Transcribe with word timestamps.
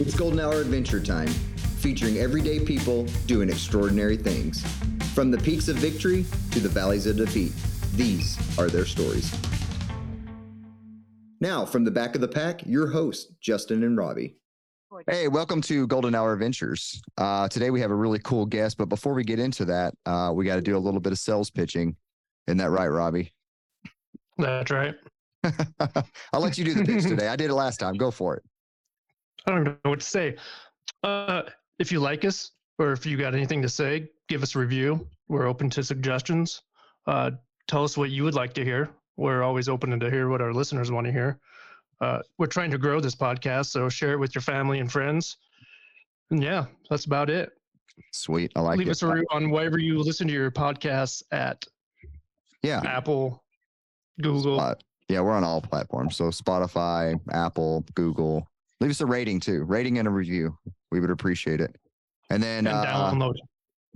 It's 0.00 0.14
Golden 0.14 0.38
Hour 0.38 0.60
Adventure 0.60 1.00
Time, 1.00 1.26
featuring 1.80 2.18
everyday 2.18 2.60
people 2.60 3.02
doing 3.26 3.48
extraordinary 3.48 4.16
things. 4.16 4.62
From 5.12 5.32
the 5.32 5.38
peaks 5.38 5.66
of 5.66 5.74
victory 5.74 6.24
to 6.52 6.60
the 6.60 6.68
valleys 6.68 7.06
of 7.06 7.16
defeat, 7.16 7.52
these 7.96 8.38
are 8.60 8.68
their 8.68 8.84
stories. 8.84 9.36
Now, 11.40 11.66
from 11.66 11.84
the 11.84 11.90
back 11.90 12.14
of 12.14 12.20
the 12.20 12.28
pack, 12.28 12.64
your 12.64 12.86
hosts, 12.86 13.34
Justin 13.40 13.82
and 13.82 13.98
Robbie. 13.98 14.36
Hey, 15.10 15.26
welcome 15.26 15.60
to 15.62 15.88
Golden 15.88 16.14
Hour 16.14 16.32
Adventures. 16.32 17.02
Uh, 17.16 17.48
today 17.48 17.70
we 17.70 17.80
have 17.80 17.90
a 17.90 17.96
really 17.96 18.20
cool 18.20 18.46
guest, 18.46 18.78
but 18.78 18.88
before 18.88 19.14
we 19.14 19.24
get 19.24 19.40
into 19.40 19.64
that, 19.64 19.94
uh, 20.06 20.30
we 20.32 20.44
got 20.44 20.54
to 20.54 20.62
do 20.62 20.76
a 20.76 20.78
little 20.78 21.00
bit 21.00 21.10
of 21.10 21.18
sales 21.18 21.50
pitching. 21.50 21.96
Isn't 22.46 22.58
that 22.58 22.70
right, 22.70 22.86
Robbie? 22.86 23.32
That's 24.36 24.70
right. 24.70 24.94
I'll 26.32 26.40
let 26.40 26.56
you 26.56 26.64
do 26.64 26.74
the 26.74 26.84
pitch 26.84 27.02
today. 27.02 27.26
I 27.26 27.34
did 27.34 27.50
it 27.50 27.54
last 27.54 27.78
time. 27.78 27.94
Go 27.94 28.12
for 28.12 28.36
it. 28.36 28.44
I 29.46 29.50
don't 29.50 29.64
know 29.64 29.76
what 29.84 30.00
to 30.00 30.06
say. 30.06 30.36
Uh, 31.02 31.42
if 31.78 31.92
you 31.92 32.00
like 32.00 32.24
us 32.24 32.52
or 32.78 32.92
if 32.92 33.06
you 33.06 33.16
got 33.16 33.34
anything 33.34 33.62
to 33.62 33.68
say, 33.68 34.08
give 34.28 34.42
us 34.42 34.54
a 34.54 34.58
review. 34.58 35.06
We're 35.28 35.46
open 35.46 35.70
to 35.70 35.82
suggestions. 35.82 36.62
Uh, 37.06 37.32
tell 37.66 37.84
us 37.84 37.96
what 37.96 38.10
you 38.10 38.24
would 38.24 38.34
like 38.34 38.52
to 38.54 38.64
hear. 38.64 38.90
We're 39.16 39.42
always 39.42 39.68
open 39.68 39.98
to 39.98 40.10
hear 40.10 40.28
what 40.28 40.40
our 40.40 40.52
listeners 40.52 40.90
want 40.90 41.06
to 41.06 41.12
hear. 41.12 41.38
Uh, 42.00 42.20
we're 42.38 42.46
trying 42.46 42.70
to 42.70 42.78
grow 42.78 43.00
this 43.00 43.14
podcast, 43.14 43.66
so 43.66 43.88
share 43.88 44.12
it 44.12 44.18
with 44.18 44.34
your 44.34 44.42
family 44.42 44.78
and 44.78 44.90
friends. 44.90 45.36
And 46.30 46.42
yeah, 46.42 46.66
that's 46.88 47.06
about 47.06 47.30
it. 47.30 47.52
Sweet. 48.12 48.52
I 48.54 48.60
like 48.60 48.76
it. 48.76 48.78
Leave 48.78 48.88
it. 48.88 48.92
us 48.92 49.02
a 49.02 49.08
review 49.08 49.26
on 49.30 49.50
wherever 49.50 49.78
you 49.78 49.98
listen 49.98 50.28
to 50.28 50.32
your 50.32 50.50
podcasts 50.50 51.22
at 51.32 51.64
yeah. 52.62 52.80
Apple, 52.84 53.42
Google. 54.20 54.56
Spot. 54.56 54.82
Yeah, 55.08 55.20
we're 55.20 55.32
on 55.32 55.42
all 55.42 55.60
platforms. 55.60 56.16
So 56.16 56.24
Spotify, 56.24 57.18
Apple, 57.32 57.84
Google. 57.94 58.46
Leave 58.80 58.90
us 58.90 59.00
a 59.00 59.06
rating 59.06 59.40
too. 59.40 59.64
Rating 59.64 59.98
and 59.98 60.06
a 60.06 60.10
review. 60.10 60.56
We 60.90 61.00
would 61.00 61.10
appreciate 61.10 61.60
it. 61.60 61.76
And 62.30 62.42
then 62.42 62.66
and 62.66 62.76
uh, 62.76 62.84
download. 62.84 63.34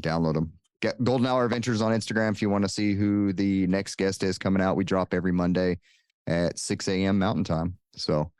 download 0.02 0.34
them. 0.34 0.52
Get 0.80 1.02
Golden 1.04 1.26
Hour 1.26 1.44
Adventures 1.44 1.80
on 1.80 1.92
Instagram 1.92 2.32
if 2.32 2.42
you 2.42 2.50
want 2.50 2.64
to 2.64 2.68
see 2.68 2.94
who 2.94 3.32
the 3.32 3.66
next 3.68 3.96
guest 3.96 4.22
is 4.24 4.38
coming 4.38 4.60
out. 4.60 4.76
We 4.76 4.84
drop 4.84 5.14
every 5.14 5.30
Monday 5.30 5.78
at 6.26 6.58
6 6.58 6.88
a.m. 6.88 7.18
Mountain 7.18 7.44
Time. 7.44 7.78
So, 7.94 8.32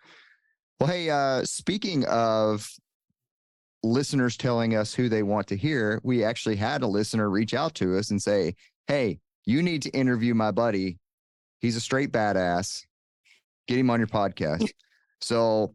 well, 0.81 0.89
hey, 0.89 1.09
uh, 1.11 1.45
speaking 1.45 2.05
of 2.07 2.69
listeners 3.85 4.37
telling 4.37 4.75
us 4.75 4.93
who 4.93 5.09
they 5.09 5.23
want 5.23 5.47
to 5.48 5.57
hear, 5.57 6.01
we 6.03 6.25
actually 6.25 6.57
had 6.57 6.83
a 6.83 6.87
listener 6.87 7.31
reach 7.31 7.55
out 7.55 7.75
to 7.77 7.97
us 7.97 8.11
and 8.11 8.20
say, 8.20 8.57
Hey, 8.89 9.20
you 9.45 9.63
need 9.63 9.83
to 9.83 9.91
interview 9.91 10.35
my 10.35 10.51
buddy. 10.51 10.98
He's 11.61 11.77
a 11.77 11.81
straight 11.81 12.11
badass. 12.11 12.85
Get 13.69 13.79
him 13.79 13.91
on 13.91 14.01
your 14.01 14.09
podcast. 14.09 14.69
so, 15.20 15.75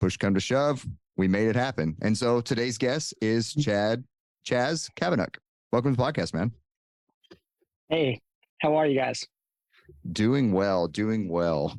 push 0.00 0.16
come 0.16 0.34
to 0.34 0.40
shove, 0.40 0.86
we 1.16 1.28
made 1.28 1.48
it 1.48 1.56
happen. 1.56 1.96
And 2.02 2.16
so 2.16 2.40
today's 2.40 2.78
guest 2.78 3.14
is 3.20 3.52
Chad 3.54 4.04
Chas 4.44 4.90
Kubanak. 4.96 5.36
Welcome 5.72 5.94
to 5.94 5.96
the 5.96 6.02
podcast, 6.02 6.34
man. 6.34 6.52
Hey, 7.88 8.20
how 8.60 8.76
are 8.76 8.86
you 8.86 8.98
guys? 8.98 9.26
Doing 10.12 10.52
well, 10.52 10.88
doing 10.88 11.28
well. 11.28 11.76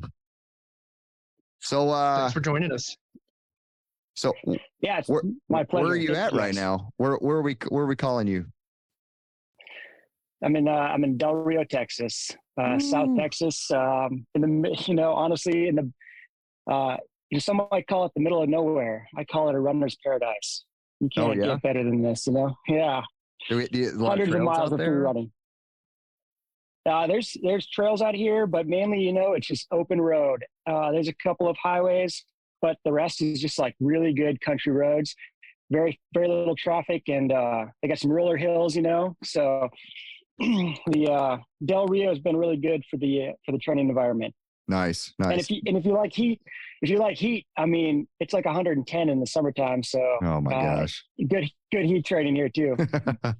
So 1.60 1.90
uh 1.90 2.20
Thanks 2.22 2.34
for 2.34 2.40
joining 2.40 2.72
us. 2.72 2.96
so 4.16 4.34
Yeah, 4.82 5.00
it's 5.00 5.10
where, 5.10 5.22
my 5.50 5.64
pleasure. 5.64 5.86
where 5.86 5.94
are 5.94 5.98
you 5.98 6.16
at 6.16 6.34
right 6.34 6.56
now? 6.56 6.90
Where 6.98 7.16
where 7.16 7.38
are 7.38 7.42
we 7.42 7.58
where 7.70 7.84
are 7.84 7.88
we 7.88 7.96
calling 7.96 8.28
you? 8.28 8.46
I'm 10.44 10.56
in 10.56 10.68
uh, 10.68 10.72
I'm 10.72 11.04
in 11.04 11.18
Del 11.18 11.34
Rio, 11.34 11.64
Texas, 11.64 12.30
uh, 12.62 12.78
South 12.78 13.18
Texas. 13.18 13.70
Um, 13.72 14.26
in 14.36 14.62
the 14.62 14.76
you 14.88 14.94
know 14.94 15.14
honestly 15.14 15.68
in 15.68 15.76
the 15.76 16.72
uh, 16.72 16.98
you 17.30 17.36
know, 17.36 17.40
some 17.40 17.62
might 17.72 17.88
call 17.88 18.06
it 18.06 18.12
the 18.16 18.22
middle 18.22 18.42
of 18.42 18.50
nowhere. 18.50 19.08
I 19.18 19.24
call 19.24 19.50
it 19.50 19.56
a 19.56 19.60
runner's 19.60 19.98
paradise. 20.04 20.64
You 21.00 21.10
Oh, 21.18 21.28
can't 21.28 21.38
yeah? 21.40 21.46
get 21.48 21.62
better 21.62 21.84
than 21.84 22.02
this, 22.02 22.26
you 22.28 22.34
know. 22.34 22.56
Yeah, 22.68 23.02
Do 23.50 23.58
we, 23.58 23.68
do 23.68 23.80
you, 23.80 24.00
hundreds 24.00 24.30
of 24.30 24.36
trails 24.36 24.46
miles 24.46 24.72
of 24.72 24.80
free 24.80 24.88
running. 24.88 25.32
Uh, 26.90 27.06
there's 27.06 27.36
there's 27.44 27.68
trails 27.68 28.02
out 28.02 28.16
here, 28.16 28.48
but 28.48 28.66
mainly 28.66 29.00
you 29.02 29.12
know 29.12 29.34
it's 29.34 29.48
just 29.48 29.68
open 29.72 30.00
road. 30.00 30.46
Uh, 30.66 30.92
there's 30.92 31.10
a 31.10 31.14
couple 31.22 31.50
of 31.50 31.58
highways, 31.62 32.24
but 32.62 32.78
the 32.86 32.92
rest 32.92 33.22
is 33.22 33.42
just 33.42 33.60
like 33.60 33.76
really 33.82 34.14
good 34.14 34.40
country 34.40 34.72
roads. 34.72 35.14
Very 35.70 36.00
very 36.14 36.30
little 36.30 36.56
traffic, 36.56 37.04
and 37.10 37.32
uh, 37.32 37.66
they 37.82 37.90
got 37.90 38.00
some 38.00 38.10
roller 38.12 38.38
hills, 38.38 38.74
you 38.74 38.82
know. 38.84 39.18
So 39.26 39.68
the 40.40 41.10
uh, 41.12 41.38
Del 41.66 41.88
Rio 41.88 42.08
has 42.10 42.20
been 42.20 42.38
really 42.38 42.56
good 42.58 42.84
for 42.90 42.96
the 42.96 43.28
uh, 43.28 43.32
for 43.46 43.52
the 43.52 43.58
training 43.60 43.90
environment. 43.90 44.34
Nice, 44.68 45.14
nice. 45.18 45.32
And 45.32 45.40
if 45.40 45.50
you 45.50 45.62
and 45.66 45.78
if 45.78 45.86
you 45.86 45.94
like 45.94 46.14
heat, 46.14 46.42
if 46.82 46.90
you 46.90 46.98
like 46.98 47.18
heat, 47.18 47.48
I 47.58 47.66
mean 47.66 48.08
it's 48.20 48.34
like 48.34 48.46
110 48.46 49.10
in 49.10 49.20
the 49.20 49.26
summertime. 49.26 49.84
So 49.84 50.00
oh 50.22 50.42
my 50.42 50.54
uh, 50.54 50.76
gosh. 50.82 51.06
good 51.30 51.50
good 51.72 51.86
heat 51.86 52.06
training 52.06 52.36
here 52.36 52.50
too. 52.50 52.76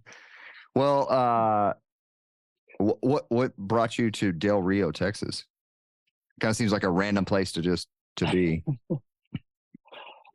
well, 0.76 1.08
uh 1.12 1.74
wh- 2.78 3.04
what 3.04 3.26
what 3.30 3.58
brought 3.58 3.98
you 3.98 4.10
to 4.12 4.32
Del 4.32 4.62
Rio, 4.62 4.92
Texas? 4.92 5.46
Kind 6.40 6.52
of 6.52 6.56
seems 6.56 6.72
like 6.72 6.84
a 6.84 6.90
random 6.90 7.26
place 7.26 7.52
to 7.54 7.62
just 7.62 7.88
to 8.18 8.32
be. 8.32 8.64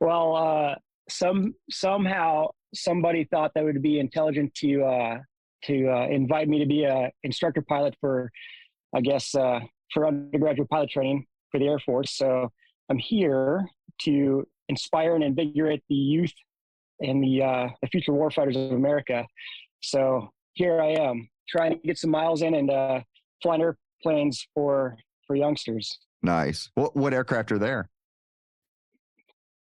Well, 0.03 0.35
uh, 0.35 0.75
some 1.09 1.55
somehow 1.71 2.49
somebody 2.75 3.23
thought 3.23 3.53
that 3.55 3.63
would 3.63 3.81
be 3.83 4.01
intelligent 4.01 4.53
to 4.55 4.83
uh, 4.83 5.19
to 5.67 5.89
uh, 5.89 6.09
invite 6.09 6.49
me 6.49 6.59
to 6.59 6.67
be 6.67 6.83
a 6.83 7.13
instructor 7.23 7.63
pilot 7.63 7.95
for, 8.01 8.33
I 8.93 9.01
guess, 9.01 9.33
uh, 9.33 9.61
for 9.93 10.07
undergraduate 10.07 10.69
pilot 10.69 10.91
training 10.91 11.27
for 11.51 11.59
the 11.59 11.67
Air 11.67 11.79
Force. 11.79 12.17
So 12.17 12.51
I'm 12.91 12.99
here 12.99 13.69
to 14.03 14.47
inspire 14.69 15.15
and 15.15 15.25
invigorate 15.25 15.83
the 15.89 15.95
youth 15.95 16.33
and 17.01 17.23
the 17.23 17.43
uh, 17.43 17.69
the 17.81 17.89
future 17.89 18.13
warfighters 18.13 18.57
of 18.57 18.73
America. 18.73 19.27
So 19.81 20.31
here 20.55 20.81
I 20.81 20.91
am 20.91 21.29
trying 21.49 21.73
to 21.73 21.79
get 21.79 21.99
some 21.99 22.11
miles 22.11 22.43
in 22.43 22.55
and 22.55 22.71
uh, 22.71 23.01
flying 23.43 23.63
airplanes 23.63 24.47
for 24.55 24.97
for 25.27 25.37
youngsters. 25.37 25.99
nice. 26.23 26.71
What 26.75 26.97
what 26.97 27.15
aircraft 27.15 27.53
are 27.53 27.59
there? 27.59 27.89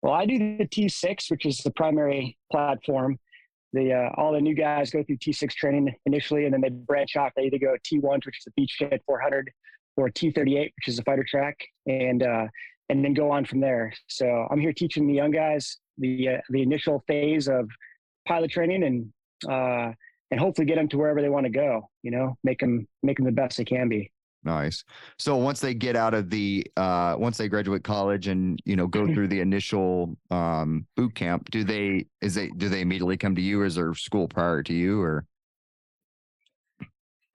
Well, 0.03 0.15
I 0.15 0.25
do 0.25 0.39
the 0.39 0.67
T6, 0.67 1.31
which 1.31 1.45
is 1.45 1.59
the 1.59 1.73
primary 1.73 2.39
platform. 2.51 3.19
The 3.73 3.93
uh, 3.93 4.11
all 4.17 4.33
the 4.33 4.41
new 4.41 4.55
guys 4.55 4.91
go 4.91 5.03
through 5.05 5.19
T6 5.19 5.53
training 5.53 5.95
initially, 6.07 6.45
and 6.45 6.55
then 6.55 6.61
they 6.61 6.71
branch 6.71 7.17
off. 7.17 7.33
They 7.37 7.45
either 7.45 7.59
go 7.59 7.77
T1, 7.87 8.25
which 8.27 8.39
is 8.39 8.45
the 8.45 8.53
Beechjet 8.61 9.01
400, 9.07 9.51
or 10.01 10.11
T38, 10.11 10.65
which 10.65 10.89
is 10.89 10.99
a 10.99 11.03
fighter 11.03 11.25
track, 11.29 11.57
and 11.87 12.23
uh, 12.23 12.47
and 12.89 13.05
then 13.05 13.15
go 13.15 13.31
on 13.31 13.45
from 13.45 13.61
there. 13.61 13.93
So 14.09 14.47
I'm 14.51 14.61
here 14.61 14.73
teaching 14.73 15.07
the 15.07 15.15
young 15.15 15.31
guys 15.31 15.77
the 15.99 16.29
uh, 16.29 16.41
the 16.51 16.63
initial 16.63 17.05
phase 17.07 17.49
of 17.49 17.69
pilot 18.27 18.51
training, 18.51 18.83
and 18.83 19.13
uh, 19.53 19.93
and 20.31 20.41
hopefully 20.41 20.67
get 20.67 20.77
them 20.77 20.89
to 20.89 20.99
wherever 20.99 21.21
they 21.21 21.29
want 21.29 21.45
to 21.45 21.51
go. 21.51 21.89
You 22.03 22.11
know, 22.11 22.37
make 22.43 22.61
them 22.61 22.89
make 23.03 23.19
them 23.19 23.27
the 23.27 23.33
best 23.33 23.59
they 23.59 23.65
can 23.65 23.89
be. 23.89 24.11
Nice. 24.43 24.85
So 25.19 25.37
once 25.37 25.61
they 25.61 25.75
get 25.75 25.97
out 25.97 26.15
of 26.15 26.31
the 26.31 26.67
uh 26.77 27.15
once 27.19 27.37
they 27.37 27.49
graduate 27.49 27.85
college 27.85 28.27
and 28.27 28.61
you 28.65 28.75
know 28.75 28.87
go 28.87 29.07
through 29.15 29.29
the 29.29 29.41
initial 29.41 30.17
um 30.31 30.87
boot 30.97 31.15
camp, 31.15 31.51
do 31.51 31.63
they 31.63 32.07
is 32.23 32.35
they 32.35 32.49
do 32.57 32.69
they 32.69 32.81
immediately 32.81 33.17
come 33.17 33.35
to 33.35 33.43
you 33.43 33.61
or 33.61 33.67
is 33.67 33.75
there 33.75 33.95
school 33.95 34.29
prior 34.29 34.63
to 34.63 34.73
you 34.73 35.01
or 35.01 35.27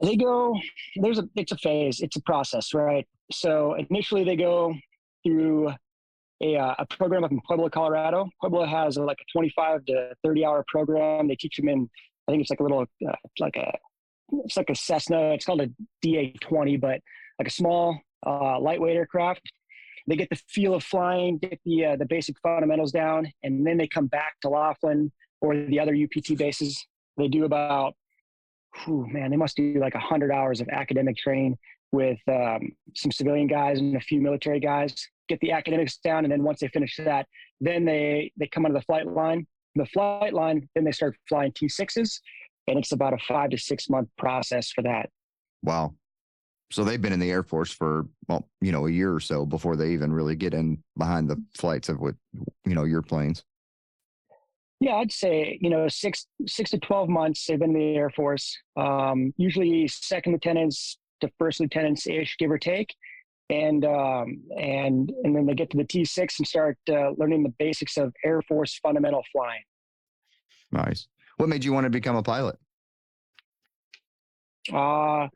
they 0.05 0.15
go 0.15 0.55
there's 0.97 1.19
a 1.19 1.27
it's 1.35 1.51
a 1.51 1.57
phase 1.57 1.99
it's 1.99 2.15
a 2.15 2.21
process 2.21 2.73
right? 2.73 3.07
So 3.31 3.75
initially 3.89 4.23
they 4.23 4.35
go 4.35 4.75
through 5.25 5.73
a, 6.43 6.57
uh, 6.57 6.75
a 6.79 6.85
program 6.85 7.23
up 7.23 7.31
in 7.31 7.39
pueblo 7.47 7.69
colorado. 7.69 8.29
Pueblo 8.41 8.65
has 8.65 8.97
like 8.97 9.17
a 9.21 9.31
25 9.31 9.85
to 9.85 10.11
30 10.23 10.45
hour 10.45 10.65
program. 10.67 11.27
They 11.27 11.35
teach 11.35 11.57
them 11.57 11.69
in 11.69 11.89
i 12.27 12.31
think 12.31 12.41
it's 12.41 12.49
like 12.49 12.59
a 12.59 12.63
little 12.63 12.85
uh, 13.07 13.15
like 13.39 13.55
a 13.55 13.71
it's 14.45 14.57
like 14.57 14.69
a 14.71 14.75
cessna 14.75 15.33
it's 15.33 15.45
called 15.45 15.61
a 15.61 15.67
da-20 16.01 16.81
but 16.81 16.99
like 17.37 17.47
a 17.47 17.51
small 17.51 17.99
uh, 18.25 18.59
lightweight 18.59 18.95
aircraft. 18.95 19.41
They 20.07 20.15
get 20.15 20.29
the 20.29 20.39
feel 20.49 20.75
of 20.75 20.83
flying 20.83 21.37
get 21.37 21.59
the 21.65 21.85
uh, 21.85 21.95
the 21.95 22.05
basic 22.05 22.39
fundamentals 22.39 22.91
down 22.91 23.31
and 23.43 23.65
then 23.65 23.77
they 23.77 23.87
come 23.87 24.07
back 24.07 24.35
to 24.41 24.49
laughlin 24.49 25.11
or 25.41 25.55
the 25.55 25.79
other 25.79 25.95
upt 25.95 26.37
bases. 26.37 26.85
They 27.17 27.27
do 27.27 27.45
about 27.45 27.95
whew, 28.83 29.07
man, 29.09 29.31
they 29.31 29.37
must 29.37 29.55
do 29.55 29.75
like 29.79 29.93
100 29.93 30.31
hours 30.31 30.61
of 30.61 30.69
academic 30.69 31.17
training 31.17 31.57
with 31.91 32.19
um, 32.27 32.71
some 32.95 33.11
civilian 33.11 33.47
guys 33.47 33.79
and 33.79 33.95
a 33.95 33.99
few 34.01 34.21
military 34.21 34.59
guys, 34.59 35.07
get 35.29 35.39
the 35.39 35.51
academics 35.51 35.97
down. 35.97 36.25
And 36.25 36.31
then 36.31 36.43
once 36.43 36.59
they 36.59 36.67
finish 36.67 36.97
that, 36.97 37.27
then 37.61 37.85
they, 37.85 38.31
they 38.37 38.47
come 38.47 38.65
onto 38.65 38.77
the 38.77 38.83
flight 38.83 39.07
line. 39.07 39.47
The 39.75 39.85
flight 39.87 40.33
line, 40.33 40.67
then 40.75 40.83
they 40.83 40.91
start 40.91 41.15
flying 41.27 41.51
T6s. 41.51 42.19
And 42.67 42.79
it's 42.79 42.91
about 42.91 43.13
a 43.13 43.17
five 43.17 43.51
to 43.51 43.57
six 43.57 43.89
month 43.89 44.09
process 44.17 44.71
for 44.71 44.81
that. 44.83 45.09
wow. 45.63 45.93
So 46.71 46.83
they've 46.83 47.01
been 47.01 47.13
in 47.13 47.19
the 47.19 47.29
Air 47.29 47.43
Force 47.43 47.71
for 47.71 48.07
well, 48.27 48.49
you 48.59 48.71
know, 48.71 48.87
a 48.87 48.91
year 48.91 49.13
or 49.13 49.19
so 49.19 49.45
before 49.45 49.75
they 49.75 49.91
even 49.91 50.11
really 50.11 50.35
get 50.35 50.55
in 50.55 50.83
behind 50.97 51.29
the 51.29 51.41
flights 51.55 51.89
of 51.89 51.99
what 51.99 52.15
you 52.65 52.73
know, 52.73 52.85
your 52.85 53.03
planes. 53.03 53.43
Yeah, 54.79 54.95
I'd 54.95 55.11
say 55.11 55.57
you 55.61 55.69
know 55.69 55.87
six 55.87 56.27
six 56.45 56.71
to 56.71 56.79
twelve 56.79 57.09
months. 57.09 57.45
They've 57.45 57.59
been 57.59 57.75
in 57.75 57.79
the 57.79 57.95
Air 57.95 58.09
Force. 58.09 58.57
Um, 58.75 59.33
usually 59.37 59.87
second 59.87 60.33
lieutenants 60.33 60.97
to 61.21 61.29
first 61.39 61.59
lieutenants 61.59 62.07
ish, 62.07 62.35
give 62.37 62.51
or 62.51 62.57
take. 62.57 62.93
and 63.49 63.85
um, 63.85 64.41
and 64.57 65.11
and 65.23 65.35
then 65.35 65.45
they 65.45 65.53
get 65.53 65.69
to 65.71 65.77
the 65.77 65.83
T6 65.83 66.39
and 66.39 66.47
start 66.47 66.77
uh, 66.89 67.11
learning 67.17 67.43
the 67.43 67.53
basics 67.59 67.97
of 67.97 68.13
Air 68.23 68.41
Force 68.41 68.79
fundamental 68.79 69.23
flying. 69.31 69.61
Nice. 70.71 71.07
What 71.37 71.49
made 71.49 71.63
you 71.63 71.73
want 71.73 71.83
to 71.85 71.89
become 71.89 72.15
a 72.15 72.23
pilot? 72.23 72.57
Uh, 74.71 75.27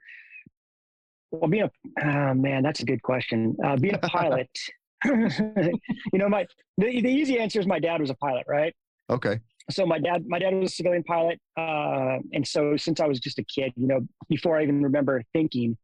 well, 1.32 1.48
being 1.50 1.64
a 1.64 1.72
oh, 2.04 2.34
man, 2.34 2.64
that's 2.64 2.80
a 2.80 2.86
good 2.86 3.04
question. 3.04 3.56
Uh, 3.64 3.76
being 3.78 3.94
a 3.94 4.00
pilot, 4.10 4.50
you 5.06 5.70
know, 6.14 6.30
my 6.30 6.46
the, 6.78 7.02
the 7.02 7.10
easy 7.10 7.40
answer 7.40 7.60
is 7.60 7.68
my 7.68 7.80
dad 7.80 8.02
was 8.02 8.10
a 8.10 8.16
pilot, 8.16 8.46
right? 8.48 8.74
Okay. 9.10 9.40
So 9.72 9.86
my 9.86 10.00
dad, 10.00 10.26
my 10.28 10.40
dad 10.40 10.54
was 10.56 10.72
a 10.72 10.76
civilian 10.76 11.04
pilot, 11.04 11.40
uh, 11.58 12.18
and 12.34 12.48
so 12.48 12.76
since 12.76 13.00
I 13.00 13.06
was 13.06 13.20
just 13.20 13.38
a 13.38 13.44
kid, 13.44 13.72
you 13.76 13.88
know, 13.88 14.02
before 14.28 14.58
I 14.58 14.64
even 14.64 14.82
remember 14.82 15.24
thinking, 15.32 15.78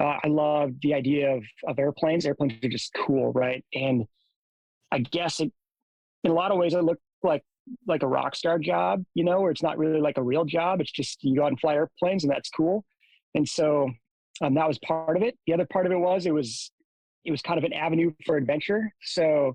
uh, 0.00 0.18
I 0.22 0.28
loved 0.28 0.76
the 0.82 0.94
idea 0.94 1.34
of 1.36 1.42
of 1.66 1.78
airplanes. 1.78 2.26
Airplanes 2.26 2.54
are 2.62 2.68
just 2.68 2.92
cool, 2.94 3.32
right? 3.32 3.64
And 3.74 4.04
I 4.90 4.98
guess 4.98 5.40
it, 5.40 5.50
in 6.24 6.30
a 6.30 6.34
lot 6.34 6.50
of 6.50 6.58
ways, 6.58 6.74
it 6.74 6.84
looked 6.84 7.02
like 7.22 7.42
like 7.86 8.02
a 8.02 8.08
rock 8.08 8.34
star 8.34 8.58
job, 8.58 9.04
you 9.14 9.24
know, 9.24 9.40
where 9.40 9.50
it's 9.50 9.62
not 9.62 9.78
really 9.78 10.00
like 10.00 10.18
a 10.18 10.22
real 10.22 10.44
job. 10.44 10.80
It's 10.80 10.92
just 10.92 11.22
you 11.22 11.36
go 11.36 11.44
out 11.44 11.48
and 11.48 11.60
fly 11.60 11.74
airplanes, 11.74 12.24
and 12.24 12.30
that's 12.30 12.50
cool. 12.50 12.84
And 13.34 13.48
so 13.48 13.90
um, 14.42 14.54
that 14.54 14.68
was 14.68 14.78
part 14.80 15.16
of 15.16 15.22
it. 15.22 15.38
The 15.46 15.54
other 15.54 15.66
part 15.66 15.86
of 15.86 15.92
it 15.92 15.98
was 15.98 16.26
it 16.26 16.34
was 16.34 16.70
it 17.24 17.30
was 17.30 17.40
kind 17.40 17.58
of 17.58 17.64
an 17.64 17.72
avenue 17.72 18.12
for 18.26 18.36
adventure. 18.36 18.92
So 19.02 19.54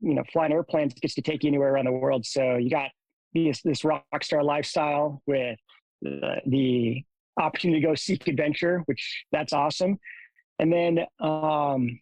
you 0.00 0.14
know, 0.14 0.22
flying 0.32 0.52
airplanes 0.52 0.94
gets 0.94 1.14
to 1.14 1.22
take 1.22 1.44
you 1.44 1.48
anywhere 1.48 1.74
around 1.74 1.86
the 1.86 1.92
world. 1.92 2.26
So 2.26 2.56
you 2.56 2.70
got 2.70 2.90
this 3.34 3.62
this 3.62 3.84
rock 3.84 4.04
star 4.22 4.42
lifestyle 4.42 5.22
with 5.26 5.58
the, 6.02 6.36
the 6.46 7.02
opportunity 7.38 7.80
to 7.80 7.86
go 7.86 7.94
seek 7.94 8.26
adventure, 8.28 8.82
which 8.86 9.24
that's 9.32 9.52
awesome. 9.52 9.98
And 10.58 10.72
then, 10.72 11.00
um, 11.20 12.00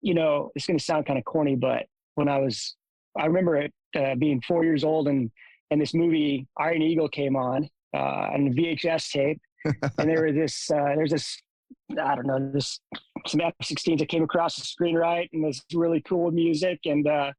you 0.00 0.14
know, 0.14 0.50
it's 0.54 0.66
going 0.66 0.78
to 0.78 0.84
sound 0.84 1.06
kind 1.06 1.18
of 1.18 1.24
corny, 1.24 1.56
but 1.56 1.86
when 2.14 2.28
I 2.28 2.38
was, 2.38 2.76
I 3.18 3.26
remember 3.26 3.56
it 3.56 3.72
uh, 3.96 4.14
being 4.14 4.40
four 4.42 4.64
years 4.64 4.84
old 4.84 5.08
and 5.08 5.30
and 5.70 5.80
this 5.80 5.94
movie 5.94 6.46
Iron 6.58 6.82
Eagle 6.82 7.08
came 7.08 7.34
on 7.34 7.68
uh, 7.94 7.98
on 8.34 8.54
VHS 8.54 9.10
tape, 9.10 9.40
and 9.64 10.08
there 10.08 10.24
was 10.24 10.34
this 10.34 10.70
uh, 10.70 10.94
there's 10.94 11.10
this 11.10 11.40
I 11.90 12.14
don't 12.14 12.26
know 12.26 12.50
this 12.52 12.80
some 13.26 13.40
F-16s 13.40 13.98
that 13.98 14.08
came 14.08 14.22
across 14.22 14.56
the 14.56 14.64
screen 14.64 14.96
right, 14.96 15.28
and 15.32 15.44
this 15.44 15.62
really 15.72 16.00
cool 16.00 16.30
music, 16.30 16.80
and 16.84 17.06
uh, 17.06 17.32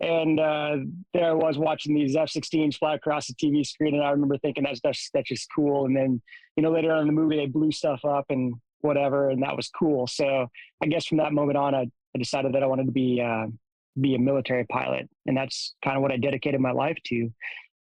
and 0.00 0.40
uh, 0.40 0.76
there 1.12 1.30
I 1.30 1.32
was 1.32 1.58
watching 1.58 1.94
these 1.94 2.16
F-16s 2.16 2.76
fly 2.76 2.94
across 2.94 3.26
the 3.26 3.34
TV 3.34 3.64
screen, 3.66 3.94
and 3.94 4.02
I 4.02 4.10
remember 4.10 4.38
thinking 4.38 4.64
that's 4.64 4.80
that's 4.82 5.10
that's 5.12 5.28
just 5.28 5.48
cool. 5.54 5.86
And 5.86 5.96
then 5.96 6.22
you 6.56 6.62
know 6.62 6.70
later 6.70 6.92
on 6.92 7.02
in 7.02 7.06
the 7.06 7.12
movie 7.12 7.36
they 7.36 7.46
blew 7.46 7.72
stuff 7.72 8.04
up 8.04 8.26
and 8.30 8.54
whatever, 8.80 9.30
and 9.30 9.42
that 9.42 9.56
was 9.56 9.68
cool. 9.68 10.06
So 10.06 10.48
I 10.82 10.86
guess 10.86 11.06
from 11.06 11.18
that 11.18 11.32
moment 11.32 11.58
on, 11.58 11.74
I, 11.74 11.82
I 12.14 12.18
decided 12.18 12.54
that 12.54 12.62
I 12.62 12.66
wanted 12.66 12.86
to 12.86 12.92
be 12.92 13.20
uh, 13.20 13.46
be 14.00 14.14
a 14.14 14.18
military 14.18 14.64
pilot, 14.64 15.08
and 15.26 15.36
that's 15.36 15.74
kind 15.84 15.96
of 15.96 16.02
what 16.02 16.12
I 16.12 16.16
dedicated 16.16 16.60
my 16.60 16.72
life 16.72 16.96
to, 17.06 17.30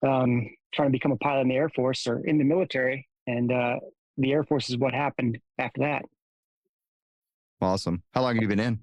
um, 0.07 0.49
trying 0.75 0.89
to 0.89 0.93
become 0.93 1.13
a 1.13 1.17
pilot 1.17 1.43
in 1.43 1.49
the 1.49 1.57
Air 1.57 1.71
Force 1.71 2.07
or 2.07 2.21
in 2.27 2.39
the 2.39 2.45
military. 2.45 3.09
And 3.27 3.53
uh, 3.53 3.77
the 4.19 4.33
Air 4.33 4.45
Force 4.45 4.69
is 4.71 4.77
what 4.77 4.95
happened 4.95 5.39
after 5.59 5.81
that. 5.81 6.03
Awesome. 7.61 8.03
How 8.13 8.23
long 8.23 8.35
have 8.35 8.43
you 8.43 8.49
been 8.49 8.61
in? 8.61 8.81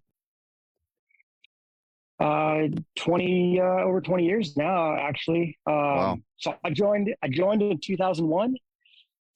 Uh, 2.20 2.68
20, 2.98 3.60
uh, 3.62 3.64
over 3.64 4.02
20 4.02 4.26
years 4.26 4.58
now, 4.58 4.96
actually. 4.96 5.58
Um, 5.66 5.76
Wow. 5.76 6.18
So 6.38 6.56
I 6.64 6.70
joined, 6.70 7.14
I 7.22 7.28
joined 7.30 7.62
in 7.62 7.80
2001. 7.80 8.56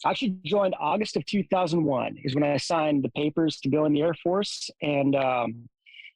I 0.05 0.09
actually 0.09 0.37
joined 0.45 0.75
August 0.79 1.15
of 1.15 1.25
2001 1.25 2.17
is 2.23 2.35
when 2.35 2.43
I 2.43 2.57
signed 2.57 3.03
the 3.03 3.09
papers 3.09 3.59
to 3.61 3.69
go 3.69 3.85
in 3.85 3.93
the 3.93 4.01
Air 4.01 4.13
Force. 4.21 4.69
And, 4.81 5.15
um, 5.15 5.69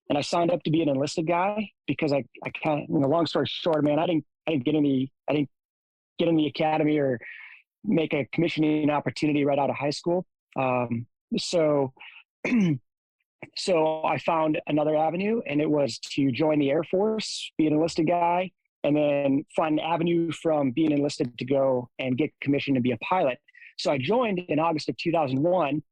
and 0.09 0.18
I 0.18 0.21
signed 0.21 0.51
up 0.51 0.63
to 0.63 0.71
be 0.71 0.81
an 0.81 0.89
enlisted 0.89 1.27
guy 1.27 1.69
because 1.88 2.12
I, 2.13 2.24
I 2.44 2.50
kind 2.63 2.83
of, 2.83 2.89
you 2.89 3.00
know, 3.00 3.07
long 3.07 3.25
story 3.25 3.47
short, 3.50 3.83
man, 3.83 4.00
I 4.00 4.06
didn't, 4.06 4.25
I 4.47 4.51
didn't 4.51 4.65
get 4.65 4.75
any, 4.75 5.12
I 5.29 5.33
didn't 5.33 5.50
get 6.19 6.27
in 6.29 6.35
the 6.35 6.47
academy 6.47 6.97
or 6.97 7.19
make 7.88 8.13
a 8.13 8.28
commissioning 8.31 8.89
opportunity 8.89 9.45
right 9.45 9.57
out 9.57 9.69
of 9.69 9.75
high 9.75 9.92
school. 9.92 10.25
Um, 10.56 11.07
so, 11.38 11.94
so 13.56 14.04
I 14.04 14.18
found 14.19 14.60
another 14.68 14.95
avenue, 14.95 15.42
and 15.48 15.62
it 15.62 15.69
was 15.69 15.98
to 16.00 16.31
join 16.31 16.60
the 16.60 16.69
Air 16.69 16.84
Force, 16.84 17.51
be 17.57 17.68
an 17.68 17.74
enlisted 17.74 18.07
guy, 18.07 18.51
and 18.84 18.95
then 18.95 19.45
find 19.56 19.80
an 19.80 19.86
avenue 19.86 20.31
from 20.31 20.72
being 20.72 20.92
enlisted 20.92 21.38
to 21.38 21.45
go 21.45 21.89
and 22.00 22.18
get 22.18 22.31
commissioned 22.42 22.78
and 22.78 22.84
be 22.84 22.92
a 22.92 22.98
pilot. 22.98 23.39
So 23.78 23.92
I 23.92 23.98
joined 23.98 24.39
in 24.39 24.60
August 24.60 24.89
of 24.89 24.98
2001 24.98 25.84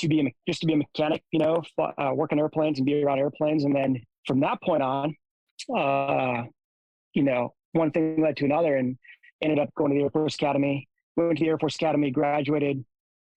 to 0.00 0.08
be 0.08 0.20
a, 0.20 0.24
just 0.46 0.60
to 0.60 0.66
be 0.66 0.74
a 0.74 0.76
mechanic, 0.76 1.22
you 1.32 1.38
know, 1.38 1.62
uh, 1.78 2.12
work 2.14 2.32
on 2.32 2.38
airplanes 2.38 2.78
and 2.78 2.86
be 2.86 3.02
around 3.02 3.18
airplanes, 3.18 3.64
and 3.64 3.74
then 3.74 4.00
from 4.26 4.40
that 4.40 4.62
point 4.62 4.82
on, 4.82 5.16
uh, 5.76 6.44
you 7.14 7.22
know, 7.22 7.54
one 7.72 7.90
thing 7.90 8.22
led 8.22 8.36
to 8.36 8.44
another, 8.44 8.76
and 8.76 8.96
ended 9.42 9.58
up 9.58 9.74
going 9.74 9.90
to 9.90 9.98
the 9.98 10.04
Air 10.04 10.10
Force 10.10 10.34
Academy. 10.34 10.88
Went 11.18 11.38
to 11.38 11.44
the 11.44 11.50
Air 11.50 11.58
Force 11.58 11.74
Academy, 11.74 12.10
graduated, 12.10 12.84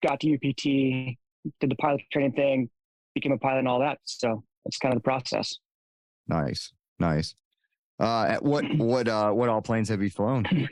got 0.04 0.20
to 0.20 0.34
UPT, 0.34 1.18
did 1.60 1.72
the 1.72 1.76
pilot 1.76 2.02
training 2.12 2.34
thing, 2.34 2.70
became 3.16 3.32
a 3.32 3.38
pilot 3.38 3.60
and 3.60 3.68
all 3.68 3.80
that. 3.80 3.98
So 4.06 4.44
that's 4.64 4.78
kind 4.78 4.94
of 4.94 5.02
the 5.02 5.04
process. 5.04 5.58
Nice. 6.28 6.72
Nice. 7.00 7.36
Uh, 8.00 8.26
at 8.30 8.44
what 8.44 8.66
what 8.78 9.08
uh 9.08 9.32
what 9.32 9.50
all 9.50 9.62
planes 9.62 9.90
have 9.90 10.02
you 10.02 10.10
flown? 10.10 10.46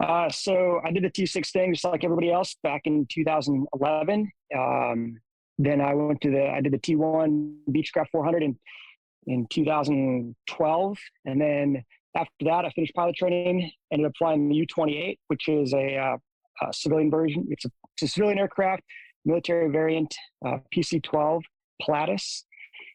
Uh, 0.00 0.30
so 0.30 0.80
I 0.84 0.92
did 0.92 1.02
the 1.02 1.10
T6 1.10 1.50
thing 1.50 1.74
just 1.74 1.84
like 1.84 2.04
everybody 2.04 2.30
else 2.30 2.54
back 2.62 2.82
in 2.84 3.04
2011. 3.10 4.30
Um, 4.56 5.16
then 5.58 5.80
I 5.80 5.92
went 5.94 6.20
to 6.20 6.30
the 6.30 6.48
I 6.48 6.60
did 6.60 6.72
the 6.72 6.78
T1 6.78 7.56
Beechcraft 7.68 8.10
400 8.12 8.44
in 8.44 8.56
in 9.26 9.46
2012, 9.50 10.98
and 11.26 11.40
then 11.40 11.84
after 12.18 12.44
that 12.46 12.64
I 12.64 12.70
finished 12.70 12.94
pilot 12.94 13.16
training. 13.16 13.70
Ended 13.92 14.06
up 14.06 14.12
flying 14.18 14.48
the 14.48 14.56
U-28, 14.56 15.18
which 15.28 15.48
is 15.48 15.72
a, 15.72 15.96
uh, 15.96 16.16
a 16.62 16.72
civilian 16.72 17.10
version. 17.10 17.46
It's 17.50 17.64
a, 17.64 17.70
it's 17.94 18.10
a 18.10 18.14
civilian 18.14 18.38
aircraft, 18.38 18.82
military 19.24 19.70
variant, 19.70 20.14
uh, 20.44 20.58
PC-12 20.74 21.40
Pilatus 21.82 22.44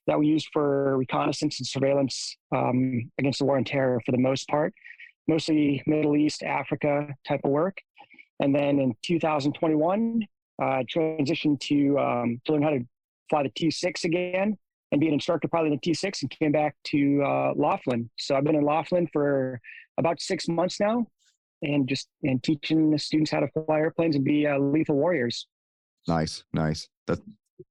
that 0.07 0.19
we 0.19 0.27
used 0.27 0.49
for 0.51 0.97
reconnaissance 0.97 1.59
and 1.59 1.67
surveillance 1.67 2.35
um, 2.53 3.09
against 3.17 3.39
the 3.39 3.45
war 3.45 3.57
on 3.57 3.63
terror 3.63 4.01
for 4.05 4.11
the 4.11 4.17
most 4.17 4.47
part, 4.49 4.73
mostly 5.29 5.81
Middle 5.87 6.17
East, 6.17 6.43
Africa 6.43 7.07
type 7.25 7.39
of 7.45 7.51
work. 7.51 7.77
And 8.41 8.53
then 8.53 8.79
in 8.79 8.93
2021, 9.05 10.21
I 10.59 10.63
uh, 10.63 10.83
transitioned 10.93 11.61
to, 11.61 11.97
um, 11.97 12.41
to 12.45 12.51
learn 12.51 12.63
how 12.63 12.71
to 12.71 12.85
fly 13.29 13.43
the 13.43 13.49
T6 13.49 14.03
again 14.03 14.57
and 14.93 15.01
be 15.01 15.07
an 15.07 15.13
instructor 15.13 15.47
pilot 15.47 15.73
in 15.73 15.79
the 15.83 15.91
T6 15.91 16.21
and 16.21 16.29
came 16.29 16.51
back 16.51 16.75
to 16.85 17.23
uh, 17.23 17.53
Laughlin. 17.55 18.11
So 18.19 18.35
I've 18.35 18.43
been 18.43 18.55
in 18.55 18.63
Laughlin 18.63 19.09
for 19.11 19.59
about 19.97 20.21
six 20.21 20.47
months 20.47 20.79
now 20.79 21.07
and 21.63 21.89
just 21.89 22.09
and 22.21 22.41
teaching 22.43 22.91
the 22.91 22.99
students 22.99 23.31
how 23.31 23.39
to 23.39 23.47
fly 23.47 23.79
airplanes 23.79 24.15
and 24.15 24.23
be 24.23 24.45
uh, 24.45 24.59
lethal 24.59 24.95
warriors. 24.95 25.47
Nice, 26.07 26.43
nice. 26.53 26.87
That 27.07 27.19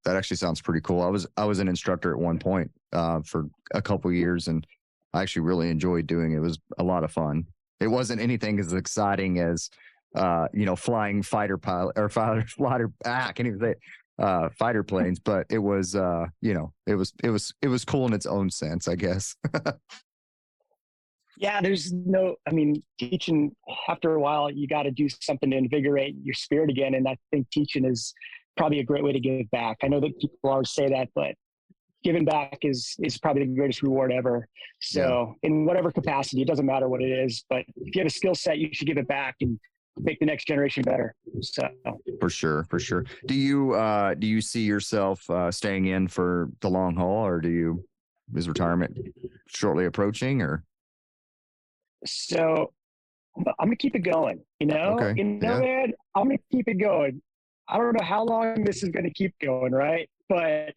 that 0.05 0.17
actually 0.17 0.39
sounds 0.39 0.61
pretty 0.61 0.81
cool. 0.81 1.01
I 1.01 1.09
was 1.09 1.27
I 1.37 1.45
was 1.45 1.61
an 1.61 1.69
instructor 1.69 2.13
at 2.13 2.19
one 2.19 2.41
point 2.41 2.73
uh, 2.93 3.21
for 3.23 3.47
a 3.73 3.81
couple 3.81 4.11
years, 4.11 4.49
and 4.49 4.67
I 5.15 5.23
actually 5.23 5.43
really 5.43 5.71
enjoyed 5.71 6.09
doing 6.09 6.33
it. 6.33 6.39
It 6.39 6.41
was 6.41 6.59
a 6.79 6.83
lot 6.83 7.05
of 7.05 7.13
fun. 7.13 7.47
It 7.79 7.87
wasn't 7.87 8.21
anything 8.21 8.59
as 8.59 8.73
exciting 8.73 9.39
as 9.39 9.71
uh, 10.17 10.49
you 10.53 10.67
know 10.67 10.75
flying 10.75 11.23
fighter 11.23 11.57
pilot 11.57 11.97
or 11.97 12.09
fighter 12.09 12.45
fighter. 12.49 12.91
Ah, 13.07 13.29
I 13.29 13.33
can't 13.33 13.47
even 13.47 13.61
say 13.61 13.71
it, 13.71 13.79
uh, 14.19 14.49
fighter 14.59 14.83
planes, 14.83 15.19
but 15.19 15.47
it 15.51 15.59
was 15.59 15.95
uh, 15.95 16.27
you 16.41 16.55
know 16.55 16.73
it 16.87 16.95
was 16.95 17.13
it 17.23 17.31
was 17.31 17.53
it 17.63 17.69
was 17.69 17.85
cool 17.85 18.07
in 18.07 18.13
its 18.13 18.27
own 18.27 18.51
sense, 18.51 18.89
I 18.89 18.95
guess. 18.95 19.35
yeah, 21.39 21.61
there's 21.61 21.93
no. 21.93 22.37
I 22.47 22.53
mean, 22.53 22.83
teaching 22.99 23.55
after 23.89 24.15
a 24.15 24.21
while, 24.21 24.51
you 24.51 24.67
got 24.67 24.85
to 24.85 24.91
do 24.91 25.09
something 25.21 25.51
to 25.51 25.57
invigorate 25.57 26.17
your 26.23 26.35
spirit 26.35 26.71
again, 26.71 26.95
and 26.95 27.09
I 27.09 27.17
think 27.31 27.51
teaching 27.51 27.85
is 27.85 28.15
probably 28.57 28.81
a 28.81 28.85
great 28.85 29.03
way 29.03 29.13
to 29.13 29.21
give 29.21 29.51
back. 29.51 29.79
I 29.83 29.89
know 29.89 30.01
that 30.01 30.19
people 30.21 30.39
always 30.45 30.71
say 30.71 30.89
that, 30.91 31.09
but 31.15 31.35
giving 32.05 32.25
back 32.25 32.59
is 32.63 32.95
is 33.03 33.19
probably 33.19 33.47
the 33.47 33.55
greatest 33.55 33.83
reward 33.83 34.13
ever. 34.13 34.47
So 34.81 35.37
yeah. 35.43 35.49
in 35.49 35.65
whatever 35.65 35.91
capacity, 35.91 36.43
it 36.43 36.49
doesn't 36.49 36.67
matter 36.67 36.89
what 36.89 37.03
it 37.03 37.11
is, 37.11 37.45
but 37.49 37.65
if 37.77 37.95
you 37.95 38.01
have 38.01 38.07
a 38.07 38.11
skill 38.11 38.35
set, 38.35 38.59
you 38.59 38.69
should 38.73 38.87
give 38.87 38.99
it 38.99 39.09
back 39.09 39.37
and 39.41 39.59
make 39.99 40.19
the 40.19 40.27
next 40.27 40.47
generation 40.47 40.83
better. 40.83 41.15
So 41.41 41.69
for 42.21 42.31
sure, 42.31 42.65
for 42.71 42.79
sure. 42.79 43.05
Do 43.27 43.35
you 43.35 43.75
uh 43.75 44.15
do 44.15 44.27
you 44.27 44.41
see 44.41 44.63
yourself 44.63 45.29
uh 45.31 45.51
staying 45.51 45.87
in 45.87 46.09
for 46.09 46.49
the 46.61 46.69
long 46.69 46.97
haul 46.97 47.27
or 47.27 47.41
do 47.41 47.51
you 47.51 47.85
is 48.35 48.49
retirement 48.49 48.97
shortly 49.49 49.85
approaching 49.85 50.41
or 50.41 50.65
so 52.07 52.73
I'm 53.37 53.69
gonna 53.69 53.77
keep 53.77 53.95
it 53.95 54.01
going, 54.01 54.41
you 54.61 54.67
know? 54.67 54.99
Okay. 55.01 55.15
You 55.19 55.25
know, 55.25 55.55
yeah. 55.55 55.61
man, 55.61 55.93
I'm 56.15 56.25
gonna 56.25 56.39
keep 56.51 56.69
it 56.69 56.75
going. 56.75 57.23
I 57.69 57.79
don't 57.79 57.99
know 57.99 58.05
how 58.05 58.25
long 58.25 58.65
this 58.65 58.83
is 58.83 58.91
to 58.91 59.11
keep 59.11 59.35
going, 59.41 59.73
right? 59.73 60.09
But 60.29 60.75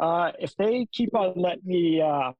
uh, 0.00 0.32
if 0.38 0.56
they 0.56 0.86
keep 0.92 1.14
on 1.14 1.34
letting 1.36 1.66
me, 1.66 2.00
uh, 2.00 2.32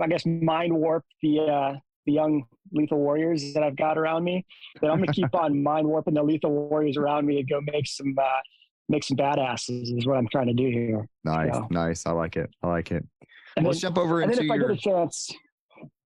I 0.00 0.06
guess, 0.08 0.26
mind 0.26 0.74
warp 0.74 1.04
the 1.22 1.40
uh, 1.40 1.74
the 2.06 2.12
young 2.12 2.44
lethal 2.72 2.98
warriors 2.98 3.52
that 3.54 3.62
I've 3.62 3.76
got 3.76 3.96
around 3.98 4.24
me, 4.24 4.44
then 4.80 4.90
I'm 4.90 4.98
going 4.98 5.08
to 5.08 5.12
keep 5.14 5.34
on 5.34 5.62
mind 5.62 5.86
warping 5.86 6.14
the 6.14 6.22
lethal 6.22 6.50
warriors 6.50 6.96
around 6.96 7.26
me 7.26 7.38
and 7.38 7.48
go 7.48 7.60
make 7.72 7.86
some 7.86 8.14
uh, 8.20 8.24
make 8.88 9.04
some 9.04 9.16
badasses 9.16 9.96
is 9.96 10.06
what 10.06 10.16
I'm 10.18 10.28
trying 10.28 10.48
to 10.48 10.54
do 10.54 10.68
here. 10.68 11.06
Nice, 11.24 11.50
Yeah. 11.52 11.62
nice. 11.70 12.04
I 12.06 12.12
like 12.12 12.36
it. 12.36 12.50
I 12.62 12.68
like 12.68 12.90
it. 12.90 13.04
And 13.56 13.66
Let's 13.66 13.80
then, 13.80 13.90
jump 13.94 13.98
over 13.98 14.20
and 14.20 14.30
then 14.30 14.38
into 14.38 14.46
if 14.46 14.50
I 14.50 14.56
your. 14.56 14.68
get 14.70 14.78
a 14.78 14.80
chance, 14.80 15.30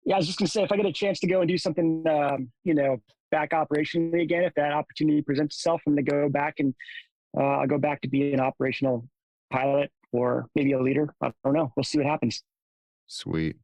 yeah, 0.04 0.14
I 0.14 0.18
was 0.18 0.26
just 0.26 0.38
gonna 0.38 0.49
say 0.49 0.62
if 0.62 0.73
I 0.73 0.76
get 0.76 0.87
a 0.87 0.92
chance 0.92 1.21
to 1.21 1.26
go 1.26 1.40
and 1.40 1.49
do 1.49 1.57
something, 1.59 2.04
um, 2.09 2.50
you 2.64 2.75
know, 2.75 2.99
back 3.30 3.50
operationally 3.50 4.23
again, 4.23 4.42
if 4.45 4.54
that 4.54 4.73
opportunity 4.73 5.23
presents 5.23 5.57
itself, 5.57 5.80
I'm 5.87 5.95
gonna 5.95 6.02
go 6.02 6.28
back 6.28 6.54
and 6.59 6.75
uh, 7.37 7.42
I'll 7.61 7.66
go 7.66 7.78
back 7.78 8.00
to 8.02 8.09
be 8.09 8.33
an 8.33 8.40
operational 8.40 9.09
pilot 9.50 9.90
or 10.12 10.47
maybe 10.54 10.73
a 10.73 10.80
leader. 10.80 11.14
I 11.23 11.30
don't 11.45 11.54
know. 11.54 11.73
We'll 11.76 11.85
see 11.85 11.99
what 11.99 12.07
happens. 12.07 12.42
Sweet. 13.07 13.57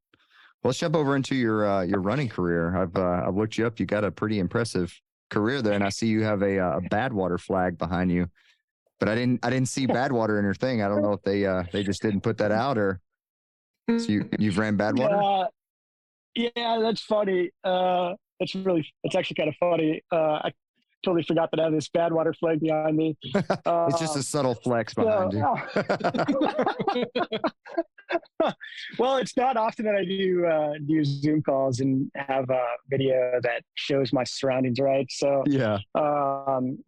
Well, 0.65 0.71
let's 0.71 0.79
jump 0.79 0.97
over 0.97 1.15
into 1.15 1.35
your 1.35 1.69
uh, 1.69 1.83
your 1.83 2.01
running 2.01 2.31
career. 2.31 2.75
I've 2.75 2.97
uh, 2.97 3.25
I've 3.27 3.37
looked 3.37 3.59
you 3.59 3.67
up. 3.67 3.79
You 3.79 3.85
got 3.85 4.03
a 4.03 4.11
pretty 4.11 4.39
impressive 4.39 4.99
career 5.29 5.61
there, 5.61 5.75
and 5.75 5.85
I 5.85 5.91
see 5.91 6.07
you 6.07 6.23
have 6.23 6.41
a 6.41 6.59
uh, 6.59 6.79
a 6.79 6.81
Badwater 6.81 7.39
flag 7.39 7.77
behind 7.77 8.11
you. 8.11 8.31
But 8.99 9.11
I 9.11 9.15
didn't 9.15 9.45
I 9.45 9.51
didn't 9.51 9.69
see 9.69 9.87
Badwater 9.87 10.39
in 10.39 10.45
your 10.45 10.55
thing. 10.55 10.81
I 10.81 10.89
don't 10.89 11.03
know 11.03 11.13
if 11.13 11.21
they 11.23 11.45
uh 11.45 11.65
they 11.71 11.83
just 11.83 12.01
didn't 12.01 12.23
put 12.23 12.39
that 12.39 12.51
out 12.51 12.79
or 12.79 12.99
so 13.91 14.07
you 14.09 14.27
you've 14.39 14.57
ran 14.57 14.79
Badwater. 14.79 15.49
Yeah, 16.35 16.49
yeah, 16.57 16.79
that's 16.81 17.03
funny. 17.03 17.51
Uh, 17.63 18.15
that's 18.41 18.55
really, 18.55 18.87
it's 19.05 19.15
actually 19.15 19.35
kind 19.35 19.51
of 19.51 19.57
funny. 19.61 20.03
Uh, 20.11 20.41
I 20.45 20.53
totally 21.05 21.23
forgot 21.23 21.51
that 21.51 21.61
I 21.61 21.65
have 21.65 21.73
this 21.73 21.89
Badwater 21.91 22.35
flag 22.35 22.61
behind 22.61 22.97
me. 22.97 23.17
Uh, 23.35 23.87
It's 23.91 24.01
just 24.01 24.17
a 24.17 24.23
subtle 24.23 24.55
flex 24.55 24.95
behind 24.95 25.35
you. 25.35 25.45
well, 28.99 29.17
it's 29.17 29.37
not 29.37 29.57
often 29.57 29.85
that 29.87 29.95
I 29.95 30.05
do 30.05 30.47
uh, 30.47 30.75
do 30.87 31.05
Zoom 31.05 31.43
calls 31.43 31.81
and 31.81 32.11
have 32.15 32.51
a 32.51 32.63
video 32.89 33.41
that 33.43 33.63
shows 33.75 34.13
my 34.13 34.25
surroundings, 34.25 34.79
right? 34.81 35.07
So, 35.11 35.43
yeah. 35.47 35.79
um, 35.95 36.79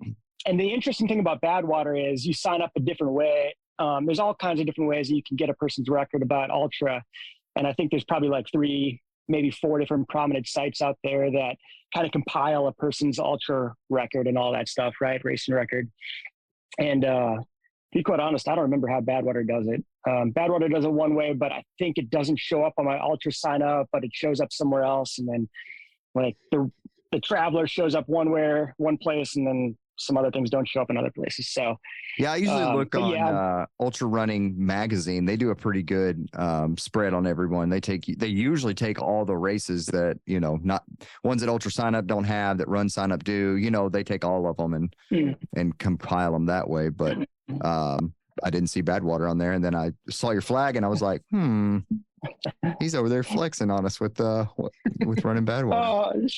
and 0.47 0.61
the 0.61 0.69
interesting 0.69 1.09
thing 1.09 1.21
about 1.21 1.41
Badwater 1.41 2.13
is 2.13 2.25
you 2.25 2.35
sign 2.35 2.63
up 2.63 2.71
a 2.77 2.81
different 2.81 3.13
way. 3.13 3.55
Um, 3.79 4.07
there's 4.07 4.19
all 4.19 4.35
kinds 4.35 4.61
of 4.61 4.67
different 4.67 4.89
ways 4.89 5.09
that 5.09 5.15
you 5.15 5.23
can 5.23 5.37
get 5.37 5.51
a 5.51 5.55
person's 5.55 5.89
record 5.89 6.23
about 6.23 6.51
ultra, 6.51 7.03
and 7.57 7.67
I 7.67 7.73
think 7.73 7.91
there's 7.91 8.05
probably 8.05 8.29
like 8.29 8.47
three, 8.53 9.01
maybe 9.29 9.51
four 9.51 9.79
different 9.79 10.09
prominent 10.09 10.47
sites 10.47 10.81
out 10.81 10.99
there 11.05 11.31
that 11.31 11.57
kind 11.95 12.07
of 12.07 12.13
compile 12.13 12.67
a 12.67 12.73
person's 12.73 13.19
ultra 13.19 13.75
record 13.91 14.27
and 14.27 14.37
all 14.37 14.53
that 14.53 14.69
stuff, 14.69 14.95
right? 15.01 15.21
Racing 15.25 15.55
record. 15.55 15.91
And 16.79 17.05
uh, 17.05 17.37
be 17.97 18.03
quite 18.03 18.21
honest, 18.21 18.47
I 18.47 18.55
don't 18.55 18.65
remember 18.65 18.89
how 18.89 19.01
Badwater 19.01 19.47
does 19.49 19.67
it. 19.69 19.83
Um, 20.07 20.31
Badwater 20.31 20.71
does 20.71 20.85
it 20.85 20.93
one 20.93 21.15
way, 21.15 21.33
but 21.33 21.51
I 21.51 21.63
think 21.79 21.97
it 21.97 22.11
doesn't 22.11 22.39
show 22.39 22.63
up 22.63 22.75
on 22.77 22.85
my 22.85 22.99
ultra 23.01 23.33
sign 23.33 23.63
up, 23.63 23.87
but 23.91 24.05
it 24.05 24.11
shows 24.13 24.39
up 24.39 24.53
somewhere 24.53 24.83
else. 24.85 25.19
And 25.19 25.27
then 25.27 25.49
like 26.15 26.37
the 26.53 26.71
the 27.13 27.21
traveler 27.21 27.67
shows 27.67 27.95
up 27.95 28.07
one 28.09 28.31
where 28.31 28.75
one 28.77 28.99
place, 28.99 29.37
and 29.37 29.47
then 29.47 29.79
some 29.99 30.19
other 30.19 30.31
things 30.31 30.51
don't 30.51 30.69
show 30.69 30.83
up 30.83 30.91
in 30.91 30.99
other 30.99 31.11
places. 31.11 31.49
So 31.55 31.77
Yeah, 32.19 32.33
I 32.33 32.37
usually 32.37 32.65
Um, 32.65 32.77
look 32.77 32.95
on 32.95 33.13
yeah. 33.13 33.31
uh, 33.31 33.67
Ultra 33.81 34.09
Running 34.09 34.55
magazine. 34.59 35.25
They 35.25 35.37
do 35.39 35.49
a 35.49 35.55
pretty 35.57 35.83
good 35.83 36.29
um, 36.35 36.77
spread 36.77 37.15
on 37.15 37.27
everyone. 37.27 37.71
They 37.71 37.81
take 37.81 38.05
they 38.19 38.27
usually 38.27 38.75
take 38.75 39.01
all 39.01 39.25
the 39.25 39.37
races 39.39 39.87
that 39.87 40.19
you 40.27 40.39
know 40.39 40.59
not 40.63 40.83
ones 41.25 41.41
that 41.41 41.49
Ultra 41.49 41.71
Sign 41.71 41.95
Up 41.95 42.07
don't 42.07 42.25
have 42.25 42.59
that 42.59 42.69
Run 42.69 42.91
Sign 42.91 43.11
Up 43.11 43.25
do. 43.25 43.57
You 43.57 43.71
know, 43.71 43.89
they 43.89 44.05
take 44.05 44.23
all 44.23 44.47
of 44.47 44.59
them 44.59 44.75
and 44.75 44.95
Hmm. 45.09 45.31
and 45.57 45.79
compile 45.79 46.33
them 46.33 46.45
that 46.47 46.69
way. 46.69 46.91
But 46.91 47.17
um, 47.63 48.13
I 48.43 48.51
didn't 48.51 48.69
see 48.69 48.83
Badwater 48.83 49.31
on 49.31 49.39
there, 49.39 49.53
and 49.53 49.65
then 49.65 49.75
I 49.75 49.93
saw 50.11 50.31
your 50.31 50.43
flag, 50.43 50.77
and 50.77 50.85
I 50.85 50.89
was 50.89 51.01
like, 51.03 51.23
hmm, 51.31 51.79
he's 52.81 52.95
over 52.95 53.09
there 53.09 53.23
flexing 53.23 53.71
on 53.71 53.87
us 53.87 54.01
with 54.01 54.21
uh 54.21 54.47
with 55.05 55.25
running 55.25 55.47
Badwater. 55.51 56.29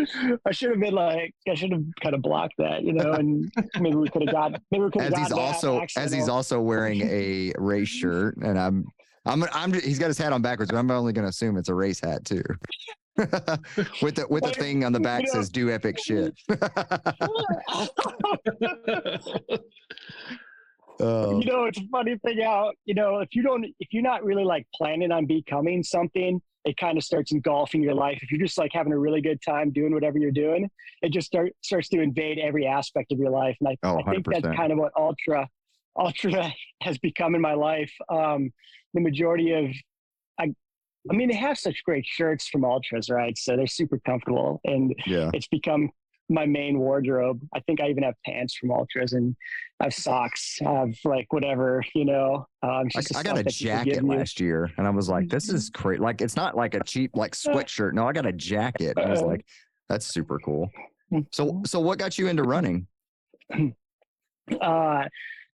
uh, 0.00 0.36
I 0.46 0.50
should 0.52 0.70
have 0.70 0.80
been 0.80 0.94
like, 0.94 1.34
I 1.48 1.54
should 1.54 1.70
have 1.72 1.84
kind 2.02 2.14
of 2.14 2.22
blocked 2.22 2.54
that, 2.58 2.82
you 2.82 2.92
know, 2.92 3.12
and 3.12 3.52
maybe 3.78 3.96
we 3.96 4.08
could 4.08 4.22
have 4.22 4.32
got, 4.32 4.60
maybe 4.70 4.84
we 4.84 4.90
could 4.90 5.02
have 5.02 5.12
as 5.12 5.18
he's 5.18 5.32
also 5.32 5.84
as 5.96 6.12
he's 6.12 6.28
also 6.28 6.60
wearing 6.60 7.02
a 7.02 7.52
race 7.58 7.88
shirt 8.00 8.36
and 8.38 8.58
i'm 8.58 8.84
i'm 9.26 9.44
i'm 9.52 9.72
he's 9.72 9.98
got 9.98 10.06
his 10.08 10.18
hat 10.18 10.32
on 10.32 10.42
backwards 10.42 10.70
but 10.70 10.78
i'm 10.78 10.90
only 10.90 11.12
going 11.12 11.24
to 11.24 11.28
assume 11.30 11.56
it's 11.56 11.68
a 11.68 11.74
race 11.74 12.00
hat 12.00 12.24
too. 12.24 12.42
With 14.02 14.16
the 14.16 14.26
with 14.28 14.42
the 14.42 14.50
thing 14.50 14.84
on 14.84 14.92
the 14.92 14.98
you 14.98 15.04
back 15.04 15.22
know- 15.26 15.34
says 15.34 15.48
do 15.48 15.70
epic 15.70 15.98
shit 16.04 16.34
oh 21.00 21.40
you 21.40 21.46
know, 21.46 21.64
it's 21.64 21.78
a 21.78 21.88
funny 21.90 22.16
thing 22.24 22.42
out, 22.42 22.74
you 22.84 22.94
know, 22.94 23.18
if 23.20 23.34
you 23.34 23.42
don't, 23.42 23.64
if 23.80 23.88
you're 23.92 24.02
not 24.02 24.24
really 24.24 24.44
like 24.44 24.66
planning 24.74 25.12
on 25.12 25.26
becoming 25.26 25.82
something, 25.82 26.40
it 26.64 26.76
kind 26.76 26.96
of 26.96 27.04
starts 27.04 27.32
engulfing 27.32 27.82
your 27.82 27.94
life. 27.94 28.18
If 28.22 28.30
you're 28.30 28.40
just 28.40 28.56
like 28.56 28.70
having 28.72 28.92
a 28.92 28.98
really 28.98 29.20
good 29.20 29.40
time 29.42 29.70
doing 29.70 29.92
whatever 29.92 30.18
you're 30.18 30.30
doing, 30.30 30.70
it 31.02 31.10
just 31.10 31.26
start, 31.26 31.52
starts 31.62 31.88
to 31.90 32.00
invade 32.00 32.38
every 32.38 32.66
aspect 32.66 33.12
of 33.12 33.18
your 33.18 33.30
life. 33.30 33.56
And 33.60 33.68
I, 33.68 33.76
Oh, 33.86 33.98
I 33.98 34.10
think 34.10 34.26
that's 34.26 34.46
kind 34.56 34.72
of 34.72 34.78
what 34.78 34.92
ultra, 34.96 35.48
ultra 35.98 36.52
has 36.80 36.96
become 36.98 37.34
in 37.34 37.40
my 37.40 37.54
life. 37.54 37.92
Um, 38.08 38.50
the 38.94 39.00
majority 39.00 39.52
of, 39.52 39.66
I, 40.38 40.54
I 41.10 41.14
mean, 41.14 41.28
they 41.28 41.36
have 41.36 41.58
such 41.58 41.84
great 41.84 42.06
shirts 42.06 42.48
from 42.48 42.64
ultras, 42.64 43.10
right? 43.10 43.36
So 43.36 43.56
they're 43.56 43.66
super 43.66 43.98
comfortable 43.98 44.60
and 44.64 44.94
yeah 45.06 45.30
it's 45.34 45.48
become 45.48 45.90
my 46.28 46.46
main 46.46 46.78
wardrobe. 46.78 47.40
I 47.54 47.60
think 47.60 47.80
I 47.80 47.88
even 47.88 48.02
have 48.02 48.14
pants 48.24 48.54
from 48.54 48.70
Ultras 48.70 49.12
and 49.12 49.36
I 49.80 49.84
have 49.84 49.94
socks, 49.94 50.58
I 50.64 50.72
have 50.72 50.94
like 51.04 51.32
whatever, 51.32 51.82
you 51.94 52.04
know. 52.04 52.46
Um, 52.62 52.88
I, 52.96 53.02
I 53.16 53.22
got 53.22 53.38
a 53.38 53.44
jacket 53.44 54.02
last 54.04 54.40
year 54.40 54.70
and 54.78 54.86
i 54.86 54.90
was 54.90 55.08
like 55.08 55.28
this 55.28 55.50
is 55.50 55.68
great 55.68 56.00
like 56.00 56.22
it's 56.22 56.36
not 56.36 56.56
like 56.56 56.74
a 56.74 56.82
cheap 56.84 57.10
like 57.14 57.32
sweatshirt 57.36 57.92
no 57.92 58.08
i 58.08 58.12
got 58.12 58.24
a 58.24 58.32
jacket 58.32 58.96
i 58.96 59.10
was 59.10 59.20
like 59.20 59.44
that's 59.88 60.06
super 60.06 60.38
cool 60.38 60.70
so 61.30 61.60
so 61.66 61.78
what 61.78 61.98
got 61.98 62.16
you 62.18 62.28
into 62.28 62.42
running 62.42 62.86
Uh, 64.60 65.04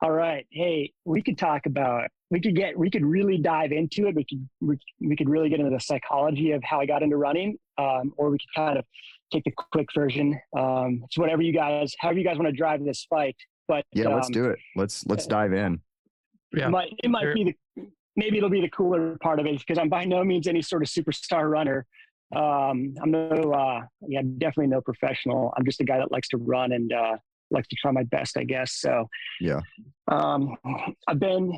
all 0.03 0.11
right. 0.11 0.47
Hey, 0.51 0.93
we 1.05 1.23
could 1.23 1.39
talk 1.39 1.67
about, 1.67 2.09
we 2.31 2.41
could 2.41 2.57
get, 2.57 2.79
we 2.79 2.91
could 2.91 3.05
really 3.05 3.39
dive 3.39 3.73
into 3.73 4.07
it. 4.07 4.15
We 4.15 4.25
could, 4.25 4.49
we, 4.61 4.79
we 5.01 5.17
could 5.17 5.29
really 5.29 5.49
get 5.49 5.61
into 5.61 5.71
the 5.71 5.81
psychology 5.81 6.53
of 6.53 6.63
how 6.65 6.81
I 6.81 6.87
got 6.87 7.03
into 7.03 7.17
running. 7.17 7.59
Um, 7.79 8.13
or 8.17 8.31
we 8.31 8.39
could 8.39 8.55
kind 8.55 8.79
of 8.79 8.85
take 9.31 9.45
the 9.45 9.53
quick 9.73 9.89
version. 9.95 10.39
Um, 10.59 11.03
it's 11.05 11.19
whatever 11.19 11.43
you 11.43 11.53
guys, 11.53 11.95
however 11.99 12.19
you 12.19 12.25
guys 12.25 12.37
want 12.37 12.49
to 12.49 12.57
drive 12.57 12.85
this 12.85 13.07
fight. 13.09 13.37
But 13.69 13.85
yeah 13.93 14.09
let's 14.09 14.27
um, 14.27 14.33
do 14.33 14.47
it 14.47 14.59
let's 14.75 15.07
let's 15.07 15.27
dive 15.29 15.53
in 15.53 15.81
Yeah. 16.53 16.67
It 16.67 16.71
might, 16.71 16.93
it 17.05 17.09
might 17.09 17.33
be 17.35 17.45
the 17.45 17.85
maybe 18.17 18.37
it'll 18.37 18.51
be 18.51 18.61
the 18.61 18.69
cooler 18.69 19.17
part 19.23 19.39
of 19.39 19.47
it 19.47 19.59
because 19.59 19.79
I'm 19.79 19.89
by 19.89 20.05
no 20.05 20.25
means 20.25 20.47
any 20.47 20.63
sort 20.63 20.83
of 20.83 20.89
superstar 20.89 21.49
runner. 21.49 21.87
Um, 22.35 22.95
I'm 23.03 23.11
no, 23.11 23.53
uh, 23.53 23.81
yeah, 24.07 24.23
definitely 24.39 24.69
no 24.69 24.81
professional. 24.81 25.53
I'm 25.57 25.65
just 25.65 25.81
a 25.81 25.85
guy 25.85 25.99
that 25.99 26.13
likes 26.13 26.29
to 26.29 26.37
run 26.37 26.73
and 26.73 26.93
uh, 26.93 27.17
likes 27.51 27.69
to 27.69 27.77
try 27.77 27.91
my 27.91 28.05
best, 28.05 28.37
I 28.37 28.45
guess. 28.45 28.75
So, 28.75 29.09
Yeah. 29.41 29.61
Um, 30.09 30.57
I've 31.09 31.19
been, 31.19 31.53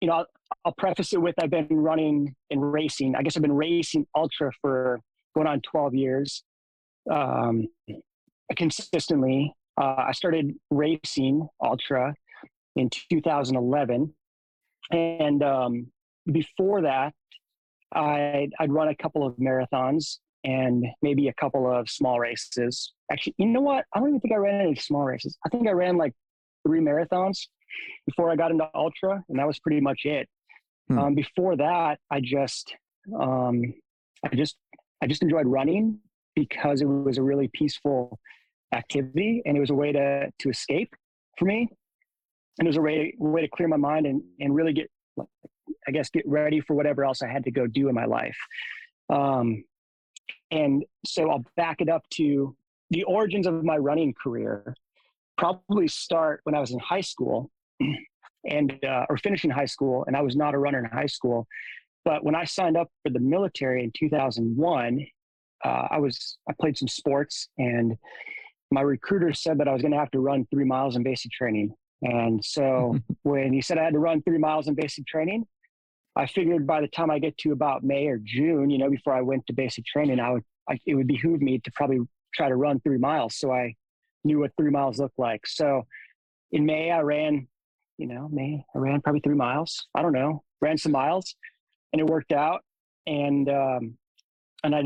you 0.00 0.08
know, 0.08 0.14
I'll, 0.14 0.26
I'll 0.64 0.74
preface 0.78 1.12
it 1.12 1.20
with 1.20 1.34
I've 1.42 1.50
been 1.50 1.66
running 1.70 2.34
and 2.50 2.72
racing. 2.72 3.16
I 3.16 3.22
guess 3.22 3.36
I've 3.36 3.42
been 3.42 3.52
racing 3.52 4.06
ultra 4.14 4.52
for 4.60 5.00
going 5.34 5.46
on 5.46 5.60
12 5.62 5.94
years, 5.94 6.44
um, 7.10 7.68
consistently. 8.56 9.54
Uh, 9.80 9.94
I 10.08 10.12
started 10.12 10.54
racing 10.70 11.48
ultra 11.62 12.14
in 12.76 12.90
2011, 12.90 14.14
and 14.90 15.42
um, 15.42 15.86
before 16.30 16.82
that, 16.82 17.14
I'd, 17.92 18.50
I'd 18.58 18.72
run 18.72 18.88
a 18.88 18.94
couple 18.94 19.26
of 19.26 19.36
marathons 19.36 20.18
and 20.44 20.84
maybe 21.02 21.28
a 21.28 21.34
couple 21.34 21.70
of 21.70 21.88
small 21.88 22.18
races. 22.18 22.92
Actually, 23.10 23.34
you 23.38 23.46
know 23.46 23.60
what? 23.60 23.84
I 23.94 24.00
don't 24.00 24.08
even 24.08 24.20
think 24.20 24.34
I 24.34 24.38
ran 24.38 24.60
any 24.60 24.74
small 24.74 25.04
races. 25.04 25.36
I 25.46 25.48
think 25.48 25.68
I 25.68 25.72
ran 25.72 25.96
like 25.96 26.12
three 26.66 26.80
marathons 26.80 27.38
before 28.06 28.30
I 28.30 28.36
got 28.36 28.50
into 28.50 28.68
ultra, 28.74 29.22
and 29.28 29.38
that 29.38 29.46
was 29.46 29.58
pretty 29.60 29.80
much 29.80 30.00
it. 30.04 30.28
Hmm. 30.88 30.98
Um, 30.98 31.14
before 31.14 31.56
that, 31.56 31.98
I 32.10 32.20
just, 32.20 32.74
um, 33.18 33.62
I 34.24 34.34
just, 34.34 34.56
I 35.02 35.06
just 35.06 35.22
enjoyed 35.22 35.46
running 35.46 35.98
because 36.34 36.80
it 36.80 36.86
was 36.86 37.18
a 37.18 37.22
really 37.22 37.48
peaceful 37.52 38.18
activity, 38.72 39.42
and 39.44 39.56
it 39.56 39.60
was 39.60 39.70
a 39.70 39.74
way 39.74 39.92
to 39.92 40.30
to 40.38 40.50
escape 40.50 40.94
for 41.38 41.44
me, 41.44 41.68
and 42.58 42.66
it 42.66 42.68
was 42.68 42.76
a 42.76 42.80
way 42.80 43.14
way 43.18 43.42
to 43.42 43.48
clear 43.48 43.68
my 43.68 43.76
mind 43.76 44.06
and 44.06 44.22
and 44.40 44.54
really 44.54 44.72
get, 44.72 44.90
I 45.86 45.90
guess, 45.92 46.10
get 46.10 46.26
ready 46.26 46.60
for 46.60 46.74
whatever 46.74 47.04
else 47.04 47.22
I 47.22 47.28
had 47.28 47.44
to 47.44 47.50
go 47.50 47.66
do 47.66 47.88
in 47.88 47.94
my 47.94 48.06
life. 48.06 48.38
Um, 49.10 49.64
and 50.50 50.84
so 51.06 51.30
I'll 51.30 51.44
back 51.56 51.80
it 51.80 51.88
up 51.88 52.02
to 52.14 52.54
the 52.90 53.04
origins 53.04 53.46
of 53.46 53.64
my 53.64 53.76
running 53.76 54.14
career. 54.14 54.74
Probably 55.38 55.88
start 55.88 56.40
when 56.44 56.54
I 56.54 56.60
was 56.60 56.72
in 56.72 56.78
high 56.78 57.00
school, 57.00 57.50
and 58.48 58.78
uh, 58.84 59.06
or 59.08 59.16
finishing 59.16 59.50
high 59.50 59.66
school, 59.66 60.04
and 60.06 60.16
I 60.16 60.22
was 60.22 60.36
not 60.36 60.54
a 60.54 60.58
runner 60.58 60.78
in 60.78 60.84
high 60.86 61.06
school. 61.06 61.46
But 62.04 62.24
when 62.24 62.34
I 62.34 62.44
signed 62.44 62.76
up 62.76 62.88
for 63.02 63.10
the 63.10 63.20
military 63.20 63.84
in 63.84 63.92
2001, 63.96 65.06
uh, 65.64 65.88
I 65.90 65.98
was 65.98 66.38
I 66.48 66.52
played 66.60 66.76
some 66.76 66.88
sports, 66.88 67.48
and 67.58 67.96
my 68.70 68.80
recruiter 68.80 69.32
said 69.32 69.58
that 69.58 69.68
I 69.68 69.72
was 69.72 69.82
going 69.82 69.92
to 69.92 69.98
have 69.98 70.10
to 70.12 70.20
run 70.20 70.46
three 70.50 70.64
miles 70.64 70.96
in 70.96 71.02
basic 71.02 71.30
training. 71.32 71.74
And 72.02 72.44
so 72.44 72.98
when 73.22 73.52
he 73.52 73.60
said 73.60 73.78
I 73.78 73.84
had 73.84 73.92
to 73.92 73.98
run 73.98 74.22
three 74.22 74.38
miles 74.38 74.68
in 74.68 74.74
basic 74.74 75.06
training, 75.06 75.44
I 76.16 76.26
figured 76.26 76.66
by 76.66 76.80
the 76.80 76.88
time 76.88 77.10
I 77.10 77.18
get 77.18 77.36
to 77.38 77.52
about 77.52 77.84
May 77.84 78.06
or 78.06 78.18
June, 78.22 78.70
you 78.70 78.78
know, 78.78 78.90
before 78.90 79.14
I 79.14 79.22
went 79.22 79.46
to 79.46 79.52
basic 79.52 79.84
training, 79.86 80.20
I 80.20 80.32
would 80.32 80.44
I, 80.68 80.78
it 80.86 80.94
would 80.94 81.08
behoove 81.08 81.40
me 81.40 81.58
to 81.58 81.70
probably 81.74 82.00
try 82.34 82.48
to 82.48 82.56
run 82.56 82.80
three 82.80 82.98
miles. 82.98 83.36
So 83.36 83.52
I 83.52 83.74
knew 84.24 84.38
what 84.38 84.52
three 84.56 84.70
miles 84.70 84.98
looked 84.98 85.18
like. 85.18 85.46
So 85.46 85.86
in 86.50 86.64
May, 86.66 86.90
I 86.90 87.00
ran 87.00 87.48
you 87.98 88.06
know, 88.06 88.28
May 88.32 88.64
I 88.74 88.78
ran 88.78 89.00
probably 89.00 89.20
three 89.20 89.36
miles. 89.36 89.86
I 89.94 90.02
don't 90.02 90.12
know, 90.12 90.42
ran 90.60 90.78
some 90.78 90.92
miles 90.92 91.36
and 91.92 92.00
it 92.00 92.06
worked 92.06 92.32
out. 92.32 92.62
And, 93.06 93.48
um, 93.48 93.98
and 94.64 94.74
I, 94.74 94.82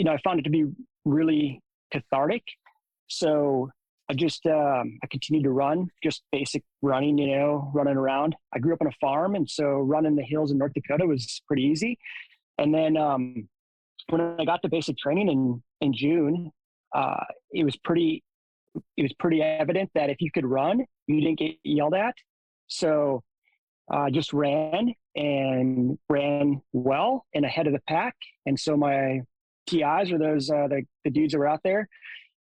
you 0.00 0.04
know, 0.04 0.12
I 0.12 0.18
found 0.24 0.40
it 0.40 0.44
to 0.44 0.50
be 0.50 0.64
really 1.04 1.60
cathartic. 1.92 2.42
So 3.08 3.68
I 4.08 4.14
just, 4.14 4.46
um, 4.46 4.98
I 5.04 5.06
continued 5.10 5.44
to 5.44 5.50
run, 5.50 5.90
just 6.02 6.22
basic 6.32 6.62
running, 6.80 7.18
you 7.18 7.36
know, 7.36 7.70
running 7.74 7.98
around. 7.98 8.34
I 8.54 8.60
grew 8.60 8.72
up 8.72 8.80
on 8.80 8.86
a 8.86 8.96
farm. 8.98 9.34
And 9.34 9.48
so 9.48 9.64
running 9.66 10.16
the 10.16 10.22
hills 10.22 10.52
in 10.52 10.56
North 10.56 10.72
Dakota 10.72 11.04
was 11.04 11.42
pretty 11.46 11.64
easy. 11.64 11.98
And 12.56 12.74
then, 12.74 12.96
um, 12.96 13.46
when 14.08 14.22
I 14.22 14.46
got 14.46 14.62
to 14.62 14.70
basic 14.70 14.96
training 14.96 15.28
in, 15.28 15.62
in 15.82 15.92
June, 15.92 16.50
uh, 16.94 17.24
it 17.52 17.64
was 17.64 17.76
pretty, 17.84 18.24
it 18.96 19.02
was 19.02 19.12
pretty 19.18 19.42
evident 19.42 19.90
that 19.94 20.08
if 20.08 20.22
you 20.22 20.30
could 20.32 20.46
run, 20.46 20.82
you 21.08 21.20
didn't 21.20 21.38
get 21.38 21.56
yelled 21.62 21.92
at. 21.92 22.14
So 22.68 23.22
I 23.90 24.06
uh, 24.06 24.10
just 24.10 24.32
ran 24.32 24.94
and 25.14 25.98
ran 26.08 26.62
well 26.72 27.26
and 27.34 27.44
ahead 27.44 27.66
of 27.66 27.74
the 27.74 27.82
pack. 27.86 28.14
And 28.46 28.58
so 28.58 28.78
my 28.78 29.20
TIs 29.66 30.10
or 30.12 30.18
those 30.18 30.50
uh, 30.50 30.68
the, 30.68 30.82
the 31.04 31.10
dudes 31.10 31.32
that 31.32 31.38
were 31.38 31.48
out 31.48 31.60
there, 31.62 31.88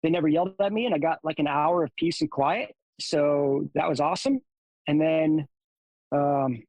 they 0.02 0.10
never 0.10 0.28
yelled 0.28 0.54
at 0.60 0.74
me, 0.74 0.86
and 0.86 0.94
I 0.94 0.98
got 0.98 1.20
like 1.24 1.40
an 1.40 1.48
hour 1.48 1.84
of 1.84 1.96
peace 1.98 2.22
and 2.22 2.30
quiet. 2.30 2.76
So 3.00 3.70
that 3.76 3.90
was 3.90 4.00
awesome. 4.00 4.40
And 4.88 5.00
then 5.00 5.48
um, 6.12 6.62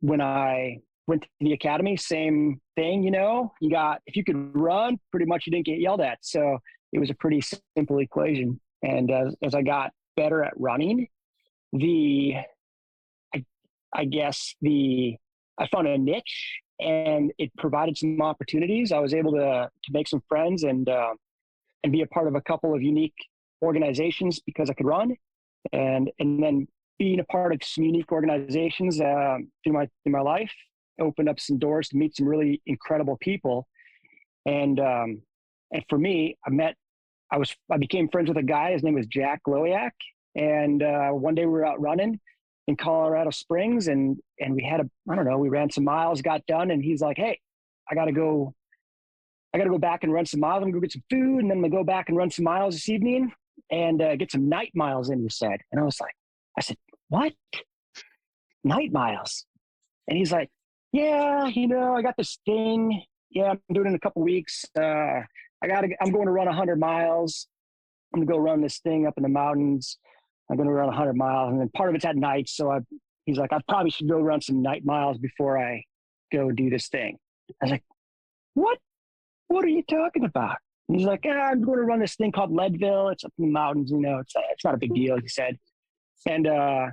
when 0.00 0.20
I 0.20 0.78
went 1.06 1.22
to 1.22 1.28
the 1.40 1.52
academy, 1.52 1.96
same 1.96 2.60
thing. 2.76 3.02
You 3.02 3.10
know, 3.10 3.52
you 3.60 3.70
got 3.70 4.00
if 4.06 4.16
you 4.16 4.24
could 4.24 4.56
run, 4.56 4.98
pretty 5.10 5.26
much 5.26 5.46
you 5.46 5.52
didn't 5.52 5.66
get 5.66 5.80
yelled 5.80 6.00
at. 6.00 6.18
So 6.22 6.58
it 6.92 6.98
was 6.98 7.10
a 7.10 7.14
pretty 7.14 7.42
simple 7.76 7.98
equation. 7.98 8.60
And 8.82 9.10
as, 9.10 9.34
as 9.42 9.54
I 9.54 9.62
got 9.62 9.92
better 10.16 10.44
at 10.44 10.52
running, 10.56 11.08
the 11.72 12.34
I, 13.34 13.44
I 13.94 14.04
guess 14.04 14.54
the 14.60 15.16
I 15.58 15.66
found 15.68 15.86
a 15.86 15.98
niche 15.98 16.60
and 16.80 17.32
it 17.38 17.50
provided 17.56 17.96
some 17.96 18.20
opportunities. 18.20 18.92
I 18.92 18.98
was 18.98 19.14
able 19.14 19.32
to 19.32 19.70
to 19.84 19.92
make 19.92 20.08
some 20.08 20.22
friends 20.28 20.64
and 20.64 20.88
uh, 20.88 21.14
and 21.82 21.92
be 21.92 22.02
a 22.02 22.06
part 22.06 22.28
of 22.28 22.34
a 22.34 22.40
couple 22.40 22.74
of 22.74 22.82
unique 22.82 23.14
organizations 23.62 24.40
because 24.40 24.70
I 24.70 24.74
could 24.74 24.86
run, 24.86 25.16
and 25.72 26.10
and 26.18 26.42
then 26.42 26.66
being 26.98 27.20
a 27.20 27.24
part 27.24 27.52
of 27.52 27.62
some 27.62 27.84
unique 27.84 28.12
organizations 28.12 29.00
uh, 29.00 29.38
through 29.62 29.72
my 29.72 29.88
through 30.02 30.12
my 30.12 30.20
life 30.20 30.52
opened 31.00 31.28
up 31.28 31.40
some 31.40 31.58
doors 31.58 31.88
to 31.88 31.96
meet 31.96 32.16
some 32.16 32.26
really 32.26 32.60
incredible 32.66 33.16
people, 33.20 33.66
and 34.46 34.80
um, 34.80 35.22
and 35.72 35.84
for 35.88 35.98
me, 35.98 36.36
I 36.46 36.50
met 36.50 36.76
I 37.30 37.38
was 37.38 37.54
I 37.70 37.76
became 37.76 38.08
friends 38.08 38.28
with 38.28 38.38
a 38.38 38.42
guy. 38.42 38.72
His 38.72 38.82
name 38.82 38.94
was 38.94 39.06
Jack 39.06 39.42
Lowiak, 39.46 39.92
and 40.34 40.82
uh, 40.82 41.10
one 41.10 41.34
day 41.34 41.46
we 41.46 41.52
were 41.52 41.66
out 41.66 41.80
running 41.80 42.20
in 42.66 42.76
Colorado 42.76 43.30
Springs, 43.30 43.88
and 43.88 44.18
and 44.40 44.54
we 44.54 44.62
had 44.62 44.80
a 44.80 44.90
I 45.10 45.14
don't 45.14 45.24
know 45.24 45.38
we 45.38 45.48
ran 45.48 45.70
some 45.70 45.84
miles, 45.84 46.22
got 46.22 46.46
done, 46.46 46.70
and 46.70 46.82
he's 46.82 47.00
like, 47.00 47.16
"Hey, 47.16 47.40
I 47.90 47.94
got 47.94 48.06
to 48.06 48.12
go, 48.12 48.54
I 49.52 49.58
got 49.58 49.64
to 49.64 49.70
go 49.70 49.78
back 49.78 50.04
and 50.04 50.12
run 50.12 50.26
some 50.26 50.40
miles. 50.40 50.56
I'm 50.56 50.64
gonna 50.64 50.72
go 50.72 50.80
get 50.80 50.92
some 50.92 51.04
food, 51.10 51.40
and 51.40 51.50
then 51.50 51.58
I'm 51.58 51.62
gonna 51.62 51.82
go 51.82 51.84
back 51.84 52.08
and 52.08 52.16
run 52.16 52.30
some 52.30 52.44
miles 52.44 52.74
this 52.74 52.88
evening 52.88 53.32
and 53.70 54.00
uh, 54.00 54.16
get 54.16 54.32
some 54.32 54.48
night 54.48 54.72
miles 54.74 55.10
in." 55.10 55.22
He 55.22 55.28
said, 55.28 55.60
and 55.72 55.80
I 55.80 55.84
was 55.84 56.00
like, 56.00 56.14
I 56.56 56.62
said, 56.62 56.76
"What? 57.08 57.32
Night 58.62 58.92
miles?" 58.92 59.44
And 60.08 60.16
he's 60.16 60.32
like, 60.32 60.50
"Yeah, 60.92 61.46
you 61.46 61.68
know, 61.68 61.94
I 61.94 62.02
got 62.02 62.16
this 62.16 62.38
thing. 62.46 63.02
Yeah, 63.30 63.50
I'm 63.50 63.60
doing 63.72 63.86
it 63.86 63.90
in 63.90 63.94
a 63.96 64.00
couple 64.00 64.22
weeks. 64.22 64.64
Uh, 64.78 65.22
I 65.62 65.66
got 65.66 65.82
to. 65.82 65.88
I'm 66.00 66.12
going 66.12 66.26
to 66.26 66.32
run 66.32 66.46
100 66.46 66.78
miles. 66.78 67.46
I'm 68.14 68.20
gonna 68.20 68.32
go 68.32 68.38
run 68.38 68.62
this 68.62 68.78
thing 68.78 69.06
up 69.06 69.14
in 69.18 69.22
the 69.22 69.28
mountains." 69.28 69.98
I'm 70.50 70.56
going 70.56 70.68
to 70.68 70.74
run 70.74 70.86
100 70.86 71.16
miles, 71.16 71.52
and 71.52 71.60
then 71.60 71.70
part 71.70 71.88
of 71.88 71.94
it's 71.94 72.04
at 72.04 72.16
night. 72.16 72.48
So 72.48 72.70
I, 72.70 72.80
he's 73.24 73.38
like, 73.38 73.52
I 73.52 73.58
probably 73.68 73.90
should 73.90 74.08
go 74.08 74.20
run 74.20 74.40
some 74.40 74.62
night 74.62 74.84
miles 74.84 75.18
before 75.18 75.58
I 75.58 75.82
go 76.32 76.50
do 76.50 76.70
this 76.70 76.88
thing. 76.88 77.16
I 77.62 77.64
was 77.64 77.70
like, 77.72 77.84
what? 78.54 78.78
What 79.48 79.64
are 79.64 79.68
you 79.68 79.82
talking 79.82 80.24
about? 80.24 80.56
And 80.88 80.98
he's 80.98 81.06
like, 81.06 81.24
ah, 81.26 81.50
I'm 81.50 81.62
going 81.62 81.78
to 81.78 81.84
run 81.84 82.00
this 82.00 82.16
thing 82.16 82.32
called 82.32 82.52
Leadville. 82.52 83.08
It's 83.08 83.24
up 83.24 83.32
in 83.38 83.46
the 83.46 83.52
mountains. 83.52 83.90
You 83.90 84.00
know, 84.00 84.18
it's 84.18 84.34
it's 84.52 84.64
not 84.64 84.74
a 84.74 84.78
big 84.78 84.94
deal. 84.94 85.18
He 85.18 85.28
said, 85.28 85.58
and 86.26 86.46
uh, 86.46 86.86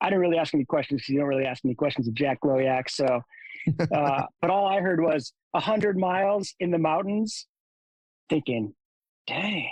I 0.00 0.06
didn't 0.06 0.20
really 0.20 0.38
ask 0.38 0.54
any 0.54 0.64
questions 0.64 1.00
because 1.00 1.08
you 1.08 1.20
don't 1.20 1.28
really 1.28 1.46
ask 1.46 1.64
any 1.64 1.74
questions 1.74 2.08
of 2.08 2.14
Jack 2.14 2.40
Lowiak. 2.44 2.90
So, 2.90 3.06
uh, 3.94 4.22
but 4.40 4.50
all 4.50 4.66
I 4.66 4.80
heard 4.80 5.00
was 5.00 5.32
100 5.52 5.98
miles 5.98 6.54
in 6.60 6.70
the 6.70 6.78
mountains. 6.78 7.46
Thinking, 8.28 8.74
dang. 9.26 9.70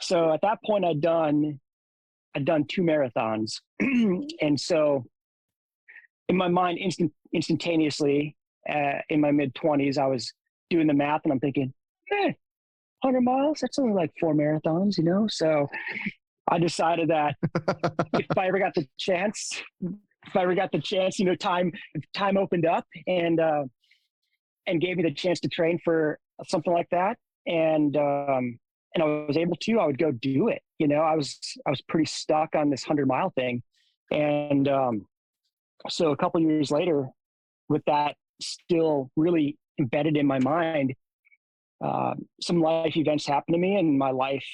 So 0.00 0.32
at 0.32 0.40
that 0.42 0.58
point, 0.64 0.84
I'd 0.84 1.00
done 1.00 1.60
I'd 2.34 2.44
done 2.44 2.64
two 2.68 2.82
marathons. 2.82 3.60
and 3.80 4.58
so 4.60 5.04
in 6.28 6.36
my 6.36 6.48
mind, 6.48 6.78
instant, 6.78 7.12
instantaneously, 7.32 8.36
uh, 8.68 8.98
in 9.08 9.20
my 9.20 9.30
mid 9.30 9.54
20s, 9.54 9.98
I 9.98 10.06
was 10.06 10.32
doing 10.70 10.86
the 10.86 10.94
math 10.94 11.20
and 11.24 11.32
I'm 11.32 11.40
thinking, 11.40 11.72
hey, 12.08 12.36
100 13.02 13.20
miles, 13.20 13.58
that's 13.60 13.78
only 13.78 13.92
like 13.92 14.10
four 14.18 14.34
marathons, 14.34 14.96
you 14.96 15.04
know? 15.04 15.26
So 15.28 15.68
I 16.48 16.58
decided 16.58 17.10
that 17.10 17.36
if 18.14 18.38
I 18.38 18.48
ever 18.48 18.58
got 18.58 18.74
the 18.74 18.86
chance, 18.98 19.62
if 19.80 20.36
I 20.36 20.42
ever 20.42 20.54
got 20.54 20.72
the 20.72 20.80
chance, 20.80 21.18
you 21.18 21.26
know, 21.26 21.34
time, 21.34 21.72
time 22.14 22.38
opened 22.38 22.66
up 22.66 22.86
and, 23.06 23.38
uh, 23.38 23.64
and 24.66 24.80
gave 24.80 24.96
me 24.96 25.02
the 25.02 25.12
chance 25.12 25.40
to 25.40 25.48
train 25.48 25.78
for 25.84 26.18
something 26.48 26.72
like 26.72 26.88
that. 26.90 27.18
And, 27.46 27.94
um, 27.96 28.58
and 28.94 29.02
I 29.02 29.06
was 29.26 29.36
able 29.36 29.56
to, 29.56 29.80
I 29.80 29.86
would 29.86 29.98
go 29.98 30.12
do 30.12 30.48
it. 30.48 30.62
You 30.78 30.88
know, 30.88 31.00
I 31.00 31.16
was 31.16 31.38
I 31.66 31.70
was 31.70 31.80
pretty 31.82 32.06
stuck 32.06 32.54
on 32.54 32.70
this 32.70 32.84
hundred 32.84 33.08
mile 33.08 33.30
thing, 33.30 33.62
and 34.10 34.68
um, 34.68 35.06
so 35.88 36.12
a 36.12 36.16
couple 36.16 36.40
years 36.40 36.70
later, 36.70 37.08
with 37.68 37.82
that 37.86 38.14
still 38.40 39.10
really 39.16 39.58
embedded 39.78 40.16
in 40.16 40.26
my 40.26 40.38
mind, 40.38 40.94
uh, 41.84 42.14
some 42.40 42.60
life 42.60 42.96
events 42.96 43.26
happened 43.26 43.54
to 43.54 43.58
me, 43.58 43.76
and 43.76 43.98
my 43.98 44.10
life 44.10 44.46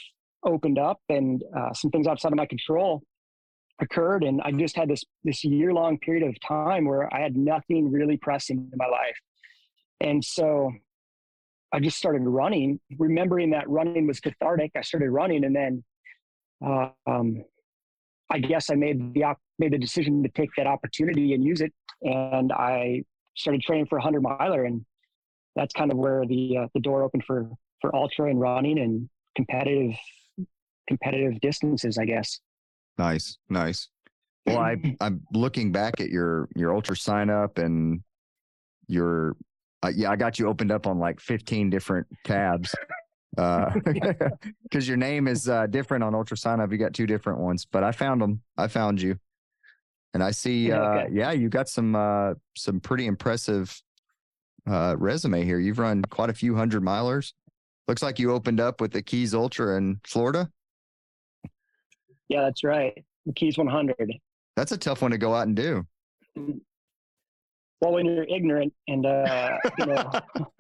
opened 0.45 0.79
up, 0.79 1.01
and 1.09 1.43
uh, 1.57 1.73
some 1.75 1.91
things 1.91 2.07
outside 2.07 2.33
of 2.33 2.39
my 2.39 2.47
control 2.47 3.03
occurred, 3.81 4.25
and 4.25 4.41
I 4.43 4.53
just 4.53 4.77
had 4.77 4.89
this 4.89 5.05
this 5.25 5.45
year 5.45 5.73
long 5.73 5.99
period 5.99 6.27
of 6.27 6.37
time 6.47 6.87
where 6.87 7.13
I 7.15 7.21
had 7.21 7.37
nothing 7.37 7.91
really 7.91 8.17
pressing 8.17 8.69
in 8.73 8.77
my 8.77 8.87
life, 8.87 9.17
and 10.01 10.25
so 10.25 10.73
I 11.73 11.81
just 11.81 11.97
started 11.97 12.23
running, 12.23 12.81
remembering 12.99 13.51
that 13.51 13.69
running 13.69 14.07
was 14.07 14.21
cathartic. 14.21 14.73
I 14.77 14.83
started 14.83 15.11
running, 15.11 15.45
and 15.45 15.55
then 15.55 15.85
uh, 16.65 16.89
um, 17.07 17.45
I 18.31 18.39
guess 18.39 18.71
I 18.71 18.75
made 18.75 19.15
the 19.15 19.25
op- 19.25 19.41
made 19.59 19.73
the 19.73 19.79
decision 19.79 20.23
to 20.23 20.29
take 20.31 20.51
that 20.57 20.67
opportunity 20.67 21.35
and 21.35 21.45
use 21.45 21.61
it, 21.61 21.73
and 22.03 22.53
I 22.53 23.05
started 23.37 23.63
training 23.63 23.87
for 23.87 23.99
a 23.99 24.03
hundred 24.03 24.23
miler, 24.23 24.65
and 24.65 24.85
that's 25.57 25.73
kind 25.73 25.93
of 25.93 25.99
where 25.99 26.25
the 26.27 26.59
uh, 26.63 26.67
the 26.75 26.81
door 26.81 27.03
opened 27.03 27.25
for 27.25 27.51
for 27.81 27.95
ultra 27.95 28.29
and 28.29 28.41
running 28.41 28.79
and 28.79 29.09
competitive 29.37 29.97
competitive 30.89 31.41
distances, 31.41 31.99
I 31.99 32.05
guess. 32.05 32.41
Nice, 32.99 33.39
nice. 33.49 33.89
Well, 34.47 34.59
I 34.59 34.77
I'm 35.01 35.23
looking 35.33 35.73
back 35.73 36.01
at 36.01 36.11
your 36.11 36.49
your 36.57 36.75
ultra 36.75 36.97
sign 36.97 37.31
up 37.31 37.59
and 37.59 38.03
your 38.89 39.37
uh, 39.83 39.93
yeah, 39.95 40.11
I 40.11 40.17
got 40.17 40.39
you 40.39 40.49
opened 40.49 40.71
up 40.71 40.87
on 40.87 40.99
like 40.99 41.21
15 41.21 41.71
different 41.71 42.07
tabs. 42.25 42.75
Uh, 43.39 43.71
cause 44.73 44.87
your 44.87 44.97
name 44.97 45.27
is 45.29 45.49
uh, 45.49 45.67
different 45.67 46.05
on 46.05 46.15
Ultra 46.15 46.37
Sign 46.37 46.61
Up. 46.61 46.71
You 46.71 46.79
got 46.79 46.95
two 46.95 47.07
different 47.07 47.39
ones, 47.39 47.65
but 47.65 47.83
I 47.83 47.93
found 47.93 48.21
them. 48.21 48.43
I 48.57 48.69
found 48.69 49.01
you. 49.01 49.17
And 50.13 50.23
I 50.23 50.33
see, 50.33 50.73
uh, 50.73 50.81
okay. 50.81 51.09
yeah, 51.13 51.31
you 51.31 51.49
got 51.49 51.69
some, 51.69 51.95
uh, 51.95 52.35
some 52.57 52.81
pretty 52.81 53.07
impressive, 53.07 53.81
uh, 54.69 54.97
resume 54.99 55.45
here. 55.45 55.61
You've 55.61 55.79
run 55.79 56.03
quite 56.03 56.31
a 56.31 56.35
few 56.35 56.57
hundred 56.57 56.83
milers. 56.83 57.33
Looks 57.87 58.03
like 58.03 58.19
you 58.19 58.33
opened 58.33 58.61
up 58.61 58.81
with 58.81 58.93
the 58.93 59.03
Keys 59.03 59.35
Ultra 59.35 59.77
in 59.77 60.01
Florida. 60.05 60.51
Yeah, 62.29 62.43
that's 62.43 62.65
right. 62.65 63.05
The 63.27 63.33
Keys 63.33 63.57
100. 63.57 63.97
That's 64.57 64.73
a 64.73 64.79
tough 64.79 65.03
one 65.03 65.13
to 65.13 65.19
go 65.19 65.35
out 65.35 65.47
and 65.47 65.57
do. 65.57 65.87
Well 67.81 67.93
when 67.93 68.07
you're 68.07 68.25
ignorant 68.25 68.73
and 68.89 69.07
uh, 69.07 69.57
you 69.79 69.87
know 69.87 70.11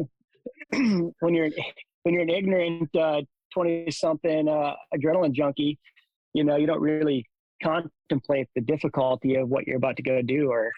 when 1.20 1.34
you're 1.34 1.50
when 2.02 2.14
you're 2.14 2.22
an 2.22 2.30
ignorant 2.30 2.90
20 2.92 3.86
uh, 3.86 3.90
something 3.90 4.48
uh, 4.48 4.74
adrenaline 4.94 5.32
junkie 5.32 5.78
you 6.32 6.44
know 6.44 6.56
you 6.56 6.66
don't 6.66 6.80
really 6.80 7.26
contemplate 7.62 8.48
the 8.54 8.60
difficulty 8.60 9.34
of 9.36 9.48
what 9.48 9.66
you're 9.66 9.76
about 9.76 9.96
to 9.96 10.02
go 10.02 10.22
do 10.22 10.50
or 10.50 10.72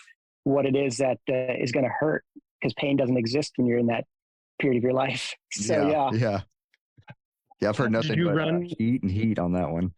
what 0.44 0.66
it 0.66 0.74
is 0.74 0.96
that 0.96 1.18
uh, 1.30 1.54
is 1.60 1.70
going 1.70 1.84
to 1.84 1.92
hurt 2.00 2.24
because 2.60 2.74
pain 2.74 2.96
doesn't 2.96 3.16
exist 3.16 3.52
when 3.56 3.66
you're 3.66 3.78
in 3.78 3.86
that 3.86 4.04
period 4.60 4.78
of 4.78 4.82
your 4.82 4.92
life. 4.92 5.34
So 5.52 5.74
yeah 5.86 6.10
yeah. 6.12 6.18
yeah, 6.18 6.40
yeah 7.60 7.68
i've 7.68 7.76
heard 7.76 7.92
nothing 7.92 8.24
but 8.24 8.30
uh, 8.30 8.34
run... 8.34 8.62
heat 8.62 9.02
and 9.02 9.10
heat 9.10 9.38
on 9.38 9.52
that 9.52 9.70
one. 9.70 9.92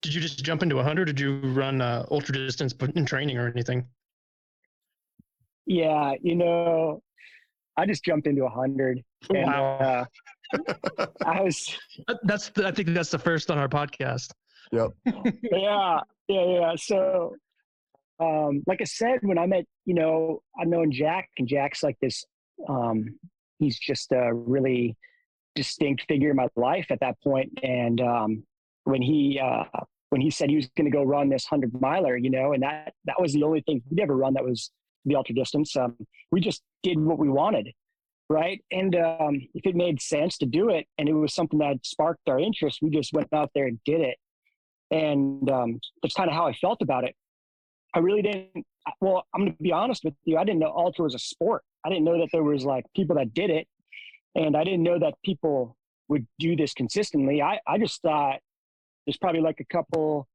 Did 0.00 0.14
you 0.14 0.20
just 0.20 0.44
jump 0.44 0.62
into 0.62 0.76
100 0.76 1.04
did 1.04 1.20
you 1.20 1.38
run 1.40 1.80
uh, 1.80 2.06
ultra 2.10 2.34
distance 2.34 2.74
in 2.96 3.04
training 3.04 3.36
or 3.36 3.48
anything 3.48 3.86
yeah, 5.68 6.14
you 6.22 6.34
know, 6.34 7.02
I 7.76 7.86
just 7.86 8.04
jumped 8.04 8.26
into 8.26 8.44
a 8.44 8.48
hundred. 8.48 9.04
Wow. 9.30 10.06
Uh, 10.58 11.06
I 11.24 11.42
was. 11.42 11.78
That's. 12.22 12.50
I 12.56 12.72
think 12.72 12.88
that's 12.88 13.10
the 13.10 13.18
first 13.18 13.50
on 13.50 13.58
our 13.58 13.68
podcast. 13.68 14.30
Yep. 14.72 14.90
yeah, 15.42 16.00
yeah, 16.28 16.44
yeah. 16.46 16.72
So, 16.76 17.34
um, 18.18 18.62
like 18.66 18.80
I 18.80 18.84
said, 18.84 19.18
when 19.22 19.38
I 19.38 19.46
met, 19.46 19.66
you 19.84 19.94
know, 19.94 20.40
I've 20.58 20.68
known 20.68 20.90
Jack, 20.90 21.28
and 21.38 21.46
Jack's 21.46 21.82
like 21.82 21.98
this. 22.00 22.24
Um, 22.66 23.18
he's 23.58 23.78
just 23.78 24.10
a 24.12 24.32
really 24.32 24.96
distinct 25.54 26.04
figure 26.08 26.30
in 26.30 26.36
my 26.36 26.48
life 26.56 26.86
at 26.90 27.00
that 27.00 27.20
point. 27.22 27.58
And 27.62 28.00
um, 28.00 28.42
when 28.84 29.02
he 29.02 29.38
uh, 29.38 29.64
when 30.08 30.22
he 30.22 30.30
said 30.30 30.48
he 30.48 30.56
was 30.56 30.68
going 30.76 30.90
to 30.90 30.96
go 30.96 31.02
run 31.02 31.28
this 31.28 31.44
hundred 31.44 31.78
miler, 31.78 32.16
you 32.16 32.30
know, 32.30 32.54
and 32.54 32.62
that 32.62 32.94
that 33.04 33.20
was 33.20 33.34
the 33.34 33.42
only 33.42 33.60
thing 33.60 33.82
he'd 33.90 34.00
ever 34.00 34.16
run 34.16 34.32
that 34.34 34.44
was 34.44 34.70
the 35.08 35.16
ultra 35.16 35.34
distance. 35.34 35.76
Um, 35.76 35.96
we 36.30 36.40
just 36.40 36.62
did 36.82 36.98
what 36.98 37.18
we 37.18 37.28
wanted, 37.28 37.70
right? 38.28 38.62
And 38.70 38.94
um, 38.96 39.40
if 39.54 39.66
it 39.66 39.74
made 39.74 40.00
sense 40.00 40.38
to 40.38 40.46
do 40.46 40.70
it, 40.70 40.86
and 40.98 41.08
it 41.08 41.12
was 41.12 41.34
something 41.34 41.58
that 41.60 41.84
sparked 41.84 42.28
our 42.28 42.38
interest, 42.38 42.78
we 42.82 42.90
just 42.90 43.12
went 43.12 43.32
out 43.32 43.50
there 43.54 43.66
and 43.66 43.78
did 43.84 44.00
it. 44.00 44.16
And 44.90 45.50
um, 45.50 45.80
that's 46.02 46.14
kind 46.14 46.30
of 46.30 46.34
how 46.34 46.46
I 46.46 46.52
felt 46.54 46.80
about 46.82 47.04
it. 47.04 47.14
I 47.94 48.00
really 48.00 48.22
didn't. 48.22 48.66
Well, 49.00 49.26
I'm 49.34 49.42
going 49.42 49.52
to 49.52 49.62
be 49.62 49.72
honest 49.72 50.04
with 50.04 50.14
you. 50.24 50.38
I 50.38 50.44
didn't 50.44 50.60
know 50.60 50.72
ultra 50.74 51.04
was 51.04 51.14
a 51.14 51.18
sport. 51.18 51.62
I 51.84 51.88
didn't 51.88 52.04
know 52.04 52.18
that 52.18 52.28
there 52.32 52.42
was 52.42 52.64
like 52.64 52.84
people 52.94 53.16
that 53.16 53.34
did 53.34 53.50
it, 53.50 53.66
and 54.34 54.56
I 54.56 54.64
didn't 54.64 54.82
know 54.82 54.98
that 54.98 55.14
people 55.24 55.76
would 56.08 56.26
do 56.38 56.56
this 56.56 56.72
consistently. 56.72 57.42
I 57.42 57.60
I 57.66 57.78
just 57.78 58.00
thought 58.02 58.40
there's 59.06 59.18
probably 59.18 59.40
like 59.40 59.60
a 59.60 59.64
couple 59.64 60.26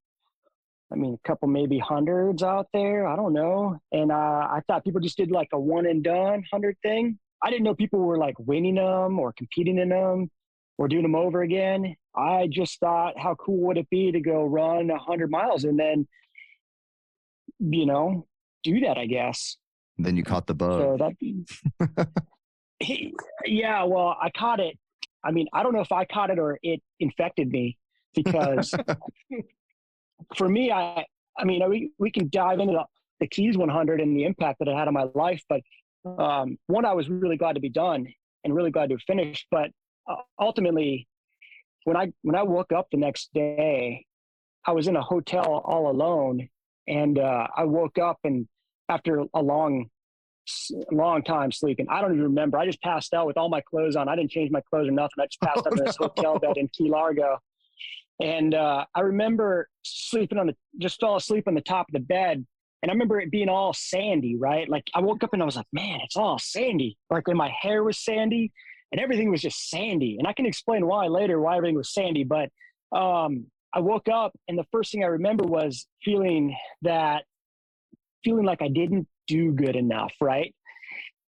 I 0.94 0.96
mean, 0.96 1.18
a 1.22 1.28
couple 1.28 1.48
maybe 1.48 1.78
hundreds 1.78 2.42
out 2.42 2.68
there. 2.72 3.06
I 3.06 3.16
don't 3.16 3.32
know. 3.32 3.80
And 3.90 4.12
uh, 4.12 4.14
I 4.14 4.60
thought 4.66 4.84
people 4.84 5.00
just 5.00 5.16
did 5.16 5.30
like 5.30 5.48
a 5.52 5.58
one 5.58 5.86
and 5.86 6.04
done 6.04 6.44
hundred 6.52 6.76
thing. 6.82 7.18
I 7.42 7.50
didn't 7.50 7.64
know 7.64 7.74
people 7.74 7.98
were 7.98 8.16
like 8.16 8.36
winning 8.38 8.76
them 8.76 9.18
or 9.18 9.32
competing 9.32 9.78
in 9.78 9.88
them 9.88 10.30
or 10.78 10.86
doing 10.86 11.02
them 11.02 11.16
over 11.16 11.42
again. 11.42 11.96
I 12.16 12.46
just 12.48 12.78
thought, 12.78 13.18
how 13.18 13.34
cool 13.34 13.58
would 13.66 13.76
it 13.76 13.90
be 13.90 14.12
to 14.12 14.20
go 14.20 14.44
run 14.44 14.88
a 14.90 14.98
hundred 14.98 15.30
miles 15.30 15.64
and 15.64 15.78
then, 15.78 16.06
you 17.58 17.86
know, 17.86 18.26
do 18.62 18.80
that? 18.80 18.96
I 18.96 19.06
guess. 19.06 19.56
Then 19.98 20.16
you 20.16 20.22
caught 20.22 20.46
the 20.46 20.54
bug. 20.54 20.80
So 20.80 20.96
that, 20.98 22.08
yeah. 23.44 23.82
Well, 23.82 24.16
I 24.20 24.30
caught 24.30 24.60
it. 24.60 24.78
I 25.24 25.32
mean, 25.32 25.48
I 25.52 25.64
don't 25.64 25.72
know 25.72 25.80
if 25.80 25.92
I 25.92 26.04
caught 26.04 26.30
it 26.30 26.38
or 26.38 26.58
it 26.62 26.80
infected 27.00 27.50
me 27.50 27.78
because 28.14 28.72
for 30.36 30.48
me, 30.48 30.70
I 30.70 31.04
I 31.38 31.44
mean, 31.44 31.68
we 31.68 31.90
we 31.98 32.10
can 32.10 32.28
dive 32.30 32.60
into 32.60 32.74
the, 32.74 32.84
the 33.20 33.26
Keys 33.26 33.56
100 33.56 34.00
and 34.00 34.16
the 34.16 34.24
impact 34.24 34.58
that 34.60 34.68
it 34.68 34.76
had 34.76 34.88
on 34.88 34.94
my 34.94 35.06
life. 35.14 35.42
But 35.48 35.60
um, 36.04 36.58
one, 36.66 36.84
I 36.84 36.92
was 36.92 37.08
really 37.08 37.36
glad 37.36 37.54
to 37.54 37.60
be 37.60 37.70
done 37.70 38.06
and 38.44 38.54
really 38.54 38.70
glad 38.70 38.90
to 38.90 38.98
finish. 39.06 39.46
But 39.50 39.70
uh, 40.08 40.16
ultimately, 40.38 41.08
when 41.84 41.96
I 41.96 42.12
when 42.22 42.36
I 42.36 42.42
woke 42.42 42.72
up 42.72 42.88
the 42.90 42.98
next 42.98 43.30
day, 43.32 44.04
I 44.66 44.72
was 44.72 44.86
in 44.88 44.96
a 44.96 45.02
hotel 45.02 45.62
all 45.64 45.90
alone, 45.90 46.48
and 46.86 47.18
uh, 47.18 47.46
I 47.56 47.64
woke 47.64 47.98
up 47.98 48.18
and 48.24 48.46
after 48.88 49.24
a 49.34 49.42
long 49.42 49.86
long 50.92 51.22
time 51.22 51.50
sleeping. 51.50 51.86
I 51.88 52.02
don't 52.02 52.12
even 52.12 52.24
remember. 52.24 52.58
I 52.58 52.66
just 52.66 52.82
passed 52.82 53.14
out 53.14 53.26
with 53.26 53.38
all 53.38 53.48
my 53.48 53.62
clothes 53.62 53.96
on. 53.96 54.08
I 54.08 54.16
didn't 54.16 54.30
change 54.30 54.50
my 54.50 54.60
clothes 54.60 54.88
or 54.88 54.92
nothing. 54.92 55.14
I 55.18 55.24
just 55.26 55.40
passed 55.40 55.62
Oh, 55.64 55.70
out 55.70 55.78
in 55.78 55.84
this 55.84 55.96
no. 56.00 56.08
hotel 56.08 56.38
bed 56.38 56.56
in 56.56 56.68
Key 56.68 56.90
Largo. 56.90 57.38
And 58.20 58.54
uh, 58.54 58.84
I 58.94 59.00
remember 59.00 59.68
sleeping 59.82 60.38
on 60.38 60.46
the, 60.46 60.56
just 60.78 61.00
fell 61.00 61.16
asleep 61.16 61.44
on 61.48 61.54
the 61.54 61.60
top 61.60 61.88
of 61.88 61.92
the 61.92 62.00
bed. 62.00 62.46
And 62.82 62.90
I 62.90 62.92
remember 62.92 63.20
it 63.20 63.30
being 63.30 63.48
all 63.48 63.72
sandy, 63.72 64.36
right? 64.36 64.68
Like 64.68 64.84
I 64.94 65.00
woke 65.00 65.24
up 65.24 65.32
and 65.32 65.42
I 65.42 65.46
was 65.46 65.56
like, 65.56 65.66
man, 65.72 66.00
it's 66.04 66.16
all 66.16 66.38
sandy. 66.38 66.96
Like 67.10 67.26
and 67.28 67.38
my 67.38 67.50
hair 67.60 67.82
was 67.82 67.98
sandy 67.98 68.52
and 68.92 69.00
everything 69.00 69.30
was 69.30 69.42
just 69.42 69.70
sandy. 69.70 70.16
And 70.18 70.28
I 70.28 70.34
can 70.34 70.46
explain 70.46 70.86
why 70.86 71.06
later, 71.06 71.40
why 71.40 71.56
everything 71.56 71.76
was 71.76 71.92
sandy. 71.92 72.24
But 72.24 72.50
um, 72.96 73.46
I 73.72 73.80
woke 73.80 74.08
up 74.08 74.32
and 74.48 74.58
the 74.58 74.66
first 74.70 74.92
thing 74.92 75.02
I 75.02 75.08
remember 75.08 75.44
was 75.44 75.86
feeling 76.04 76.56
that, 76.82 77.24
feeling 78.22 78.44
like 78.44 78.62
I 78.62 78.68
didn't 78.68 79.08
do 79.26 79.52
good 79.52 79.76
enough, 79.76 80.12
right? 80.20 80.54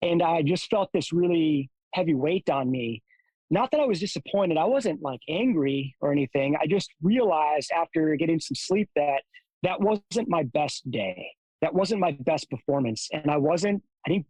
And 0.02 0.22
I 0.22 0.42
just 0.42 0.68
felt 0.68 0.90
this 0.92 1.12
really 1.12 1.70
heavy 1.94 2.14
weight 2.14 2.50
on 2.50 2.70
me 2.70 3.03
not 3.50 3.70
that 3.70 3.80
I 3.80 3.84
was 3.84 4.00
disappointed. 4.00 4.56
I 4.56 4.64
wasn't 4.64 5.02
like 5.02 5.20
angry 5.28 5.94
or 6.00 6.12
anything. 6.12 6.56
I 6.60 6.66
just 6.66 6.90
realized 7.02 7.70
after 7.72 8.16
getting 8.16 8.40
some 8.40 8.54
sleep 8.54 8.88
that 8.96 9.22
that 9.62 9.80
wasn't 9.80 10.28
my 10.28 10.44
best 10.44 10.90
day. 10.90 11.30
That 11.60 11.74
wasn't 11.74 12.00
my 12.00 12.12
best 12.12 12.50
performance. 12.50 13.08
And 13.12 13.30
I 13.30 13.36
wasn't, 13.36 13.82
I 14.06 14.10
didn't, 14.10 14.26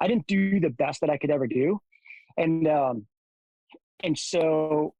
I 0.00 0.08
didn't 0.08 0.26
do 0.26 0.60
the 0.60 0.70
best 0.70 1.00
that 1.00 1.10
I 1.10 1.16
could 1.16 1.30
ever 1.30 1.46
do. 1.46 1.80
And, 2.36 2.66
um, 2.66 3.06
and 4.02 4.18
so 4.18 4.94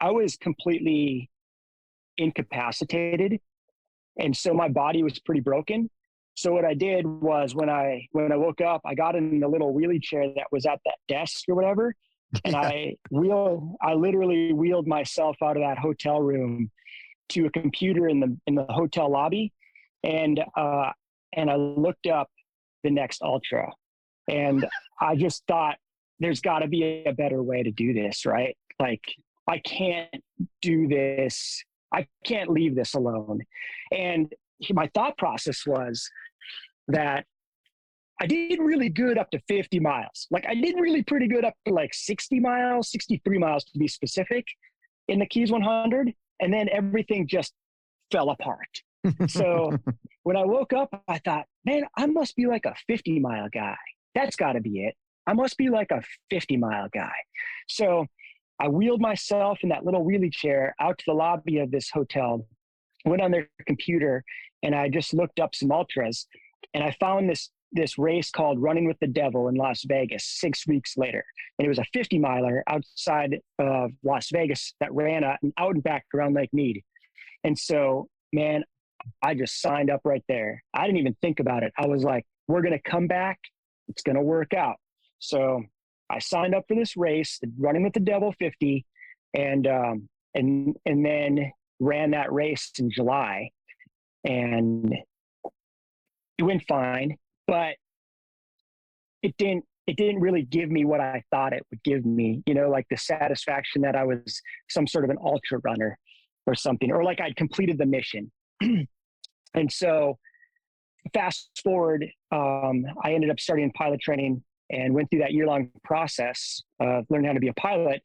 I 0.00 0.10
was 0.10 0.36
completely 0.36 1.30
incapacitated. 2.18 3.40
And 4.18 4.36
so 4.36 4.52
my 4.52 4.68
body 4.68 5.02
was 5.02 5.18
pretty 5.18 5.40
broken. 5.40 5.90
So 6.34 6.52
what 6.52 6.64
I 6.64 6.74
did 6.74 7.06
was 7.06 7.54
when 7.54 7.68
I, 7.68 8.06
when 8.12 8.30
I 8.30 8.36
woke 8.36 8.60
up, 8.60 8.82
I 8.84 8.94
got 8.94 9.16
in 9.16 9.40
the 9.40 9.48
little 9.48 9.74
wheelie 9.74 10.02
chair 10.02 10.26
that 10.36 10.46
was 10.52 10.66
at 10.66 10.80
that 10.84 10.96
desk 11.08 11.44
or 11.48 11.54
whatever 11.54 11.94
and 12.44 12.56
I 12.56 12.96
wheel 13.10 13.76
I 13.82 13.94
literally 13.94 14.52
wheeled 14.52 14.86
myself 14.86 15.36
out 15.42 15.56
of 15.56 15.62
that 15.62 15.78
hotel 15.78 16.20
room 16.20 16.70
to 17.30 17.46
a 17.46 17.50
computer 17.50 18.08
in 18.08 18.20
the 18.20 18.36
in 18.46 18.54
the 18.54 18.66
hotel 18.68 19.10
lobby. 19.10 19.52
And 20.04 20.40
uh 20.56 20.90
and 21.32 21.50
I 21.50 21.56
looked 21.56 22.06
up 22.06 22.28
the 22.82 22.90
next 22.90 23.22
ultra. 23.22 23.70
And 24.28 24.66
I 25.00 25.16
just 25.16 25.44
thought 25.48 25.76
there's 26.18 26.40
got 26.40 26.60
to 26.60 26.68
be 26.68 27.04
a 27.06 27.12
better 27.12 27.42
way 27.42 27.62
to 27.62 27.70
do 27.70 27.92
this 27.92 28.26
right? 28.26 28.56
Like 28.78 29.02
I 29.48 29.58
can't 29.58 30.14
do 30.62 30.86
this. 30.86 31.64
I 31.92 32.06
can't 32.24 32.50
leave 32.50 32.76
this 32.76 32.94
alone. 32.94 33.40
And 33.90 34.32
my 34.70 34.88
thought 34.94 35.18
process 35.18 35.66
was 35.66 36.08
that 36.88 37.24
I 38.20 38.26
did 38.26 38.60
really 38.60 38.90
good 38.90 39.16
up 39.16 39.30
to 39.30 39.40
50 39.48 39.80
miles. 39.80 40.26
Like 40.30 40.44
I 40.46 40.54
did 40.54 40.78
really 40.78 41.02
pretty 41.02 41.26
good 41.26 41.44
up 41.44 41.54
to 41.66 41.72
like 41.72 41.94
60 41.94 42.38
miles, 42.38 42.90
63 42.90 43.38
miles 43.38 43.64
to 43.64 43.78
be 43.78 43.88
specific 43.88 44.46
in 45.08 45.18
the 45.18 45.26
Keys 45.26 45.50
100. 45.50 46.12
And 46.40 46.52
then 46.52 46.68
everything 46.70 47.26
just 47.26 47.54
fell 48.12 48.30
apart. 48.30 48.82
So 49.28 49.70
when 50.24 50.36
I 50.36 50.44
woke 50.44 50.74
up, 50.74 51.02
I 51.08 51.18
thought, 51.18 51.46
man, 51.64 51.84
I 51.96 52.06
must 52.06 52.36
be 52.36 52.46
like 52.46 52.66
a 52.66 52.74
50 52.86 53.20
mile 53.20 53.48
guy. 53.52 53.76
That's 54.14 54.36
got 54.36 54.52
to 54.52 54.60
be 54.60 54.84
it. 54.84 54.94
I 55.26 55.32
must 55.32 55.56
be 55.56 55.70
like 55.70 55.90
a 55.90 56.02
50 56.30 56.56
mile 56.58 56.88
guy. 56.92 57.12
So 57.68 58.06
I 58.58 58.68
wheeled 58.68 59.00
myself 59.00 59.60
in 59.62 59.70
that 59.70 59.84
little 59.84 60.04
wheelie 60.04 60.32
chair 60.32 60.74
out 60.78 60.98
to 60.98 61.04
the 61.06 61.14
lobby 61.14 61.58
of 61.58 61.70
this 61.70 61.88
hotel, 61.90 62.46
went 63.06 63.22
on 63.22 63.30
their 63.30 63.48
computer, 63.66 64.22
and 64.62 64.74
I 64.74 64.90
just 64.90 65.14
looked 65.14 65.40
up 65.40 65.54
some 65.54 65.72
ultras. 65.72 66.26
And 66.74 66.84
I 66.84 66.94
found 67.00 67.30
this 67.30 67.50
this 67.72 67.98
race 67.98 68.30
called 68.30 68.60
Running 68.60 68.86
with 68.86 68.98
the 69.00 69.06
Devil 69.06 69.48
in 69.48 69.54
Las 69.54 69.82
Vegas 69.86 70.24
six 70.24 70.66
weeks 70.66 70.96
later. 70.96 71.24
And 71.58 71.66
it 71.66 71.68
was 71.68 71.78
a 71.78 71.84
50 71.92 72.18
miler 72.18 72.62
outside 72.66 73.38
of 73.58 73.92
Las 74.02 74.28
Vegas 74.32 74.74
that 74.80 74.92
ran 74.92 75.24
out 75.24 75.38
and 75.42 75.82
back 75.82 76.04
around 76.14 76.34
Lake 76.34 76.52
Mead. 76.52 76.82
And 77.44 77.58
so, 77.58 78.08
man, 78.32 78.64
I 79.22 79.34
just 79.34 79.60
signed 79.60 79.90
up 79.90 80.00
right 80.04 80.24
there. 80.28 80.62
I 80.74 80.86
didn't 80.86 80.98
even 80.98 81.16
think 81.22 81.40
about 81.40 81.62
it. 81.62 81.72
I 81.78 81.86
was 81.86 82.02
like, 82.02 82.26
we're 82.48 82.62
going 82.62 82.78
to 82.78 82.90
come 82.90 83.06
back. 83.06 83.38
It's 83.88 84.02
going 84.02 84.16
to 84.16 84.22
work 84.22 84.52
out. 84.52 84.76
So 85.18 85.62
I 86.10 86.18
signed 86.18 86.54
up 86.54 86.64
for 86.68 86.74
this 86.74 86.96
race, 86.96 87.40
Running 87.58 87.84
with 87.84 87.92
the 87.92 88.00
Devil 88.00 88.34
50, 88.38 88.84
and, 89.34 89.66
um, 89.66 90.08
and, 90.34 90.76
and 90.84 91.04
then 91.04 91.52
ran 91.78 92.10
that 92.10 92.32
race 92.32 92.70
in 92.78 92.90
July. 92.90 93.50
And 94.24 94.92
it 96.36 96.42
went 96.42 96.64
fine 96.68 97.16
but 97.50 97.74
it 99.22 99.36
didn't 99.36 99.64
it 99.88 99.96
didn't 99.96 100.20
really 100.20 100.42
give 100.42 100.70
me 100.70 100.84
what 100.84 101.00
I 101.00 101.24
thought 101.32 101.52
it 101.52 101.66
would 101.70 101.82
give 101.82 102.06
me, 102.06 102.44
you 102.46 102.54
know, 102.54 102.70
like 102.70 102.86
the 102.90 102.96
satisfaction 102.96 103.82
that 103.82 103.96
I 103.96 104.04
was 104.04 104.40
some 104.68 104.86
sort 104.86 105.02
of 105.02 105.10
an 105.10 105.16
ultra 105.20 105.58
runner 105.64 105.98
or 106.46 106.54
something, 106.54 106.92
or 106.92 107.02
like 107.02 107.20
I'd 107.20 107.34
completed 107.34 107.76
the 107.76 107.86
mission. 107.86 108.30
and 108.60 109.72
so 109.72 110.16
fast 111.12 111.50
forward, 111.64 112.06
um, 112.30 112.84
I 113.02 113.14
ended 113.14 113.30
up 113.30 113.40
starting 113.40 113.72
pilot 113.72 114.00
training 114.00 114.44
and 114.70 114.94
went 114.94 115.10
through 115.10 115.20
that 115.20 115.32
year 115.32 115.46
long 115.46 115.70
process 115.82 116.62
of 116.78 117.04
learning 117.10 117.26
how 117.26 117.32
to 117.32 117.40
be 117.40 117.48
a 117.48 117.54
pilot, 117.54 118.00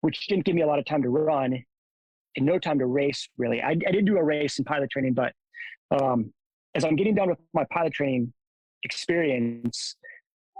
which 0.00 0.26
didn't 0.26 0.44
give 0.44 0.56
me 0.56 0.62
a 0.62 0.66
lot 0.66 0.80
of 0.80 0.86
time 0.86 1.04
to 1.04 1.08
run 1.08 1.56
and 2.36 2.46
no 2.46 2.58
time 2.58 2.80
to 2.80 2.86
race 2.86 3.28
really. 3.38 3.62
I, 3.62 3.76
I 3.86 3.92
did 3.92 4.06
do 4.06 4.16
a 4.16 4.24
race 4.24 4.58
in 4.58 4.64
pilot 4.64 4.90
training, 4.90 5.14
but 5.14 5.32
um, 5.92 6.32
as 6.74 6.84
I'm 6.84 6.96
getting 6.96 7.14
done 7.14 7.28
with 7.28 7.38
my 7.54 7.64
pilot 7.70 7.92
training 7.92 8.32
experience, 8.82 9.96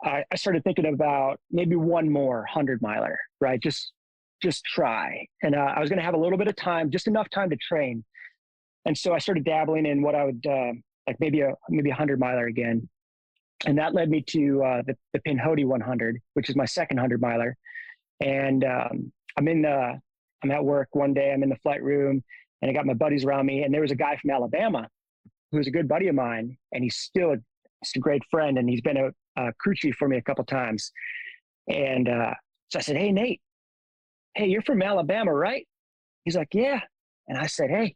I, 0.05 0.25
I 0.31 0.37
started 0.37 0.65
thinking 0.65 0.87
about 0.87 1.41
maybe 1.51 1.77
one 1.77 2.11
more 2.11 2.45
hundred 2.45 2.83
miler, 2.83 3.19
right? 3.41 3.61
Just 3.61 3.93
just 4.43 4.65
try. 4.65 5.27
And 5.43 5.55
uh, 5.55 5.73
I 5.77 5.81
was 5.81 5.89
going 5.89 5.99
to 5.99 6.05
have 6.05 6.15
a 6.15 6.19
little 6.19 6.39
bit 6.39 6.49
of 6.49 6.57
time, 6.57 6.91
just 6.91 7.07
enough 7.07 7.31
time 7.31 7.51
to 7.51 7.57
train. 7.57 8.05
And 8.85 8.99
so 8.99 9.15
I 9.15 9.19
started 9.19 9.45
dabbling 9.45 9.87
in 9.87 10.03
what 10.03 10.17
I 10.17 10.25
would 10.25 10.45
uh, 10.45 10.73
like 11.07 11.17
maybe 11.21 11.41
a 11.41 11.55
maybe 11.69 11.91
a 11.91 11.95
hundred 11.95 12.19
miler 12.19 12.47
again, 12.47 12.89
and 13.65 13.79
that 13.79 13.95
led 13.95 14.11
me 14.11 14.23
to 14.29 14.63
uh, 14.63 14.83
the 14.87 14.97
the 15.13 15.21
Pinhoti 15.21 15.65
100, 15.65 16.21
which 16.35 16.49
is 16.49 16.57
my 16.57 16.65
second 16.65 16.99
hundred 16.99 17.21
miler. 17.21 17.57
And 18.21 18.65
um, 18.65 19.13
I'm 19.37 19.49
in 19.49 19.63
the 19.63 20.01
I'm 20.43 20.51
at 20.51 20.65
work 20.65 20.89
one 20.93 21.15
day. 21.15 21.33
I'm 21.33 21.43
in 21.43 21.49
the 21.49 21.57
flight 21.57 21.83
room, 21.83 22.23
and 22.61 22.71
I 22.71 22.75
got 22.75 22.87
my 22.87 22.95
buddies 22.95 23.25
around 23.25 23.47
me. 23.47 23.63
And 23.63 23.73
there 23.73 23.81
was 23.81 23.93
a 23.93 23.97
guy 23.97 24.17
from 24.17 24.31
Alabama 24.31 24.89
who 25.51 25.59
was 25.59 25.67
a 25.67 25.71
good 25.71 25.87
buddy 25.87 26.09
of 26.09 26.15
mine, 26.15 26.57
and 26.73 26.83
he's 26.83 26.97
still 26.97 27.33
a, 27.33 27.37
he's 27.83 27.92
a 27.97 28.01
great 28.01 28.23
friend, 28.31 28.59
and 28.59 28.68
he's 28.68 28.81
been 28.81 28.97
a, 28.97 29.11
a 29.37 29.53
crew 29.55 29.75
chief 29.75 29.97
for 29.97 30.09
me 30.09 30.16
a 30.16 30.23
couple 30.23 30.45
times. 30.45 30.92
And 31.68 32.09
uh, 32.09 32.35
so 32.68 32.79
I 32.79 32.83
said, 32.83 32.97
"Hey, 32.97 33.12
Nate, 33.12 33.40
hey, 34.35 34.47
you're 34.47 34.62
from 34.62 34.83
Alabama, 34.83 35.33
right?" 35.33 35.66
He's 36.25 36.37
like, 36.37 36.49
"Yeah." 36.53 36.81
And 37.29 37.38
I 37.38 37.47
said, 37.47 37.71
"Hey, 37.71 37.95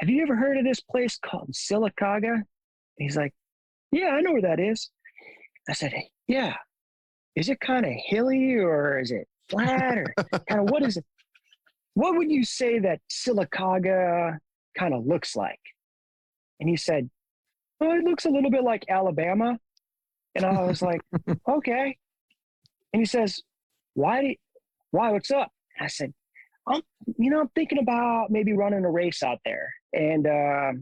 have 0.00 0.08
you 0.08 0.22
ever 0.22 0.36
heard 0.36 0.58
of 0.58 0.64
this 0.64 0.80
place 0.80 1.18
called 1.24 1.50
Sylacauga?" 1.52 2.34
And 2.34 2.44
he's 2.98 3.16
like, 3.16 3.34
"Yeah, 3.90 4.08
I 4.08 4.20
know 4.20 4.32
where 4.32 4.42
that 4.42 4.60
is." 4.60 4.90
I 5.68 5.72
said, 5.74 5.92
hey, 5.92 6.10
"Yeah, 6.26 6.54
is 7.36 7.48
it 7.48 7.60
kind 7.60 7.86
of 7.86 7.92
hilly 8.06 8.56
or 8.56 8.98
is 8.98 9.10
it 9.10 9.28
flat 9.48 9.98
or 9.98 10.14
kind 10.48 10.60
of 10.60 10.70
what 10.70 10.82
is 10.82 10.96
it? 10.96 11.04
What 11.94 12.16
would 12.16 12.30
you 12.30 12.44
say 12.44 12.78
that 12.78 13.00
Sylacauga 13.10 14.38
kind 14.78 14.94
of 14.94 15.06
looks 15.06 15.36
like?" 15.36 15.60
And 16.60 16.68
he 16.68 16.76
said, 16.76 17.10
"Oh, 17.82 17.92
it 17.92 18.04
looks 18.04 18.24
a 18.24 18.30
little 18.30 18.50
bit 18.50 18.62
like 18.62 18.84
Alabama." 18.88 19.58
And 20.34 20.44
I 20.44 20.62
was 20.62 20.82
like, 20.82 21.02
"Okay." 21.48 21.98
And 22.92 23.00
he 23.00 23.06
says, 23.06 23.40
"Why? 23.94 24.20
Do 24.20 24.28
you, 24.28 24.36
why? 24.92 25.10
What's 25.10 25.30
up?" 25.30 25.50
And 25.76 25.84
I 25.84 25.88
said, 25.88 26.14
"I'm, 26.66 26.82
you 27.18 27.30
know, 27.30 27.40
I'm 27.40 27.48
thinking 27.48 27.78
about 27.78 28.30
maybe 28.30 28.52
running 28.52 28.84
a 28.84 28.90
race 28.90 29.22
out 29.22 29.38
there 29.44 29.72
and 29.92 30.26
uh, 30.26 30.72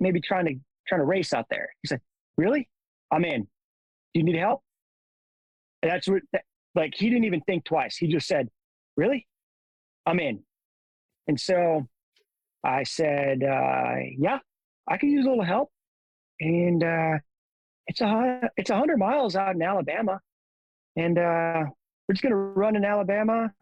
maybe 0.00 0.20
trying 0.20 0.46
to 0.46 0.54
trying 0.86 1.00
to 1.00 1.06
race 1.06 1.32
out 1.32 1.46
there." 1.50 1.68
He 1.82 1.88
said, 1.88 2.00
"Really? 2.36 2.68
I'm 3.10 3.24
in. 3.24 3.42
Do 3.42 4.20
you 4.20 4.22
need 4.22 4.36
help?" 4.36 4.62
And 5.82 5.90
that's 5.90 6.08
what, 6.08 6.22
like, 6.74 6.94
he 6.96 7.10
didn't 7.10 7.24
even 7.24 7.40
think 7.42 7.64
twice. 7.64 7.96
He 7.96 8.06
just 8.06 8.26
said, 8.28 8.48
"Really? 8.96 9.26
I'm 10.06 10.20
in." 10.20 10.44
And 11.26 11.40
so 11.40 11.88
I 12.64 12.84
said, 12.84 13.42
uh, 13.42 13.96
"Yeah, 14.16 14.38
I 14.88 14.96
could 14.96 15.10
use 15.10 15.26
a 15.26 15.28
little 15.28 15.44
help." 15.44 15.70
And 16.40 16.82
uh, 16.82 17.18
it's 17.86 18.00
a 18.00 18.50
it's 18.56 18.70
a 18.70 18.76
hundred 18.76 18.98
miles 18.98 19.36
out 19.36 19.54
in 19.54 19.62
Alabama, 19.62 20.20
and 20.96 21.18
uh, 21.18 21.64
we're 22.08 22.14
just 22.14 22.22
gonna 22.22 22.36
run 22.36 22.76
in 22.76 22.84
Alabama 22.84 23.52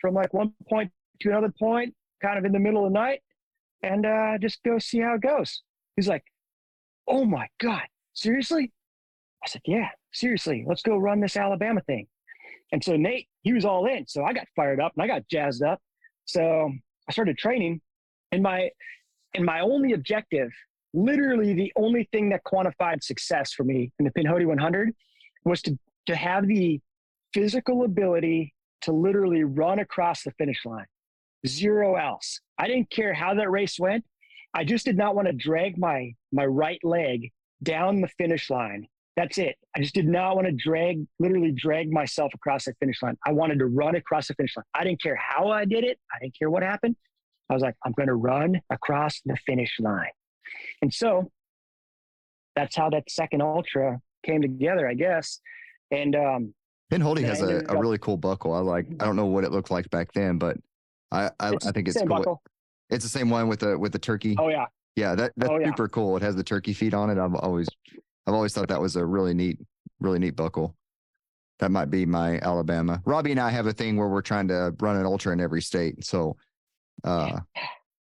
from 0.00 0.14
like 0.14 0.32
one 0.32 0.52
point 0.68 0.90
to 1.20 1.28
another 1.30 1.52
point, 1.58 1.94
kind 2.22 2.38
of 2.38 2.44
in 2.44 2.52
the 2.52 2.58
middle 2.58 2.86
of 2.86 2.92
the 2.92 2.98
night, 2.98 3.20
and 3.82 4.06
uh, 4.06 4.38
just 4.40 4.62
go 4.64 4.78
see 4.78 5.00
how 5.00 5.14
it 5.14 5.22
goes. 5.22 5.62
He's 5.96 6.08
like, 6.08 6.24
"Oh 7.08 7.24
my 7.24 7.48
god, 7.58 7.82
seriously?" 8.14 8.72
I 9.44 9.48
said, 9.48 9.62
"Yeah, 9.66 9.88
seriously. 10.12 10.64
Let's 10.66 10.82
go 10.82 10.96
run 10.96 11.20
this 11.20 11.36
Alabama 11.36 11.80
thing." 11.82 12.06
And 12.72 12.84
so 12.84 12.96
Nate, 12.96 13.28
he 13.42 13.52
was 13.52 13.64
all 13.64 13.86
in. 13.86 14.06
So 14.06 14.22
I 14.24 14.32
got 14.32 14.46
fired 14.54 14.80
up 14.80 14.92
and 14.96 15.02
I 15.02 15.06
got 15.06 15.26
jazzed 15.28 15.62
up. 15.62 15.80
So 16.26 16.70
I 17.08 17.12
started 17.12 17.38
training, 17.38 17.80
and 18.30 18.42
my 18.42 18.70
and 19.34 19.44
my 19.44 19.60
only 19.60 19.92
objective, 19.92 20.50
literally 20.92 21.52
the 21.52 21.72
only 21.76 22.08
thing 22.12 22.30
that 22.30 22.42
quantified 22.44 23.02
success 23.02 23.52
for 23.52 23.64
me 23.64 23.92
in 23.98 24.04
the 24.04 24.10
Pinhoti 24.10 24.46
100, 24.46 24.94
was 25.44 25.62
to 25.62 25.78
to 26.06 26.16
have 26.16 26.46
the 26.46 26.80
physical 27.32 27.84
ability 27.84 28.54
to 28.82 28.92
literally 28.92 29.44
run 29.44 29.78
across 29.78 30.22
the 30.22 30.32
finish 30.32 30.64
line. 30.64 30.86
Zero 31.46 31.96
else. 31.96 32.40
I 32.58 32.66
didn't 32.66 32.90
care 32.90 33.14
how 33.14 33.34
that 33.34 33.50
race 33.50 33.78
went. 33.78 34.04
I 34.54 34.64
just 34.64 34.84
did 34.84 34.96
not 34.96 35.14
want 35.14 35.28
to 35.28 35.32
drag 35.32 35.78
my 35.78 36.12
my 36.32 36.46
right 36.46 36.80
leg 36.82 37.30
down 37.62 38.00
the 38.00 38.08
finish 38.08 38.50
line. 38.50 38.88
That's 39.16 39.38
it. 39.38 39.56
I 39.76 39.80
just 39.80 39.94
did 39.94 40.06
not 40.06 40.36
want 40.36 40.46
to 40.46 40.52
drag, 40.52 41.04
literally 41.18 41.52
drag 41.52 41.92
myself 41.92 42.32
across 42.34 42.64
the 42.64 42.74
finish 42.80 43.02
line. 43.02 43.18
I 43.26 43.32
wanted 43.32 43.58
to 43.58 43.66
run 43.66 43.96
across 43.96 44.28
the 44.28 44.34
finish 44.34 44.56
line. 44.56 44.64
I 44.74 44.84
didn't 44.84 45.02
care 45.02 45.16
how 45.16 45.50
I 45.50 45.64
did 45.64 45.84
it. 45.84 45.98
I 46.12 46.18
didn't 46.20 46.38
care 46.38 46.48
what 46.48 46.62
happened. 46.62 46.96
I 47.50 47.54
was 47.54 47.62
like, 47.62 47.74
I'm 47.84 47.92
going 47.92 48.06
to 48.06 48.14
run 48.14 48.60
across 48.70 49.20
the 49.26 49.36
finish 49.44 49.76
line. 49.80 50.10
And 50.82 50.92
so 50.92 51.30
that's 52.56 52.76
how 52.76 52.90
that 52.90 53.10
second 53.10 53.42
ultra 53.42 54.00
came 54.24 54.42
together, 54.42 54.88
I 54.88 54.94
guess. 54.94 55.40
And 55.90 56.14
um, 56.16 56.54
Pinhoti 56.92 57.22
Yeah, 57.22 57.28
has 57.28 57.42
a, 57.42 57.62
a 57.68 57.76
really 57.76 57.98
cool 57.98 58.16
buckle. 58.16 58.52
I 58.52 58.58
like. 58.60 58.86
I 59.00 59.04
don't 59.04 59.16
know 59.16 59.26
what 59.26 59.44
it 59.44 59.52
looked 59.52 59.70
like 59.70 59.88
back 59.90 60.12
then, 60.12 60.38
but 60.38 60.56
I 61.12 61.30
I, 61.38 61.54
I 61.64 61.72
think 61.72 61.88
it's 61.88 61.98
cool. 61.98 62.06
buckle. 62.08 62.42
It's 62.90 63.04
the 63.04 63.10
same 63.10 63.30
one 63.30 63.48
with 63.48 63.60
the 63.60 63.78
with 63.78 63.92
the 63.92 63.98
turkey. 63.98 64.36
Oh 64.38 64.48
yeah, 64.48 64.66
Yeah, 64.96 65.14
that 65.14 65.32
that's 65.36 65.52
Oh, 65.52 65.58
yeah. 65.58 65.66
super 65.68 65.88
cool. 65.88 66.16
It 66.16 66.22
has 66.22 66.34
the 66.34 66.42
turkey 66.42 66.72
feet 66.72 66.94
on 66.94 67.10
it. 67.10 67.18
I've 67.18 67.34
always 67.36 67.68
I've 68.26 68.34
always 68.34 68.52
thought 68.52 68.68
that 68.68 68.80
was 68.80 68.96
a 68.96 69.04
really 69.04 69.34
neat, 69.34 69.58
really 70.00 70.18
neat 70.18 70.36
buckle. 70.36 70.76
That 71.60 71.70
might 71.70 71.90
be 71.90 72.06
my 72.06 72.38
Alabama. 72.40 73.02
Robbie 73.04 73.32
and 73.32 73.40
I 73.40 73.50
have 73.50 73.66
a 73.66 73.72
thing 73.72 73.96
where 73.96 74.08
we're 74.08 74.22
trying 74.22 74.48
to 74.48 74.74
run 74.80 74.96
an 74.96 75.04
ultra 75.06 75.32
in 75.32 75.40
every 75.40 75.60
state. 75.62 76.04
So, 76.04 76.36
uh, 77.04 77.40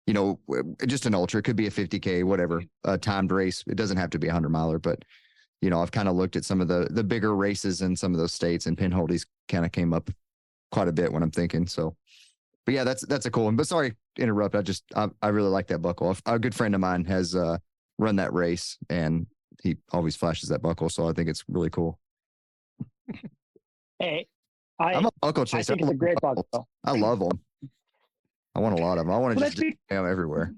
you 0.06 0.14
know, 0.14 0.40
just 0.86 1.06
an 1.06 1.14
ultra. 1.14 1.38
It 1.38 1.44
could 1.44 1.56
be 1.56 1.66
a 1.66 1.70
50k, 1.70 2.24
whatever, 2.24 2.62
a 2.84 2.98
timed 2.98 3.30
race. 3.32 3.62
It 3.66 3.76
doesn't 3.76 3.96
have 3.96 4.10
to 4.10 4.18
be 4.18 4.28
a 4.28 4.32
hundred 4.32 4.50
miler, 4.50 4.78
but 4.78 5.04
you 5.60 5.70
know, 5.70 5.80
I've 5.80 5.92
kind 5.92 6.08
of 6.08 6.16
looked 6.16 6.36
at 6.36 6.44
some 6.44 6.60
of 6.60 6.68
the 6.68 6.88
the 6.90 7.04
bigger 7.04 7.36
races 7.36 7.82
in 7.82 7.94
some 7.96 8.12
of 8.12 8.18
those 8.18 8.32
states, 8.32 8.66
and 8.66 8.76
Pinholdy's 8.76 9.26
kind 9.48 9.64
of 9.64 9.72
came 9.72 9.92
up 9.92 10.10
quite 10.72 10.88
a 10.88 10.92
bit 10.92 11.12
when 11.12 11.22
I'm 11.22 11.30
thinking. 11.30 11.66
So, 11.66 11.96
but 12.66 12.74
yeah, 12.74 12.82
that's 12.84 13.06
that's 13.06 13.26
a 13.26 13.30
cool 13.30 13.44
one. 13.44 13.56
But 13.56 13.68
sorry 13.68 13.94
to 14.16 14.22
interrupt. 14.22 14.56
I 14.56 14.62
just 14.62 14.84
I, 14.96 15.08
I 15.22 15.28
really 15.28 15.50
like 15.50 15.68
that 15.68 15.78
buckle. 15.78 16.16
A 16.26 16.38
good 16.38 16.54
friend 16.54 16.74
of 16.74 16.80
mine 16.80 17.04
has 17.04 17.36
uh 17.36 17.58
run 17.98 18.16
that 18.16 18.32
race, 18.32 18.76
and 18.90 19.26
he 19.62 19.76
always 19.92 20.16
flashes 20.16 20.48
that 20.48 20.62
buckle. 20.62 20.88
So 20.88 21.08
I 21.08 21.12
think 21.12 21.28
it's 21.28 21.44
really 21.48 21.70
cool. 21.70 22.00
hey, 24.00 24.26
I 24.80 24.94
I'm 24.94 25.06
a 25.06 25.10
buckle 25.20 25.42
I 25.42 25.44
chaser. 25.44 25.74
think 25.74 25.82
it's 25.82 25.90
a 25.92 25.94
great 25.94 26.20
buckle. 26.20 26.66
I 26.84 26.92
love 26.92 27.20
them. 27.20 27.40
I 28.54 28.60
want 28.60 28.78
a 28.78 28.82
lot 28.82 28.98
of 28.98 29.06
them. 29.06 29.14
I 29.14 29.18
want 29.18 29.34
to 29.36 29.40
Well, 29.40 29.48
just 29.48 29.56
that's 29.58 29.60
be- 29.60 29.70
display 29.70 29.96
them 29.96 30.06
everywhere. 30.10 30.54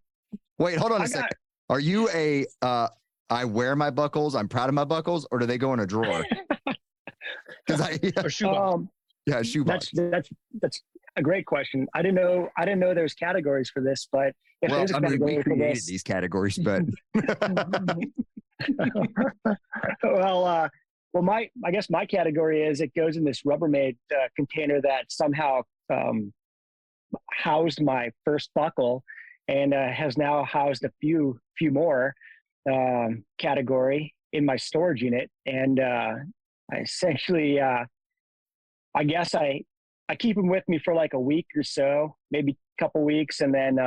Wait, 0.58 0.76
hold 0.78 0.92
on 0.92 1.00
a 1.00 1.04
I 1.04 1.06
second. 1.06 1.22
got- 1.30 1.74
Are 1.76 1.80
you 1.80 2.08
a 2.10 2.46
uh 2.62 2.88
I 3.30 3.44
wear 3.44 3.76
my 3.76 3.90
buckles, 3.90 4.34
I'm 4.34 4.48
proud 4.48 4.68
of 4.70 4.74
my 4.74 4.84
buckles, 4.84 5.26
or 5.30 5.38
do 5.38 5.44
they 5.46 5.58
go 5.58 5.72
in 5.74 5.80
a 5.80 5.86
drawer? 5.86 6.24
Because 7.66 7.82
I 7.82 7.98
yeah, 8.02 8.10
Or 8.24 8.30
shoebox. 8.30 8.74
um, 8.74 8.88
yeah 9.26 9.42
shoebox. 9.42 9.90
that's 9.92 10.10
that's 10.10 10.30
that's 10.62 10.82
a 11.16 11.22
great 11.22 11.44
question. 11.44 11.86
I 11.92 12.00
didn't 12.00 12.14
know 12.14 12.48
I 12.56 12.64
didn't 12.64 12.80
know 12.80 12.94
there's 12.94 13.12
categories 13.12 13.68
for 13.68 13.82
this, 13.82 14.08
but 14.10 14.32
if 14.62 14.70
well, 14.70 14.78
there's 14.78 14.92
a 14.92 14.96
I 14.96 15.00
mean, 15.00 15.10
we 15.10 15.18
category 15.18 15.36
for 15.42 15.50
created 15.50 15.76
this, 15.76 15.84
these 15.86 16.02
categories, 16.02 16.58
but 16.58 16.82
well, 20.02 20.44
uh, 20.46 20.68
well, 21.12 21.22
my 21.22 21.48
I 21.64 21.70
guess 21.70 21.90
my 21.90 22.06
category 22.06 22.62
is 22.62 22.80
it 22.80 22.94
goes 22.94 23.16
in 23.18 23.24
this 23.24 23.42
Rubbermaid 23.42 23.96
uh, 24.12 24.28
container 24.36 24.80
that 24.80 25.10
somehow 25.12 25.60
um, 25.92 26.32
housed 27.32 27.82
my 27.82 28.10
first 28.24 28.50
buckle 28.54 29.02
and 29.48 29.72
uh, 29.72 29.88
has 29.88 30.18
now 30.18 30.44
housed 30.44 30.84
a 30.84 30.90
few 31.00 31.38
few 31.56 31.70
more 31.70 32.14
um, 32.70 33.24
category 33.38 34.14
in 34.32 34.44
my 34.44 34.56
storage 34.56 35.02
unit, 35.02 35.30
and 35.46 35.80
uh, 35.80 36.14
I 36.70 36.76
essentially, 36.76 37.58
uh, 37.60 37.84
I 38.94 39.04
guess 39.04 39.34
I 39.34 39.62
I 40.08 40.16
keep 40.16 40.36
them 40.36 40.48
with 40.48 40.64
me 40.68 40.78
for 40.78 40.94
like 40.94 41.14
a 41.14 41.20
week 41.20 41.46
or 41.56 41.62
so, 41.62 42.16
maybe 42.30 42.52
a 42.52 42.82
couple 42.82 43.02
weeks, 43.04 43.40
and 43.40 43.54
then 43.54 43.78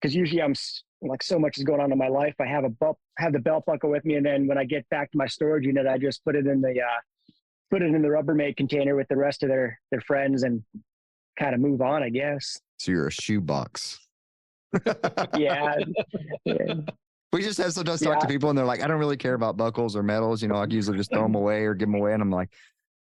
because 0.00 0.14
usually 0.14 0.42
I'm 0.42 0.54
like 1.02 1.22
so 1.22 1.38
much 1.38 1.58
is 1.58 1.64
going 1.64 1.80
on 1.80 1.92
in 1.92 1.98
my 1.98 2.08
life, 2.08 2.34
I 2.40 2.46
have 2.46 2.64
a 2.64 2.68
belt, 2.68 2.98
have 3.18 3.32
the 3.32 3.38
belt 3.38 3.64
buckle 3.66 3.90
with 3.90 4.04
me, 4.04 4.14
and 4.14 4.26
then 4.26 4.46
when 4.46 4.58
I 4.58 4.64
get 4.64 4.88
back 4.88 5.10
to 5.12 5.18
my 5.18 5.26
storage 5.26 5.64
unit, 5.64 5.86
I 5.86 5.98
just 5.98 6.24
put 6.24 6.36
it 6.36 6.46
in 6.46 6.60
the 6.60 6.80
uh, 6.80 7.32
put 7.70 7.82
it 7.82 7.94
in 7.94 8.02
the 8.02 8.08
Rubbermaid 8.08 8.56
container 8.56 8.96
with 8.96 9.08
the 9.08 9.16
rest 9.16 9.42
of 9.42 9.48
their 9.48 9.78
their 9.90 10.00
friends 10.00 10.42
and 10.42 10.62
kind 11.38 11.54
of 11.54 11.60
move 11.60 11.80
on, 11.80 12.02
I 12.02 12.10
guess. 12.10 12.60
so 12.78 12.92
you're 12.92 13.06
a 13.08 13.12
shoebox. 13.12 13.98
Yeah. 15.36 15.76
yeah. 16.44 16.54
We 17.30 17.42
just 17.42 17.58
have 17.58 17.74
sometimes 17.74 18.00
talk 18.00 18.20
to 18.20 18.26
people 18.26 18.48
and 18.48 18.58
they're 18.58 18.64
like, 18.64 18.82
I 18.82 18.86
don't 18.86 18.98
really 18.98 19.18
care 19.18 19.34
about 19.34 19.58
buckles 19.58 19.94
or 19.94 20.02
medals. 20.02 20.40
You 20.40 20.48
know, 20.48 20.54
I 20.54 20.66
usually 20.66 20.96
just 20.96 21.10
throw 21.12 21.24
them 21.24 21.34
away 21.34 21.64
or 21.64 21.74
give 21.74 21.86
them 21.86 22.00
away. 22.00 22.14
And 22.14 22.22
I'm 22.22 22.30
like, 22.30 22.48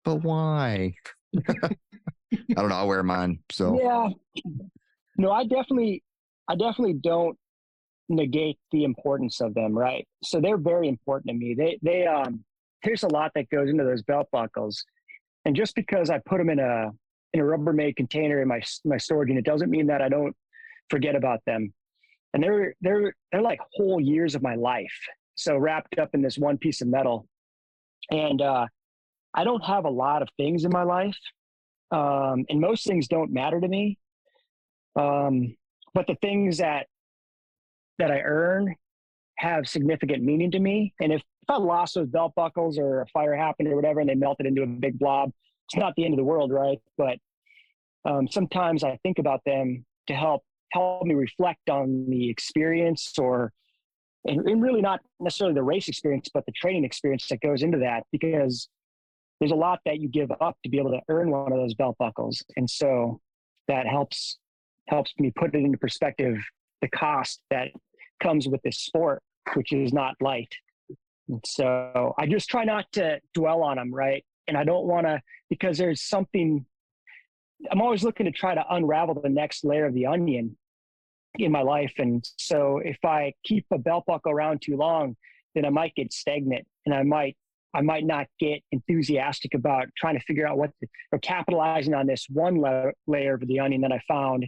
but 0.05 0.23
why? 0.23 0.95
I 1.37 2.55
don't 2.55 2.69
know. 2.69 2.77
I 2.77 2.85
wear 2.85 3.03
mine. 3.03 3.41
So 3.51 3.77
Yeah. 3.83 4.11
No, 5.19 5.33
I 5.33 5.43
definitely, 5.43 6.05
I 6.47 6.55
definitely 6.55 6.93
don't 6.93 7.37
negate 8.09 8.59
the 8.71 8.85
importance 8.85 9.41
of 9.41 9.55
them. 9.55 9.77
Right. 9.77 10.07
So 10.23 10.41
they're 10.41 10.57
very 10.57 10.87
important 10.87 11.31
to 11.31 11.35
me. 11.35 11.55
They, 11.59 11.81
they, 11.83 12.07
um, 12.07 12.45
there's 12.85 13.03
a 13.03 13.09
lot 13.09 13.33
that 13.35 13.51
goes 13.51 13.71
into 13.71 13.83
those 13.83 14.03
belt 14.03 14.29
buckles, 14.31 14.85
and 15.45 15.57
just 15.57 15.75
because 15.75 16.11
I 16.11 16.19
put 16.19 16.39
them 16.39 16.49
in 16.49 16.61
a 16.61 16.91
in 17.33 17.41
a 17.41 17.45
Rubbermaid 17.45 17.97
container 17.97 18.43
in 18.43 18.49
my 18.49 18.63
my 18.85 18.99
storage 18.99 19.29
unit 19.29 19.45
doesn't 19.45 19.71
mean 19.71 19.87
that 19.87 20.03
I 20.03 20.09
don't 20.09 20.37
forget 20.91 21.15
about 21.15 21.41
them. 21.47 21.73
And 22.35 22.43
they're 22.43 22.75
they're 22.81 23.15
they're 23.31 23.43
like 23.43 23.61
whole 23.75 24.01
years 24.01 24.35
of 24.35 24.43
my 24.43 24.55
life. 24.55 24.95
So 25.35 25.57
wrapped 25.57 25.99
up 25.99 26.11
in 26.15 26.23
this 26.23 26.37
one 26.37 26.59
piece 26.59 26.83
of 26.83 26.89
metal, 26.89 27.27
and 28.11 28.41
uh, 28.41 28.67
I 29.35 29.45
don't 29.45 29.65
have 29.65 29.85
a 29.85 29.91
lot 29.91 30.23
of 30.23 30.29
things 30.37 30.65
in 30.65 30.71
my 30.71 30.83
life, 30.83 31.17
um, 31.91 32.45
and 32.49 32.61
most 32.61 32.87
things 32.87 33.09
don't 33.09 33.33
matter 33.33 33.61
to 33.61 33.69
me. 33.69 33.99
Um, 34.95 35.57
but 35.95 36.07
the 36.07 36.17
things 36.17 36.59
that 36.59 36.87
that 37.99 38.11
I 38.11 38.21
earn 38.21 38.75
have 39.37 39.67
significant 39.67 40.23
meaning 40.23 40.51
to 40.53 40.59
me. 40.59 40.95
And 41.01 41.13
if, 41.13 41.21
if 41.21 41.51
I 41.51 41.57
lost 41.57 41.95
those 41.95 42.09
belt 42.09 42.33
buckles 42.37 42.79
or 42.79 43.01
a 43.03 43.07
fire 43.07 43.35
happened 43.35 43.69
or 43.69 43.77
whatever, 43.77 44.01
and 44.01 44.09
they 44.09 44.15
melted 44.15 44.47
into 44.47 44.63
a 44.63 44.67
big 44.67 44.99
blob, 44.99 45.33
it's 45.73 45.81
not 45.81 45.95
the 45.97 46.05
end 46.05 46.13
of 46.13 46.19
the 46.19 46.25
world, 46.25 46.53
right? 46.53 46.79
But 46.99 47.17
um, 48.05 48.29
sometimes 48.29 48.85
I 48.85 48.99
think 49.03 49.19
about 49.19 49.41
them 49.47 49.85
to 50.09 50.15
help 50.15 50.43
help 50.73 51.05
me 51.05 51.15
reflect 51.15 51.71
on 51.71 52.07
the 52.09 52.29
experience 52.29 53.13
or 53.19 53.53
and, 54.25 54.47
and 54.49 54.63
really 54.63 54.83
not 54.83 55.01
necessarily 55.19 55.55
the 55.55 55.63
race 55.63 55.89
experience, 55.89 56.29
but 56.33 56.45
the 56.47 56.53
training 56.53 56.85
experience 56.85 57.27
that 57.29 57.41
goes 57.41 57.63
into 57.63 57.79
that 57.79 58.05
because 58.13 58.69
there's 59.41 59.51
a 59.51 59.57
lot 59.57 59.81
that 59.87 59.99
you 59.99 60.09
give 60.09 60.31
up 60.41 60.57
to 60.63 60.71
be 60.71 60.79
able 60.79 60.93
to 60.93 61.01
earn 61.09 61.31
one 61.31 61.53
of 61.53 61.59
those 61.59 61.75
belt 61.75 61.97
buckles. 61.99 62.43
And 62.57 62.69
so 62.69 63.21
that 63.69 63.87
helps 63.87 64.39
helps 64.89 65.13
me 65.19 65.33
put 65.35 65.55
it 65.55 65.59
into 65.59 65.79
perspective 65.79 66.37
the 66.83 66.89
cost 66.89 67.41
that 67.51 67.69
comes 68.21 68.47
with 68.47 68.61
this 68.63 68.79
sport, 68.79 69.23
which 69.55 69.73
is 69.73 69.93
not 69.93 70.17
light. 70.21 70.53
And 71.29 71.41
so 71.47 72.15
I 72.19 72.27
just 72.27 72.51
try 72.51 72.65
not 72.65 72.85
to 72.93 73.21
dwell 73.33 73.63
on 73.63 73.77
them, 73.77 73.95
right? 73.95 74.25
And 74.49 74.57
I 74.57 74.65
don't 74.65 74.87
want 74.87 75.07
to 75.07 75.21
because 75.49 75.79
there's 75.79 76.03
something 76.03 76.65
I'm 77.71 77.81
always 77.81 78.03
looking 78.03 78.27
to 78.27 78.33
try 78.33 78.55
to 78.55 78.65
unravel 78.71 79.21
the 79.23 79.29
next 79.29 79.65
layer 79.65 79.87
of 79.87 79.95
the 79.95 80.07
onion 80.07 80.57
in 81.39 81.53
my 81.53 81.63
life. 81.63 81.93
And 81.99 82.25
so 82.37 82.79
if 82.85 82.99
I 83.05 83.35
keep 83.45 83.67
a 83.71 83.79
belt 83.79 84.05
buckle 84.07 84.33
around 84.33 84.63
too 84.63 84.77
long, 84.77 85.17
then 85.55 85.65
I 85.65 85.71
might 85.71 85.95
get 85.95 86.13
stagnant 86.13 86.67
and 86.87 86.95
I 86.95 87.03
might 87.05 87.37
I 87.75 87.81
might 87.81 88.05
not 88.05 88.27
get 88.39 88.61
enthusiastic 88.71 89.55
about 89.55 89.87
trying 89.97 90.19
to 90.19 90.25
figure 90.25 90.47
out 90.47 90.59
what 90.59 90.73
the, 90.83 90.89
or 91.11 91.19
capitalizing 91.21 91.95
on 91.95 92.07
this 92.07 92.27
one 92.29 92.57
la- 92.57 92.91
layer 93.07 93.35
of 93.35 93.47
the 93.47 93.61
onion 93.61 93.81
that 93.81 93.93
I 93.93 94.01
found 94.07 94.47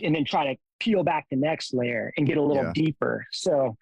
and 0.00 0.14
then 0.14 0.24
try 0.24 0.52
to 0.52 0.58
peel 0.80 1.04
back 1.04 1.26
the 1.30 1.36
next 1.36 1.72
layer 1.72 2.12
and 2.16 2.26
get 2.26 2.36
a 2.36 2.42
little 2.42 2.64
Yeah. 2.64 2.72
deeper. 2.74 3.26
So 3.30 3.76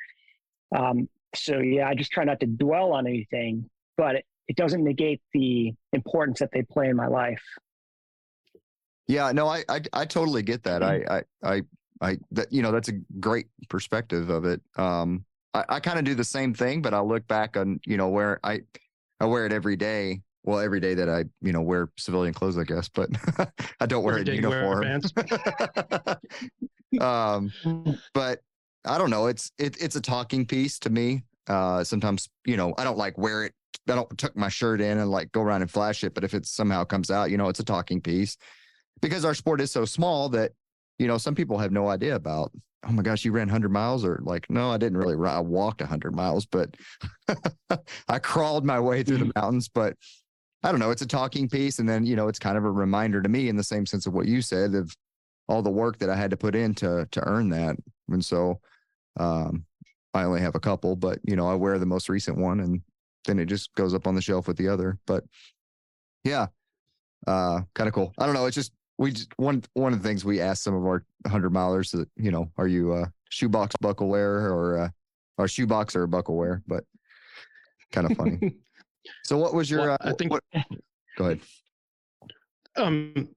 um 0.76 1.08
so 1.34 1.60
yeah, 1.60 1.88
I 1.88 1.94
just 1.94 2.10
try 2.10 2.24
not 2.24 2.40
to 2.40 2.46
dwell 2.46 2.92
on 2.92 3.06
anything, 3.06 3.70
but 3.96 4.24
it, 4.48 4.52
it 4.52 4.56
doesn't 4.56 4.82
negate 4.82 5.20
the 5.32 5.74
importance 5.92 6.38
that 6.40 6.50
they 6.52 6.62
play 6.62 6.88
in 6.88 6.96
my 6.96 7.06
life. 7.06 7.42
Yeah, 9.06 9.32
no, 9.32 9.48
I, 9.48 9.64
I, 9.68 9.80
I 9.92 10.04
totally 10.04 10.42
get 10.42 10.64
that. 10.64 10.82
I, 10.82 11.22
I, 11.42 11.50
I, 11.54 11.62
I, 12.00 12.18
that, 12.32 12.52
you 12.52 12.60
know, 12.60 12.72
that's 12.72 12.88
a 12.88 13.00
great 13.20 13.46
perspective 13.68 14.28
of 14.28 14.44
it. 14.44 14.60
Um, 14.76 15.24
I, 15.54 15.64
I 15.68 15.80
kind 15.80 15.98
of 15.98 16.04
do 16.04 16.14
the 16.14 16.24
same 16.24 16.52
thing, 16.52 16.82
but 16.82 16.92
I 16.92 17.00
look 17.00 17.26
back 17.26 17.56
on, 17.56 17.80
you 17.86 17.96
know, 17.96 18.08
where 18.08 18.38
I, 18.44 18.60
I 19.18 19.24
wear 19.24 19.46
it 19.46 19.52
every 19.52 19.76
day. 19.76 20.20
Well, 20.44 20.60
every 20.60 20.80
day 20.80 20.94
that 20.94 21.08
I, 21.08 21.24
you 21.42 21.52
know, 21.52 21.60
wear 21.60 21.90
civilian 21.98 22.32
clothes, 22.32 22.56
I 22.56 22.64
guess, 22.64 22.88
but 22.88 23.10
I 23.80 23.86
don't 23.86 24.02
wear 24.02 24.18
Every 24.18 24.32
it 24.32 24.36
in 24.36 24.42
day 24.42 24.48
you 24.48 24.48
wear 24.48 24.82
uniform. 24.82 26.22
um, 27.64 27.98
but 28.14 28.40
I 28.84 28.98
don't 28.98 29.10
know. 29.10 29.26
It's 29.26 29.52
it, 29.58 29.76
it's 29.82 29.96
a 29.96 30.00
talking 30.00 30.46
piece 30.46 30.78
to 30.80 30.90
me. 30.90 31.24
Uh, 31.48 31.84
sometimes 31.84 32.28
you 32.46 32.56
know 32.56 32.74
I 32.78 32.84
don't 32.84 32.96
like 32.96 33.18
wear 33.18 33.44
it. 33.44 33.52
I 33.88 33.94
don't 33.94 34.18
tuck 34.18 34.36
my 34.36 34.48
shirt 34.48 34.80
in 34.80 34.98
and 34.98 35.10
like 35.10 35.32
go 35.32 35.42
around 35.42 35.62
and 35.62 35.70
flash 35.70 36.04
it. 36.04 36.14
But 36.14 36.24
if 36.24 36.34
it 36.34 36.46
somehow 36.46 36.84
comes 36.84 37.10
out, 37.10 37.30
you 37.30 37.36
know, 37.36 37.48
it's 37.48 37.60
a 37.60 37.64
talking 37.64 38.00
piece 38.00 38.36
because 39.00 39.24
our 39.24 39.34
sport 39.34 39.60
is 39.60 39.70
so 39.70 39.84
small 39.84 40.28
that 40.30 40.52
you 40.98 41.06
know 41.06 41.18
some 41.18 41.34
people 41.34 41.58
have 41.58 41.72
no 41.72 41.88
idea 41.88 42.14
about. 42.14 42.52
Oh 42.86 42.92
my 42.92 43.02
gosh, 43.02 43.24
you 43.24 43.32
ran 43.32 43.48
100 43.48 43.70
miles, 43.70 44.04
or 44.04 44.20
like, 44.22 44.48
no, 44.48 44.70
I 44.70 44.76
didn't 44.76 44.98
really. 44.98 45.16
Run, 45.16 45.34
I 45.34 45.40
walked 45.40 45.80
100 45.80 46.14
miles, 46.14 46.46
but 46.46 46.76
I 48.08 48.18
crawled 48.20 48.64
my 48.64 48.78
way 48.78 49.02
through 49.02 49.18
the 49.18 49.32
mountains. 49.34 49.68
But 49.68 49.96
I 50.62 50.70
don't 50.70 50.80
know. 50.80 50.90
It's 50.90 51.02
a 51.02 51.06
talking 51.06 51.48
piece, 51.48 51.78
and 51.80 51.88
then 51.88 52.06
you 52.06 52.14
know, 52.16 52.28
it's 52.28 52.38
kind 52.38 52.56
of 52.56 52.64
a 52.64 52.70
reminder 52.70 53.20
to 53.20 53.28
me 53.28 53.48
in 53.48 53.56
the 53.56 53.64
same 53.64 53.84
sense 53.84 54.06
of 54.06 54.14
what 54.14 54.26
you 54.26 54.42
said 54.42 54.74
of 54.74 54.94
all 55.48 55.62
the 55.62 55.70
work 55.70 55.98
that 55.98 56.10
I 56.10 56.16
had 56.16 56.30
to 56.30 56.36
put 56.36 56.54
in 56.54 56.74
to 56.76 57.06
to 57.10 57.26
earn 57.26 57.48
that. 57.50 57.76
And 58.08 58.24
so 58.24 58.60
um 59.18 59.64
I 60.14 60.24
only 60.24 60.40
have 60.40 60.54
a 60.54 60.60
couple, 60.60 60.96
but 60.96 61.18
you 61.24 61.36
know, 61.36 61.48
I 61.48 61.54
wear 61.54 61.78
the 61.78 61.86
most 61.86 62.08
recent 62.08 62.38
one 62.38 62.60
and 62.60 62.82
then 63.28 63.38
it 63.38 63.44
just 63.46 63.72
goes 63.76 63.94
up 63.94 64.06
on 64.08 64.14
the 64.16 64.20
shelf 64.22 64.48
with 64.48 64.56
the 64.56 64.66
other. 64.68 64.98
But 65.06 65.22
yeah. 66.24 66.46
Uh 67.26 67.60
kind 67.74 67.86
of 67.88 67.94
cool. 67.94 68.12
I 68.18 68.26
don't 68.26 68.34
know. 68.34 68.46
It's 68.46 68.54
just 68.56 68.72
we 68.96 69.12
just 69.12 69.28
one 69.38 69.62
one 69.74 69.92
of 69.92 70.02
the 70.02 70.08
things 70.08 70.24
we 70.24 70.40
asked 70.40 70.62
some 70.64 70.74
of 70.74 70.84
our 70.84 71.04
hundred 71.26 71.52
milers 71.52 71.90
that, 71.92 72.08
you 72.16 72.30
know, 72.30 72.50
are 72.56 72.66
you 72.68 72.94
a 72.94 73.12
shoebox 73.30 73.76
buckle 73.80 74.08
wearer 74.08 74.52
or 74.52 74.78
uh 74.80 74.88
or 75.36 75.46
shoebox 75.48 75.94
or 75.94 76.02
a 76.04 76.08
buckle 76.08 76.36
wearer? 76.36 76.62
But 76.66 76.84
kind 77.92 78.10
of 78.10 78.16
funny. 78.16 78.54
so 79.24 79.36
what 79.38 79.54
was 79.54 79.70
your 79.70 79.80
Well, 79.80 79.92
uh, 80.00 80.08
I 80.10 80.12
think- 80.12 80.32
what, 80.32 80.42
go 81.16 81.24
ahead. 81.26 81.40
um, 82.76 83.28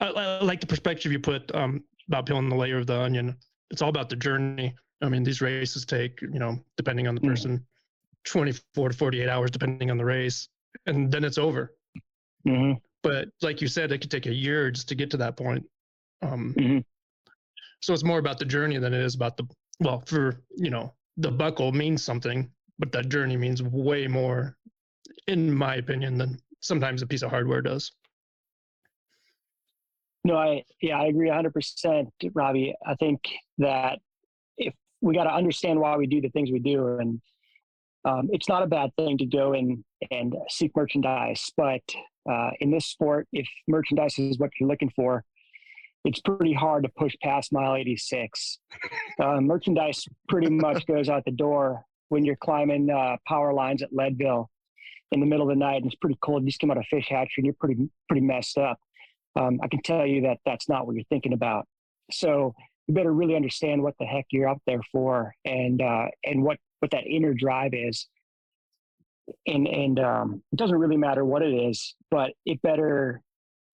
I, 0.00 0.06
I 0.08 0.42
like 0.42 0.60
the 0.60 0.66
perspective 0.66 1.10
you 1.12 1.18
put 1.20 1.52
um, 1.54 1.82
about 2.08 2.26
peeling 2.26 2.48
the 2.48 2.56
layer 2.56 2.78
of 2.78 2.86
the 2.86 3.00
onion. 3.00 3.36
It's 3.70 3.82
all 3.82 3.88
about 3.88 4.08
the 4.08 4.16
journey. 4.16 4.74
I 5.02 5.08
mean, 5.08 5.22
these 5.22 5.40
races 5.40 5.84
take, 5.86 6.20
you 6.20 6.38
know, 6.38 6.58
depending 6.76 7.08
on 7.08 7.14
the 7.14 7.20
Mm. 7.22 7.28
person, 7.28 7.66
24 8.24 8.90
to 8.90 8.96
48 8.96 9.28
hours, 9.28 9.50
depending 9.50 9.90
on 9.90 9.96
the 9.98 10.04
race, 10.04 10.48
and 10.86 11.10
then 11.10 11.24
it's 11.24 11.38
over. 11.38 11.74
hmm 12.44 12.72
But 13.02 13.28
like 13.42 13.60
you 13.60 13.68
said, 13.68 13.92
it 13.92 13.98
could 13.98 14.10
take 14.10 14.26
a 14.26 14.34
year 14.34 14.70
just 14.70 14.88
to 14.88 14.94
get 14.94 15.10
to 15.12 15.16
that 15.18 15.36
point. 15.36 15.66
Um, 16.22 16.54
Mhm. 16.58 16.84
So 17.82 17.94
it's 17.94 18.04
more 18.04 18.18
about 18.18 18.38
the 18.38 18.44
journey 18.44 18.76
than 18.78 18.92
it 18.92 19.00
is 19.02 19.14
about 19.14 19.36
the, 19.38 19.48
well, 19.80 20.00
for, 20.06 20.42
you 20.56 20.68
know, 20.70 20.94
the 21.16 21.30
buckle 21.30 21.72
means 21.72 22.02
something, 22.04 22.50
but 22.78 22.92
that 22.92 23.08
journey 23.08 23.36
means 23.38 23.62
way 23.62 24.06
more, 24.06 24.58
in 25.26 25.52
my 25.52 25.76
opinion, 25.76 26.18
than 26.18 26.38
sometimes 26.60 27.00
a 27.00 27.06
piece 27.06 27.22
of 27.22 27.30
hardware 27.30 27.62
does. 27.62 27.90
No, 30.24 30.36
I 30.36 30.64
yeah, 30.82 31.00
I 31.00 31.06
agree 31.06 31.28
100%, 31.30 32.08
Robbie. 32.34 32.74
I 32.86 32.94
think 32.96 33.20
that 33.58 33.98
if 34.58 34.74
we 35.00 35.14
got 35.14 35.24
to 35.24 35.32
understand 35.32 35.80
why 35.80 35.96
we 35.96 36.06
do 36.06 36.20
the 36.20 36.28
things 36.28 36.50
we 36.50 36.58
do, 36.58 36.98
and 36.98 37.20
um, 38.04 38.28
it's 38.32 38.48
not 38.48 38.62
a 38.62 38.66
bad 38.66 38.90
thing 38.96 39.18
to 39.18 39.26
go 39.26 39.52
in 39.52 39.84
and 40.10 40.34
seek 40.48 40.74
merchandise, 40.76 41.50
but 41.56 41.82
uh, 42.30 42.50
in 42.60 42.70
this 42.70 42.86
sport, 42.86 43.28
if 43.32 43.46
merchandise 43.68 44.18
is 44.18 44.38
what 44.38 44.50
you're 44.58 44.68
looking 44.68 44.92
for, 44.96 45.24
it's 46.04 46.20
pretty 46.20 46.54
hard 46.54 46.84
to 46.84 46.88
push 46.96 47.14
past 47.22 47.52
mile 47.52 47.76
86. 47.76 48.58
Uh, 49.22 49.40
merchandise 49.40 50.06
pretty 50.28 50.48
much 50.48 50.86
goes 50.86 51.10
out 51.10 51.24
the 51.26 51.30
door 51.30 51.84
when 52.08 52.24
you're 52.24 52.36
climbing 52.36 52.88
uh, 52.90 53.16
power 53.28 53.52
lines 53.52 53.82
at 53.82 53.92
Leadville 53.92 54.50
in 55.12 55.20
the 55.20 55.26
middle 55.26 55.42
of 55.42 55.54
the 55.54 55.58
night, 55.58 55.82
and 55.82 55.86
it's 55.86 55.96
pretty 55.96 56.18
cold. 56.22 56.42
You 56.42 56.48
just 56.48 56.58
came 56.58 56.70
out 56.70 56.78
of 56.78 56.86
fish 56.86 57.06
hatchery, 57.10 57.34
and 57.38 57.44
you're 57.44 57.54
pretty 57.54 57.90
pretty 58.08 58.24
messed 58.24 58.56
up 58.56 58.78
um, 59.36 59.60
I 59.62 59.68
can 59.68 59.82
tell 59.82 60.06
you 60.06 60.22
that 60.22 60.38
that's 60.44 60.68
not 60.68 60.86
what 60.86 60.94
you're 60.94 61.04
thinking 61.04 61.32
about. 61.32 61.66
So 62.10 62.54
you 62.86 62.94
better 62.94 63.12
really 63.12 63.36
understand 63.36 63.82
what 63.82 63.94
the 63.98 64.06
heck 64.06 64.26
you're 64.30 64.48
up 64.48 64.60
there 64.66 64.80
for, 64.90 65.32
and 65.44 65.80
uh, 65.80 66.06
and 66.24 66.42
what 66.42 66.58
what 66.80 66.90
that 66.90 67.06
inner 67.06 67.34
drive 67.34 67.72
is. 67.72 68.08
And 69.46 69.68
and 69.68 70.00
um, 70.00 70.42
it 70.52 70.56
doesn't 70.56 70.76
really 70.76 70.96
matter 70.96 71.24
what 71.24 71.42
it 71.42 71.54
is, 71.54 71.94
but 72.10 72.32
it 72.44 72.60
better 72.62 73.22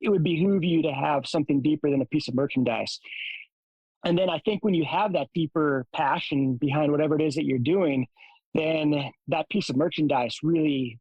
it 0.01 0.11
would 0.11 0.23
behoove 0.23 0.63
you 0.63 0.83
to 0.83 0.93
have 0.93 1.27
something 1.27 1.63
deeper 1.63 1.91
than 1.91 2.03
a 2.03 2.07
piece 2.07 2.29
of 2.29 2.35
merchandise. 2.35 3.01
And 4.05 4.17
then 4.17 4.29
I 4.29 4.39
think 4.45 4.63
when 4.65 4.75
you 4.75 4.85
have 4.85 5.15
that 5.15 5.29
deeper 5.35 5.87
passion 5.95 6.55
behind 6.55 6.93
whatever 6.93 7.17
it 7.17 7.23
is 7.23 7.35
that 7.37 7.45
you're 7.45 7.59
doing, 7.59 8.07
then 8.55 9.11
that 9.29 9.49
piece 9.49 9.71
of 9.71 9.77
merchandise 9.77 10.37
really 10.43 10.99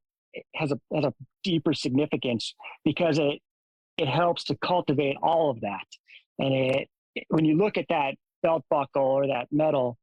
has 0.55 0.71
a 0.71 0.79
has 0.93 1.05
a 1.05 1.13
deeper 1.43 1.73
significance 1.73 2.55
because 2.83 3.19
it 3.19 3.39
it 3.97 4.07
helps 4.07 4.45
to 4.45 4.55
cultivate 4.57 5.17
all 5.21 5.49
of 5.49 5.61
that. 5.61 5.85
And 6.39 6.53
it, 6.53 6.89
when 7.29 7.45
you 7.45 7.57
look 7.57 7.77
at 7.77 7.85
that 7.89 8.15
belt 8.43 8.63
buckle 8.69 9.03
or 9.03 9.27
that 9.27 9.47
medal, 9.51 9.97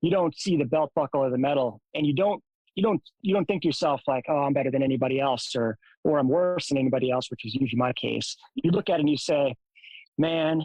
you 0.00 0.10
don't 0.10 0.38
see 0.38 0.56
the 0.56 0.64
belt 0.64 0.92
buckle 0.94 1.20
or 1.20 1.30
the 1.30 1.38
medal, 1.38 1.80
and 1.94 2.06
you 2.06 2.14
don't 2.14 2.42
you 2.74 2.82
don't 2.82 3.02
you 3.22 3.34
don't 3.34 3.44
think 3.46 3.62
to 3.62 3.68
yourself 3.68 4.02
like, 4.06 4.24
oh, 4.28 4.38
I'm 4.38 4.52
better 4.52 4.70
than 4.70 4.82
anybody 4.82 5.20
else, 5.20 5.54
or 5.56 5.76
or 6.04 6.18
I'm 6.18 6.28
worse 6.28 6.68
than 6.68 6.78
anybody 6.78 7.10
else, 7.10 7.30
which 7.30 7.44
is 7.44 7.54
usually 7.54 7.78
my 7.78 7.92
case. 7.92 8.36
You 8.54 8.70
look 8.70 8.88
at 8.88 8.96
it 8.96 9.00
and 9.00 9.10
you 9.10 9.16
say, 9.16 9.54
man, 10.16 10.62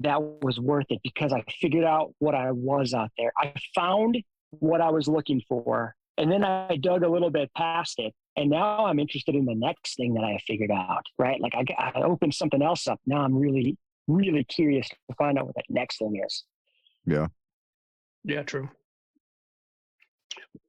that 0.00 0.20
was 0.20 0.60
worth 0.60 0.86
it 0.90 1.00
because 1.02 1.32
I 1.32 1.42
figured 1.60 1.84
out 1.84 2.12
what 2.18 2.34
I 2.34 2.50
was 2.52 2.92
out 2.92 3.10
there. 3.16 3.32
I 3.38 3.54
found 3.74 4.18
what 4.50 4.80
I 4.80 4.90
was 4.90 5.08
looking 5.08 5.40
for, 5.48 5.94
and 6.18 6.30
then 6.30 6.44
I 6.44 6.76
dug 6.76 7.04
a 7.04 7.08
little 7.08 7.30
bit 7.30 7.50
past 7.56 7.98
it, 7.98 8.12
and 8.36 8.50
now 8.50 8.84
I'm 8.84 8.98
interested 8.98 9.34
in 9.34 9.46
the 9.46 9.54
next 9.54 9.96
thing 9.96 10.14
that 10.14 10.24
I 10.24 10.38
figured 10.46 10.70
out. 10.70 11.06
Right, 11.18 11.40
like 11.40 11.54
I, 11.54 11.90
I 11.94 12.02
opened 12.02 12.34
something 12.34 12.60
else 12.60 12.86
up. 12.86 13.00
Now 13.06 13.22
I'm 13.22 13.34
really 13.34 13.78
really 14.08 14.44
curious 14.44 14.88
to 14.88 14.96
find 15.16 15.38
out 15.38 15.46
what 15.46 15.54
that 15.54 15.64
next 15.68 15.98
thing 15.98 16.20
is. 16.26 16.44
Yeah, 17.06 17.28
true. 18.42 18.68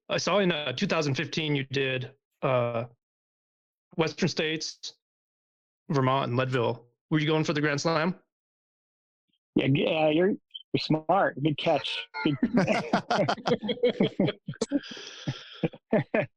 I 0.10 0.18
saw 0.18 0.39
in 0.39 0.52
uh, 0.52 0.74
2015 0.74 1.56
you 1.56 1.64
did 1.72 2.12
uh, 2.41 2.86
Western 3.95 4.28
States, 4.28 4.93
Vermont, 5.89 6.30
and 6.30 6.38
Leadville. 6.38 6.86
Were 7.10 7.20
you 7.20 7.28
going 7.28 7.43
for 7.43 7.54
the 7.54 7.62
Grand 7.62 7.80
Slam? 7.80 8.16
Yeah, 9.56 9.68
yeah, 9.74 10.10
you're 10.10 10.30
you're 10.30 10.80
smart. 10.80 11.41
Good 11.41 11.58
catch. 11.58 11.97
Good. 12.24 12.38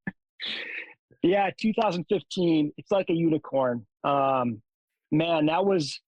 yeah, 1.23 1.51
2015. 1.61 2.73
It's 2.77 2.91
like 2.91 3.09
a 3.09 3.13
unicorn. 3.13 3.87
Um, 4.03 4.61
man, 5.13 5.47
that 5.47 5.65
was 5.65 6.01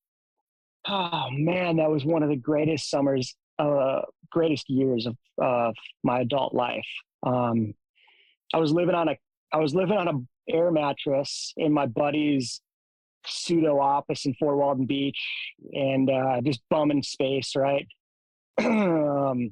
oh 0.88 1.28
man, 1.30 1.76
that 1.76 1.90
was 1.90 2.04
one 2.04 2.22
of 2.22 2.28
the 2.28 2.36
greatest 2.36 2.90
summers, 2.90 3.34
uh, 3.58 4.02
greatest 4.30 4.68
years 4.68 5.06
of 5.06 5.16
of 5.38 5.74
my 6.02 6.20
adult 6.20 6.54
life. 6.54 6.86
Um, 7.22 7.74
I 8.54 8.58
was 8.58 8.72
living 8.72 8.94
on 8.94 9.08
a 9.08 9.16
I 9.52 9.58
was 9.58 9.74
living 9.74 9.96
on 9.96 10.08
a 10.08 10.52
air 10.52 10.70
mattress 10.70 11.52
in 11.56 11.72
my 11.72 11.86
buddy's 11.86 12.60
pseudo 13.26 13.80
office 13.80 14.24
in 14.24 14.34
Fort 14.34 14.56
Walton 14.56 14.86
Beach 14.86 15.18
and 15.72 16.08
uh, 16.08 16.40
just 16.42 16.60
bumming 16.70 17.02
space, 17.02 17.56
right? 17.56 17.86
um, 18.58 19.50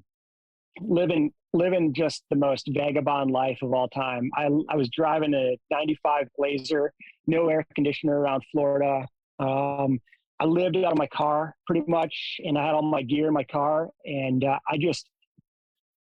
living 0.80 1.32
living 1.52 1.94
just 1.94 2.24
the 2.30 2.36
most 2.36 2.68
vagabond 2.72 3.30
life 3.30 3.58
of 3.62 3.72
all 3.72 3.88
time. 3.88 4.30
I 4.36 4.46
I 4.68 4.76
was 4.76 4.88
driving 4.88 5.34
a 5.34 5.58
'95 5.70 6.28
Blazer, 6.36 6.92
no 7.26 7.48
air 7.48 7.64
conditioner 7.74 8.18
around 8.18 8.44
Florida. 8.52 9.06
Um, 9.38 10.00
I 10.40 10.46
lived 10.46 10.76
out 10.76 10.92
of 10.92 10.98
my 10.98 11.06
car 11.06 11.54
pretty 11.66 11.84
much, 11.86 12.40
and 12.44 12.58
I 12.58 12.64
had 12.64 12.74
all 12.74 12.82
my 12.82 13.02
gear 13.02 13.28
in 13.28 13.34
my 13.34 13.44
car, 13.44 13.88
and 14.04 14.44
uh, 14.44 14.58
I 14.68 14.76
just, 14.78 15.08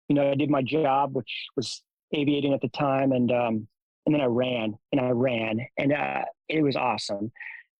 you 0.08 0.16
know, 0.16 0.30
I 0.30 0.36
did 0.36 0.50
my 0.50 0.62
job, 0.62 1.16
which 1.16 1.48
was 1.56 1.82
aviating 2.14 2.54
at 2.54 2.62
the 2.62 2.70
time, 2.70 3.12
and 3.12 3.32
um, 3.32 3.68
and 4.06 4.16
then 4.16 4.22
I 4.22 4.26
ran 4.26 4.78
and 4.92 5.02
I 5.02 5.10
ran, 5.10 5.60
and 5.78 5.94
uh, 5.94 6.24
it 6.48 6.62
was 6.62 6.76
awesome. 6.76 7.32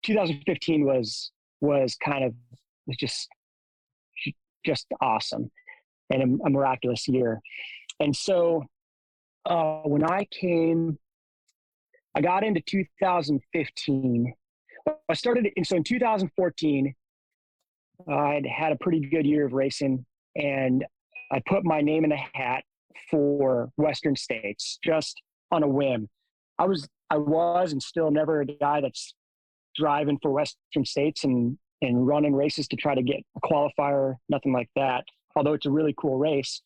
2015 0.04 0.86
was 0.86 1.32
was 1.62 1.96
kind 1.96 2.24
of 2.24 2.34
was 2.88 2.98
just 2.98 3.28
just 4.66 4.88
awesome 5.02 5.52
and 6.10 6.42
a, 6.42 6.46
a 6.46 6.50
miraculous 6.50 7.08
year. 7.08 7.42
And 8.00 8.16
so 8.16 8.66
uh, 9.46 9.82
when 9.84 10.04
I 10.04 10.26
came, 10.26 10.98
I 12.16 12.22
got 12.22 12.44
into 12.44 12.62
2015. 12.62 14.34
I 15.10 15.14
started, 15.14 15.50
and 15.56 15.66
so 15.66 15.76
in 15.78 15.84
2014, 15.84 16.94
I'd 18.08 18.46
had 18.46 18.72
a 18.72 18.78
pretty 18.78 19.02
good 19.02 19.26
year 19.26 19.46
of 19.46 19.54
racing, 19.54 20.06
and 20.36 20.86
I 21.32 21.42
put 21.48 21.64
my 21.64 21.82
name 21.82 22.04
in 22.04 22.12
the 22.12 22.20
hat 22.34 22.64
for 23.12 23.72
Western 23.78 24.16
States 24.16 24.80
just 24.84 25.22
on 25.52 25.64
a 25.64 25.68
whim. 25.68 26.08
I 26.58 26.66
was, 26.66 26.88
I 27.10 27.18
was, 27.18 27.72
and 27.72 27.82
still 27.82 28.12
never 28.12 28.42
a 28.42 28.46
guy 28.46 28.82
that's 28.82 29.14
driving 29.76 30.18
for 30.22 30.32
Western 30.32 30.86
States 30.86 31.24
and 31.24 31.58
and 31.82 32.06
running 32.06 32.36
races 32.36 32.68
to 32.68 32.76
try 32.76 32.94
to 32.94 33.02
get 33.02 33.22
a 33.38 33.40
qualifier, 33.40 34.16
nothing 34.28 34.52
like 34.52 34.70
that 34.76 35.06
although 35.36 35.54
it's 35.54 35.66
a 35.66 35.72
really 35.72 35.96
cool 35.98 36.18
race. 36.18 36.62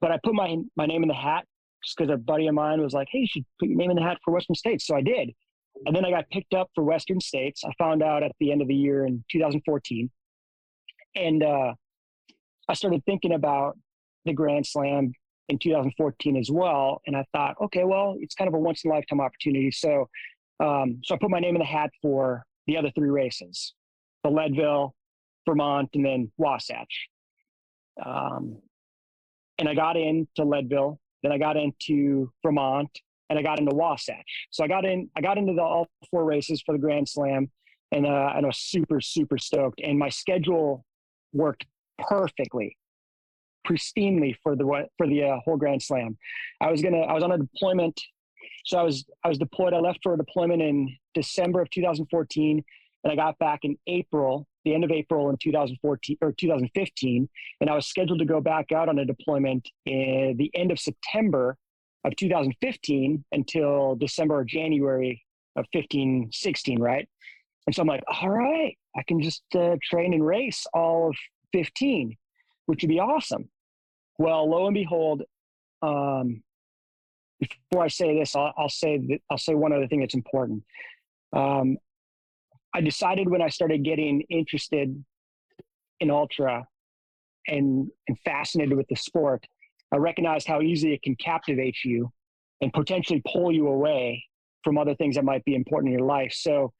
But 0.00 0.10
I 0.10 0.18
put 0.22 0.34
my 0.34 0.56
my 0.76 0.86
name 0.86 1.02
in 1.02 1.08
the 1.08 1.14
hat 1.14 1.44
just 1.84 1.96
because 1.96 2.12
a 2.12 2.16
buddy 2.16 2.46
of 2.46 2.54
mine 2.54 2.80
was 2.80 2.92
like, 2.92 3.08
"Hey, 3.10 3.20
you 3.20 3.26
should 3.26 3.44
put 3.58 3.68
your 3.68 3.78
name 3.78 3.90
in 3.90 3.96
the 3.96 4.02
hat 4.02 4.18
for 4.24 4.32
Western 4.32 4.56
States." 4.56 4.86
So 4.86 4.96
I 4.96 5.02
did, 5.02 5.32
and 5.86 5.96
then 5.96 6.04
I 6.04 6.10
got 6.10 6.28
picked 6.30 6.54
up 6.54 6.70
for 6.74 6.84
Western 6.84 7.20
States. 7.20 7.62
I 7.64 7.70
found 7.78 8.02
out 8.02 8.22
at 8.22 8.32
the 8.38 8.52
end 8.52 8.62
of 8.62 8.68
the 8.68 8.74
year 8.74 9.06
in 9.06 9.24
2014, 9.30 10.10
and 11.16 11.42
uh, 11.42 11.74
I 12.68 12.74
started 12.74 13.02
thinking 13.04 13.32
about 13.32 13.78
the 14.24 14.32
Grand 14.32 14.66
Slam 14.66 15.12
in 15.48 15.58
2014 15.58 16.36
as 16.36 16.50
well. 16.50 17.00
And 17.06 17.16
I 17.16 17.24
thought, 17.32 17.56
okay, 17.62 17.84
well, 17.84 18.16
it's 18.20 18.34
kind 18.34 18.48
of 18.48 18.54
a 18.54 18.58
once 18.58 18.84
in 18.84 18.90
a 18.90 18.94
lifetime 18.94 19.20
opportunity. 19.20 19.70
So, 19.70 20.08
um, 20.60 21.00
so 21.02 21.14
I 21.14 21.18
put 21.18 21.30
my 21.30 21.40
name 21.40 21.56
in 21.56 21.60
the 21.60 21.66
hat 21.66 21.90
for 22.02 22.44
the 22.66 22.76
other 22.76 22.90
three 22.94 23.10
races: 23.10 23.74
the 24.22 24.30
Leadville, 24.30 24.94
Vermont, 25.46 25.90
and 25.94 26.04
then 26.04 26.30
Wasatch. 26.36 27.08
Um, 28.04 28.58
and 29.58 29.68
I 29.68 29.74
got 29.74 29.96
into 29.96 30.44
Leadville, 30.44 30.98
then 31.22 31.32
I 31.32 31.38
got 31.38 31.56
into 31.56 32.32
Vermont, 32.42 32.90
and 33.30 33.38
I 33.38 33.42
got 33.42 33.58
into 33.58 33.74
Wasatch. 33.74 34.16
So 34.50 34.64
I 34.64 34.68
got 34.68 34.84
in, 34.84 35.08
I 35.16 35.22
got 35.22 35.38
into 35.38 35.54
the 35.54 35.62
all 35.62 35.88
four 36.10 36.24
races 36.24 36.62
for 36.66 36.72
the 36.72 36.78
Grand 36.78 37.08
Slam, 37.08 37.50
and 37.92 38.04
uh, 38.04 38.32
and 38.34 38.44
I 38.44 38.46
was 38.46 38.58
super 38.58 39.00
super 39.00 39.38
stoked. 39.38 39.80
And 39.82 39.98
my 39.98 40.10
schedule 40.10 40.84
worked 41.32 41.64
perfectly, 41.98 42.76
pristinely 43.66 44.34
for 44.42 44.56
the 44.56 44.86
for 44.98 45.06
the 45.06 45.24
uh, 45.24 45.36
whole 45.44 45.56
Grand 45.56 45.82
Slam. 45.82 46.18
I 46.60 46.70
was 46.70 46.82
gonna, 46.82 47.00
I 47.00 47.14
was 47.14 47.22
on 47.22 47.32
a 47.32 47.38
deployment, 47.38 47.98
so 48.66 48.78
I 48.78 48.82
was 48.82 49.06
I 49.24 49.28
was 49.28 49.38
deployed. 49.38 49.72
I 49.72 49.78
left 49.78 50.00
for 50.02 50.12
a 50.12 50.18
deployment 50.18 50.60
in 50.60 50.94
December 51.14 51.62
of 51.62 51.70
2014, 51.70 52.64
and 53.04 53.12
I 53.12 53.16
got 53.16 53.38
back 53.38 53.60
in 53.62 53.78
April 53.86 54.46
the 54.64 54.74
end 54.74 54.84
of 54.84 54.90
April 54.90 55.30
in 55.30 55.38
2014 55.42 56.18
or 56.20 56.32
2015, 56.32 57.28
and 57.62 57.70
I 57.70 57.74
was 57.74 57.86
scheduled 57.86 58.18
to 58.18 58.26
go 58.26 58.42
back 58.42 58.72
out 58.72 58.90
on 58.90 58.98
a 58.98 59.06
deployment 59.06 59.66
in 59.86 60.34
the 60.36 60.50
end 60.54 60.70
of 60.70 60.78
September 60.78 61.56
of 62.04 62.16
2015 62.16 63.24
until 63.32 63.94
December 63.96 64.38
or 64.38 64.44
January 64.44 65.24
of 65.56 65.66
15, 65.72 66.30
16, 66.32 66.80
right? 66.80 67.08
And 67.66 67.74
so 67.74 67.82
I'm 67.82 67.88
like, 67.88 68.02
all 68.08 68.30
right, 68.30 68.76
I 68.96 69.02
can 69.06 69.20
just 69.20 69.42
uh, 69.54 69.76
train 69.82 70.14
and 70.14 70.24
race 70.24 70.66
all 70.72 71.10
of 71.10 71.16
15, 71.52 72.16
which 72.66 72.82
would 72.82 72.88
be 72.88 73.00
awesome. 73.00 73.48
Well, 74.18 74.48
lo 74.48 74.66
and 74.66 74.74
behold, 74.74 75.22
um, 75.82 76.42
before 77.38 77.84
I 77.84 77.88
say 77.88 78.18
this, 78.18 78.36
I'll, 78.36 78.52
I'll 78.56 78.68
say 78.68 78.98
that, 78.98 79.18
I'll 79.30 79.38
say 79.38 79.54
one 79.54 79.72
other 79.72 79.86
thing 79.86 80.00
that's 80.00 80.14
important. 80.14 80.62
Um, 81.32 81.78
I 82.74 82.80
decided 82.80 83.28
when 83.28 83.42
I 83.42 83.48
started 83.48 83.84
getting 83.84 84.22
interested 84.22 85.04
in 86.00 86.10
ultra 86.10 86.66
and, 87.46 87.90
and 88.08 88.18
fascinated 88.24 88.76
with 88.76 88.88
the 88.88 88.96
sport, 88.96 89.46
I 89.92 89.96
recognized 89.96 90.46
how 90.46 90.60
easily 90.62 90.94
it 90.94 91.02
can 91.02 91.16
captivate 91.16 91.76
you 91.84 92.10
and 92.60 92.72
potentially 92.72 93.22
pull 93.32 93.52
you 93.52 93.68
away 93.68 94.24
from 94.62 94.78
other 94.78 94.94
things 94.94 95.16
that 95.16 95.24
might 95.24 95.44
be 95.44 95.54
important 95.54 95.92
in 95.92 95.98
your 95.98 96.06
life. 96.06 96.32
So, 96.34 96.72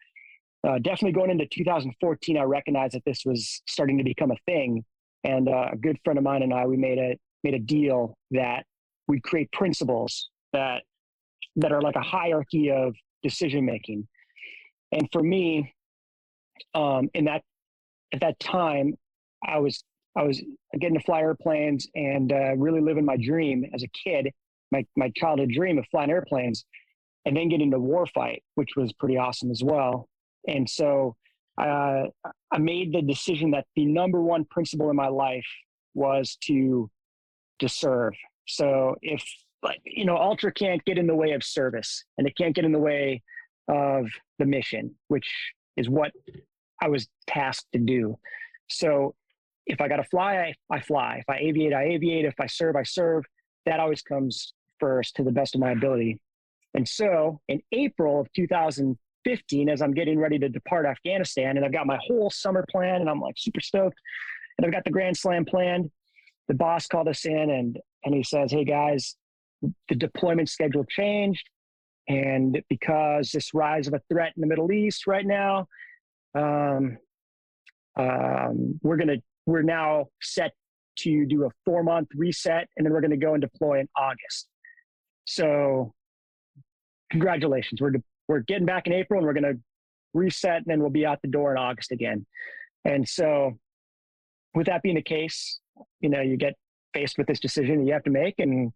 uh, 0.66 0.78
definitely 0.78 1.12
going 1.12 1.30
into 1.30 1.46
2014, 1.50 2.36
I 2.36 2.42
recognized 2.42 2.94
that 2.94 3.04
this 3.06 3.22
was 3.24 3.62
starting 3.66 3.96
to 3.96 4.04
become 4.04 4.30
a 4.30 4.36
thing. 4.44 4.84
And 5.24 5.48
uh, 5.48 5.70
a 5.72 5.76
good 5.76 5.98
friend 6.04 6.18
of 6.18 6.24
mine 6.24 6.42
and 6.42 6.52
I, 6.52 6.66
we 6.66 6.76
made 6.76 6.98
a 6.98 7.16
made 7.42 7.54
a 7.54 7.58
deal 7.58 8.14
that 8.32 8.64
we'd 9.08 9.22
create 9.22 9.50
principles 9.52 10.28
that 10.52 10.82
that 11.56 11.72
are 11.72 11.80
like 11.80 11.96
a 11.96 12.02
hierarchy 12.02 12.70
of 12.70 12.94
decision 13.22 13.64
making. 13.64 14.06
And 14.92 15.08
for 15.12 15.22
me, 15.22 15.74
um, 16.74 17.08
in 17.14 17.24
that 17.26 17.42
at 18.12 18.20
that 18.20 18.38
time, 18.38 18.94
I 19.46 19.58
was 19.58 19.82
I 20.20 20.22
was 20.22 20.42
getting 20.78 20.98
to 20.98 21.04
fly 21.04 21.20
airplanes 21.20 21.88
and 21.94 22.30
uh, 22.30 22.54
really 22.54 22.82
living 22.82 23.06
my 23.06 23.16
dream 23.16 23.64
as 23.72 23.82
a 23.82 23.88
kid, 23.88 24.30
my 24.70 24.84
my 24.94 25.10
childhood 25.16 25.50
dream 25.50 25.78
of 25.78 25.86
flying 25.90 26.10
airplanes, 26.10 26.66
and 27.24 27.34
then 27.34 27.48
getting 27.48 27.70
to 27.70 27.78
warfight, 27.78 28.42
which 28.54 28.76
was 28.76 28.92
pretty 28.92 29.16
awesome 29.16 29.50
as 29.50 29.62
well. 29.64 30.10
And 30.46 30.68
so 30.68 31.16
uh, 31.58 32.04
I 32.52 32.58
made 32.58 32.92
the 32.92 33.00
decision 33.00 33.52
that 33.52 33.64
the 33.76 33.86
number 33.86 34.20
one 34.20 34.44
principle 34.44 34.90
in 34.90 34.96
my 34.96 35.08
life 35.08 35.46
was 35.94 36.36
to 36.44 36.90
to 37.60 37.68
serve. 37.68 38.12
So 38.46 38.96
if 39.00 39.24
like 39.62 39.80
you 39.86 40.04
know, 40.04 40.18
ultra 40.18 40.52
can't 40.52 40.84
get 40.84 40.98
in 40.98 41.06
the 41.06 41.16
way 41.16 41.30
of 41.32 41.42
service, 41.42 42.04
and 42.18 42.26
it 42.26 42.36
can't 42.36 42.54
get 42.54 42.66
in 42.66 42.72
the 42.72 42.78
way 42.78 43.22
of 43.68 44.04
the 44.38 44.44
mission, 44.44 44.94
which 45.08 45.30
is 45.78 45.88
what 45.88 46.12
I 46.82 46.88
was 46.88 47.08
tasked 47.26 47.72
to 47.72 47.78
do. 47.78 48.18
So 48.68 49.14
if 49.70 49.80
I 49.80 49.88
got 49.88 49.96
to 49.96 50.04
fly, 50.04 50.36
I, 50.36 50.74
I 50.74 50.80
fly. 50.80 51.18
If 51.18 51.28
I 51.28 51.40
aviate, 51.40 51.74
I 51.74 51.84
aviate. 51.84 52.24
If 52.24 52.34
I 52.40 52.46
serve, 52.46 52.76
I 52.76 52.82
serve. 52.82 53.24
That 53.66 53.78
always 53.78 54.02
comes 54.02 54.52
first 54.80 55.16
to 55.16 55.22
the 55.22 55.30
best 55.30 55.54
of 55.54 55.60
my 55.60 55.70
ability. 55.70 56.20
And 56.74 56.88
so 56.88 57.40
in 57.48 57.60
April 57.72 58.20
of 58.20 58.32
2015, 58.32 59.68
as 59.68 59.82
I'm 59.82 59.92
getting 59.92 60.18
ready 60.18 60.38
to 60.38 60.48
depart 60.48 60.86
Afghanistan, 60.86 61.56
and 61.56 61.64
I've 61.64 61.72
got 61.72 61.86
my 61.86 61.98
whole 62.06 62.30
summer 62.30 62.64
plan, 62.70 63.00
and 63.00 63.08
I'm 63.08 63.20
like 63.20 63.34
super 63.36 63.60
stoked, 63.60 63.98
and 64.58 64.66
I've 64.66 64.72
got 64.72 64.84
the 64.84 64.90
Grand 64.90 65.16
Slam 65.16 65.44
planned. 65.44 65.90
The 66.48 66.54
boss 66.54 66.86
called 66.86 67.08
us 67.08 67.24
in 67.24 67.50
and 67.50 67.78
and 68.04 68.14
he 68.14 68.22
says, 68.24 68.50
"Hey 68.50 68.64
guys, 68.64 69.16
the 69.88 69.94
deployment 69.94 70.48
schedule 70.48 70.84
changed, 70.84 71.48
and 72.08 72.60
because 72.68 73.30
this 73.30 73.54
rise 73.54 73.86
of 73.86 73.94
a 73.94 74.00
threat 74.10 74.32
in 74.36 74.40
the 74.40 74.46
Middle 74.46 74.72
East 74.72 75.06
right 75.06 75.26
now, 75.26 75.66
um, 76.34 76.98
um, 77.96 78.80
we're 78.82 78.96
gonna 78.96 79.18
we're 79.46 79.62
now 79.62 80.06
set 80.20 80.52
to 80.98 81.26
do 81.26 81.44
a 81.44 81.50
four 81.64 81.82
month 81.82 82.08
reset, 82.14 82.68
and 82.76 82.84
then 82.84 82.92
we're 82.92 83.00
going 83.00 83.10
to 83.10 83.16
go 83.16 83.34
and 83.34 83.40
deploy 83.40 83.80
in 83.80 83.88
August. 83.96 84.48
So, 85.24 85.92
congratulations, 87.10 87.80
we're 87.80 87.90
de- 87.90 88.02
we're 88.28 88.40
getting 88.40 88.66
back 88.66 88.86
in 88.86 88.92
April, 88.92 89.18
and 89.18 89.26
we're 89.26 89.40
going 89.40 89.54
to 89.54 89.60
reset, 90.14 90.56
and 90.56 90.66
then 90.66 90.80
we'll 90.80 90.90
be 90.90 91.06
out 91.06 91.20
the 91.22 91.28
door 91.28 91.52
in 91.52 91.58
August 91.58 91.92
again. 91.92 92.26
And 92.84 93.08
so, 93.08 93.58
with 94.54 94.66
that 94.66 94.82
being 94.82 94.96
the 94.96 95.02
case, 95.02 95.58
you 96.00 96.08
know, 96.08 96.20
you 96.20 96.36
get 96.36 96.54
faced 96.94 97.18
with 97.18 97.26
this 97.26 97.40
decision 97.40 97.78
that 97.78 97.86
you 97.86 97.92
have 97.92 98.04
to 98.04 98.10
make, 98.10 98.34
and 98.38 98.72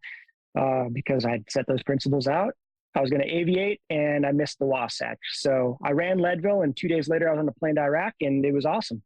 uh, 0.59 0.85
because 0.93 1.25
I 1.25 1.33
had 1.33 1.45
set 1.51 1.67
those 1.67 1.83
principles 1.83 2.29
out, 2.29 2.55
I 2.95 3.01
was 3.01 3.11
going 3.11 3.23
to 3.23 3.29
aviate 3.29 3.81
and 3.91 4.25
I 4.25 4.33
missed 4.33 4.59
the 4.59 4.67
Wasatch. 4.67 5.19
So 5.33 5.79
I 5.83 5.91
ran 5.91 6.19
Leadville 6.19 6.63
and 6.63 6.77
two 6.77 6.87
days 6.87 7.09
later 7.09 7.29
I 7.29 7.33
was 7.33 7.41
on 7.41 7.47
the 7.47 7.53
plane 7.53 7.75
to 7.75 7.83
Iraq 7.83 8.15
and 8.21 8.45
it 8.45 8.53
was 8.53 8.65
awesome. 8.65 9.03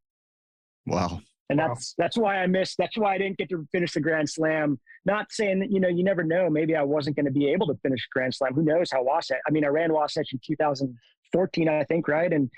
Wow. 0.86 1.20
And 1.50 1.58
Wow. 1.58 1.68
that's 1.68 1.94
that's 1.96 2.16
why 2.18 2.38
I 2.42 2.46
missed. 2.46 2.76
That's 2.78 2.96
why 2.98 3.14
I 3.14 3.18
didn't 3.18 3.38
get 3.38 3.48
to 3.50 3.66
finish 3.72 3.92
the 3.92 4.00
Grand 4.00 4.28
Slam. 4.28 4.78
Not 5.06 5.32
saying 5.32 5.60
that 5.60 5.70
you 5.70 5.80
know 5.80 5.88
you 5.88 6.04
never 6.04 6.22
know. 6.22 6.50
Maybe 6.50 6.76
I 6.76 6.82
wasn't 6.82 7.16
going 7.16 7.26
to 7.26 7.32
be 7.32 7.50
able 7.50 7.66
to 7.68 7.74
finish 7.82 8.06
Grand 8.12 8.34
Slam. 8.34 8.54
Who 8.54 8.62
knows 8.62 8.90
how 8.90 9.02
Wasatch? 9.02 9.38
I 9.46 9.50
mean, 9.50 9.64
I 9.64 9.68
ran 9.68 9.92
Wasatch 9.92 10.32
in 10.32 10.40
2014, 10.46 11.68
I 11.68 11.84
think, 11.84 12.06
right? 12.08 12.30
And 12.32 12.50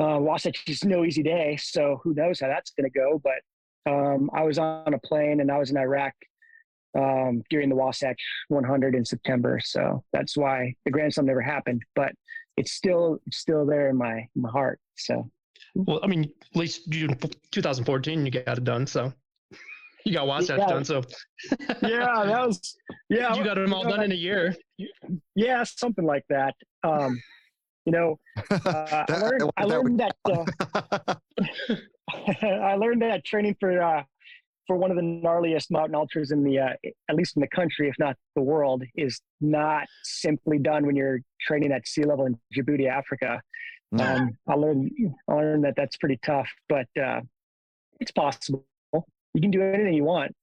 uh, 0.00 0.18
Wasatch 0.20 0.62
is 0.66 0.84
no 0.84 1.04
easy 1.04 1.22
day, 1.22 1.56
so 1.56 2.00
who 2.02 2.14
knows 2.14 2.40
how 2.40 2.48
that's 2.48 2.70
going 2.72 2.90
to 2.90 2.98
go. 2.98 3.20
But 3.22 3.90
um, 3.90 4.30
I 4.34 4.42
was 4.42 4.58
on 4.58 4.94
a 4.94 4.98
plane 4.98 5.40
and 5.40 5.50
I 5.52 5.58
was 5.58 5.70
in 5.70 5.76
Iraq 5.76 6.14
um, 6.98 7.42
during 7.50 7.68
the 7.68 7.74
Wasatch 7.76 8.20
100 8.48 8.94
in 8.94 9.04
September. 9.04 9.60
So 9.62 10.02
that's 10.12 10.36
why 10.36 10.74
the 10.84 10.90
Grand 10.90 11.12
Slam 11.12 11.26
never 11.26 11.42
happened. 11.42 11.82
But 11.94 12.12
it's 12.56 12.72
still 12.72 13.18
it's 13.26 13.38
still 13.38 13.66
there 13.66 13.90
in 13.90 13.96
my 13.96 14.26
my 14.34 14.48
heart. 14.50 14.80
So 14.96 15.30
Well, 15.74 16.00
I 16.02 16.06
mean, 16.06 16.24
at 16.24 16.56
least 16.56 16.88
June 16.90 17.16
2014, 17.50 18.24
you 18.24 18.30
got 18.30 18.58
it 18.58 18.64
done. 18.64 18.86
So 18.86 19.12
you 20.04 20.12
got 20.12 20.26
Wasatch 20.26 20.58
Yeah. 20.58 20.66
done. 20.66 20.84
So 20.84 21.02
yeah, 21.82 22.24
that 22.24 22.46
was 22.46 22.76
yeah. 23.08 23.34
you 23.34 23.42
got 23.44 23.54
them 23.56 23.72
all 23.72 23.82
you 23.82 23.88
know, 23.88 23.96
done 23.96 24.04
in 24.04 24.12
a 24.12 24.16
year. 24.16 24.54
Yeah, 25.34 25.62
something 25.64 26.04
like 26.04 26.24
that. 26.28 26.54
Um, 26.82 27.20
you 27.86 27.92
know, 27.92 28.18
uh, 28.50 28.58
I 28.64 29.04
That- 29.08 29.20
learned, 29.22 29.50
I 29.56 29.66
that 29.66 29.68
learned 29.68 30.00
that 30.00 30.16
uh, 30.24 31.14
I 32.42 32.74
learned 32.76 33.02
that 33.02 33.24
training 33.24 33.56
for 33.58 33.82
uh, 33.82 34.04
for 34.66 34.76
one 34.76 34.90
of 34.90 34.96
the 34.96 35.02
gnarliest 35.02 35.70
mountain 35.70 35.94
ultras 35.94 36.30
in 36.30 36.42
the 36.44 36.58
uh, 36.58 36.68
at 37.10 37.16
least 37.16 37.36
in 37.36 37.40
the 37.40 37.48
country, 37.48 37.88
if 37.88 37.94
not 37.98 38.16
the 38.36 38.42
world, 38.42 38.82
is 38.94 39.20
not 39.40 39.86
simply 40.04 40.58
done 40.58 40.86
when 40.86 40.96
you're 40.96 41.20
training 41.40 41.72
at 41.72 41.86
sea 41.86 42.04
level 42.04 42.26
in 42.26 42.38
Djibouti, 42.56 42.88
Africa. 42.88 43.42
Um, 44.00 44.36
I 44.48 44.54
learned 44.54 44.90
I 45.28 45.32
learned 45.34 45.64
that 45.64 45.74
that's 45.76 45.96
pretty 45.96 46.18
tough, 46.24 46.48
but 46.68 46.86
uh, 47.00 47.20
it's 48.00 48.10
possible. 48.10 48.66
You 48.92 49.40
can 49.40 49.50
do 49.50 49.62
anything 49.62 49.94
you 49.94 50.04
want. 50.04 50.34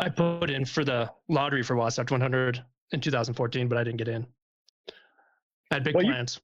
I 0.00 0.08
put 0.08 0.48
in 0.50 0.64
for 0.64 0.84
the 0.84 1.10
lottery 1.28 1.62
for 1.62 1.76
Wasatch 1.76 2.10
100 2.10 2.62
in 2.92 3.00
2014, 3.00 3.68
but 3.68 3.76
I 3.78 3.84
didn't 3.84 3.98
get 3.98 4.08
in. 4.08 4.26
I 5.70 5.74
had 5.76 5.84
big 5.84 5.94
Well, 5.94 6.04
you- 6.04 6.12
plans. 6.12 6.40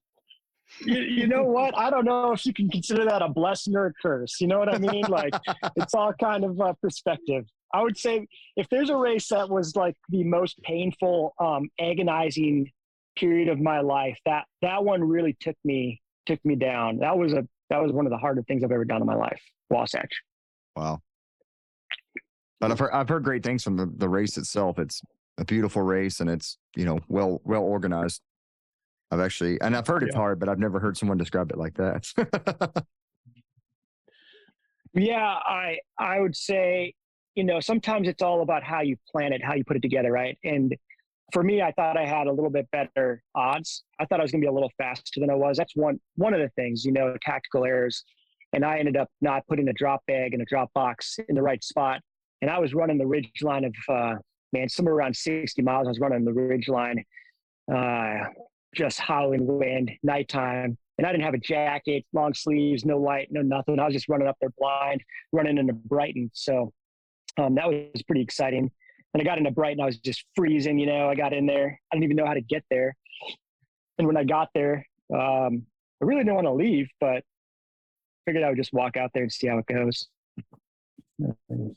you, 0.85 0.99
you 0.99 1.27
know 1.27 1.43
what? 1.57 1.77
I 1.77 1.89
don't 1.91 2.05
know 2.05 2.33
if 2.33 2.45
you 2.45 2.53
can 2.53 2.69
consider 2.69 3.05
that 3.07 3.23
a 3.23 3.29
blessing 3.29 3.75
or 3.77 3.87
a 3.87 3.93
curse. 4.03 4.41
You 4.41 4.47
know 4.47 4.59
what 4.59 4.73
I 4.75 4.79
mean? 4.79 5.05
Like 5.09 5.33
it's 5.77 5.95
all 5.95 6.13
kind 6.15 6.45
of 6.45 6.61
uh, 6.61 6.75
perspective. 6.83 7.45
I 7.73 7.83
would 7.83 7.97
say 7.99 8.27
if 8.57 8.67
there's 8.71 8.89
a 8.91 8.97
race 8.97 9.29
that 9.29 9.49
was 9.49 9.75
like 9.77 9.95
the 10.09 10.25
most 10.25 10.61
painful, 10.63 11.35
um, 11.39 11.69
agonizing 11.81 12.71
period 13.19 13.49
of 13.49 13.59
my 13.61 13.81
life, 13.81 14.19
that 14.27 14.45
that 14.63 14.85
one 14.85 15.03
really 15.03 15.37
took 15.41 15.57
me 15.65 16.01
took 16.27 16.43
me 16.45 16.55
down. 16.57 16.99
That 16.99 17.17
was 17.17 17.33
a 17.33 17.47
that 17.71 17.83
was 17.83 17.93
one 17.93 18.07
of 18.07 18.11
the 18.11 18.19
hardest 18.19 18.47
things 18.49 18.65
I've 18.65 18.73
ever 18.73 18.85
done 18.85 19.01
in 19.01 19.07
my 19.07 19.15
life. 19.15 19.41
Wasatch. 19.71 20.13
wow. 20.77 21.01
But 22.61 22.73
I've 22.73 22.79
heard, 22.79 22.91
I've 22.93 23.09
heard 23.09 23.23
great 23.23 23.45
things 23.45 23.63
from 23.63 23.77
the, 23.77 23.87
the 23.99 24.09
race 24.09 24.37
itself. 24.37 24.79
It's 24.81 25.01
a 25.39 25.45
beautiful 25.45 25.83
race 25.83 26.19
and 26.19 26.29
it's, 26.29 26.59
you 26.75 26.85
know, 26.85 26.99
well, 27.07 27.41
well 27.45 27.63
organized. 27.63 28.21
I've 29.13 29.21
actually, 29.21 29.61
and 29.61 29.77
I've 29.77 29.87
heard 29.87 30.03
it's 30.03 30.15
Yeah. 30.15 30.21
hard, 30.21 30.41
but 30.41 30.49
I've 30.49 30.59
never 30.59 30.81
heard 30.81 30.97
someone 30.97 31.19
describe 31.19 31.53
it 31.53 31.57
like 31.59 31.75
that. 31.75 32.13
Yeah, 34.95 35.23
I 35.23 35.79
I 35.99 36.19
would 36.19 36.35
say, 36.35 36.95
you 37.35 37.45
know, 37.45 37.61
sometimes 37.61 38.09
it's 38.09 38.23
all 38.23 38.43
about 38.43 38.63
how 38.65 38.81
you 38.81 38.97
plan 39.11 39.33
it, 39.33 39.45
how 39.45 39.55
you 39.55 39.65
put 39.65 39.77
it 39.77 39.83
together, 39.83 40.11
right? 40.11 40.39
And 40.45 40.75
for 41.33 41.43
me, 41.43 41.63
I 41.63 41.73
thought 41.73 41.97
I 41.97 42.07
had 42.07 42.27
a 42.27 42.33
little 42.33 42.51
bit 42.51 42.69
better 42.71 43.23
odds. 43.35 43.85
I 44.01 44.07
thought 44.07 44.21
I 44.21 44.23
was 44.23 44.33
going 44.33 44.41
to 44.41 44.47
be 44.47 44.51
a 44.51 44.53
little 44.53 44.73
faster 44.79 45.21
than 45.21 45.31
I 45.31 45.35
was. 45.35 45.57
That's 45.57 45.77
one 45.77 46.01
one 46.17 46.35
of 46.35 46.41
the 46.41 46.49
things, 46.51 46.85
you 46.85 46.93
know, 46.93 47.15
tactical 47.23 47.65
errors. 47.65 48.05
And 48.53 48.65
I 48.65 48.79
ended 48.79 48.97
up 48.97 49.09
not 49.21 49.47
putting 49.47 49.69
a 49.69 49.73
drop 49.75 50.03
bag 50.07 50.33
and 50.33 50.43
a 50.43 50.47
drop 50.47 50.73
box 50.73 51.19
in 51.29 51.35
the 51.35 51.43
right 51.43 51.63
spot. 51.63 52.01
And 52.41 52.51
I 52.51 52.59
was 52.59 52.73
running 52.73 52.97
the 52.97 53.07
ridge 53.07 53.31
line 53.43 53.65
of 53.65 53.75
uh, 53.89 54.15
man, 54.53 54.69
somewhere 54.69 54.95
around 54.95 55.15
60 55.15 55.61
miles. 55.63 55.87
I 55.87 55.91
was 55.91 56.01
running 56.01 56.25
the 56.25 56.33
ridge 56.33 56.69
line, 56.69 57.05
uh, 57.73 58.29
just 58.75 58.99
howling 58.99 59.47
wind, 59.47 59.91
nighttime 60.03 60.79
and 60.99 61.07
I 61.07 61.13
didn't 61.13 61.25
have 61.25 61.35
a 61.35 61.39
jacket, 61.39 62.05
long 62.13 62.35
sleeves, 62.35 62.85
no 62.85 62.99
light, 62.99 63.29
no 63.31 63.41
nothing. 63.41 63.79
I 63.79 63.85
was 63.85 63.95
just 63.95 64.09
running 64.09 64.27
up 64.27 64.37
there 64.41 64.51
blind, 64.59 65.03
running 65.33 65.57
into 65.57 65.73
Brighton. 65.73 66.31
So 66.35 66.73
um, 67.39 67.55
that 67.55 67.69
was 67.69 68.03
pretty 68.03 68.21
exciting. 68.21 68.71
And 69.15 69.21
I 69.21 69.25
got 69.25 69.39
into 69.39 69.51
Brighton, 69.51 69.81
I 69.81 69.87
was 69.87 69.99
just 69.99 70.25
freezing. 70.37 70.79
You 70.79 70.87
know, 70.87 71.09
I 71.09 71.15
got 71.15 71.33
in 71.33 71.47
there, 71.47 71.81
I 71.93 71.97
didn't 71.97 72.05
even 72.05 72.17
know 72.17 72.27
how 72.27 72.35
to 72.35 72.41
get 72.41 72.65
there. 72.71 72.95
And 73.99 74.07
when 74.07 74.17
I 74.17 74.25
got 74.25 74.49
there, 74.55 74.87
um, 75.13 75.63
I 76.01 76.05
really 76.05 76.21
didn't 76.21 76.35
want 76.35 76.47
to 76.47 76.53
leave, 76.53 76.89
but 77.01 77.25
figured 78.27 78.45
I 78.45 78.49
would 78.49 78.59
just 78.59 78.73
walk 78.73 78.97
out 78.97 79.11
there 79.15 79.23
and 79.25 79.33
see 79.33 79.49
how 79.49 79.59
it 79.59 79.67
goes. 79.67 80.07
well, 81.19 81.75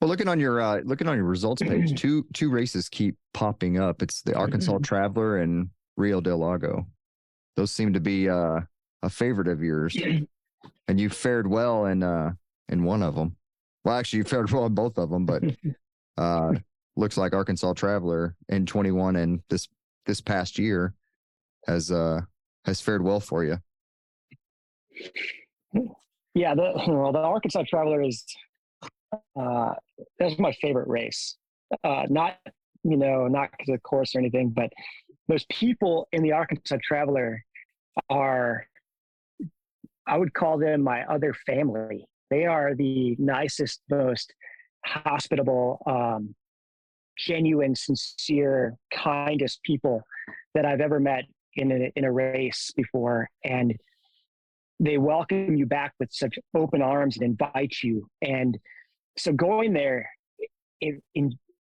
looking 0.00 0.28
on 0.28 0.38
your, 0.38 0.60
uh, 0.60 0.80
looking 0.84 1.08
on 1.08 1.16
your 1.16 1.24
results 1.26 1.62
page, 1.62 2.00
two, 2.00 2.24
two 2.34 2.50
races 2.50 2.88
keep 2.88 3.16
popping 3.34 3.78
up. 3.78 4.02
It's 4.02 4.22
the 4.22 4.34
Arkansas 4.34 4.78
Traveler 4.82 5.38
and 5.38 5.70
Rio 5.96 6.20
del 6.20 6.38
Lago. 6.38 6.86
Those 7.56 7.72
seem 7.72 7.94
to 7.94 8.00
be, 8.00 8.28
uh, 8.28 8.60
a 9.02 9.10
favorite 9.10 9.48
of 9.48 9.62
yours 9.62 9.96
and 10.88 11.00
you 11.00 11.08
fared 11.08 11.46
well 11.48 11.86
in, 11.86 12.02
uh, 12.02 12.32
in 12.68 12.84
one 12.84 13.02
of 13.02 13.14
them. 13.14 13.34
Well, 13.84 13.96
actually 13.96 14.18
you 14.18 14.24
fared 14.24 14.50
well 14.50 14.66
in 14.66 14.74
both 14.74 14.98
of 14.98 15.10
them, 15.10 15.24
but, 15.24 15.42
uh, 16.18 16.52
looks 16.96 17.16
like 17.16 17.32
Arkansas 17.32 17.72
Traveler 17.72 18.34
in 18.48 18.66
21 18.66 19.16
and 19.16 19.40
this, 19.48 19.68
this 20.04 20.20
past 20.20 20.58
year 20.58 20.94
has, 21.66 21.90
uh, 21.90 22.20
has 22.64 22.80
fared 22.80 23.02
well 23.02 23.20
for 23.20 23.44
you. 23.44 23.58
Yeah, 26.38 26.54
the 26.54 26.72
well, 26.88 27.12
the 27.12 27.18
Arkansas 27.18 27.64
Traveler 27.68 28.02
is 28.02 28.24
uh, 29.38 29.74
that's 30.18 30.38
my 30.38 30.52
favorite 30.52 30.88
race. 30.88 31.36
Uh, 31.82 32.04
not 32.08 32.36
you 32.84 32.96
know 32.96 33.26
not 33.26 33.50
because 33.50 33.68
of 33.70 33.74
the 33.74 33.80
course 33.80 34.14
or 34.14 34.20
anything, 34.20 34.50
but 34.50 34.70
those 35.26 35.44
people 35.50 36.08
in 36.12 36.22
the 36.22 36.32
Arkansas 36.32 36.76
Traveler 36.82 37.44
are 38.08 38.66
I 40.06 40.16
would 40.16 40.32
call 40.32 40.58
them 40.58 40.82
my 40.82 41.04
other 41.04 41.34
family. 41.46 42.06
They 42.30 42.46
are 42.46 42.74
the 42.74 43.16
nicest, 43.18 43.80
most 43.90 44.32
hospitable, 44.84 45.82
um, 45.86 46.34
genuine, 47.18 47.74
sincere, 47.74 48.76
kindest 48.92 49.62
people 49.62 50.02
that 50.54 50.64
I've 50.64 50.80
ever 50.80 51.00
met 51.00 51.24
in 51.54 51.72
a, 51.72 51.92
in 51.96 52.04
a 52.04 52.12
race 52.12 52.70
before, 52.76 53.28
and 53.44 53.74
they 54.80 54.98
welcome 54.98 55.56
you 55.56 55.66
back 55.66 55.92
with 55.98 56.10
such 56.12 56.38
open 56.56 56.82
arms 56.82 57.16
and 57.16 57.24
invite 57.24 57.76
you. 57.82 58.06
And 58.22 58.56
so 59.16 59.32
going 59.32 59.72
there, 59.72 60.08
it, 60.80 61.02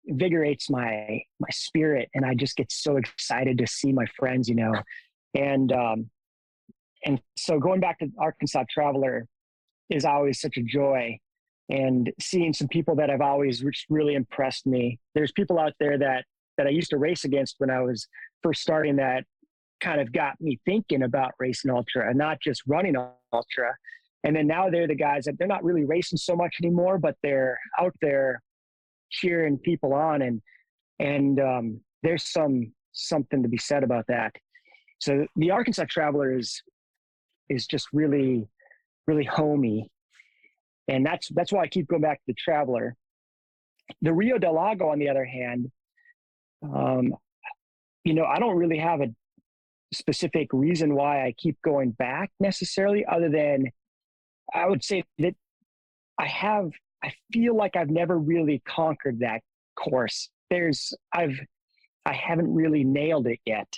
invigorates 0.08 0.70
my 0.70 1.22
my 1.40 1.50
spirit, 1.52 2.10
and 2.14 2.26
I 2.26 2.34
just 2.34 2.56
get 2.56 2.72
so 2.72 2.98
excited 2.98 3.58
to 3.60 3.68
see 3.68 3.92
my 3.92 4.06
friends, 4.18 4.50
you 4.50 4.56
know. 4.56 4.74
And 5.36 5.72
um, 5.72 6.10
and 7.06 7.22
so 7.38 7.60
going 7.60 7.80
back 7.80 8.00
to 8.00 8.08
Arkansas 8.20 8.64
Traveler 8.70 9.28
is 9.90 10.06
always 10.06 10.42
such 10.42 10.58
a 10.58 10.64
joy. 10.64 11.18
And 11.74 12.14
seeing 12.22 12.54
some 12.54 12.68
people 12.68 12.96
that 12.98 13.10
have 13.10 13.22
always 13.22 13.64
really 13.90 14.14
impressed 14.14 14.68
me. 14.68 15.00
There's 15.16 15.32
people 15.32 15.60
out 15.60 15.74
there 15.80 15.98
that 15.98 16.24
that 16.58 16.68
I 16.68 16.70
used 16.70 16.92
to 16.92 17.00
race 17.00 17.26
against 17.26 17.56
when 17.58 17.72
I 17.72 17.82
was 17.82 18.08
first 18.44 18.62
starting 18.62 18.98
that 18.98 19.24
kind 19.82 20.00
of 20.00 20.14
got 20.14 20.40
me 20.40 20.60
thinking 20.66 21.02
about 21.02 21.32
racing 21.40 21.72
ultra 21.72 22.08
and 22.08 22.18
not 22.18 22.40
just 22.40 22.62
running 22.68 22.96
ultra. 23.34 23.76
And 24.24 24.36
then 24.36 24.46
now 24.46 24.70
they're 24.70 24.88
the 24.88 24.96
guys 24.96 25.26
that 25.26 25.40
they're 25.40 25.48
not 25.48 25.64
really 25.64 25.84
racing 25.84 26.18
so 26.18 26.36
much 26.36 26.56
anymore, 26.62 27.00
but 27.00 27.16
they're 27.24 27.60
out 27.80 27.94
there 28.02 28.42
cheering 29.10 29.58
people 29.58 29.94
on 29.94 30.22
and 30.22 30.42
and 31.00 31.40
um, 31.40 31.82
there's 32.04 32.32
some 32.32 32.72
something 32.92 33.42
to 33.42 33.50
be 33.50 33.58
said 33.58 33.84
about 33.84 34.06
that. 34.08 34.32
So 35.00 35.26
the 35.36 35.52
Arkansas 35.52 35.86
Traveler 35.90 36.38
is 36.38 36.62
is 37.50 37.66
just 37.66 37.88
really 37.94 38.48
really 39.08 39.26
homey, 39.26 39.90
and 40.88 41.06
that's 41.06 41.30
that's 41.30 41.52
why 41.52 41.64
I 41.64 41.68
keep 41.68 41.88
going 41.88 42.02
back 42.02 42.18
to 42.18 42.24
the 42.28 42.34
Traveler. 42.34 42.96
The 44.02 44.14
Rio 44.14 44.38
del 44.38 44.56
Lago, 44.56 44.90
on 44.90 45.00
the 45.00 45.10
other 45.10 45.26
hand, 45.26 45.72
um, 46.64 47.14
you 48.04 48.14
know, 48.14 48.26
I 48.26 48.40
don't 48.40 48.56
really 48.58 48.78
have 48.78 49.02
a 49.02 49.08
specific 49.94 50.48
reason 50.52 50.96
why 50.96 51.26
I 51.26 51.34
keep 51.38 51.58
going 51.64 51.92
back 51.92 52.32
necessarily, 52.40 53.06
other 53.06 53.30
than 53.30 53.66
I 54.54 54.68
would 54.68 54.84
say 54.84 55.04
that 55.20 55.36
I 56.18 56.28
have, 56.28 56.72
I 57.04 57.14
feel 57.32 57.56
like 57.56 57.76
I've 57.76 57.90
never 57.90 58.18
really 58.18 58.62
conquered 58.68 59.20
that 59.20 59.42
course. 59.76 60.30
There's, 60.50 60.94
I've, 61.14 61.40
I 62.06 62.14
haven't 62.14 62.54
really 62.54 62.84
nailed 62.84 63.28
it 63.28 63.40
yet. 63.46 63.72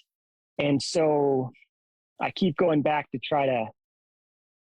And 0.58 0.82
so 0.82 1.52
I 2.20 2.32
keep 2.32 2.56
going 2.58 2.82
back 2.82 3.12
to 3.12 3.20
try 3.20 3.46
to, 3.46 3.66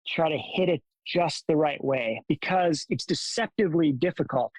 try 0.08 0.30
to 0.30 0.38
hit 0.38 0.70
it 0.70 0.84
just 1.06 1.46
the 1.48 1.56
right 1.56 1.84
way 1.84 2.22
because 2.28 2.86
it's 2.90 3.06
deceptively 3.06 3.92
difficult 3.92 4.52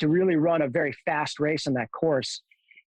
to 0.00 0.08
really 0.08 0.36
run 0.36 0.62
a 0.62 0.68
very 0.68 0.94
fast 1.04 1.38
race 1.38 1.66
on 1.66 1.74
that 1.74 1.90
course. 1.92 2.42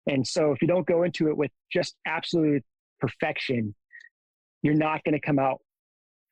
And 0.08 0.26
so 0.26 0.52
if 0.52 0.62
you 0.62 0.68
don't 0.68 0.88
go 0.88 1.04
into 1.04 1.30
it 1.30 1.38
with 1.38 1.52
just 1.72 1.95
absolute 2.06 2.64
perfection, 3.00 3.76
you're 4.62 4.74
not 4.74 5.04
going 5.04 5.14
to 5.14 5.20
come 5.20 5.39
out 5.39 5.62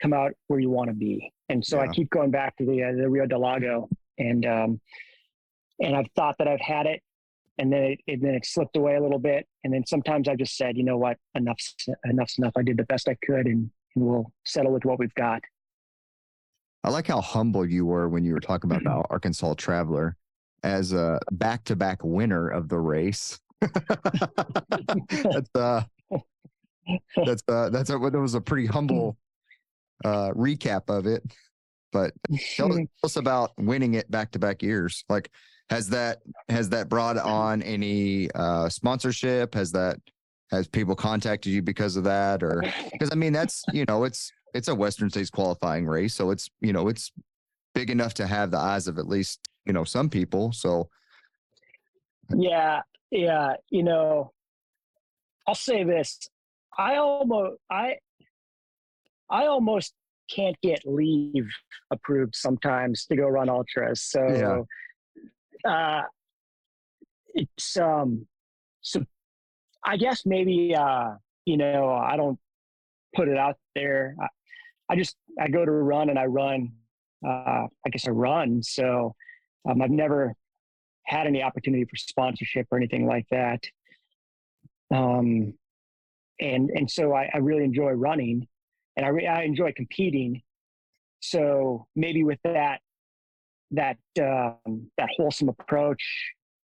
come 0.01 0.13
out 0.13 0.33
where 0.47 0.59
you 0.59 0.69
want 0.69 0.89
to 0.89 0.95
be. 0.95 1.31
And 1.49 1.65
so 1.65 1.79
I 1.79 1.87
keep 1.87 2.09
going 2.09 2.31
back 2.31 2.57
to 2.57 2.65
the 2.65 2.83
uh, 2.83 2.91
the 2.93 3.09
Rio 3.09 3.25
del 3.25 3.39
Lago, 3.39 3.87
and 4.17 4.45
um, 4.45 4.81
and 5.79 5.95
I've 5.95 6.09
thought 6.15 6.35
that 6.39 6.47
I've 6.47 6.61
had 6.61 6.85
it, 6.87 7.01
and 7.57 7.71
then 7.71 7.83
it, 7.83 7.99
and 8.07 8.21
then 8.21 8.33
it 8.33 8.45
slipped 8.45 8.75
away 8.75 8.95
a 8.95 9.01
little 9.01 9.19
bit, 9.19 9.47
and 9.63 9.73
then 9.73 9.85
sometimes 9.85 10.27
I 10.27 10.35
just 10.35 10.57
said, 10.57 10.75
you 10.75 10.83
know 10.83 10.97
what, 10.97 11.17
enough's 11.35 11.75
enough's 12.05 12.37
enough. 12.39 12.53
I 12.57 12.63
did 12.63 12.77
the 12.77 12.83
best 12.83 13.07
I 13.07 13.15
could, 13.23 13.45
and, 13.45 13.69
and 13.95 14.05
we'll 14.05 14.31
settle 14.43 14.71
with 14.71 14.85
what 14.85 14.97
we've 14.99 15.13
got. 15.13 15.41
I 16.85 16.89
like 16.91 17.07
how 17.07 17.19
humble 17.19 17.65
you 17.65 17.83
were 17.83 18.07
when 18.07 18.23
you 18.23 18.33
were 18.33 18.39
talking 18.39 18.69
about 18.69 18.83
the 18.83 19.03
Arkansas 19.09 19.55
Traveler 19.55 20.15
as 20.63 20.93
a 20.93 21.19
back-to-back 21.31 22.03
winner 22.03 22.47
of 22.47 22.69
the 22.69 22.77
race. 22.79 23.39
That's 23.59 25.49
uh, 25.55 25.83
that's 27.25 27.43
uh, 27.47 27.69
that's 27.71 27.89
a, 27.89 27.97
that 27.97 28.19
was 28.19 28.35
a 28.35 28.41
pretty 28.41 28.67
humble 28.67 29.17
uh, 30.03 30.29
recap 30.33 30.95
of 30.95 31.07
it. 31.07 31.23
But 31.91 32.13
tell, 32.55 32.71
us- 32.71 32.77
tell 33.01 33.05
us 33.05 33.15
about 33.15 33.53
winning 33.57 33.95
it 33.95 34.11
back 34.11 34.31
to 34.33 34.39
back 34.39 34.61
years. 34.61 35.03
Like, 35.09 35.31
has 35.71 35.89
that 35.89 36.19
has 36.49 36.69
that 36.69 36.87
brought 36.87 37.17
on 37.17 37.63
any 37.63 38.29
uh, 38.35 38.69
sponsorship? 38.69 39.55
Has 39.55 39.71
that 39.71 39.97
has 40.51 40.67
people 40.67 40.95
contacted 40.95 41.51
you 41.51 41.63
because 41.63 41.95
of 41.95 42.03
that, 42.03 42.43
or 42.43 42.63
because 42.91 43.09
I 43.11 43.15
mean 43.15 43.33
that's 43.33 43.63
you 43.73 43.85
know 43.85 44.03
it's 44.03 44.31
it's 44.55 44.69
a 44.69 44.75
Western 44.75 45.09
States 45.09 45.29
qualifying 45.29 45.85
race, 45.85 46.15
so 46.15 46.31
it's 46.31 46.49
you 46.61 46.71
know 46.71 46.87
it's 46.87 47.11
big 47.73 47.89
enough 47.89 48.13
to 48.15 48.25
have 48.25 48.51
the 48.51 48.57
eyes 48.57 48.87
of 48.87 48.97
at 48.97 49.07
least 49.07 49.49
you 49.65 49.73
know 49.73 49.83
some 49.83 50.09
people. 50.09 50.51
So 50.53 50.89
Yeah, 52.33 52.81
yeah. 53.11 53.53
You 53.69 53.83
know, 53.83 54.31
I'll 55.45 55.55
say 55.55 55.83
this: 55.83 56.19
I 56.77 56.95
almost, 56.95 57.57
I, 57.69 57.97
I 59.29 59.45
almost 59.47 59.93
can't 60.33 60.55
get 60.61 60.81
leave 60.85 61.47
approved 61.91 62.35
sometimes 62.35 63.05
to 63.07 63.15
go 63.15 63.27
run 63.27 63.49
ultras. 63.49 64.01
So, 64.01 64.65
uh, 65.69 66.01
it's 67.33 67.77
um, 67.77 68.25
so 68.81 69.03
I 69.85 69.97
guess 69.97 70.25
maybe 70.25 70.73
uh, 70.73 71.11
you 71.45 71.57
know, 71.57 71.89
I 71.89 72.15
don't 72.15 72.39
put 73.15 73.27
it 73.27 73.37
out 73.37 73.57
there. 73.75 74.15
I, 74.89 74.95
just 74.95 75.15
I 75.39 75.47
go 75.47 75.65
to 75.65 75.71
run 75.71 76.09
and 76.09 76.19
I 76.19 76.25
run. 76.25 76.71
Uh, 77.25 77.67
I 77.85 77.89
guess 77.91 78.07
I 78.07 78.11
run. 78.11 78.61
So 78.61 79.15
um, 79.69 79.81
I've 79.81 79.89
never 79.89 80.33
had 81.05 81.27
any 81.27 81.41
opportunity 81.41 81.85
for 81.85 81.95
sponsorship 81.95 82.67
or 82.71 82.77
anything 82.77 83.07
like 83.07 83.25
that. 83.31 83.63
Um, 84.93 85.53
and 86.39 86.69
and 86.69 86.89
so 86.89 87.13
I, 87.13 87.29
I 87.33 87.37
really 87.37 87.63
enjoy 87.63 87.91
running, 87.91 88.47
and 88.97 89.05
I 89.05 89.09
re- 89.09 89.27
I 89.27 89.43
enjoy 89.43 89.71
competing. 89.75 90.41
So 91.21 91.87
maybe 91.95 92.23
with 92.23 92.39
that 92.43 92.81
that 93.71 93.97
um, 94.21 94.91
that 94.97 95.09
wholesome 95.17 95.49
approach, 95.49 96.03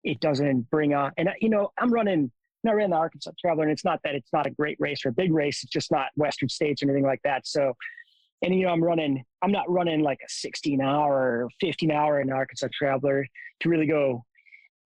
it 0.03 0.19
doesn't 0.19 0.69
bring 0.69 0.93
on. 0.93 1.11
And 1.17 1.29
you 1.41 1.49
know, 1.49 1.71
I'm 1.77 1.91
running. 1.91 2.31
I 2.67 2.73
ran 2.73 2.89
the 2.89 2.97
Arkansas 2.97 3.31
Traveler, 3.39 3.63
and 3.63 3.71
it's 3.71 3.85
not 3.85 3.99
that 4.03 4.15
it's 4.15 4.33
not 4.33 4.45
a 4.45 4.49
great 4.49 4.77
race 4.79 5.05
or 5.05 5.09
a 5.09 5.13
big 5.13 5.33
race. 5.33 5.63
It's 5.63 5.71
just 5.71 5.91
not 5.91 6.07
Western 6.15 6.49
States 6.49 6.83
or 6.83 6.87
anything 6.87 7.05
like 7.05 7.21
that. 7.23 7.47
So, 7.47 7.73
and 8.41 8.55
you 8.55 8.65
know, 8.65 8.71
I'm 8.71 8.83
running. 8.83 9.23
I'm 9.41 9.51
not 9.51 9.69
running 9.69 10.01
like 10.01 10.19
a 10.25 10.29
16 10.29 10.81
hour 10.81 11.43
or 11.43 11.49
15 11.59 11.91
hour 11.91 12.21
in 12.21 12.31
Arkansas 12.31 12.67
Traveler 12.73 13.25
to 13.61 13.69
really 13.69 13.87
go, 13.87 14.23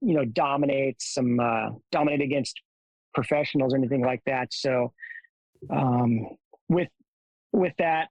you 0.02 0.16
know, 0.16 0.26
dominate 0.26 1.02
some 1.02 1.40
uh, 1.40 1.70
dominate 1.92 2.22
against 2.22 2.60
professionals 3.14 3.74
or 3.74 3.78
anything 3.78 4.04
like 4.04 4.22
that. 4.26 4.54
So, 4.54 4.94
um, 5.70 6.28
with 6.70 6.90
with 7.52 7.74
that, 7.78 8.10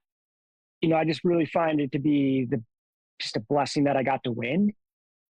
you 0.81 0.89
know, 0.89 0.95
I 0.95 1.03
just 1.03 1.23
really 1.23 1.45
find 1.45 1.81
it 1.81 1.91
to 1.91 1.99
be 1.99 2.45
the 2.49 2.63
just 3.19 3.35
a 3.35 3.41
blessing 3.41 3.83
that 3.85 3.97
I 3.97 4.03
got 4.03 4.23
to 4.23 4.31
win, 4.31 4.73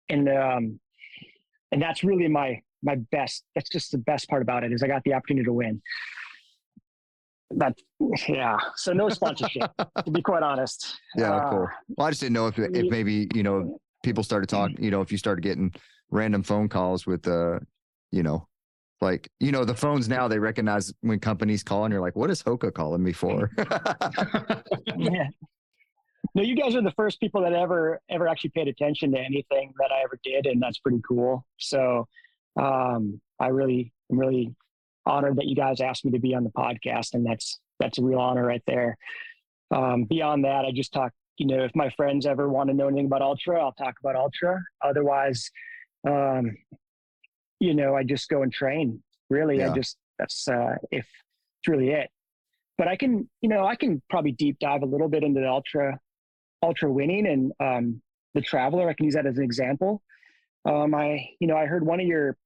and 0.08 0.28
um, 0.28 0.80
and 1.70 1.80
that's 1.80 2.04
really 2.04 2.28
my 2.28 2.60
my 2.82 2.96
best. 3.10 3.44
That's 3.54 3.70
just 3.70 3.92
the 3.92 3.98
best 3.98 4.28
part 4.28 4.42
about 4.42 4.62
it 4.62 4.72
is 4.72 4.82
I 4.82 4.88
got 4.88 5.02
the 5.04 5.14
opportunity 5.14 5.46
to 5.46 5.52
win. 5.52 5.80
That 7.56 7.76
yeah. 8.28 8.56
So 8.76 8.92
no 8.92 9.08
sponsorship, 9.08 9.70
to 9.78 10.10
be 10.10 10.22
quite 10.22 10.42
honest. 10.42 10.98
Yeah, 11.16 11.34
Uh, 11.34 11.50
cool. 11.50 11.68
Well, 11.96 12.06
I 12.06 12.10
just 12.10 12.20
didn't 12.20 12.34
know 12.34 12.46
if 12.46 12.58
if 12.58 12.90
maybe 12.90 13.28
you 13.34 13.42
know 13.42 13.78
people 14.02 14.22
started 14.22 14.48
talking. 14.48 14.76
You 14.82 14.90
know, 14.90 15.00
if 15.00 15.12
you 15.12 15.18
started 15.18 15.42
getting 15.42 15.72
random 16.10 16.42
phone 16.42 16.68
calls 16.68 17.06
with 17.06 17.26
uh, 17.28 17.58
you 18.10 18.22
know, 18.22 18.48
like 19.00 19.28
you 19.40 19.52
know 19.52 19.64
the 19.64 19.74
phones 19.74 20.08
now 20.08 20.28
they 20.28 20.38
recognize 20.38 20.92
when 21.00 21.18
companies 21.20 21.62
call 21.62 21.84
and 21.84 21.92
you're 21.92 22.00
like, 22.00 22.16
what 22.16 22.30
is 22.30 22.42
Hoka 22.42 22.72
calling 22.72 23.02
me 23.02 23.12
for? 23.12 23.50
yeah. 24.96 25.28
No, 26.34 26.42
you 26.42 26.56
guys 26.56 26.74
are 26.74 26.82
the 26.82 26.92
first 26.92 27.20
people 27.20 27.42
that 27.42 27.52
ever 27.52 28.00
ever 28.08 28.26
actually 28.28 28.50
paid 28.50 28.68
attention 28.68 29.12
to 29.12 29.18
anything 29.18 29.74
that 29.78 29.90
I 29.92 30.02
ever 30.02 30.18
did, 30.24 30.46
and 30.46 30.62
that's 30.62 30.78
pretty 30.78 31.00
cool. 31.06 31.44
So, 31.58 32.06
um, 32.58 33.20
I 33.38 33.48
really, 33.48 33.92
I'm 34.10 34.18
really 34.18 34.54
honored 35.06 35.36
that 35.36 35.46
you 35.46 35.56
guys 35.56 35.80
asked 35.80 36.04
me 36.04 36.12
to 36.12 36.18
be 36.18 36.34
on 36.34 36.44
the 36.44 36.50
podcast, 36.50 37.14
and 37.14 37.24
that's 37.24 37.60
that's 37.80 37.98
a 37.98 38.02
real 38.02 38.18
honor 38.18 38.46
right 38.46 38.62
there. 38.66 38.96
Um, 39.74 40.04
beyond 40.04 40.44
that, 40.44 40.64
I 40.64 40.72
just 40.72 40.92
talk. 40.92 41.12
You 41.38 41.46
know, 41.46 41.64
if 41.64 41.72
my 41.74 41.90
friends 41.96 42.26
ever 42.26 42.48
want 42.48 42.68
to 42.68 42.74
know 42.74 42.88
anything 42.88 43.06
about 43.06 43.22
ultra, 43.22 43.60
I'll 43.60 43.72
talk 43.72 43.94
about 44.00 44.16
ultra. 44.16 44.62
Otherwise, 44.84 45.50
um, 46.06 46.56
you 47.58 47.74
know, 47.74 47.96
I 47.96 48.04
just 48.04 48.28
go 48.28 48.42
and 48.42 48.52
train. 48.52 49.02
Really, 49.30 49.58
Yeah. 49.58 49.72
I 49.72 49.74
just 49.74 49.96
that's 50.18 50.46
uh, 50.46 50.76
if 50.90 51.06
it's 51.58 51.68
really 51.68 51.90
it 51.90 52.10
but 52.78 52.88
I 52.88 52.96
can, 52.96 53.28
you 53.40 53.48
know, 53.48 53.64
I 53.64 53.76
can 53.76 54.02
probably 54.10 54.32
deep 54.32 54.58
dive 54.58 54.82
a 54.82 54.86
little 54.86 55.08
bit 55.08 55.22
into 55.22 55.40
the 55.40 55.48
ultra, 55.48 56.00
ultra 56.62 56.90
winning 56.90 57.28
and 57.28 57.52
um, 57.60 58.02
the 58.34 58.40
traveler. 58.40 58.88
I 58.88 58.94
can 58.94 59.04
use 59.04 59.14
that 59.14 59.24
as 59.24 59.38
an 59.38 59.44
example. 59.44 60.02
Um, 60.64 60.92
I, 60.92 61.28
you 61.38 61.46
know, 61.46 61.56
I 61.56 61.66
heard 61.66 61.86
one 61.86 62.00
of 62.00 62.06
your, 62.06 62.36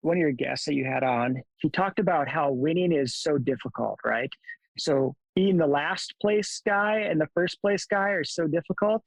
one 0.00 0.16
of 0.16 0.20
your 0.20 0.32
guests 0.32 0.66
that 0.66 0.74
you 0.74 0.84
had 0.84 1.02
on. 1.02 1.42
He 1.58 1.70
talked 1.70 1.98
about 1.98 2.28
how 2.28 2.52
winning 2.52 2.92
is 2.92 3.16
so 3.16 3.38
difficult, 3.38 3.98
right? 4.04 4.30
So 4.78 5.14
being 5.34 5.56
the 5.56 5.66
last 5.66 6.14
place 6.20 6.60
guy 6.64 7.00
and 7.00 7.20
the 7.20 7.28
first 7.34 7.60
place 7.60 7.84
guy 7.84 8.10
are 8.10 8.24
so 8.24 8.46
difficult. 8.46 9.02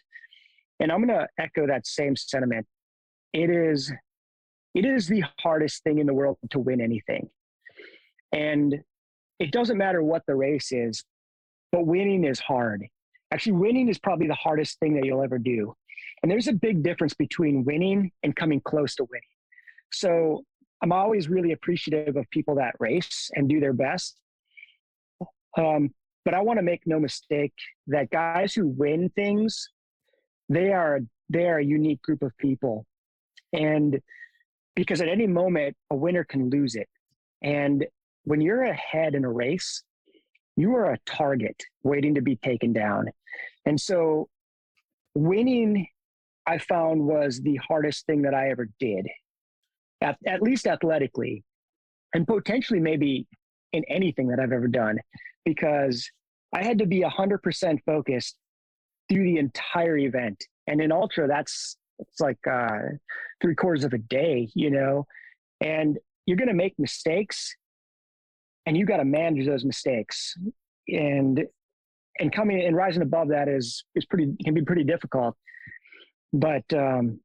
And 0.80 0.92
I'm 0.92 1.06
going 1.06 1.20
to 1.20 1.28
echo 1.38 1.68
that 1.68 1.86
same 1.86 2.16
sentiment. 2.16 2.66
It 3.34 3.50
is, 3.50 3.92
it 4.74 4.86
is 4.86 5.08
the 5.08 5.24
hardest 5.40 5.84
thing 5.84 6.00
in 6.00 6.08
the 6.08 6.14
world 6.14 6.38
to 6.50 6.60
win 6.60 6.82
anything. 6.82 7.30
And 8.32 8.76
it 9.40 9.52
doesn't 9.52 9.78
matter 9.78 10.04
what 10.04 10.24
the 10.28 10.36
race 10.36 10.72
is, 10.72 11.04
but 11.72 11.86
winning 11.86 12.24
is 12.24 12.40
hard. 12.40 12.86
Actually, 13.32 13.54
winning 13.54 13.88
is 13.88 13.98
probably 14.00 14.28
the 14.28 14.34
hardest 14.36 14.80
thing 14.80 14.96
that 14.96 15.06
you'll 15.06 15.24
ever 15.24 15.38
do. 15.38 15.74
And 16.22 16.32
there's 16.32 16.48
a 16.48 16.54
big 16.54 16.84
difference 16.84 17.14
between 17.14 17.64
winning 17.64 18.12
and 18.24 18.36
coming 18.36 18.62
close 18.62 18.96
to 18.96 19.04
winning. 19.04 19.22
So 19.92 20.44
I'm 20.82 20.92
always 20.92 21.30
really 21.30 21.52
appreciative 21.52 22.16
of 22.16 22.30
people 22.32 22.56
that 22.56 22.76
race 22.80 23.30
and 23.36 23.48
do 23.48 23.60
their 23.60 23.74
best. 23.74 24.18
Um, 25.58 25.90
but 26.26 26.34
I 26.34 26.42
want 26.42 26.60
to 26.60 26.64
make 26.64 26.82
no 26.86 27.00
mistake 27.00 27.54
that 27.88 28.10
guys 28.10 28.54
who 28.54 28.68
win 28.68 29.10
things, 29.16 29.70
they 30.50 30.72
are 30.72 31.00
they 31.30 31.46
are 31.46 31.60
a 31.60 31.66
unique 31.66 32.02
group 32.02 32.22
of 32.22 32.36
people, 32.38 32.86
and 33.54 34.00
because 34.76 35.02
at 35.02 35.08
any 35.08 35.28
moment 35.28 35.76
a 35.90 35.96
winner 35.96 36.24
can 36.24 36.50
lose 36.50 36.76
it, 36.76 36.90
and 37.42 37.86
when 38.24 38.42
you're 38.42 38.64
ahead 38.64 39.16
in 39.16 39.26
a 39.26 39.32
race, 39.32 39.84
you 40.56 40.76
are 40.76 40.92
a 40.92 41.00
target 41.06 41.64
waiting 41.84 42.16
to 42.16 42.22
be 42.22 42.36
taken 42.36 42.74
down. 42.74 43.08
And 43.66 43.80
so 43.80 44.30
winning, 45.16 45.88
I 46.46 46.58
found 46.58 47.02
was 47.02 47.42
the 47.42 47.58
hardest 47.58 48.06
thing 48.06 48.24
that 48.24 48.34
I 48.34 48.50
ever 48.50 48.70
did, 48.80 49.08
at, 50.02 50.18
at 50.28 50.42
least 50.42 50.68
athletically, 50.68 51.44
and 52.14 52.28
potentially 52.28 52.80
maybe 52.80 53.28
in 53.74 53.84
anything 53.88 54.28
that 54.28 54.40
I've 54.40 54.52
ever 54.52 54.68
done, 54.68 54.98
because 55.46 56.10
I 56.54 56.64
had 56.64 56.80
to 56.80 56.86
be 56.86 57.02
100% 57.02 57.80
focused 57.86 58.36
through 59.10 59.24
the 59.24 59.38
entire 59.38 59.98
event. 59.98 60.44
And 60.68 60.82
in 60.82 60.92
ultra, 60.92 61.28
that's 61.28 61.78
it's 62.00 62.20
like 62.20 62.40
uh, 62.50 62.80
three 63.42 63.56
quarters 63.56 63.84
of 63.84 63.94
a 63.94 63.98
day, 63.98 64.50
you 64.56 64.72
know, 64.72 65.06
and 65.62 65.98
you're 66.26 66.38
going 66.38 66.48
to 66.48 66.54
make 66.54 66.74
mistakes 66.80 67.56
and 68.66 68.76
you 68.76 68.86
got 68.86 68.98
to 68.98 69.06
manage 69.06 69.46
those 69.46 69.66
mistakes. 69.66 70.36
And 70.88 71.46
and 72.20 72.34
coming 72.34 72.62
and 72.62 72.76
rising 72.76 73.02
above 73.02 73.30
that 73.30 73.48
is 73.48 73.84
is 73.96 74.06
pretty 74.06 74.34
can 74.44 74.54
be 74.54 74.64
pretty 74.64 74.84
difficult. 74.84 75.36
But 76.34 76.64
um 76.74 77.20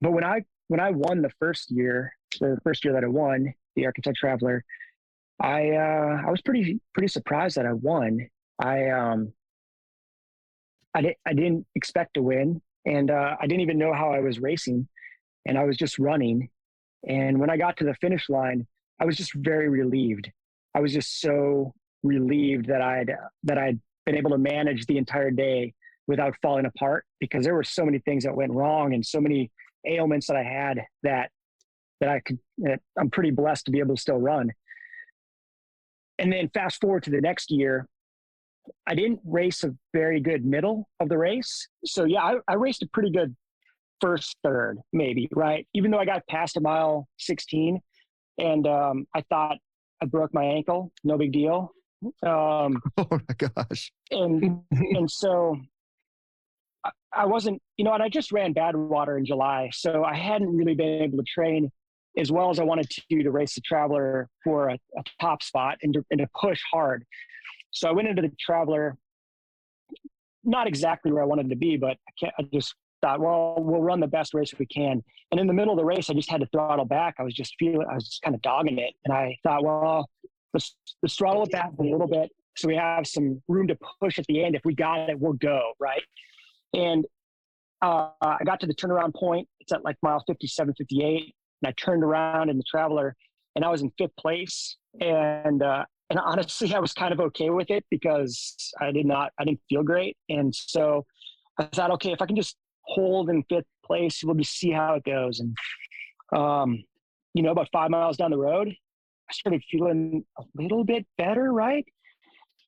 but 0.00 0.12
when 0.12 0.24
i 0.24 0.42
when 0.72 0.80
i 0.80 0.90
won 0.90 1.20
the 1.20 1.30
first 1.38 1.70
year 1.70 2.16
the 2.40 2.56
first 2.64 2.82
year 2.82 2.94
that 2.94 3.04
i 3.04 3.06
won 3.06 3.52
the 3.76 3.84
Arkansas 3.84 4.12
Traveler 4.16 4.64
i 5.38 5.72
uh 5.72 6.22
i 6.26 6.30
was 6.30 6.40
pretty 6.40 6.80
pretty 6.94 7.08
surprised 7.08 7.58
that 7.58 7.66
i 7.66 7.74
won. 7.74 8.26
I 8.58 8.88
um 8.88 9.34
i 10.94 11.02
didn't 11.02 11.18
i 11.26 11.34
didn't 11.34 11.66
expect 11.74 12.14
to 12.14 12.22
win 12.22 12.62
and 12.86 13.10
uh 13.10 13.36
i 13.38 13.46
didn't 13.46 13.60
even 13.60 13.76
know 13.76 13.92
how 13.92 14.12
i 14.12 14.20
was 14.20 14.40
racing 14.40 14.88
and 15.46 15.58
i 15.58 15.64
was 15.64 15.76
just 15.76 15.98
running. 15.98 16.48
And 17.06 17.38
when 17.38 17.50
i 17.50 17.58
got 17.58 17.76
to 17.78 17.84
the 17.84 17.94
finish 18.06 18.30
line 18.30 18.66
i 18.98 19.04
was 19.04 19.16
just 19.18 19.34
very 19.34 19.68
relieved. 19.68 20.30
I 20.74 20.80
was 20.80 20.94
just 20.94 21.20
so 21.20 21.74
relieved 22.02 22.66
that 22.68 22.80
I'd 22.80 23.10
that 23.44 23.58
I'd 23.58 23.78
been 24.06 24.16
able 24.16 24.30
to 24.30 24.38
manage 24.38 24.86
the 24.86 24.96
entire 24.96 25.30
day 25.30 25.74
without 26.06 26.34
falling 26.40 26.64
apart 26.64 27.04
because 27.20 27.44
there 27.44 27.54
were 27.54 27.62
so 27.78 27.84
many 27.84 27.98
things 27.98 28.24
that 28.24 28.34
went 28.34 28.52
wrong 28.52 28.94
and 28.94 29.04
so 29.04 29.20
many 29.20 29.50
ailments 29.86 30.26
that 30.28 30.36
I 30.36 30.42
had 30.42 30.82
that 31.02 31.30
that 32.00 32.08
I 32.08 32.20
could 32.20 32.38
that 32.58 32.80
I'm 32.98 33.10
pretty 33.10 33.30
blessed 33.30 33.66
to 33.66 33.70
be 33.70 33.78
able 33.78 33.94
to 33.94 34.00
still 34.00 34.18
run. 34.18 34.50
And 36.18 36.32
then 36.32 36.50
fast 36.52 36.80
forward 36.80 37.02
to 37.04 37.10
the 37.10 37.20
next 37.20 37.50
year, 37.50 37.86
I 38.86 38.94
didn't 38.94 39.20
race 39.24 39.64
a 39.64 39.74
very 39.92 40.20
good 40.20 40.44
middle 40.44 40.88
of 41.00 41.08
the 41.08 41.18
race. 41.18 41.68
So 41.84 42.04
yeah, 42.04 42.22
I, 42.22 42.34
I 42.48 42.54
raced 42.54 42.82
a 42.82 42.88
pretty 42.88 43.10
good 43.10 43.34
first 44.00 44.36
third, 44.44 44.78
maybe, 44.92 45.28
right? 45.32 45.66
Even 45.74 45.90
though 45.90 45.98
I 45.98 46.04
got 46.04 46.26
past 46.28 46.56
a 46.56 46.60
mile 46.60 47.08
16 47.18 47.80
and 48.38 48.66
um, 48.66 49.06
I 49.14 49.22
thought 49.28 49.58
I 50.02 50.06
broke 50.06 50.34
my 50.34 50.44
ankle, 50.44 50.92
no 51.04 51.16
big 51.16 51.32
deal. 51.32 51.72
Um, 52.24 52.82
Oh 52.98 53.08
my 53.10 53.48
gosh. 53.56 53.92
and 54.10 54.60
and 54.70 55.10
so 55.10 55.56
I, 57.12 57.26
wasn't, 57.26 57.60
you 57.76 57.84
know, 57.84 57.92
and 57.92 58.02
I 58.02 58.08
just 58.08 58.32
ran 58.32 58.54
Badwater 58.54 59.18
in 59.18 59.24
July, 59.24 59.70
so 59.72 60.04
I 60.04 60.14
hadn't 60.14 60.56
really 60.56 60.74
been 60.74 61.02
able 61.02 61.18
to 61.18 61.24
train 61.24 61.70
as 62.18 62.30
well 62.30 62.50
as 62.50 62.58
I 62.58 62.64
wanted 62.64 62.90
to 62.90 63.22
to 63.22 63.30
race 63.30 63.54
the 63.54 63.60
Traveler 63.62 64.28
for 64.44 64.68
a, 64.68 64.74
a 64.74 65.02
top 65.20 65.42
spot 65.42 65.78
and 65.82 65.94
to, 65.94 66.04
and 66.10 66.20
to 66.20 66.28
push 66.38 66.60
hard. 66.72 67.04
So 67.70 67.88
I 67.88 67.92
went 67.92 68.08
into 68.08 68.22
the 68.22 68.32
Traveler, 68.38 68.96
not 70.44 70.66
exactly 70.66 71.12
where 71.12 71.22
I 71.22 71.26
wanted 71.26 71.48
to 71.50 71.56
be, 71.56 71.76
but 71.76 71.96
I, 72.08 72.12
can't, 72.18 72.34
I 72.38 72.42
just 72.52 72.74
thought, 73.00 73.20
well, 73.20 73.56
we'll 73.58 73.80
run 73.80 74.00
the 74.00 74.06
best 74.06 74.34
race 74.34 74.52
we 74.58 74.66
can. 74.66 75.02
And 75.30 75.40
in 75.40 75.46
the 75.46 75.54
middle 75.54 75.72
of 75.72 75.78
the 75.78 75.84
race, 75.84 76.10
I 76.10 76.14
just 76.14 76.30
had 76.30 76.40
to 76.40 76.46
throttle 76.52 76.84
back. 76.84 77.14
I 77.18 77.22
was 77.22 77.34
just 77.34 77.54
feeling, 77.58 77.86
I 77.90 77.94
was 77.94 78.04
just 78.04 78.22
kind 78.22 78.34
of 78.34 78.42
dogging 78.42 78.78
it, 78.78 78.92
and 79.04 79.14
I 79.14 79.36
thought, 79.42 79.64
well, 79.64 80.10
let's 80.52 80.76
let's 81.02 81.16
throttle 81.16 81.44
it 81.44 81.50
back 81.50 81.70
a 81.78 81.82
little 81.82 82.06
bit 82.06 82.30
so 82.56 82.68
we 82.68 82.76
have 82.76 83.06
some 83.06 83.42
room 83.48 83.66
to 83.68 83.78
push 84.00 84.18
at 84.18 84.26
the 84.26 84.44
end. 84.44 84.54
If 84.54 84.62
we 84.64 84.74
got 84.74 85.08
it, 85.08 85.18
we'll 85.18 85.32
go 85.34 85.72
right. 85.80 86.02
And 86.74 87.04
uh, 87.82 88.10
I 88.20 88.44
got 88.44 88.60
to 88.60 88.66
the 88.66 88.74
turnaround 88.74 89.14
point. 89.14 89.48
It's 89.60 89.72
at 89.72 89.84
like 89.84 89.96
mile 90.02 90.22
57, 90.26 90.74
58. 90.78 91.34
And 91.62 91.68
I 91.68 91.72
turned 91.72 92.04
around 92.04 92.48
in 92.48 92.56
the 92.56 92.64
Traveler 92.68 93.16
and 93.56 93.64
I 93.64 93.68
was 93.68 93.82
in 93.82 93.92
fifth 93.98 94.16
place. 94.16 94.76
And, 95.00 95.62
uh, 95.62 95.84
and 96.10 96.18
honestly, 96.18 96.74
I 96.74 96.78
was 96.78 96.92
kind 96.92 97.12
of 97.12 97.20
okay 97.20 97.50
with 97.50 97.70
it 97.70 97.84
because 97.90 98.54
I 98.80 98.92
did 98.92 99.06
not, 99.06 99.32
I 99.38 99.44
didn't 99.44 99.60
feel 99.68 99.82
great. 99.82 100.16
And 100.28 100.54
so 100.54 101.04
I 101.58 101.64
thought, 101.64 101.90
okay, 101.92 102.12
if 102.12 102.22
I 102.22 102.26
can 102.26 102.36
just 102.36 102.56
hold 102.82 103.30
in 103.30 103.44
fifth 103.48 103.66
place, 103.84 104.22
we'll 104.24 104.36
just 104.36 104.56
see 104.56 104.70
how 104.70 104.94
it 104.94 105.04
goes. 105.04 105.40
And, 105.40 105.56
um, 106.38 106.84
you 107.34 107.42
know, 107.42 107.50
about 107.50 107.68
five 107.72 107.90
miles 107.90 108.16
down 108.16 108.30
the 108.30 108.38
road, 108.38 108.68
I 108.68 109.32
started 109.32 109.62
feeling 109.70 110.24
a 110.38 110.42
little 110.54 110.84
bit 110.84 111.06
better, 111.18 111.52
right? 111.52 111.84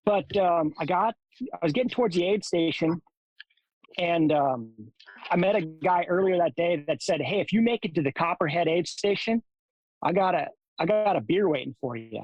But 0.05 0.37
um, 0.37 0.73
I 0.79 0.87
got, 0.87 1.15
I 1.53 1.59
was 1.63 1.73
getting 1.73 1.91
towards 1.91 2.17
the 2.17 2.27
aid 2.27 2.45
station 2.45 3.01
and 3.99 4.33
um, 4.33 4.73
I 5.31 5.37
met 5.37 5.57
a 5.57 5.63
guy 5.63 6.05
earlier 6.09 6.39
that 6.39 6.55
day 6.55 6.85
that 6.87 7.03
said, 7.03 7.21
"Hey, 7.21 7.41
if 7.41 7.53
you 7.53 7.63
make 7.63 7.85
it 7.85 7.95
to 7.95 8.03
the 8.03 8.13
Copperhead 8.13 8.69
aid 8.69 8.89
station, 8.89 9.43
I 10.03 10.13
got 10.13 10.35
a 10.35 10.49
I 10.79 10.87
got 10.87 11.17
a 11.17 11.21
beer 11.21 11.49
waiting 11.49 11.75
for 11.81 11.97
you." 11.97 12.23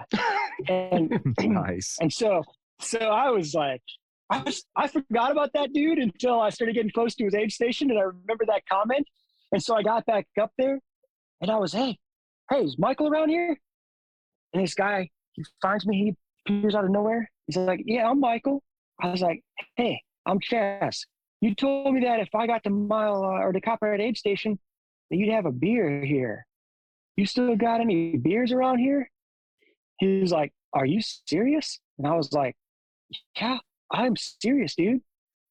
and 0.69 1.13
nice. 1.41 1.97
and 2.01 2.13
so 2.13 2.43
so 2.81 2.99
I 2.99 3.31
was 3.31 3.55
like, 3.55 3.83
I 4.31 4.43
was, 4.43 4.65
I 4.77 4.89
forgot 4.89 5.33
about 5.33 5.53
that 5.55 5.73
dude 5.73 5.99
until 5.99 6.41
I 6.41 6.51
started 6.51 6.75
getting 6.75 6.93
close 6.93 7.15
to 7.17 7.25
his 7.25 7.35
aid 7.35 7.53
station, 7.53 7.91
and 7.91 7.99
I 7.99 8.03
remember 8.03 8.47
that 8.47 8.63
comment. 8.71 9.07
And 9.53 9.63
so 9.63 9.77
I 9.77 9.83
got 9.83 10.07
back 10.07 10.27
up 10.41 10.53
there, 10.59 10.81
and 11.41 11.51
I 11.51 11.59
was, 11.59 11.73
"Hey, 11.73 11.99
hey, 12.51 12.65
is 12.65 12.79
Michael 12.79 13.09
around 13.09 13.31
here?" 13.31 13.59
And 14.53 14.63
this 14.63 14.75
guy 14.75 15.11
he 15.33 15.45
finds 15.63 15.87
me. 15.87 16.17
He 16.47 16.53
appears 16.53 16.75
out 16.75 16.85
of 16.85 16.91
nowhere. 16.91 17.31
He's 17.47 17.57
like, 17.57 17.83
"Yeah, 17.85 18.09
I'm 18.09 18.21
Michael." 18.21 18.63
I 19.01 19.11
was 19.11 19.23
like, 19.23 19.43
"Hey, 19.77 20.01
I'm 20.27 20.41
Chas. 20.41 21.07
You 21.41 21.55
told 21.55 21.95
me 21.95 22.01
that 22.03 22.21
if 22.21 22.35
I 22.35 22.47
got 22.47 22.65
to 22.65 22.71
mile 22.71 23.25
uh, 23.25 23.41
or 23.41 23.53
the 23.53 23.61
Copperhead 23.61 24.01
aid 24.01 24.17
station, 24.17 24.59
that 25.11 25.17
you'd 25.17 25.33
have 25.33 25.47
a 25.47 25.53
beer 25.53 26.05
here. 26.05 26.47
You 27.17 27.27
still 27.27 27.57
got 27.57 27.81
any 27.81 28.17
beers 28.17 28.53
around 28.53 28.79
here?" 28.79 29.11
He 29.99 30.21
was 30.21 30.33
like, 30.33 30.53
"Are 30.73 30.87
you 30.87 31.01
serious?" 31.03 31.81
And 31.99 32.07
I 32.07 32.15
was 32.15 32.33
like, 32.33 32.57
"Yeah, 33.37 33.59
I'm 33.91 34.17
serious, 34.17 34.75
dude. 34.75 35.01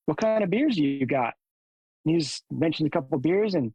What 0.05 0.17
kind 0.17 0.43
of 0.43 0.49
beers 0.49 0.75
do 0.75 0.83
you 0.83 1.05
got?" 1.05 1.33
And 2.05 2.15
he's 2.15 2.43
mentioned 2.51 2.87
a 2.87 2.91
couple 2.91 3.15
of 3.17 3.21
beers, 3.21 3.55
and 3.55 3.73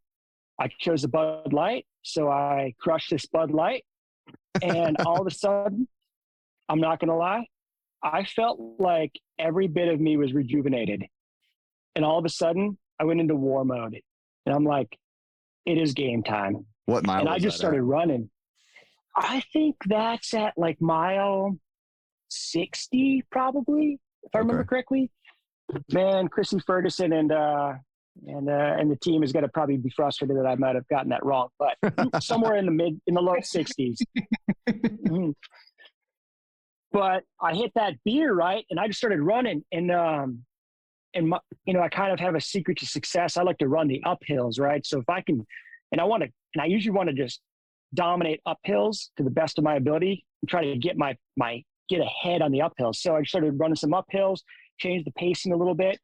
I 0.60 0.68
chose 0.78 1.02
the 1.02 1.08
Bud 1.08 1.52
Light, 1.52 1.86
so 2.02 2.30
I 2.30 2.74
crushed 2.80 3.10
this 3.10 3.26
Bud 3.26 3.50
Light, 3.50 3.84
and 4.62 4.96
all 5.04 5.20
of 5.20 5.26
a 5.26 5.30
sudden, 5.30 5.88
I'm 6.68 6.80
not 6.80 7.00
gonna 7.00 7.16
lie, 7.16 7.46
I 8.02 8.24
felt 8.24 8.60
like 8.78 9.18
every 9.38 9.66
bit 9.66 9.88
of 9.88 10.00
me 10.00 10.16
was 10.16 10.32
rejuvenated. 10.32 11.04
And 11.96 12.04
all 12.04 12.18
of 12.18 12.24
a 12.24 12.28
sudden, 12.28 12.78
I 13.00 13.04
went 13.04 13.20
into 13.20 13.34
war 13.34 13.64
mode. 13.64 14.00
And 14.46 14.54
I'm 14.54 14.64
like, 14.64 14.98
it 15.66 15.78
is 15.78 15.94
game 15.94 16.22
time. 16.22 16.66
What 16.86 17.06
mile? 17.06 17.20
and 17.20 17.28
I 17.28 17.38
just 17.38 17.44
that 17.44 17.48
at? 17.48 17.58
started 17.58 17.82
running. 17.82 18.30
I 19.16 19.42
think 19.52 19.76
that's 19.86 20.34
at 20.34 20.54
like 20.56 20.80
mile 20.80 21.56
60, 22.28 23.24
probably, 23.30 23.98
if 24.22 24.34
I 24.34 24.38
remember 24.38 24.64
correctly. 24.64 25.10
Man, 25.92 26.28
Chrissy 26.28 26.58
Ferguson 26.66 27.12
and 27.12 27.32
uh 27.32 27.72
and 28.26 28.48
uh, 28.48 28.76
and 28.78 28.90
the 28.90 28.96
team 28.96 29.22
is 29.22 29.32
going 29.32 29.42
to 29.44 29.48
probably 29.48 29.76
be 29.76 29.90
frustrated 29.90 30.36
that 30.36 30.46
I 30.46 30.54
might 30.56 30.74
have 30.74 30.86
gotten 30.88 31.08
that 31.08 31.24
wrong, 31.24 31.48
but 31.58 31.76
somewhere 32.22 32.56
in 32.56 32.66
the 32.66 32.70
mid 32.70 33.00
in 33.06 33.14
the 33.14 33.22
low 33.22 33.36
60s. 33.36 33.96
Mhm. 34.68 35.34
But 36.92 37.24
I 37.40 37.54
hit 37.54 37.72
that 37.74 37.94
beer 38.04 38.32
right, 38.32 38.64
and 38.70 38.78
I 38.78 38.86
just 38.86 38.98
started 38.98 39.20
running, 39.20 39.64
and 39.72 39.90
um, 39.90 40.44
and 41.14 41.28
my, 41.28 41.38
you 41.64 41.74
know 41.74 41.80
I 41.80 41.88
kind 41.88 42.12
of 42.12 42.20
have 42.20 42.34
a 42.34 42.40
secret 42.40 42.78
to 42.78 42.86
success. 42.86 43.36
I 43.36 43.42
like 43.42 43.58
to 43.58 43.68
run 43.68 43.88
the 43.88 44.02
uphills, 44.04 44.58
right? 44.60 44.84
So 44.84 44.98
if 45.00 45.08
I 45.08 45.20
can, 45.20 45.46
and 45.92 46.00
I 46.00 46.04
want 46.04 46.22
to, 46.22 46.28
and 46.54 46.62
I 46.62 46.66
usually 46.66 46.94
want 46.94 47.08
to 47.08 47.14
just 47.14 47.40
dominate 47.94 48.40
uphills 48.46 49.08
to 49.16 49.22
the 49.22 49.30
best 49.30 49.58
of 49.58 49.64
my 49.64 49.76
ability 49.76 50.24
and 50.42 50.48
try 50.48 50.64
to 50.64 50.76
get 50.76 50.96
my 50.96 51.16
my 51.36 51.62
get 51.88 52.00
ahead 52.00 52.42
on 52.42 52.50
the 52.52 52.60
uphills. 52.60 52.96
So 52.96 53.16
I 53.16 53.22
started 53.22 53.58
running 53.58 53.76
some 53.76 53.90
uphills, 53.90 54.40
changed 54.78 55.06
the 55.06 55.12
pacing 55.12 55.52
a 55.52 55.56
little 55.56 55.74
bit, 55.74 55.98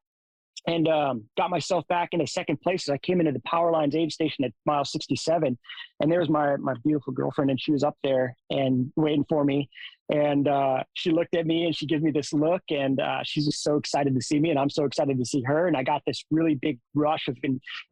and 0.66 0.88
um, 0.88 1.24
got 1.36 1.50
myself 1.50 1.86
back 1.88 2.10
into 2.12 2.26
second 2.26 2.60
place. 2.60 2.88
I 2.88 2.98
came 2.98 3.20
into 3.20 3.32
the 3.32 3.40
Power 3.40 3.72
Lines 3.72 3.94
aid 3.94 4.12
station 4.12 4.44
at 4.44 4.52
mile 4.66 4.84
67, 4.84 5.58
and 6.00 6.12
there's 6.12 6.28
my 6.28 6.56
my 6.56 6.74
beautiful 6.84 7.12
girlfriend, 7.12 7.50
and 7.50 7.60
she 7.60 7.72
was 7.72 7.82
up 7.82 7.96
there 8.02 8.36
and 8.50 8.92
waiting 8.96 9.24
for 9.28 9.44
me. 9.44 9.68
And 10.12 10.48
uh, 10.48 10.82
she 10.94 11.12
looked 11.12 11.36
at 11.36 11.46
me 11.46 11.66
and 11.66 11.76
she 11.76 11.86
gives 11.86 12.02
me 12.02 12.10
this 12.10 12.32
look, 12.32 12.62
and 12.68 13.00
uh, 13.00 13.20
she's 13.22 13.46
just 13.46 13.62
so 13.62 13.76
excited 13.76 14.14
to 14.14 14.20
see 14.20 14.40
me, 14.40 14.50
and 14.50 14.58
I'm 14.58 14.70
so 14.70 14.84
excited 14.84 15.18
to 15.18 15.24
see 15.24 15.42
her. 15.42 15.68
And 15.68 15.76
I 15.76 15.82
got 15.82 16.02
this 16.06 16.24
really 16.30 16.56
big 16.56 16.78
rush 16.94 17.28
of 17.28 17.36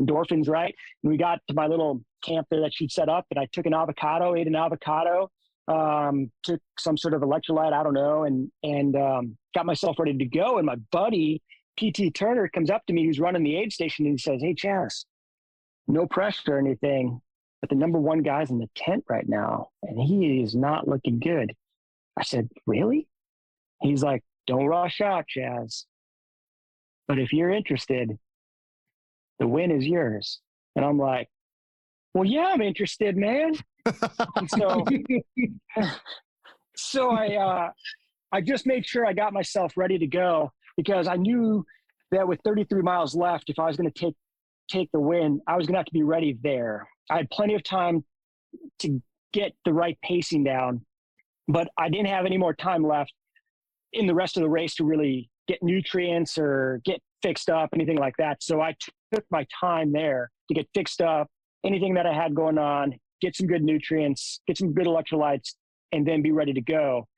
endorphins, 0.00 0.48
right? 0.48 0.74
And 1.02 1.12
we 1.12 1.16
got 1.16 1.40
to 1.48 1.54
my 1.54 1.66
little 1.66 2.02
camp 2.24 2.48
there 2.50 2.60
that 2.60 2.74
she'd 2.74 2.90
set 2.90 3.08
up, 3.08 3.26
and 3.30 3.38
I 3.38 3.46
took 3.52 3.66
an 3.66 3.74
avocado, 3.74 4.34
ate 4.34 4.48
an 4.48 4.56
avocado, 4.56 5.30
um, 5.68 6.30
took 6.42 6.60
some 6.78 6.96
sort 6.96 7.14
of 7.14 7.22
electrolyte, 7.22 7.72
I 7.72 7.82
don't 7.82 7.94
know, 7.94 8.24
and 8.24 8.50
and 8.62 8.96
um, 8.96 9.36
got 9.54 9.66
myself 9.66 9.98
ready 9.98 10.16
to 10.16 10.24
go. 10.24 10.58
And 10.58 10.66
my 10.66 10.76
buddy 10.90 11.42
PT 11.78 12.12
Turner 12.14 12.48
comes 12.48 12.70
up 12.70 12.84
to 12.86 12.92
me, 12.92 13.06
who's 13.06 13.20
running 13.20 13.44
the 13.44 13.56
aid 13.56 13.72
station, 13.72 14.06
and 14.06 14.14
he 14.14 14.18
says, 14.18 14.42
"Hey, 14.42 14.54
Chas, 14.54 15.06
no 15.86 16.06
pressure 16.06 16.56
or 16.56 16.58
anything, 16.58 17.20
but 17.60 17.70
the 17.70 17.76
number 17.76 17.98
one 17.98 18.22
guy's 18.22 18.50
in 18.50 18.58
the 18.58 18.68
tent 18.74 19.04
right 19.08 19.28
now, 19.28 19.68
and 19.82 20.00
he 20.00 20.42
is 20.42 20.54
not 20.54 20.88
looking 20.88 21.18
good." 21.20 21.54
I 22.16 22.24
said, 22.24 22.48
"Really?" 22.66 23.06
He's 23.80 24.02
like, 24.02 24.24
"Don't 24.46 24.66
rush 24.66 25.00
out, 25.00 25.28
Chas. 25.28 25.86
But 27.06 27.18
if 27.18 27.32
you're 27.32 27.50
interested, 27.50 28.18
the 29.38 29.46
win 29.46 29.70
is 29.70 29.86
yours." 29.86 30.40
And 30.74 30.84
I'm 30.84 30.98
like, 30.98 31.28
"Well, 32.14 32.24
yeah, 32.24 32.46
I'm 32.46 32.62
interested, 32.62 33.16
man." 33.16 33.54
So, 34.48 34.84
so 36.76 37.10
I, 37.10 37.36
uh, 37.36 37.70
I 38.32 38.40
just 38.40 38.66
made 38.66 38.86
sure 38.86 39.06
I 39.06 39.12
got 39.12 39.32
myself 39.32 39.72
ready 39.76 39.98
to 39.98 40.06
go 40.06 40.52
because 40.76 41.08
I 41.08 41.16
knew 41.16 41.64
that 42.10 42.26
with 42.26 42.40
33 42.44 42.82
miles 42.82 43.14
left, 43.14 43.50
if 43.50 43.58
I 43.58 43.66
was 43.66 43.76
going 43.76 43.90
to 43.90 43.98
take 43.98 44.14
take 44.68 44.90
the 44.92 45.00
win, 45.00 45.40
I 45.46 45.56
was 45.56 45.66
going 45.66 45.74
to 45.74 45.78
have 45.78 45.86
to 45.86 45.92
be 45.92 46.02
ready 46.02 46.36
there. 46.42 46.86
I 47.10 47.16
had 47.16 47.30
plenty 47.30 47.54
of 47.54 47.62
time 47.64 48.04
to 48.80 49.02
get 49.32 49.52
the 49.64 49.72
right 49.72 49.98
pacing 50.02 50.44
down, 50.44 50.84
but 51.48 51.68
I 51.78 51.88
didn't 51.88 52.08
have 52.08 52.26
any 52.26 52.36
more 52.36 52.52
time 52.52 52.86
left 52.86 53.12
in 53.94 54.06
the 54.06 54.14
rest 54.14 54.36
of 54.36 54.42
the 54.42 54.48
race 54.48 54.74
to 54.76 54.84
really 54.84 55.30
get 55.46 55.62
nutrients 55.62 56.36
or 56.36 56.82
get 56.84 57.00
fixed 57.22 57.48
up, 57.48 57.70
anything 57.72 57.96
like 57.96 58.14
that. 58.18 58.42
So 58.42 58.60
I 58.60 58.76
took 59.14 59.24
my 59.30 59.46
time 59.58 59.92
there 59.92 60.30
to 60.48 60.54
get 60.54 60.68
fixed 60.74 61.00
up, 61.00 61.28
anything 61.64 61.94
that 61.94 62.06
I 62.06 62.12
had 62.12 62.34
going 62.34 62.58
on, 62.58 62.94
get 63.20 63.36
some 63.36 63.46
good 63.46 63.62
nutrients, 63.62 64.40
get 64.46 64.58
some 64.58 64.72
good 64.72 64.86
electrolytes, 64.86 65.54
and 65.92 66.06
then 66.06 66.22
be 66.22 66.32
ready 66.32 66.52
to 66.52 66.60
go. 66.60 67.08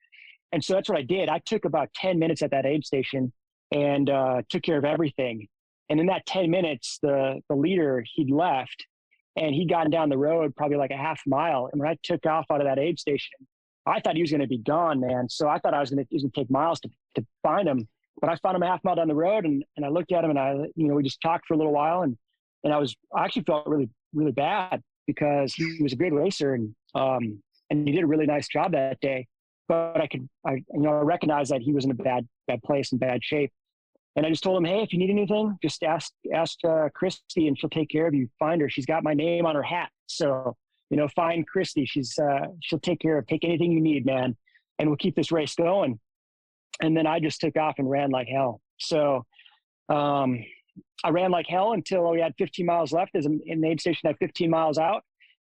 And 0.52 0.64
so 0.64 0.74
that's 0.74 0.88
what 0.88 0.98
I 0.98 1.02
did. 1.02 1.28
I 1.28 1.38
took 1.38 1.64
about 1.64 1.92
10 1.94 2.18
minutes 2.18 2.42
at 2.42 2.50
that 2.50 2.66
aid 2.66 2.84
station 2.84 3.32
and 3.72 4.10
uh, 4.10 4.42
took 4.48 4.62
care 4.62 4.78
of 4.78 4.84
everything. 4.84 5.46
And 5.88 6.00
in 6.00 6.06
that 6.06 6.26
10 6.26 6.50
minutes, 6.50 6.98
the, 7.02 7.40
the 7.48 7.54
leader, 7.54 8.04
he'd 8.14 8.30
left 8.30 8.86
and 9.36 9.54
he'd 9.54 9.68
gotten 9.68 9.90
down 9.90 10.08
the 10.08 10.18
road 10.18 10.54
probably 10.56 10.76
like 10.76 10.90
a 10.90 10.96
half 10.96 11.20
mile. 11.26 11.68
And 11.70 11.80
when 11.80 11.88
I 11.90 11.96
took 12.02 12.26
off 12.26 12.46
out 12.50 12.60
of 12.60 12.66
that 12.66 12.78
aid 12.78 12.98
station, 12.98 13.32
I 13.86 14.00
thought 14.00 14.14
he 14.14 14.22
was 14.22 14.30
going 14.30 14.40
to 14.40 14.46
be 14.46 14.58
gone, 14.58 15.00
man. 15.00 15.28
So 15.28 15.48
I 15.48 15.58
thought 15.58 15.74
I 15.74 15.80
was 15.80 15.90
going 15.90 16.06
to 16.06 16.30
take 16.34 16.50
miles 16.50 16.80
to, 16.80 16.90
to 17.16 17.26
find 17.42 17.68
him. 17.68 17.88
But 18.20 18.30
I 18.30 18.36
found 18.36 18.56
him 18.56 18.62
a 18.62 18.66
half 18.66 18.84
mile 18.84 18.96
down 18.96 19.08
the 19.08 19.14
road 19.14 19.46
and, 19.46 19.64
and 19.76 19.86
I 19.86 19.88
looked 19.88 20.12
at 20.12 20.24
him 20.24 20.30
and 20.30 20.38
I, 20.38 20.52
you 20.76 20.88
know, 20.88 20.94
we 20.94 21.02
just 21.02 21.22
talked 21.22 21.46
for 21.46 21.54
a 21.54 21.56
little 21.56 21.72
while 21.72 22.02
and, 22.02 22.16
and 22.64 22.72
I 22.72 22.76
was, 22.76 22.94
I 23.14 23.24
actually 23.24 23.44
felt 23.44 23.66
really, 23.66 23.88
really 24.12 24.32
bad 24.32 24.82
because 25.06 25.54
he 25.54 25.82
was 25.82 25.92
a 25.92 25.96
great 25.96 26.12
racer 26.12 26.54
and, 26.54 26.74
um, 26.94 27.42
and 27.70 27.88
he 27.88 27.94
did 27.94 28.04
a 28.04 28.06
really 28.06 28.26
nice 28.26 28.48
job 28.48 28.72
that 28.72 29.00
day. 29.00 29.26
But 29.70 30.00
I 30.00 30.08
could, 30.08 30.28
I, 30.44 30.54
you 30.54 30.80
know, 30.80 30.90
I 30.90 31.02
recognized 31.02 31.52
that 31.52 31.60
he 31.60 31.72
was 31.72 31.84
in 31.84 31.92
a 31.92 31.94
bad, 31.94 32.26
bad 32.48 32.60
place 32.64 32.90
and 32.90 33.00
bad 33.00 33.22
shape. 33.22 33.52
And 34.16 34.26
I 34.26 34.28
just 34.28 34.42
told 34.42 34.58
him, 34.58 34.64
hey, 34.64 34.82
if 34.82 34.92
you 34.92 34.98
need 34.98 35.10
anything, 35.10 35.56
just 35.62 35.84
ask 35.84 36.12
ask 36.34 36.58
uh, 36.68 36.88
Christy, 36.92 37.46
and 37.46 37.56
she'll 37.56 37.70
take 37.70 37.88
care 37.88 38.08
of 38.08 38.12
you. 38.12 38.28
Find 38.40 38.60
her; 38.60 38.68
she's 38.68 38.84
got 38.84 39.04
my 39.04 39.14
name 39.14 39.46
on 39.46 39.54
her 39.54 39.62
hat. 39.62 39.90
So 40.06 40.56
you 40.90 40.96
know, 40.96 41.06
find 41.14 41.46
Christy. 41.46 41.86
She's 41.86 42.18
uh, 42.18 42.48
she'll 42.60 42.80
take 42.80 42.98
care 42.98 43.16
of. 43.16 43.28
Take 43.28 43.44
anything 43.44 43.70
you 43.70 43.80
need, 43.80 44.04
man, 44.04 44.36
and 44.80 44.88
we'll 44.88 44.96
keep 44.96 45.14
this 45.14 45.30
race 45.30 45.54
going. 45.54 46.00
and 46.82 46.96
then 46.96 47.06
I 47.06 47.20
just 47.20 47.40
took 47.40 47.56
off 47.56 47.76
and 47.78 47.88
ran 47.88 48.10
like 48.10 48.26
hell. 48.26 48.60
So 48.78 49.24
um, 49.88 50.44
I 51.04 51.10
ran 51.10 51.30
like 51.30 51.46
hell 51.48 51.74
until 51.74 52.10
we 52.10 52.20
had 52.20 52.34
15 52.38 52.66
miles 52.66 52.92
left. 52.92 53.12
As 53.14 53.24
an 53.24 53.40
aid 53.64 53.80
station 53.80 54.08
at 54.08 54.18
15 54.18 54.50
miles 54.50 54.78
out, 54.78 55.04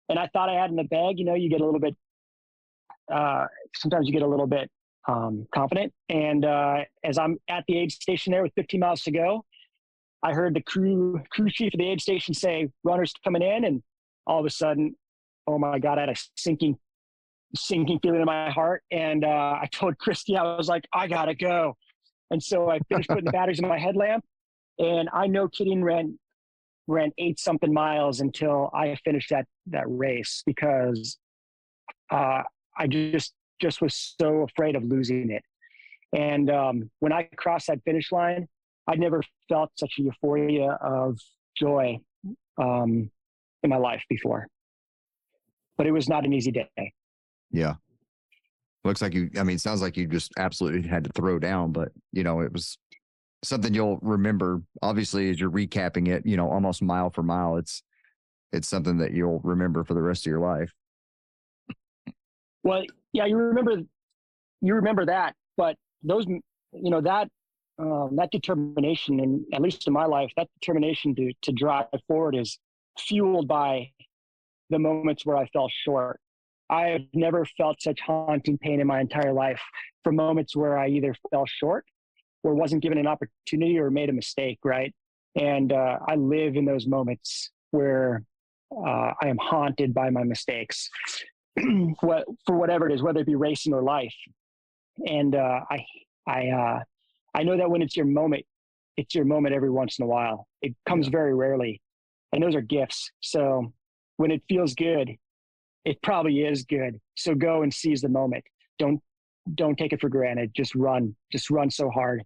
and 0.07 0.17
I 0.17 0.30
thought 0.32 0.47
I 0.47 0.53
had 0.53 0.69
in 0.69 0.78
the 0.78 0.86
bag. 0.86 1.19
You 1.19 1.26
know, 1.26 1.36
you 1.36 1.49
get 1.49 1.59
a 1.59 1.65
little 1.65 1.82
bit. 1.82 1.97
Uh, 3.12 3.45
sometimes 3.76 4.08
you 4.08 4.14
get 4.14 4.22
a 4.22 4.28
little 4.28 4.47
bit 4.47 4.70
um, 5.08 5.47
confident. 5.54 5.93
And 6.10 6.45
uh, 6.45 6.80
as 7.04 7.18
I'm 7.18 7.38
at 7.49 7.64
the 7.68 7.78
aid 7.78 7.91
station 7.91 8.32
there 8.32 8.43
with 8.43 8.54
15 8.56 8.80
miles 8.80 9.01
to 9.04 9.12
go, 9.12 9.45
I 10.24 10.34
heard 10.34 10.54
the 10.54 10.62
crew 10.62 11.22
crew 11.32 11.49
chief 11.49 11.74
of 11.74 11.80
the 11.80 11.89
aid 11.89 11.99
station 11.99 12.34
say, 12.34 12.70
"Runners 12.84 13.14
coming 13.24 13.41
in," 13.41 13.66
and 13.66 13.84
all 14.26 14.39
of 14.39 14.45
a 14.45 14.49
sudden, 14.49 14.95
oh 15.47 15.60
my 15.60 15.80
god, 15.80 15.97
I 15.97 16.01
had 16.01 16.10
a 16.10 16.16
sinking 16.38 16.78
sinking 17.56 17.99
feeling 18.01 18.22
in 18.22 18.26
my 18.26 18.49
heart. 18.49 18.84
And 18.89 19.26
uh, 19.26 19.28
I 19.62 19.68
told 19.72 19.97
Christy, 19.97 20.38
I 20.38 20.56
was 20.56 20.68
like, 20.68 20.86
I 20.93 21.08
gotta 21.08 21.36
go. 21.36 21.76
And 22.32 22.41
so 22.41 22.70
I 22.70 22.80
finished 22.89 23.10
putting 23.10 23.26
the 23.26 23.32
batteries 23.34 23.60
in 23.60 23.68
my 23.68 23.78
headlamp. 23.78 24.24
And 24.80 25.10
I 25.14 25.28
know 25.28 25.47
kidding 25.49 25.84
ran 25.84 26.18
ran 26.88 27.12
eight 27.18 27.39
something 27.39 27.74
miles 27.74 28.20
until 28.20 28.70
I 28.74 28.95
finished 29.04 29.30
that 29.30 29.45
that 29.68 29.86
race 29.88 30.43
because 30.45 31.18
uh, 32.12 32.43
I 32.78 32.88
just 32.88 33.34
just 33.61 33.82
was 33.82 34.15
so 34.19 34.41
afraid 34.41 34.76
of 34.76 34.84
losing 34.84 35.32
it. 35.32 35.43
And 36.13 36.49
um, 36.49 36.91
when 36.99 37.13
I 37.13 37.24
crossed 37.38 37.67
that 37.67 37.80
finish 37.86 38.11
line, 38.11 38.47
I'd 38.88 38.99
never 38.99 39.24
felt 39.49 39.71
such 39.76 39.93
a 39.99 40.03
euphoria 40.03 40.78
of 40.82 41.17
joy 41.57 41.99
um, 42.57 43.09
in 43.63 43.69
my 43.69 43.78
life 43.78 44.03
before. 44.09 44.47
But 45.78 45.88
it 45.88 45.91
was 45.91 46.07
not 46.07 46.26
an 46.26 46.34
easy 46.34 46.51
day. 46.51 46.93
Yeah. 47.51 47.76
Looks 48.84 49.01
like 49.01 49.13
you, 49.13 49.30
I 49.39 49.43
mean, 49.43 49.57
sounds 49.57 49.82
like 49.82 49.95
you 49.95 50.07
just 50.07 50.32
absolutely 50.38 50.88
had 50.88 51.05
to 51.05 51.11
throw 51.15 51.39
down, 51.39 51.71
but, 51.71 51.89
you 52.11 52.24
know, 52.24 52.41
it 52.41 52.51
was 52.51 52.78
something 53.41 53.74
you'll 53.74 53.97
remember. 54.01 54.61
Obviously, 54.82 55.30
as 55.30 55.39
you're 55.39 55.49
recapping 55.49 56.09
it, 56.09 56.26
you 56.26 56.36
know, 56.36 56.49
almost 56.49 56.82
mile 56.82 57.09
for 57.09 57.24
mile, 57.24 57.55
it's, 57.55 57.82
it's 58.51 58.67
something 58.67 58.97
that 58.97 59.13
you'll 59.13 59.39
remember 59.39 59.84
for 59.84 59.93
the 59.93 60.01
rest 60.01 60.28
of 60.28 60.30
your 60.30 60.41
life. 60.41 60.74
Well, 62.64 62.84
yeah, 63.11 63.26
you 63.26 63.38
remember, 63.38 63.78
you 64.61 64.76
remember 64.76 65.05
that, 65.05 65.36
but 65.57 65.76
those, 66.01 66.26
you 66.28 66.41
know, 66.74 67.01
that, 67.01 67.30
um, 67.80 68.16
that 68.16 68.32
determination, 68.32 69.20
and 69.20 69.45
at 69.53 69.61
least 69.61 69.88
in 69.88 69.93
my 69.93 70.05
life, 70.05 70.32
that 70.38 70.47
determination 70.61 71.16
to 71.16 71.34
to 71.41 71.51
drive 71.51 71.86
forward 72.07 72.36
is 72.36 72.59
fueled 72.97 73.47
by 73.47 73.89
the 74.70 74.80
moments 74.80 75.26
where 75.26 75.38
I 75.38 75.47
fell 75.47 75.70
short. 75.70 76.20
I 76.70 76.88
have 76.88 77.01
never 77.14 77.45
felt 77.57 77.82
such 77.82 77.99
haunting 78.01 78.57
pain 78.57 78.80
in 78.80 78.88
my 78.88 78.99
entire 78.99 79.34
life 79.34 79.61
for 80.03 80.11
moments 80.11 80.55
where 80.55 80.78
I 80.78 80.88
either 80.89 81.16
fell 81.32 81.45
short 81.45 81.86
or 82.43 82.55
wasn't 82.55 82.82
given 82.82 82.97
an 82.97 83.07
opportunity 83.07 83.78
or 83.80 83.89
made 83.89 84.09
a 84.09 84.14
mistake, 84.14 84.59
right? 84.64 84.93
And 85.36 85.72
uh, 85.74 85.99
I 86.07 86.16
live 86.16 86.55
in 86.55 86.66
those 86.66 86.88
moments 86.88 87.51
where 87.72 88.24
uh, 88.72 89.14
I 89.22 89.28
am 89.28 89.38
haunted 89.38 89.93
by 89.93 90.09
my 90.09 90.24
mistakes, 90.24 90.89
what, 92.01 92.26
for 92.45 92.56
whatever 92.56 92.89
it 92.89 92.93
is, 92.93 93.01
whether 93.01 93.20
it 93.20 93.26
be 93.26 93.36
racing 93.36 93.74
or 93.74 93.84
life. 93.84 94.16
And 95.06 95.36
uh, 95.36 95.60
I, 95.70 95.86
I, 96.28 96.47
uh, 96.49 96.80
I 97.34 97.43
know 97.43 97.58
that 97.58 97.70
when 97.70 97.82
it's 97.82 97.95
your 97.95 98.06
moment, 98.06 98.45
it's 98.97 99.16
your 99.16 99.26
moment 99.26 99.56
every 99.56 99.72
once 99.72 99.97
in 99.99 100.04
a 100.04 100.08
while. 100.08 100.47
It 100.62 100.76
comes 100.88 101.08
very 101.08 101.34
rarely, 101.34 101.82
and 102.32 102.43
those 102.43 102.56
are 102.56 102.62
gifts. 102.62 103.12
So 103.22 103.74
when 104.18 104.32
it 104.32 104.43
feels 104.47 104.76
good, 104.76 105.12
it 105.84 106.01
probably 106.01 106.41
is 106.41 106.64
good. 106.64 106.99
So 107.16 107.34
go 107.34 107.64
and 107.64 107.74
seize 107.74 108.01
the 108.01 108.10
moment. 108.10 108.43
Don't 108.78 109.01
don't 109.56 109.78
take 109.78 109.91
it 109.91 109.99
for 109.99 110.10
granted. 110.10 110.51
Just 110.56 110.74
run. 110.76 111.16
Just 111.32 111.49
run 111.49 111.70
so 111.70 111.89
hard. 111.89 112.24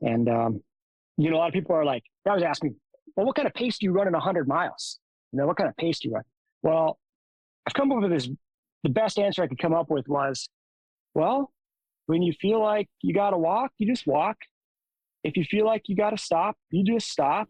And 0.00 0.28
um, 0.28 0.62
you 1.16 1.30
know, 1.30 1.36
a 1.36 1.38
lot 1.38 1.48
of 1.48 1.54
people 1.54 1.74
are 1.74 1.84
like, 1.84 2.04
I 2.26 2.34
was 2.34 2.42
asking, 2.42 2.76
well, 3.16 3.26
what 3.26 3.36
kind 3.36 3.46
of 3.46 3.54
pace 3.54 3.78
do 3.78 3.86
you 3.86 3.92
run 3.92 4.06
in 4.06 4.12
100 4.12 4.48
miles? 4.48 4.98
You 5.32 5.38
know, 5.38 5.46
what 5.46 5.56
kind 5.56 5.68
of 5.68 5.76
pace 5.76 6.00
do 6.00 6.08
you 6.08 6.14
run? 6.14 6.24
Well, 6.62 6.98
I've 7.66 7.74
come 7.74 7.92
up 7.92 8.02
with 8.02 8.10
this. 8.10 8.28
The 8.82 8.90
best 8.90 9.18
answer 9.18 9.42
I 9.42 9.46
could 9.46 9.58
come 9.58 9.72
up 9.72 9.90
with 9.90 10.06
was, 10.08 10.48
well, 11.14 11.50
when 12.06 12.22
you 12.22 12.32
feel 12.40 12.60
like 12.60 12.88
you 13.00 13.14
got 13.14 13.30
to 13.30 13.38
walk, 13.38 13.72
you 13.78 13.86
just 13.86 14.06
walk. 14.06 14.36
If 15.22 15.36
you 15.36 15.44
feel 15.44 15.64
like 15.64 15.82
you 15.86 15.96
got 15.96 16.10
to 16.10 16.18
stop, 16.18 16.56
you 16.70 16.84
just 16.84 17.10
stop. 17.10 17.48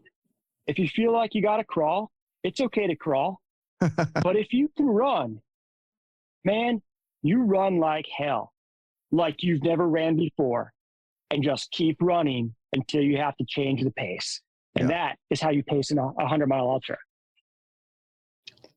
If 0.67 0.79
you 0.79 0.87
feel 0.87 1.11
like 1.11 1.35
you 1.35 1.41
got 1.41 1.57
to 1.57 1.65
crawl, 1.65 2.09
it's 2.43 2.61
okay 2.61 2.87
to 2.87 2.95
crawl. 2.95 3.41
but 3.79 4.37
if 4.37 4.53
you 4.53 4.69
can 4.77 4.85
run, 4.85 5.41
man, 6.45 6.81
you 7.21 7.43
run 7.43 7.79
like 7.79 8.05
hell, 8.15 8.53
like 9.11 9.43
you've 9.43 9.63
never 9.63 9.87
ran 9.87 10.15
before, 10.15 10.71
and 11.31 11.43
just 11.43 11.69
keep 11.71 11.97
running 11.99 12.55
until 12.73 13.01
you 13.01 13.17
have 13.17 13.35
to 13.37 13.45
change 13.47 13.83
the 13.83 13.91
pace. 13.91 14.41
And 14.75 14.89
yeah. 14.89 14.95
that 14.95 15.17
is 15.29 15.41
how 15.41 15.49
you 15.49 15.63
pace 15.63 15.91
in 15.91 15.97
a 15.97 16.07
100 16.07 16.47
mile 16.47 16.69
ultra. 16.69 16.97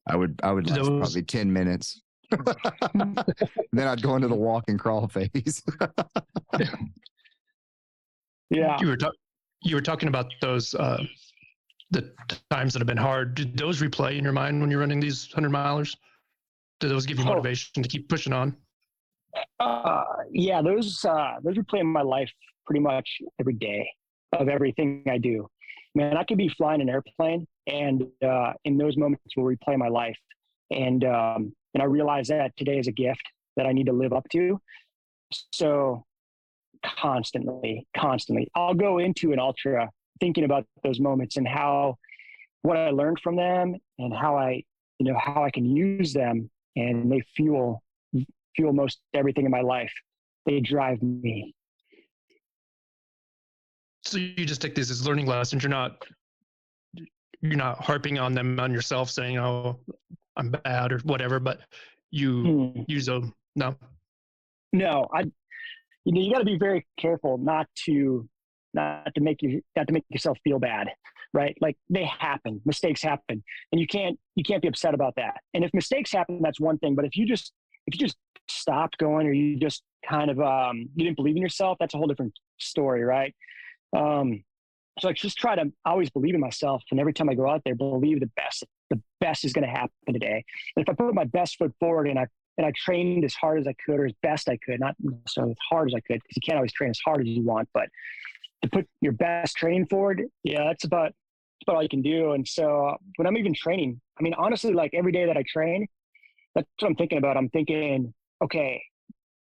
I 0.09 0.16
would, 0.16 0.40
I 0.42 0.52
would 0.52 0.68
last 0.68 0.80
Those... 0.80 0.98
probably 0.98 1.22
10 1.22 1.52
minutes. 1.52 2.02
then 3.72 3.88
I'd 3.88 4.02
go 4.02 4.16
into 4.16 4.28
the 4.28 4.34
walk 4.48 4.64
and 4.68 4.78
crawl 4.78 5.09
phase. 5.09 5.62
yeah. 8.50 8.76
You 8.80 8.88
were, 8.88 8.96
ta- 8.96 9.12
you 9.62 9.76
were 9.76 9.82
talking 9.82 10.09
about 10.09 10.32
those, 10.40 10.74
uh, 10.74 11.02
the 11.90 12.12
times 12.50 12.74
that 12.74 12.80
have 12.80 12.86
been 12.86 12.96
hard, 12.96 13.34
did 13.34 13.56
those 13.56 13.80
replay 13.80 14.18
in 14.18 14.24
your 14.24 14.32
mind 14.32 14.61
when 14.61 14.70
you're 14.70 14.80
running 14.80 15.00
these 15.00 15.32
hundred 15.32 15.52
milers? 15.52 15.96
Do 16.80 16.88
those 16.88 17.06
give 17.06 17.18
you 17.18 17.24
oh. 17.24 17.28
motivation 17.28 17.70
oh. 17.78 17.82
to 17.82 17.88
keep 17.88 18.09
pushing 18.09 18.32
on? 18.32 18.56
Uh, 19.61 20.04
yeah, 20.30 20.62
those 20.62 21.04
uh, 21.04 21.34
those 21.42 21.56
replay 21.56 21.80
in 21.80 21.86
my 21.86 22.02
life 22.02 22.30
pretty 22.66 22.80
much 22.80 23.09
every 23.40 23.54
day 23.54 23.88
of 24.32 24.48
everything 24.48 25.02
I 25.09 25.18
do. 25.18 25.48
Man, 25.99 26.16
I 26.16 26.22
could 26.22 26.38
be 26.38 26.49
flying 26.49 26.80
an 26.80 26.88
airplane, 26.88 27.44
and 27.66 28.07
uh, 28.24 28.53
in 28.64 28.78
those 28.78 28.96
moments 28.96 29.36
will 29.36 29.42
replay 29.42 29.76
my 29.76 29.88
life, 29.88 30.16
and 30.70 31.03
um, 31.03 31.53
and 31.74 31.82
I 31.82 31.86
realize 31.86 32.28
that 32.28 32.57
today 32.57 32.78
is 32.78 32.86
a 32.86 32.92
gift 32.92 33.22
that 33.57 33.66
I 33.66 33.72
need 33.72 33.86
to 33.86 33.92
live 33.92 34.12
up 34.12 34.24
to. 34.30 34.61
So 35.53 36.05
constantly, 36.84 37.84
constantly, 37.96 38.46
I'll 38.55 38.74
go 38.74 38.99
into 38.99 39.32
an 39.32 39.40
ultra 39.40 39.90
thinking 40.20 40.44
about 40.44 40.66
those 40.84 41.01
moments 41.01 41.36
and 41.36 41.49
how 41.49 41.96
what 42.62 42.76
I 42.76 42.90
learned 42.90 43.18
from 43.20 43.34
them 43.34 43.74
and 43.99 44.14
how 44.14 44.36
I, 44.36 44.62
you 45.01 45.12
know, 45.12 45.18
how 45.18 45.42
I 45.42 45.51
can 45.51 45.64
use 45.64 46.12
them 46.12 46.49
and 46.76 47.11
they 47.11 47.22
fuel 47.34 47.82
fuel 48.55 48.72
most 48.72 49.01
everything 49.14 49.46
in 49.46 49.51
my 49.51 49.62
life. 49.62 49.92
They 50.46 50.61
drive 50.61 51.03
me. 51.03 51.57
So 54.09 54.18
you 54.18 54.46
just 54.46 54.62
take 54.62 54.74
these 54.74 54.90
as 54.90 55.06
learning 55.06 55.26
lessons. 55.26 55.62
You're 55.62 55.70
not 55.70 56.04
you're 57.40 57.56
not 57.56 57.84
harping 57.84 58.18
on 58.18 58.34
them 58.34 58.59
on 58.59 58.72
yourself 58.72 59.11
saying, 59.11 59.38
Oh, 59.38 59.78
I'm 60.36 60.50
bad 60.50 60.92
or 60.92 60.98
whatever, 61.00 61.38
but 61.38 61.61
you 62.11 62.72
hmm. 62.72 62.82
use 62.88 63.06
them. 63.06 63.34
No. 63.54 63.76
No, 64.72 65.09
I 65.14 65.24
you 66.04 66.12
know, 66.14 66.20
you 66.20 66.32
gotta 66.32 66.44
be 66.44 66.59
very 66.59 66.86
careful 66.98 67.36
not 67.38 67.66
to 67.84 68.28
not 68.72 69.14
to 69.14 69.20
make 69.20 69.42
you 69.42 69.62
not 69.76 69.86
to 69.88 69.92
make 69.92 70.04
yourself 70.09 70.38
feel 70.44 70.59
bad 70.59 70.88
right 71.34 71.56
like 71.61 71.76
they 71.90 72.04
happen 72.04 72.61
mistakes 72.64 73.02
happen 73.02 73.42
and 73.72 73.80
you 73.80 73.86
can't 73.86 74.18
you 74.34 74.42
can't 74.42 74.62
be 74.62 74.68
upset 74.68 74.94
about 74.94 75.14
that 75.16 75.40
and 75.54 75.64
if 75.64 75.70
mistakes 75.74 76.12
happen 76.12 76.40
that's 76.42 76.61
one 76.61 76.78
thing 76.78 76.94
but 76.94 77.04
if 77.04 77.16
you 77.16 77.26
just 77.26 77.52
if 77.86 77.94
you 77.94 78.06
just 78.06 78.16
stopped 78.48 78.96
going 78.98 79.26
or 79.26 79.32
you 79.32 79.56
just 79.56 79.82
kind 80.09 80.30
of 80.30 80.40
um 80.40 80.88
you 80.94 81.04
didn't 81.04 81.16
believe 81.16 81.36
in 81.36 81.42
yourself 81.42 81.76
that's 81.80 81.94
a 81.94 81.98
whole 81.98 82.06
different 82.06 82.32
story 82.59 83.04
right 83.04 83.34
um 83.97 84.43
so 85.01 85.09
I 85.09 85.12
just 85.12 85.39
try 85.39 85.55
to 85.55 85.72
always 85.84 86.11
believe 86.11 86.34
in 86.34 86.41
myself 86.41 86.82
and 86.91 86.99
every 86.99 87.12
time 87.12 87.28
i 87.28 87.34
go 87.34 87.49
out 87.49 87.62
there 87.64 87.74
believe 87.74 88.20
the 88.20 88.30
best 88.36 88.64
the 88.91 89.01
best 89.20 89.45
is 89.45 89.53
going 89.53 89.66
to 89.66 89.70
happen 89.70 90.12
today 90.12 90.45
and 90.76 90.82
if 90.82 90.89
i 90.89 90.93
put 90.93 91.14
my 91.14 91.24
best 91.24 91.57
foot 91.57 91.72
forward 91.78 92.09
and 92.09 92.18
i 92.18 92.26
and 92.59 92.66
I 92.66 92.72
trained 92.76 93.24
as 93.24 93.34
hard 93.34 93.61
as 93.61 93.68
I 93.68 93.74
could 93.86 94.01
or 94.01 94.07
as 94.07 94.12
best 94.20 94.49
I 94.49 94.59
could, 94.59 94.80
not 94.80 94.97
necessarily 95.01 95.53
as 95.53 95.59
hard 95.70 95.89
as 95.89 95.95
I 95.95 96.01
could, 96.01 96.20
because 96.20 96.36
you 96.36 96.43
can't 96.45 96.57
always 96.57 96.72
train 96.72 96.91
as 96.91 96.99
hard 97.03 97.20
as 97.20 97.28
you 97.28 97.45
want, 97.45 97.68
but 97.72 97.89
to 98.62 98.68
put 98.68 98.89
your 99.01 99.12
best 99.12 99.57
training 99.57 99.86
forward, 99.86 100.24
yeah, 100.43 100.64
that's 100.64 100.84
about 100.84 101.12
that's 101.12 101.68
about 101.68 101.76
all 101.76 101.82
you 101.82 101.89
can 101.89 102.03
do. 102.03 102.32
And 102.32 102.47
so 102.47 102.97
when 103.16 103.26
I'm 103.26 103.36
even 103.36 103.55
training, 103.55 104.01
I 104.18 104.22
mean, 104.22 104.34
honestly, 104.34 104.72
like 104.72 104.91
every 104.93 105.12
day 105.12 105.26
that 105.26 105.36
I 105.36 105.45
train, 105.49 105.86
that's 106.55 106.66
what 106.80 106.89
I'm 106.89 106.97
thinking 106.97 107.18
about. 107.18 107.36
I'm 107.36 107.49
thinking, 107.49 108.12
okay, 108.43 108.82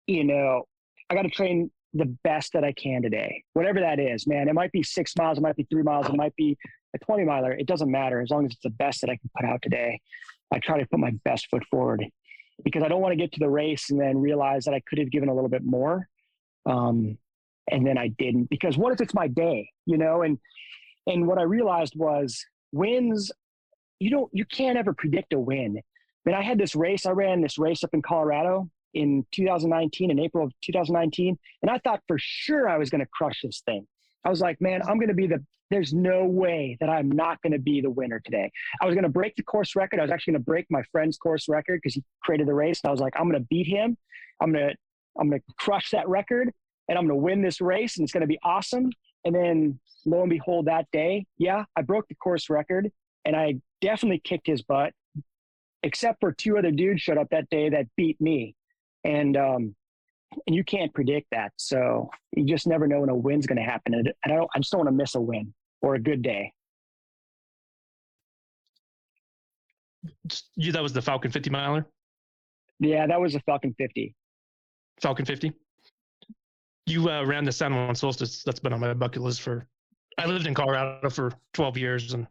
you 0.06 0.24
know, 0.24 0.64
I 1.10 1.14
got 1.14 1.22
to 1.22 1.30
train 1.30 1.70
the 1.94 2.06
best 2.24 2.52
that 2.54 2.64
I 2.64 2.72
can 2.72 3.02
today, 3.02 3.42
whatever 3.52 3.80
that 3.80 3.98
is, 3.98 4.26
man. 4.26 4.48
It 4.48 4.54
might 4.54 4.72
be 4.72 4.82
six 4.82 5.14
miles, 5.16 5.38
it 5.38 5.42
might 5.42 5.56
be 5.56 5.66
three 5.70 5.82
miles, 5.82 6.06
it 6.06 6.16
might 6.16 6.34
be 6.36 6.56
a 6.94 6.98
20 6.98 7.24
miler. 7.24 7.52
It 7.52 7.66
doesn't 7.66 7.90
matter 7.90 8.20
as 8.20 8.30
long 8.30 8.46
as 8.46 8.52
it's 8.52 8.62
the 8.62 8.70
best 8.70 9.00
that 9.02 9.10
I 9.10 9.16
can 9.16 9.30
put 9.36 9.46
out 9.46 9.62
today. 9.62 10.00
I 10.52 10.58
try 10.58 10.78
to 10.78 10.86
put 10.86 11.00
my 11.00 11.12
best 11.24 11.48
foot 11.50 11.64
forward 11.70 12.04
because 12.64 12.82
I 12.82 12.88
don't 12.88 13.00
want 13.00 13.12
to 13.12 13.16
get 13.16 13.32
to 13.32 13.40
the 13.40 13.48
race 13.48 13.90
and 13.90 14.00
then 14.00 14.18
realize 14.18 14.64
that 14.64 14.74
I 14.74 14.80
could 14.80 14.98
have 14.98 15.10
given 15.10 15.28
a 15.28 15.34
little 15.34 15.48
bit 15.48 15.64
more. 15.64 16.08
Um, 16.66 17.18
and 17.70 17.86
then 17.86 17.96
I 17.96 18.08
didn't 18.08 18.50
because 18.50 18.76
what 18.76 18.92
if 18.92 19.00
it's 19.00 19.14
my 19.14 19.28
day, 19.28 19.70
you 19.86 19.96
know? 19.96 20.22
And 20.22 20.38
and 21.06 21.26
what 21.26 21.38
I 21.38 21.42
realized 21.42 21.94
was 21.96 22.44
wins, 22.72 23.30
you 23.98 24.10
don't 24.10 24.30
you 24.32 24.44
can't 24.44 24.78
ever 24.78 24.92
predict 24.92 25.32
a 25.32 25.38
win. 25.38 25.78
I 25.78 26.30
mean, 26.30 26.36
I 26.36 26.42
had 26.42 26.58
this 26.58 26.74
race, 26.74 27.06
I 27.06 27.10
ran 27.10 27.40
this 27.40 27.58
race 27.58 27.82
up 27.82 27.94
in 27.94 28.02
Colorado 28.02 28.70
in 28.94 29.24
2019, 29.32 30.10
in 30.10 30.18
April 30.18 30.46
of 30.46 30.52
2019. 30.62 31.38
And 31.62 31.70
I 31.70 31.78
thought 31.78 32.02
for 32.06 32.16
sure 32.18 32.68
I 32.68 32.78
was 32.78 32.90
going 32.90 33.00
to 33.00 33.08
crush 33.12 33.40
this 33.42 33.62
thing. 33.64 33.86
I 34.24 34.30
was 34.30 34.40
like, 34.40 34.60
man, 34.60 34.82
I'm 34.82 34.98
going 34.98 35.08
to 35.08 35.14
be 35.14 35.26
the, 35.26 35.44
there's 35.70 35.92
no 35.92 36.24
way 36.24 36.76
that 36.80 36.88
I'm 36.88 37.10
not 37.10 37.40
going 37.42 37.52
to 37.52 37.58
be 37.58 37.80
the 37.80 37.90
winner 37.90 38.20
today. 38.20 38.50
I 38.80 38.86
was 38.86 38.94
going 38.94 39.04
to 39.04 39.10
break 39.10 39.34
the 39.36 39.42
course 39.42 39.74
record. 39.74 39.98
I 39.98 40.02
was 40.02 40.12
actually 40.12 40.34
going 40.34 40.42
to 40.42 40.46
break 40.46 40.66
my 40.70 40.82
friend's 40.92 41.16
course 41.16 41.48
record 41.48 41.80
because 41.82 41.94
he 41.94 42.04
created 42.22 42.46
the 42.46 42.54
race. 42.54 42.80
And 42.82 42.88
I 42.90 42.92
was 42.92 43.00
like, 43.00 43.14
I'm 43.16 43.28
going 43.28 43.40
to 43.40 43.46
beat 43.48 43.66
him. 43.66 43.96
I'm 44.40 44.52
going 44.52 44.68
to, 44.68 44.74
I'm 45.18 45.28
going 45.28 45.40
to 45.40 45.54
crush 45.58 45.90
that 45.90 46.08
record 46.08 46.52
and 46.88 46.98
I'm 46.98 47.06
going 47.06 47.18
to 47.18 47.22
win 47.22 47.42
this 47.42 47.60
race 47.60 47.96
and 47.96 48.04
it's 48.04 48.12
going 48.12 48.22
to 48.22 48.26
be 48.26 48.38
awesome. 48.42 48.90
And 49.24 49.34
then 49.34 49.80
lo 50.04 50.22
and 50.22 50.30
behold, 50.30 50.66
that 50.66 50.86
day, 50.92 51.26
yeah, 51.38 51.64
I 51.76 51.82
broke 51.82 52.08
the 52.08 52.14
course 52.14 52.50
record 52.50 52.90
and 53.24 53.36
I 53.36 53.60
definitely 53.80 54.20
kicked 54.22 54.46
his 54.46 54.62
butt, 54.62 54.92
except 55.82 56.20
for 56.20 56.32
two 56.32 56.58
other 56.58 56.70
dudes 56.70 57.02
showed 57.02 57.18
up 57.18 57.28
that 57.30 57.48
day 57.50 57.68
that 57.70 57.86
beat 57.96 58.20
me. 58.20 58.54
And, 59.04 59.36
um, 59.36 59.74
and 60.46 60.56
you 60.56 60.64
can't 60.64 60.92
predict 60.94 61.28
that. 61.32 61.52
So 61.56 62.10
you 62.36 62.44
just 62.44 62.66
never 62.66 62.86
know 62.86 63.00
when 63.00 63.08
a 63.08 63.14
win's 63.14 63.46
going 63.46 63.58
to 63.58 63.64
happen. 63.64 63.94
And 63.94 64.12
I 64.24 64.28
don't, 64.28 64.50
I 64.54 64.58
just 64.58 64.72
don't 64.72 64.80
want 64.80 64.88
to 64.88 64.96
miss 64.96 65.14
a 65.14 65.20
win 65.20 65.52
or 65.80 65.94
a 65.94 66.00
good 66.00 66.22
day. 66.22 66.52
You, 70.56 70.72
that 70.72 70.82
was 70.82 70.92
the 70.92 71.02
Falcon 71.02 71.30
50 71.30 71.50
miler? 71.50 71.86
Yeah, 72.80 73.06
that 73.06 73.20
was 73.20 73.34
a 73.34 73.40
Falcon 73.40 73.74
50. 73.78 74.14
Falcon 75.00 75.24
50? 75.24 75.52
You 76.86 77.08
uh, 77.08 77.24
ran 77.24 77.44
the 77.44 77.52
San 77.52 77.74
Juan 77.74 77.94
Solstice. 77.94 78.42
That's 78.42 78.58
been 78.58 78.72
on 78.72 78.80
my 78.80 78.94
bucket 78.94 79.22
list 79.22 79.42
for. 79.42 79.66
I 80.18 80.26
lived 80.26 80.46
in 80.46 80.54
Colorado 80.54 81.08
for 81.08 81.32
12 81.54 81.78
years, 81.78 82.12
and 82.12 82.26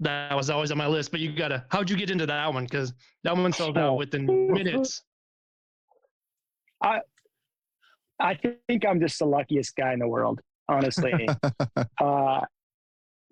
that 0.00 0.34
was 0.34 0.48
always 0.48 0.70
on 0.72 0.78
my 0.78 0.86
list. 0.86 1.10
But 1.10 1.20
you 1.20 1.34
gotta. 1.36 1.64
How'd 1.70 1.90
you 1.90 1.96
get 1.96 2.10
into 2.10 2.26
that 2.26 2.52
one? 2.52 2.64
Because 2.64 2.94
that 3.24 3.36
one 3.36 3.52
sold 3.52 3.76
out 3.76 3.96
within 3.96 4.26
minutes. 4.50 5.02
I 6.82 7.00
I 8.20 8.38
think 8.68 8.84
I'm 8.86 9.00
just 9.00 9.18
the 9.18 9.26
luckiest 9.26 9.74
guy 9.76 9.92
in 9.92 9.98
the 9.98 10.08
world, 10.08 10.40
honestly. 10.68 11.28
uh, 12.00 12.40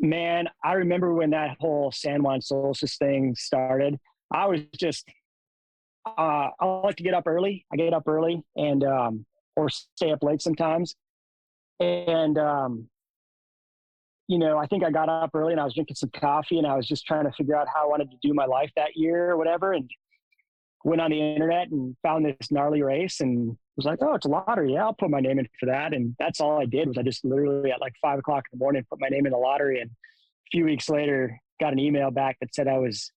man, 0.01 0.49
I 0.65 0.73
remember 0.75 1.13
when 1.13 1.31
that 1.31 1.57
whole 1.61 1.93
San 1.93 2.23
Juan 2.23 2.41
Solstice 2.41 2.97
thing 2.97 3.35
started. 3.37 3.99
I 4.33 4.47
was 4.47 4.61
just, 4.79 5.09
uh, 6.07 6.49
I 6.59 6.65
like 6.65 6.97
to 6.97 7.03
get 7.03 7.15
up 7.15 7.27
early. 7.27 7.67
I 7.73 7.77
get 7.77 7.93
up 7.93 8.07
early 8.07 8.43
and, 8.57 8.85
um, 8.85 9.27
or 9.57 9.69
stay 9.69 10.11
up 10.11 10.23
late 10.23 10.41
sometimes. 10.41 10.95
And, 11.81 12.39
um, 12.39 12.89
you 14.27 14.39
know, 14.39 14.59
I 14.59 14.67
think 14.67 14.85
I 14.85 14.91
got 14.91 15.09
up 15.09 15.31
early 15.35 15.53
and 15.53 15.61
I 15.61 15.65
was 15.65 15.75
drinking 15.75 15.97
some 15.97 16.11
coffee 16.11 16.59
and 16.59 16.67
I 16.67 16.77
was 16.77 16.87
just 16.87 17.07
trying 17.07 17.25
to 17.25 17.33
figure 17.33 17.57
out 17.57 17.67
how 17.75 17.85
I 17.85 17.89
wanted 17.89 18.11
to 18.11 18.17
do 18.23 18.35
my 18.35 18.45
life 18.45 18.71
that 18.77 18.91
year 18.95 19.31
or 19.31 19.37
whatever. 19.37 19.73
And 19.73 19.91
went 20.85 21.01
on 21.01 21.11
the 21.11 21.21
internet 21.21 21.69
and 21.71 21.97
found 22.03 22.25
this 22.25 22.51
gnarly 22.51 22.83
race 22.83 23.21
and 23.21 23.57
was 23.77 23.87
like, 23.87 23.99
oh, 24.03 24.15
it's 24.15 24.27
a 24.27 24.29
lottery. 24.29 24.75
Yeah, 24.75 24.85
I'll 24.85 24.95
put 24.95 25.11
my 25.11 25.21
name 25.21 25.39
in 25.39 25.49
for 25.59 25.67
that. 25.67 25.93
And 25.93 26.15
that's 26.19 26.41
all 26.41 26.61
I 26.61 26.67
did 26.67 26.89
was 26.89 26.99
I 26.99 27.03
just 27.03 27.25
literally 27.25 27.71
at 27.73 27.81
like 27.81 27.95
five 28.01 28.19
o'clock 28.19 28.45
in 28.53 28.59
the 28.59 28.63
morning 28.63 28.85
put 28.89 29.01
my 29.01 29.09
name 29.09 29.27
in 29.27 29.33
the 29.33 29.39
lottery. 29.39 29.81
And 29.81 29.91
a 29.91 30.51
few 30.51 30.65
weeks 30.65 30.89
later, 30.89 31.39
got 31.61 31.73
an 31.73 31.79
email 31.79 32.11
back 32.11 32.39
that 32.41 32.55
said 32.55 32.69
I 32.69 32.79
was 32.79 33.11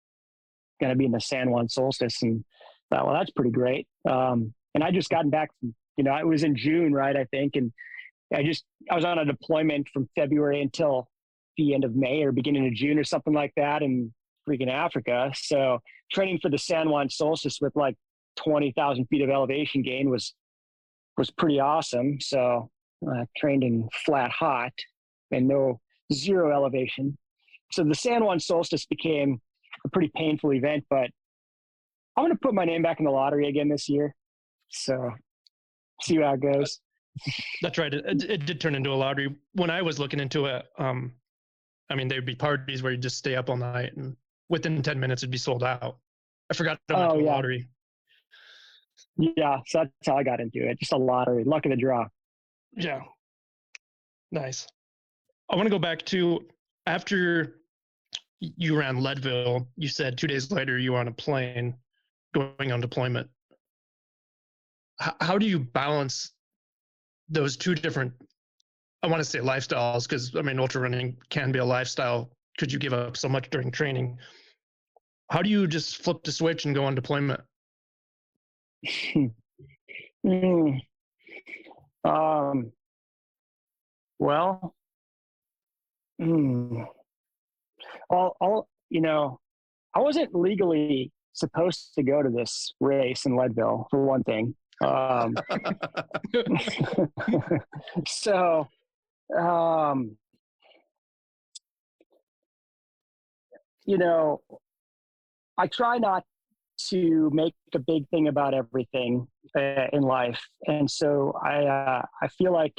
going 0.79 0.91
to 0.91 0.97
be 0.97 1.05
in 1.05 1.11
the 1.11 1.21
San 1.21 1.51
Juan 1.51 1.69
Solstice. 1.69 2.21
And 2.23 2.43
thought, 2.89 3.05
well, 3.05 3.15
that's 3.15 3.31
pretty 3.31 3.51
great. 3.51 3.87
Um, 4.09 4.53
and 4.73 4.83
I 4.83 4.91
just 4.91 5.09
gotten 5.09 5.29
back 5.29 5.49
from, 5.59 5.75
you 5.97 6.03
know, 6.03 6.15
it 6.15 6.27
was 6.27 6.43
in 6.43 6.55
June, 6.55 6.93
right? 6.93 7.15
I 7.15 7.25
think. 7.25 7.55
And 7.55 7.71
I 8.33 8.43
just, 8.43 8.63
I 8.89 8.95
was 8.95 9.05
on 9.05 9.19
a 9.19 9.25
deployment 9.25 9.89
from 9.93 10.09
February 10.15 10.61
until 10.61 11.09
the 11.57 11.73
end 11.73 11.83
of 11.83 11.95
May 11.95 12.23
or 12.23 12.31
beginning 12.31 12.67
of 12.67 12.73
June 12.73 12.97
or 12.97 13.03
something 13.03 13.33
like 13.33 13.53
that 13.57 13.81
in 13.81 14.13
freaking 14.47 14.71
Africa. 14.71 15.31
So 15.35 15.79
training 16.11 16.39
for 16.41 16.49
the 16.49 16.57
San 16.57 16.89
Juan 16.89 17.09
Solstice 17.09 17.59
with 17.61 17.75
like 17.75 17.95
20,000 18.37 19.05
feet 19.05 19.21
of 19.21 19.29
elevation 19.29 19.81
gain 19.81 20.09
was 20.09 20.33
was 21.17 21.29
pretty 21.29 21.59
awesome. 21.59 22.19
So 22.19 22.69
uh, 23.07 23.25
trained 23.37 23.63
in 23.63 23.89
flat 24.05 24.31
hot 24.31 24.73
and 25.31 25.47
no 25.47 25.79
zero 26.13 26.53
elevation. 26.53 27.17
So 27.71 27.83
the 27.83 27.95
San 27.95 28.23
Juan 28.23 28.39
solstice 28.39 28.85
became 28.85 29.39
a 29.85 29.89
pretty 29.89 30.11
painful 30.15 30.53
event, 30.53 30.85
but 30.89 31.09
I'm 32.17 32.25
going 32.25 32.31
to 32.31 32.39
put 32.39 32.53
my 32.53 32.65
name 32.65 32.81
back 32.81 32.99
in 32.99 33.05
the 33.05 33.11
lottery 33.11 33.47
again 33.47 33.69
this 33.69 33.87
year. 33.87 34.13
So 34.69 35.11
see 36.01 36.17
how 36.17 36.33
it 36.33 36.41
goes. 36.41 36.79
That's 37.61 37.77
right. 37.77 37.93
It, 37.93 38.23
it 38.23 38.45
did 38.45 38.59
turn 38.59 38.75
into 38.75 38.91
a 38.91 38.95
lottery. 38.95 39.35
When 39.53 39.69
I 39.69 39.81
was 39.81 39.99
looking 39.99 40.19
into 40.19 40.45
it, 40.45 40.65
um, 40.77 41.13
I 41.89 41.95
mean, 41.95 42.07
there'd 42.07 42.25
be 42.25 42.35
parties 42.35 42.83
where 42.83 42.91
you 42.91 42.97
just 42.97 43.17
stay 43.17 43.35
up 43.35 43.49
all 43.49 43.57
night 43.57 43.95
and 43.95 44.15
within 44.51 44.81
10 44.81 44.99
minutes 44.99 45.23
it'd 45.23 45.31
be 45.31 45.37
sold 45.37 45.63
out. 45.63 45.97
I 46.51 46.53
forgot 46.53 46.77
about 46.89 47.11
oh, 47.11 47.17
the 47.17 47.23
yeah. 47.23 47.31
lottery. 47.31 47.67
Yeah, 49.17 49.59
so 49.65 49.79
that's 49.79 49.91
how 50.05 50.17
I 50.17 50.23
got 50.23 50.39
into 50.39 50.67
it. 50.69 50.79
Just 50.79 50.91
a 50.91 50.97
lottery, 50.97 51.43
luck 51.43 51.65
of 51.65 51.71
the 51.71 51.77
draw. 51.77 52.05
Yeah. 52.73 53.01
Nice. 54.31 54.67
I 55.49 55.55
want 55.55 55.65
to 55.65 55.69
go 55.69 55.79
back 55.79 56.03
to 56.07 56.45
after 56.85 57.61
you 58.39 58.77
ran 58.77 59.01
Leadville, 59.01 59.67
you 59.77 59.87
said 59.87 60.17
two 60.17 60.27
days 60.27 60.51
later 60.51 60.77
you 60.77 60.93
were 60.93 60.99
on 60.99 61.07
a 61.07 61.11
plane 61.11 61.75
going 62.33 62.71
on 62.71 62.81
deployment. 62.81 63.29
How, 64.99 65.15
how 65.21 65.37
do 65.37 65.45
you 65.45 65.59
balance 65.59 66.31
those 67.29 67.55
two 67.55 67.75
different, 67.75 68.13
I 69.03 69.07
want 69.07 69.19
to 69.19 69.25
say 69.25 69.39
lifestyles, 69.39 70.07
because 70.07 70.35
I 70.35 70.41
mean, 70.41 70.59
ultra 70.59 70.81
running 70.81 71.17
can 71.29 71.51
be 71.51 71.59
a 71.59 71.65
lifestyle. 71.65 72.31
Could 72.57 72.71
you 72.71 72.79
give 72.79 72.93
up 72.93 73.17
so 73.17 73.29
much 73.29 73.49
during 73.49 73.71
training? 73.71 74.17
How 75.29 75.41
do 75.41 75.49
you 75.49 75.67
just 75.67 76.03
flip 76.03 76.23
the 76.23 76.31
switch 76.31 76.65
and 76.65 76.75
go 76.75 76.83
on 76.83 76.95
deployment? 76.95 77.41
mm. 80.25 80.81
Um, 82.03 82.71
well, 84.19 84.75
mm. 86.21 86.85
all, 88.09 88.35
all, 88.41 88.67
you 88.89 89.01
know, 89.01 89.39
I 89.95 89.99
wasn't 89.99 90.35
legally 90.35 91.11
supposed 91.33 91.93
to 91.95 92.03
go 92.03 92.21
to 92.21 92.29
this 92.29 92.73
race 92.79 93.25
in 93.25 93.35
Leadville 93.35 93.87
for 93.89 94.03
one 94.03 94.23
thing. 94.23 94.55
Um, 94.83 95.35
so, 98.07 98.67
um, 99.37 100.17
you 103.85 103.97
know, 103.97 104.41
I 105.57 105.67
try 105.67 105.97
not 105.97 106.23
to 106.89 107.29
make 107.33 107.53
a 107.75 107.79
big 107.79 108.07
thing 108.09 108.27
about 108.27 108.53
everything 108.53 109.27
uh, 109.55 109.87
in 109.93 110.01
life, 110.01 110.41
and 110.67 110.89
so 110.89 111.33
I 111.43 111.65
uh, 111.65 112.01
I 112.21 112.27
feel 112.29 112.53
like 112.53 112.73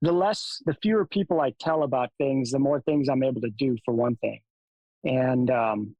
the 0.00 0.12
less 0.12 0.60
the 0.66 0.74
fewer 0.82 1.06
people 1.06 1.40
I 1.40 1.52
tell 1.60 1.84
about 1.84 2.10
things, 2.18 2.50
the 2.50 2.58
more 2.58 2.80
things 2.80 3.08
I'm 3.08 3.22
able 3.22 3.40
to 3.42 3.50
do 3.50 3.76
for 3.84 3.94
one 3.94 4.16
thing, 4.16 4.40
and 5.04 5.50
um, 5.50 5.96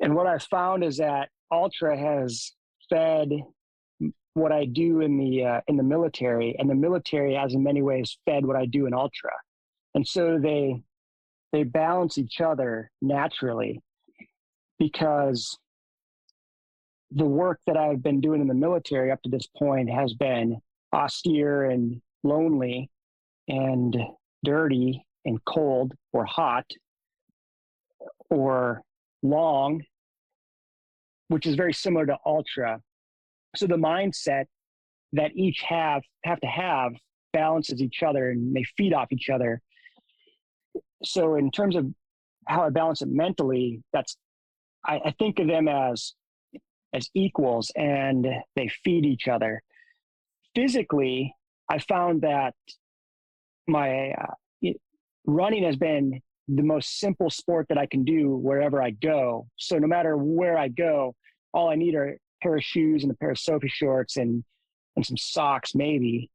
and 0.00 0.14
what 0.14 0.26
I've 0.26 0.44
found 0.44 0.84
is 0.84 0.98
that 0.98 1.28
Ultra 1.50 1.98
has 1.98 2.52
fed 2.88 3.30
what 4.34 4.52
I 4.52 4.66
do 4.66 5.00
in 5.00 5.16
the 5.18 5.44
uh, 5.44 5.60
in 5.66 5.76
the 5.76 5.82
military, 5.82 6.54
and 6.58 6.68
the 6.68 6.74
military 6.74 7.34
has 7.34 7.54
in 7.54 7.62
many 7.62 7.82
ways 7.82 8.18
fed 8.26 8.44
what 8.44 8.56
I 8.56 8.66
do 8.66 8.86
in 8.86 8.94
Ultra, 8.94 9.32
and 9.94 10.06
so 10.06 10.38
they 10.38 10.82
they 11.52 11.62
balance 11.62 12.18
each 12.18 12.40
other 12.40 12.90
naturally 13.00 13.80
because 14.78 15.58
the 17.10 17.24
work 17.24 17.60
that 17.66 17.76
I've 17.76 18.02
been 18.02 18.20
doing 18.20 18.40
in 18.40 18.48
the 18.48 18.54
military 18.54 19.10
up 19.10 19.22
to 19.22 19.30
this 19.30 19.46
point 19.56 19.90
has 19.90 20.12
been 20.14 20.60
austere 20.92 21.64
and 21.64 22.00
lonely 22.24 22.90
and 23.48 23.96
dirty 24.44 25.06
and 25.24 25.38
cold 25.44 25.92
or 26.12 26.24
hot 26.24 26.66
or 28.30 28.82
long, 29.22 29.82
which 31.28 31.46
is 31.46 31.54
very 31.54 31.72
similar 31.72 32.06
to 32.06 32.18
ultra. 32.24 32.80
So 33.56 33.66
the 33.66 33.76
mindset 33.76 34.46
that 35.12 35.32
each 35.34 35.62
have 35.68 36.02
have 36.24 36.40
to 36.40 36.46
have 36.46 36.92
balances 37.32 37.80
each 37.80 38.02
other 38.02 38.30
and 38.30 38.54
they 38.54 38.64
feed 38.76 38.92
off 38.92 39.08
each 39.10 39.30
other. 39.30 39.60
So 41.04 41.36
in 41.36 41.50
terms 41.50 41.76
of 41.76 41.86
how 42.46 42.64
I 42.64 42.70
balance 42.70 43.02
it 43.02 43.08
mentally, 43.08 43.82
that's 43.92 44.16
I, 44.84 45.00
I 45.06 45.14
think 45.18 45.38
of 45.38 45.48
them 45.48 45.68
as 45.68 46.14
as 46.94 47.10
equals 47.14 47.70
and 47.76 48.26
they 48.54 48.68
feed 48.84 49.04
each 49.04 49.28
other. 49.28 49.62
Physically, 50.54 51.34
I 51.70 51.78
found 51.78 52.22
that 52.22 52.54
my 53.66 54.10
uh, 54.10 54.34
it, 54.62 54.80
running 55.26 55.64
has 55.64 55.76
been 55.76 56.20
the 56.48 56.62
most 56.62 57.00
simple 57.00 57.28
sport 57.28 57.66
that 57.68 57.78
I 57.78 57.86
can 57.86 58.04
do 58.04 58.36
wherever 58.36 58.82
I 58.82 58.90
go. 58.90 59.48
So 59.56 59.78
no 59.78 59.88
matter 59.88 60.16
where 60.16 60.56
I 60.56 60.68
go, 60.68 61.14
all 61.52 61.68
I 61.68 61.74
need 61.74 61.94
are 61.96 62.10
a 62.10 62.18
pair 62.42 62.56
of 62.56 62.62
shoes 62.62 63.02
and 63.02 63.10
a 63.10 63.16
pair 63.16 63.30
of 63.30 63.38
Soffe 63.38 63.68
shorts 63.68 64.16
and 64.16 64.44
and 64.94 65.04
some 65.04 65.16
socks 65.16 65.74
maybe, 65.74 66.30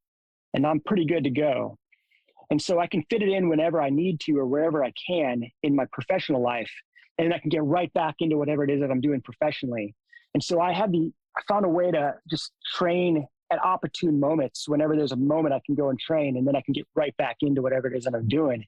and 0.54 0.68
I'm 0.68 0.82
pretty 0.82 1.06
good 1.06 1.24
to 1.24 1.32
go. 1.32 1.78
And 2.52 2.62
so 2.62 2.80
I 2.80 2.88
can 2.88 3.04
fit 3.10 3.24
it 3.24 3.30
in 3.30 3.50
whenever 3.50 3.82
I 3.82 3.90
need 3.90 4.20
to 4.22 4.38
or 4.38 4.46
wherever 4.46 4.84
I 4.84 4.92
can 5.08 5.44
in 5.64 5.76
my 5.76 5.86
professional 5.92 6.42
life 6.42 6.70
and 7.18 7.34
I 7.34 7.40
can 7.40 7.50
get 7.50 7.64
right 7.64 7.92
back 7.94 8.16
into 8.20 8.38
whatever 8.38 8.64
it 8.64 8.70
is 8.70 8.82
that 8.82 8.92
I'm 8.92 9.02
doing 9.02 9.22
professionally. 9.22 9.96
And 10.34 10.44
so 10.44 10.60
I 10.60 10.74
had 10.74 10.92
the 10.92 11.12
I 11.38 11.42
found 11.48 11.66
a 11.66 11.70
way 11.70 11.92
to 11.92 12.16
just 12.30 12.52
train 12.76 13.26
at 13.52 13.64
opportune 13.64 14.20
moments. 14.20 14.68
Whenever 14.68 14.96
there's 14.96 15.14
a 15.14 15.18
moment, 15.18 15.54
I 15.54 15.62
can 15.66 15.76
go 15.76 15.90
and 15.90 15.98
train, 15.98 16.38
and 16.38 16.46
then 16.46 16.56
I 16.58 16.62
can 16.62 16.74
get 16.74 16.86
right 16.94 17.16
back 17.18 17.38
into 17.42 17.62
whatever 17.62 17.88
it 17.88 17.98
is 17.98 18.04
that 18.04 18.14
I'm 18.14 18.28
doing. 18.28 18.66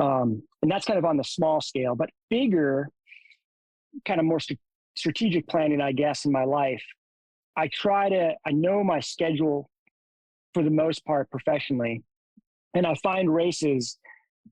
Um, 0.00 0.42
and 0.62 0.70
that's 0.70 0.86
kind 0.86 0.98
of 0.98 1.04
on 1.04 1.16
the 1.16 1.24
small 1.24 1.60
scale, 1.60 1.96
but 1.96 2.10
bigger, 2.30 2.88
kind 4.04 4.20
of 4.20 4.26
more 4.26 4.38
st- 4.38 4.60
strategic 4.96 5.48
planning, 5.48 5.80
I 5.80 5.90
guess, 5.90 6.24
in 6.24 6.32
my 6.32 6.44
life. 6.44 6.84
I 7.56 7.68
try 7.68 8.08
to. 8.08 8.34
I 8.46 8.52
know 8.52 8.84
my 8.84 9.00
schedule 9.00 9.68
for 10.54 10.62
the 10.62 10.70
most 10.70 11.04
part 11.04 11.28
professionally, 11.30 12.04
and 12.74 12.86
I 12.86 12.94
find 13.02 13.32
races 13.32 13.98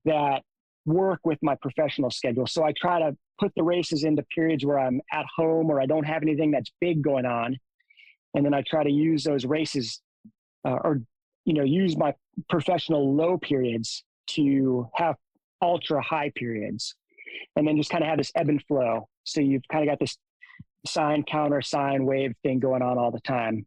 that 0.05 0.41
work 0.85 1.19
with 1.23 1.37
my 1.41 1.55
professional 1.61 2.09
schedule. 2.09 2.47
So 2.47 2.63
I 2.63 2.73
try 2.77 2.99
to 2.99 3.15
put 3.39 3.51
the 3.55 3.63
races 3.63 4.03
into 4.03 4.23
periods 4.33 4.65
where 4.65 4.79
I'm 4.79 5.01
at 5.11 5.25
home 5.35 5.69
or 5.69 5.81
I 5.81 5.85
don't 5.85 6.05
have 6.05 6.23
anything 6.23 6.51
that's 6.51 6.71
big 6.81 7.01
going 7.01 7.25
on. 7.25 7.57
And 8.33 8.45
then 8.45 8.53
I 8.53 8.63
try 8.67 8.83
to 8.83 8.91
use 8.91 9.23
those 9.23 9.45
races 9.45 10.01
uh, 10.65 10.77
or, 10.83 11.01
you 11.45 11.53
know, 11.53 11.63
use 11.63 11.97
my 11.97 12.13
professional 12.49 13.15
low 13.15 13.37
periods 13.37 14.03
to 14.27 14.87
have 14.95 15.15
ultra 15.61 16.01
high 16.01 16.31
periods. 16.35 16.95
And 17.55 17.67
then 17.67 17.77
just 17.77 17.89
kind 17.89 18.03
of 18.03 18.09
have 18.09 18.17
this 18.17 18.31
ebb 18.35 18.49
and 18.49 18.63
flow. 18.63 19.07
So 19.23 19.41
you've 19.41 19.67
kind 19.71 19.83
of 19.83 19.91
got 19.91 19.99
this 19.99 20.17
sine, 20.85 21.23
counter, 21.23 21.61
sine, 21.61 22.05
wave 22.05 22.33
thing 22.43 22.59
going 22.59 22.81
on 22.81 22.97
all 22.97 23.11
the 23.11 23.19
time. 23.21 23.65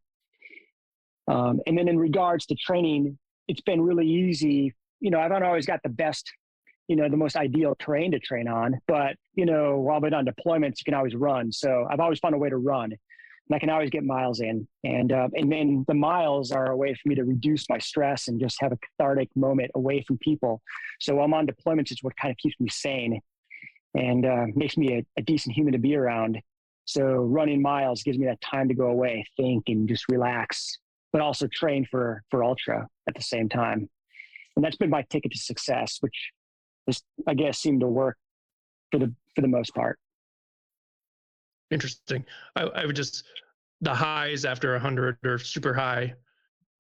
Um, 1.29 1.61
and 1.67 1.79
then 1.79 1.87
in 1.87 1.99
regards 1.99 2.47
to 2.47 2.55
training, 2.57 3.19
it's 3.51 3.61
been 3.61 3.81
really 3.81 4.07
easy. 4.07 4.73
You 5.01 5.11
know, 5.11 5.19
I've 5.19 5.31
not 5.31 5.43
always 5.43 5.67
got 5.67 5.81
the 5.83 5.89
best 5.89 6.33
you 6.87 6.97
know 6.97 7.09
the 7.09 7.17
most 7.17 7.37
ideal 7.37 7.77
terrain 7.79 8.11
to 8.11 8.19
train 8.19 8.49
on 8.49 8.77
but 8.89 9.15
you 9.35 9.47
know 9.47 9.79
while 9.79 10.01
we're 10.01 10.13
on 10.13 10.27
deployments 10.27 10.79
you 10.81 10.85
can 10.85 10.95
always 10.95 11.15
run. 11.15 11.53
So 11.53 11.87
i've 11.89 12.01
always 12.01 12.19
found 12.19 12.35
a 12.35 12.39
way 12.39 12.51
to 12.51 12.57
run 12.57 12.87
and 12.91 13.55
i 13.55 13.61
can 13.61 13.71
always 13.71 13.91
get 13.91 14.03
miles 14.03 14.41
in. 14.41 14.67
And 14.83 15.13
uh, 15.13 15.29
and 15.35 15.53
then 15.53 15.85
the 15.87 15.95
miles 15.95 16.51
are 16.51 16.73
a 16.73 16.77
way 16.77 16.93
for 16.95 17.09
me 17.09 17.15
to 17.15 17.23
reduce 17.23 17.71
my 17.71 17.79
stress 17.79 18.27
and 18.27 18.41
just 18.41 18.61
have 18.61 18.73
a 18.73 18.79
cathartic 18.85 19.29
moment 19.37 19.71
away 19.77 20.03
from 20.03 20.19
people. 20.19 20.63
So 21.01 21.15
while 21.15 21.27
i'm 21.27 21.35
on 21.35 21.47
deployments 21.47 21.93
it's 21.93 22.03
what 22.03 22.17
kind 22.17 22.33
of 22.33 22.39
keeps 22.39 22.59
me 22.59 22.69
sane 22.69 23.21
and 23.95 24.27
uh, 24.27 24.47
makes 24.57 24.77
me 24.77 24.95
a, 24.99 25.07
a 25.17 25.23
decent 25.23 25.55
human 25.55 25.73
to 25.75 25.79
be 25.79 25.95
around. 25.95 26.41
So 26.87 27.05
running 27.39 27.63
miles 27.63 28.03
gives 28.03 28.19
me 28.19 28.27
that 28.27 28.41
time 28.41 28.67
to 28.67 28.75
go 28.75 28.87
away 28.87 29.25
think 29.37 29.69
and 29.69 29.89
just 29.89 30.07
relax 30.09 30.77
but 31.13 31.21
also 31.21 31.47
train 31.53 31.87
for 31.91 32.23
for 32.31 32.45
ultra 32.45 32.89
at 33.09 33.15
the 33.15 33.23
same 33.23 33.49
time 33.49 33.89
and 34.57 34.65
that's 34.65 34.77
been 34.77 34.91
my 34.91 35.03
ticket 35.11 35.33
to 35.33 35.39
success 35.39 35.99
which 36.01 36.31
just 36.89 37.05
I 37.27 37.35
guess 37.35 37.59
seemed 37.59 37.81
to 37.81 37.87
work 37.87 38.17
for 38.91 38.99
the 38.99 39.15
for 39.35 39.43
the 39.43 39.49
most 39.49 39.75
part. 39.75 39.99
Interesting. 41.71 42.25
I, 42.57 42.63
I 42.63 42.87
would 42.87 42.97
just 42.97 43.25
the 43.81 43.95
highs 43.95 44.45
after 44.45 44.79
hundred 44.79 45.19
or 45.25 45.39
super 45.39 45.73
high, 45.73 46.15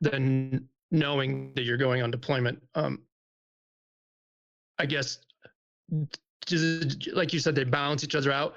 then 0.00 0.68
knowing 0.90 1.52
that 1.54 1.62
you're 1.62 1.76
going 1.76 2.02
on 2.02 2.10
deployment. 2.10 2.60
Um, 2.74 3.02
I 4.78 4.86
guess, 4.86 5.18
just, 6.46 7.08
like 7.12 7.32
you 7.32 7.38
said, 7.38 7.54
they 7.54 7.64
balance 7.64 8.02
each 8.02 8.14
other 8.14 8.32
out. 8.32 8.56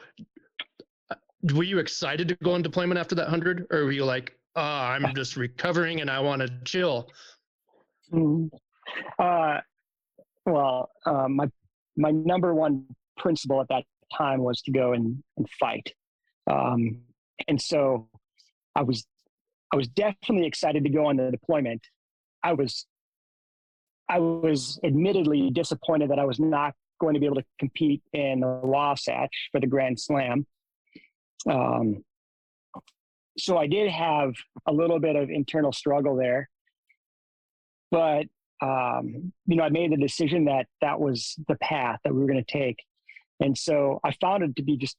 Were 1.53 1.63
you 1.63 1.79
excited 1.79 2.29
to 2.29 2.35
go 2.35 2.53
on 2.53 2.61
deployment 2.61 2.99
after 2.99 3.15
that 3.15 3.27
hundred, 3.27 3.67
or 3.69 3.85
were 3.85 3.91
you 3.91 4.05
like, 4.05 4.35
oh, 4.55 4.61
I'm 4.61 5.13
just 5.15 5.35
recovering 5.35 6.01
and 6.01 6.09
I 6.09 6.19
want 6.19 6.41
to 6.41 6.49
chill"? 6.65 7.09
Mm-hmm. 8.11 8.55
Uh, 9.17 9.59
well, 10.45 10.91
um, 11.05 11.35
my 11.35 11.49
my 11.97 12.11
number 12.11 12.53
one 12.53 12.85
principle 13.17 13.61
at 13.61 13.67
that 13.69 13.83
time 14.15 14.41
was 14.41 14.61
to 14.61 14.71
go 14.71 14.93
and, 14.93 15.23
and 15.37 15.47
fight, 15.59 15.93
um, 16.49 17.01
and 17.47 17.61
so 17.61 18.09
I 18.75 18.81
was 18.83 19.05
I 19.71 19.75
was 19.75 19.87
definitely 19.87 20.47
excited 20.47 20.83
to 20.83 20.89
go 20.89 21.07
on 21.07 21.17
the 21.17 21.31
deployment. 21.31 21.81
I 22.43 22.53
was 22.53 22.85
I 24.09 24.19
was 24.19 24.79
admittedly 24.83 25.49
disappointed 25.49 26.11
that 26.11 26.19
I 26.19 26.25
was 26.25 26.39
not 26.39 26.73
going 26.99 27.13
to 27.13 27.19
be 27.19 27.25
able 27.25 27.37
to 27.37 27.45
compete 27.59 28.03
in 28.13 28.41
the 28.41 28.59
Wasatch 28.63 29.49
for 29.51 29.59
the 29.59 29.67
Grand 29.67 29.99
Slam. 29.99 30.45
Um, 31.49 32.03
so 33.37 33.57
I 33.57 33.67
did 33.67 33.89
have 33.89 34.33
a 34.67 34.73
little 34.73 34.99
bit 34.99 35.15
of 35.15 35.29
internal 35.29 35.71
struggle 35.71 36.15
there, 36.15 36.49
but 37.91 38.25
um, 38.63 39.33
you 39.45 39.57
know, 39.57 39.63
I 39.63 39.69
made 39.69 39.91
the 39.91 39.97
decision 39.97 40.45
that 40.45 40.67
that 40.81 40.99
was 40.99 41.35
the 41.47 41.55
path 41.55 41.99
that 42.03 42.13
we 42.13 42.21
were 42.21 42.27
going 42.27 42.43
to 42.43 42.51
take. 42.51 42.77
And 43.41 43.57
so 43.57 43.99
I 44.05 44.13
found 44.21 44.43
it 44.43 44.55
to 44.55 44.63
be 44.63 44.77
just, 44.77 44.95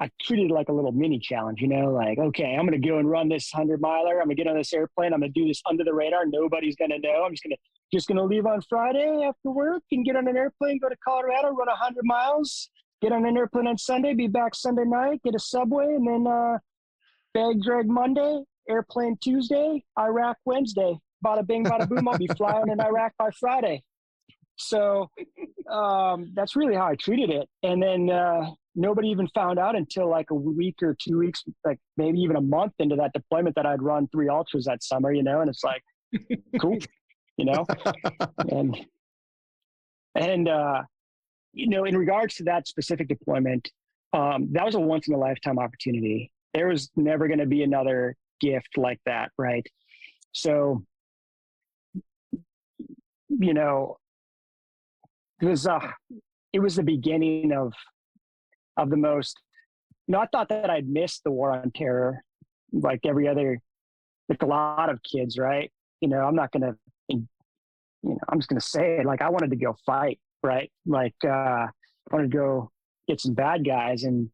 I 0.00 0.10
treated 0.22 0.50
it 0.50 0.54
like 0.54 0.70
a 0.70 0.72
little 0.72 0.92
mini 0.92 1.18
challenge, 1.18 1.60
you 1.60 1.68
know, 1.68 1.92
like, 1.92 2.18
okay, 2.18 2.56
I'm 2.58 2.66
going 2.66 2.80
to 2.80 2.88
go 2.88 2.98
and 2.98 3.08
run 3.08 3.28
this 3.28 3.50
100 3.52 3.80
miler. 3.80 4.20
I'm 4.20 4.26
going 4.26 4.36
to 4.36 4.42
get 4.42 4.48
on 4.48 4.56
this 4.56 4.72
airplane. 4.72 5.12
I'm 5.12 5.20
going 5.20 5.32
to 5.32 5.40
do 5.40 5.46
this 5.46 5.60
under 5.68 5.84
the 5.84 5.92
radar. 5.92 6.24
Nobody's 6.26 6.76
going 6.76 6.90
to 6.90 6.98
know. 6.98 7.24
I'm 7.24 7.32
just 7.32 7.42
going 7.42 7.50
to, 7.50 7.58
just 7.92 8.08
going 8.08 8.16
to 8.16 8.24
leave 8.24 8.46
on 8.46 8.62
Friday 8.62 9.22
after 9.24 9.50
work 9.50 9.82
and 9.92 10.04
get 10.04 10.16
on 10.16 10.26
an 10.26 10.36
airplane, 10.36 10.78
go 10.78 10.88
to 10.88 10.96
Colorado, 11.06 11.48
run 11.50 11.68
100 11.68 12.04
miles, 12.04 12.70
get 13.02 13.12
on 13.12 13.26
an 13.26 13.36
airplane 13.36 13.66
on 13.66 13.76
Sunday, 13.76 14.14
be 14.14 14.28
back 14.28 14.54
Sunday 14.54 14.84
night, 14.84 15.20
get 15.22 15.34
a 15.34 15.38
subway, 15.38 15.94
and 15.94 16.06
then 16.06 16.26
uh, 16.26 16.58
bag 17.34 17.62
drag 17.62 17.86
Monday, 17.88 18.42
airplane 18.68 19.16
Tuesday, 19.20 19.84
Iraq 19.98 20.36
Wednesday 20.46 20.98
bada 21.24 21.46
bing, 21.46 21.64
bada 21.64 21.88
boom, 21.88 22.06
I'll 22.06 22.18
be 22.18 22.28
flying 22.36 22.68
in 22.68 22.80
Iraq 22.80 23.12
by 23.18 23.30
Friday. 23.30 23.82
So 24.56 25.10
um, 25.70 26.30
that's 26.34 26.54
really 26.54 26.74
how 26.74 26.86
I 26.86 26.94
treated 26.94 27.30
it. 27.30 27.48
And 27.62 27.82
then 27.82 28.10
uh, 28.10 28.50
nobody 28.76 29.08
even 29.08 29.26
found 29.28 29.58
out 29.58 29.74
until 29.74 30.08
like 30.08 30.30
a 30.30 30.34
week 30.34 30.76
or 30.82 30.96
two 31.02 31.18
weeks, 31.18 31.42
like 31.64 31.78
maybe 31.96 32.18
even 32.20 32.36
a 32.36 32.40
month 32.40 32.74
into 32.78 32.96
that 32.96 33.12
deployment 33.14 33.56
that 33.56 33.66
I'd 33.66 33.82
run 33.82 34.06
three 34.08 34.28
ultras 34.28 34.66
that 34.66 34.84
summer, 34.84 35.12
you 35.12 35.22
know, 35.22 35.40
and 35.40 35.50
it's 35.50 35.64
like, 35.64 35.82
cool, 36.60 36.78
you 37.36 37.46
know, 37.46 37.66
and, 38.50 38.86
and, 40.14 40.48
uh, 40.48 40.82
you 41.52 41.68
know, 41.68 41.84
in 41.84 41.96
regards 41.96 42.34
to 42.36 42.44
that 42.44 42.68
specific 42.68 43.08
deployment, 43.08 43.70
um, 44.12 44.48
that 44.52 44.64
was 44.64 44.76
a 44.76 44.80
once 44.80 45.08
in 45.08 45.14
a 45.14 45.18
lifetime 45.18 45.58
opportunity. 45.58 46.30
There 46.54 46.68
was 46.68 46.90
never 46.96 47.26
going 47.28 47.40
to 47.40 47.46
be 47.46 47.62
another 47.62 48.16
gift 48.40 48.78
like 48.78 49.00
that. 49.06 49.30
Right. 49.36 49.66
So 50.32 50.84
you 53.40 53.54
know, 53.54 53.96
it 55.40 55.46
was 55.46 55.66
uh, 55.66 55.90
it 56.52 56.60
was 56.60 56.76
the 56.76 56.82
beginning 56.82 57.52
of 57.52 57.72
of 58.76 58.90
the 58.90 58.96
most. 58.96 59.40
You 60.06 60.12
know, 60.12 60.20
I 60.20 60.26
thought 60.26 60.48
that 60.50 60.70
I'd 60.70 60.88
missed 60.88 61.24
the 61.24 61.30
war 61.30 61.52
on 61.52 61.70
terror, 61.74 62.22
like 62.72 63.00
every 63.04 63.26
other, 63.26 63.58
like 64.28 64.42
a 64.42 64.46
lot 64.46 64.90
of 64.90 65.00
kids, 65.02 65.38
right? 65.38 65.72
You 66.00 66.08
know, 66.08 66.20
I'm 66.20 66.34
not 66.34 66.52
gonna, 66.52 66.76
you 67.08 67.26
know, 68.02 68.18
I'm 68.28 68.38
just 68.38 68.48
gonna 68.48 68.60
say 68.60 68.98
it. 68.98 69.06
Like 69.06 69.22
I 69.22 69.30
wanted 69.30 69.50
to 69.50 69.56
go 69.56 69.76
fight, 69.86 70.20
right? 70.42 70.70
Like 70.86 71.16
uh, 71.24 71.28
I 71.28 71.68
wanted 72.10 72.30
to 72.30 72.36
go 72.36 72.70
get 73.08 73.20
some 73.20 73.34
bad 73.34 73.64
guys, 73.64 74.04
and 74.04 74.30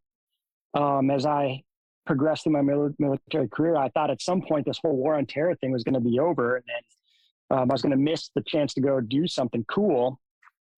um, 0.74 1.10
as 1.10 1.24
I 1.24 1.62
progressed 2.10 2.42
through 2.42 2.52
my 2.52 2.90
military 2.98 3.46
career, 3.46 3.76
I 3.76 3.88
thought 3.90 4.10
at 4.10 4.20
some 4.20 4.42
point 4.42 4.66
this 4.66 4.80
whole 4.82 4.96
war 4.96 5.14
on 5.14 5.26
terror 5.26 5.54
thing 5.54 5.70
was 5.70 5.84
going 5.84 5.94
to 5.94 6.00
be 6.00 6.18
over, 6.18 6.56
and 6.56 6.64
then 6.66 7.56
um, 7.56 7.70
I 7.70 7.74
was 7.74 7.82
going 7.82 7.92
to 7.92 7.96
miss 7.96 8.30
the 8.34 8.42
chance 8.44 8.74
to 8.74 8.80
go 8.80 9.00
do 9.00 9.28
something 9.28 9.64
cool 9.70 10.18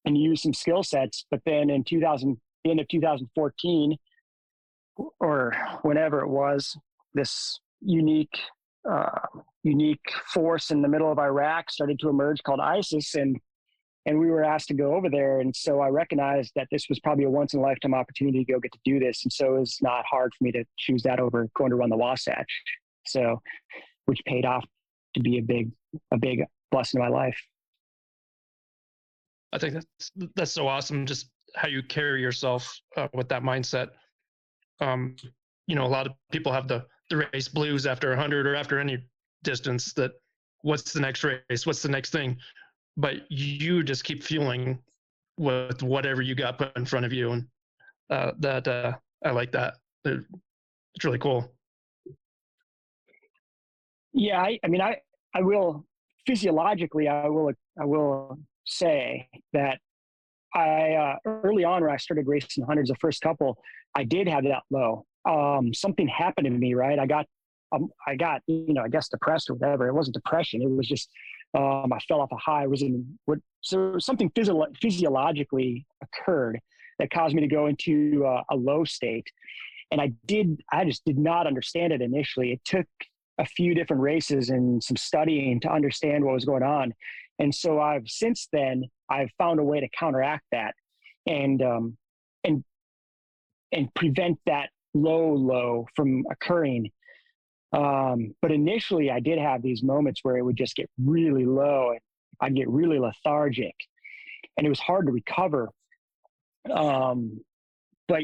and 0.05 0.19
use 0.19 0.43
some 0.43 0.53
skill 0.53 0.83
sets. 0.83 1.25
But 1.31 1.41
then 1.47 1.71
in 1.71 1.85
2000, 1.85 2.39
the 2.65 2.71
end 2.71 2.81
of 2.81 2.89
2014, 2.89 3.97
or 5.21 5.57
whenever 5.81 6.21
it 6.21 6.29
was, 6.29 6.77
this 7.15 7.59
unique, 7.81 8.39
uh, 8.87 9.21
unique 9.63 10.05
force 10.35 10.71
in 10.71 10.83
the 10.83 10.89
middle 10.89 11.11
of 11.11 11.19
Iraq 11.19 11.71
started 11.71 11.99
to 12.01 12.11
emerge 12.11 12.43
called 12.43 12.61
ISIS, 12.61 13.15
and 13.15 13.41
and 14.07 14.19
we 14.19 14.31
were 14.31 14.43
asked 14.43 14.69
to 14.69 14.75
go 14.75 14.95
over 14.95 15.09
there. 15.09 15.41
And 15.41 15.55
so 15.55 15.81
I 15.81 15.89
recognized 15.89 16.53
that 16.57 16.69
this 16.71 16.87
was 16.89 16.99
probably 17.01 17.25
a 17.25 17.31
once 17.31 17.55
in 17.55 17.61
a 17.61 17.63
lifetime 17.63 17.95
opportunity 17.95 18.45
to 18.45 18.53
go 18.53 18.59
get 18.59 18.73
to 18.73 18.79
do 18.85 18.99
this. 18.99 19.25
And 19.25 19.33
so 19.33 19.57
it 19.57 19.61
was 19.61 19.79
not 19.81 20.05
hard 20.11 20.33
for 20.37 20.45
me 20.45 20.53
to 20.53 20.65
choose 20.77 21.03
that 21.05 21.21
over 21.21 21.49
going 21.55 21.71
to 21.71 21.77
run 21.77 21.91
the 21.91 21.97
Wasatch. 21.97 22.51
So, 23.07 23.41
which 24.07 24.21
paid 24.27 24.45
off 24.45 24.65
to 25.15 25.21
be 25.21 25.39
a 25.39 25.43
big, 25.43 25.71
a 26.11 26.19
big 26.19 26.45
blessing 26.71 27.01
in 27.01 27.09
my 27.09 27.17
life. 27.17 27.39
I 29.53 29.59
think 29.59 29.75
that's 29.75 30.11
that's 30.35 30.53
so 30.53 30.67
awesome. 30.67 31.05
Just 31.05 31.31
how 31.55 31.69
you 31.69 31.83
carry 31.83 32.21
yourself 32.21 32.75
uh, 32.97 33.09
with 33.13 33.29
that 33.29 33.43
mindset. 33.43 33.89
Um, 34.81 35.15
you 35.67 35.77
know, 35.77 35.85
a 35.85 35.89
lot 35.89 36.07
of 36.07 36.15
people 36.33 36.53
have 36.53 36.69
the 36.69 36.85
the 37.11 37.29
race 37.33 37.49
blues 37.49 37.87
after 37.87 38.09
100 38.09 38.47
or 38.47 38.55
after 38.55 38.79
any 38.79 39.05
distance. 39.45 39.93
That 39.93 40.13
what's 40.63 40.93
the 40.93 41.01
next 41.01 41.23
race? 41.25 41.67
What's 41.67 41.83
the 41.83 41.89
next 41.89 42.11
thing? 42.11 42.39
But 42.97 43.31
you 43.31 43.83
just 43.83 44.05
keep 44.05 44.23
fueling 44.23 44.79
with 45.39 45.83
whatever 45.83 46.21
you 46.23 46.35
got 46.35 46.59
put 46.59 46.77
in 46.77 46.85
front 46.85 47.07
of 47.07 47.13
you, 47.13 47.33
and 47.33 47.47
uh, 48.11 48.33
that 48.41 48.69
uh, 48.69 48.93
I 49.25 49.31
like 49.31 49.53
that. 49.53 49.75
It's 50.05 51.05
really 51.05 51.19
cool. 51.19 51.51
Yeah, 54.13 54.43
I, 54.43 54.59
I 54.63 54.69
mean, 54.69 54.83
I 54.83 54.99
I 55.35 55.41
will 55.41 55.87
physiologically, 56.27 57.09
I 57.09 57.29
will 57.29 57.53
I 57.81 57.85
will 57.87 58.39
say 58.67 59.29
that 59.55 59.79
I 60.55 60.93
uh, 60.93 61.17
early 61.25 61.65
on 61.65 61.83
when 61.83 61.91
I 61.91 61.97
started 61.97 62.27
racing 62.29 62.65
hundreds, 62.67 62.91
the 62.91 62.97
first 62.97 63.23
couple, 63.23 63.57
I 63.95 64.05
did 64.05 64.29
have 64.29 64.45
that 64.45 64.65
low. 64.71 65.07
um, 65.25 65.73
something 65.73 66.09
happened 66.09 66.47
to 66.47 66.51
me, 66.51 66.75
right? 66.75 66.99
I 66.99 67.07
got, 67.07 67.27
um, 67.73 67.91
I 68.07 68.17
got, 68.17 68.43
you 68.47 68.75
know, 68.75 68.83
I 68.83 68.89
guess 68.89 69.09
depressed 69.09 69.51
or 69.51 69.55
whatever. 69.55 69.87
It 69.89 69.95
wasn't 69.95 70.15
depression. 70.15 70.63
It 70.63 70.71
was 70.71 70.89
just, 70.89 71.09
um, 71.55 71.93
I 71.93 71.99
fell 72.09 72.21
off 72.21 72.33
a 72.33 72.37
high. 72.37 72.67
Was 72.67 72.83
in 72.83 73.19
what, 73.25 73.39
so 73.61 73.99
something 73.99 74.31
physio- 74.35 74.67
physiologically 74.81 75.87
occurred 76.03 76.61
that 76.99 77.11
caused 77.11 77.35
me 77.35 77.41
to 77.43 77.49
go 77.49 77.67
into 77.67 78.25
uh, 78.27 78.43
a 78.51 78.57
low 78.57 78.85
state. 78.85 79.27
And 79.91 80.01
I 80.01 80.13
did, 80.27 80.63
I 80.73 80.85
just 80.85 81.05
did 81.05 81.19
not 81.19 81.47
understand 81.47 81.93
it 81.93 82.01
initially. 82.01 82.53
It 82.53 82.61
took 82.65 82.87
a 83.39 83.45
few 83.45 83.75
different 83.75 84.03
races 84.03 84.51
and 84.51 84.83
some 84.83 84.97
studying 84.97 85.61
to 85.61 85.73
understand 85.73 86.25
what 86.25 86.35
was 86.35 86.45
going 86.45 86.63
on. 86.63 86.95
And 87.39 87.55
so 87.55 87.81
I've 87.81 88.07
since 88.07 88.49
then, 88.53 88.85
I've 89.11 89.31
found 89.37 89.61
a 89.61 89.65
way 89.65 89.81
to 89.81 89.89
counteract 89.99 90.45
that 90.53 90.75
and, 91.27 91.61
um, 91.63 91.97
and, 92.45 92.65
and 93.73 93.93
prevent 93.95 94.39
that 94.47 94.71
low, 94.95 95.33
low 95.33 95.87
from 95.97 96.25
occurring. 96.31 96.91
Um, 97.73 98.35
but 98.43 98.53
initially, 98.53 99.11
I 99.11 99.21
did 99.21 99.39
have 99.39 99.63
these 99.63 99.83
moments 99.83 100.21
where 100.23 100.37
it 100.37 100.43
would 100.43 100.57
just 100.57 100.77
get 100.77 100.91
really 101.03 101.47
low 101.47 101.91
and 101.91 102.01
I'd 102.41 102.57
get 102.57 102.69
really 102.69 102.99
lethargic, 102.99 103.75
and 104.57 104.67
it 104.67 104.71
was 104.71 104.81
hard 104.81 105.07
to 105.07 105.13
recover. 105.13 105.71
Um, 106.71 107.41
but 108.09 108.23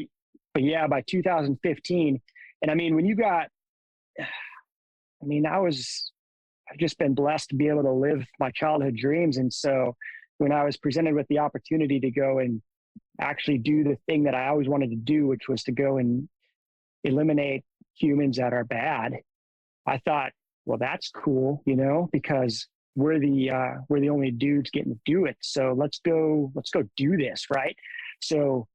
but 0.53 0.63
yeah, 0.63 0.87
by 0.87 1.01
2015, 1.01 2.21
and 2.61 2.71
I 2.71 2.73
mean, 2.73 2.95
when 2.95 3.05
you 3.05 3.15
got, 3.15 3.47
I 4.19 5.25
mean, 5.25 5.45
I 5.45 5.59
was, 5.59 6.11
I've 6.69 6.77
just 6.77 6.97
been 6.97 7.13
blessed 7.13 7.49
to 7.49 7.55
be 7.55 7.67
able 7.67 7.83
to 7.83 7.91
live 7.91 8.25
my 8.39 8.51
childhood 8.51 8.95
dreams, 8.95 9.37
and 9.37 9.51
so 9.51 9.95
when 10.37 10.51
I 10.51 10.63
was 10.63 10.77
presented 10.77 11.15
with 11.15 11.27
the 11.27 11.39
opportunity 11.39 11.99
to 11.99 12.11
go 12.11 12.39
and 12.39 12.61
actually 13.19 13.57
do 13.57 13.83
the 13.83 13.97
thing 14.07 14.23
that 14.23 14.35
I 14.35 14.47
always 14.47 14.67
wanted 14.67 14.89
to 14.91 14.95
do, 14.95 15.27
which 15.27 15.47
was 15.49 15.63
to 15.63 15.71
go 15.71 15.97
and 15.97 16.29
eliminate 17.03 17.63
humans 17.95 18.37
that 18.37 18.53
are 18.53 18.63
bad, 18.63 19.17
I 19.89 19.99
thought, 20.05 20.31
well, 20.65 20.77
that's 20.77 21.09
cool, 21.09 21.63
you 21.65 21.75
know, 21.75 22.09
because 22.11 22.67
we're 22.95 23.19
the 23.19 23.49
uh, 23.49 23.73
we're 23.87 24.01
the 24.01 24.09
only 24.09 24.31
dudes 24.31 24.69
getting 24.71 24.93
to 24.93 24.99
do 25.05 25.25
it. 25.25 25.37
So 25.41 25.73
let's 25.75 25.99
go, 26.05 26.51
let's 26.53 26.69
go 26.69 26.83
do 26.95 27.17
this, 27.17 27.45
right? 27.53 27.75
So 28.21 28.67